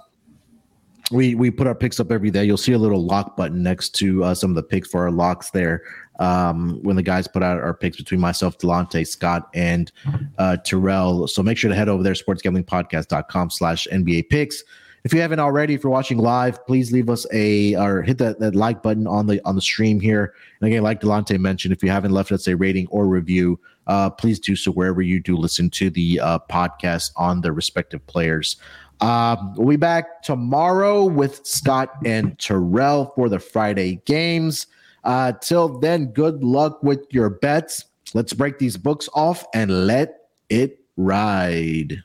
we 1.10 1.34
we 1.34 1.50
put 1.50 1.66
our 1.66 1.74
picks 1.74 2.00
up 2.00 2.12
every 2.12 2.30
day. 2.30 2.44
You'll 2.44 2.56
see 2.56 2.72
a 2.72 2.78
little 2.78 3.04
lock 3.04 3.36
button 3.36 3.62
next 3.62 3.90
to 3.96 4.24
uh, 4.24 4.34
some 4.34 4.50
of 4.50 4.56
the 4.56 4.62
picks 4.62 4.88
for 4.88 5.02
our 5.02 5.10
locks 5.10 5.50
there. 5.50 5.82
Um, 6.18 6.80
when 6.82 6.96
the 6.96 7.02
guys 7.02 7.28
put 7.28 7.44
out 7.44 7.58
our 7.58 7.74
picks 7.74 7.96
between 7.96 8.20
myself, 8.20 8.58
Delonte, 8.58 9.06
Scott, 9.06 9.48
and 9.54 9.92
uh, 10.38 10.56
Terrell. 10.56 11.28
So 11.28 11.44
make 11.44 11.56
sure 11.56 11.70
to 11.70 11.76
head 11.76 11.88
over 11.88 12.02
there, 12.02 12.14
sportsgamblingpodcast.com 12.14 13.50
slash 13.50 13.86
NBA 13.92 14.28
picks. 14.28 14.64
If 15.04 15.14
you 15.14 15.20
haven't 15.20 15.38
already, 15.38 15.74
if 15.74 15.84
you're 15.84 15.92
watching 15.92 16.18
live, 16.18 16.66
please 16.66 16.90
leave 16.90 17.08
us 17.08 17.24
a 17.32 17.76
or 17.76 18.02
hit 18.02 18.18
that, 18.18 18.40
that 18.40 18.56
like 18.56 18.82
button 18.82 19.06
on 19.06 19.28
the 19.28 19.40
on 19.46 19.54
the 19.54 19.62
stream 19.62 20.00
here. 20.00 20.34
And 20.60 20.68
again, 20.68 20.82
like 20.82 21.00
Delonte 21.00 21.38
mentioned, 21.38 21.72
if 21.72 21.84
you 21.84 21.90
haven't 21.90 22.10
left 22.10 22.32
us 22.32 22.48
a 22.48 22.56
rating 22.56 22.88
or 22.88 23.06
review, 23.06 23.60
uh, 23.86 24.10
please 24.10 24.40
do 24.40 24.56
so 24.56 24.72
wherever 24.72 25.00
you 25.00 25.20
do 25.20 25.36
listen 25.36 25.70
to 25.70 25.88
the 25.88 26.18
uh, 26.20 26.40
podcast 26.50 27.12
on 27.16 27.40
the 27.40 27.52
respective 27.52 28.04
players. 28.06 28.56
Um, 29.00 29.54
we'll 29.56 29.68
be 29.68 29.76
back 29.76 30.22
tomorrow 30.22 31.04
with 31.04 31.46
Scott 31.46 31.90
and 32.04 32.38
Terrell 32.38 33.12
for 33.14 33.28
the 33.28 33.38
Friday 33.38 34.02
games. 34.04 34.66
Uh, 35.04 35.32
till 35.40 35.78
then, 35.78 36.06
good 36.06 36.42
luck 36.42 36.82
with 36.82 37.06
your 37.10 37.30
bets. 37.30 37.84
Let's 38.14 38.32
break 38.32 38.58
these 38.58 38.76
books 38.76 39.08
off 39.14 39.44
and 39.54 39.86
let 39.86 40.30
it 40.48 40.80
ride. 40.96 42.02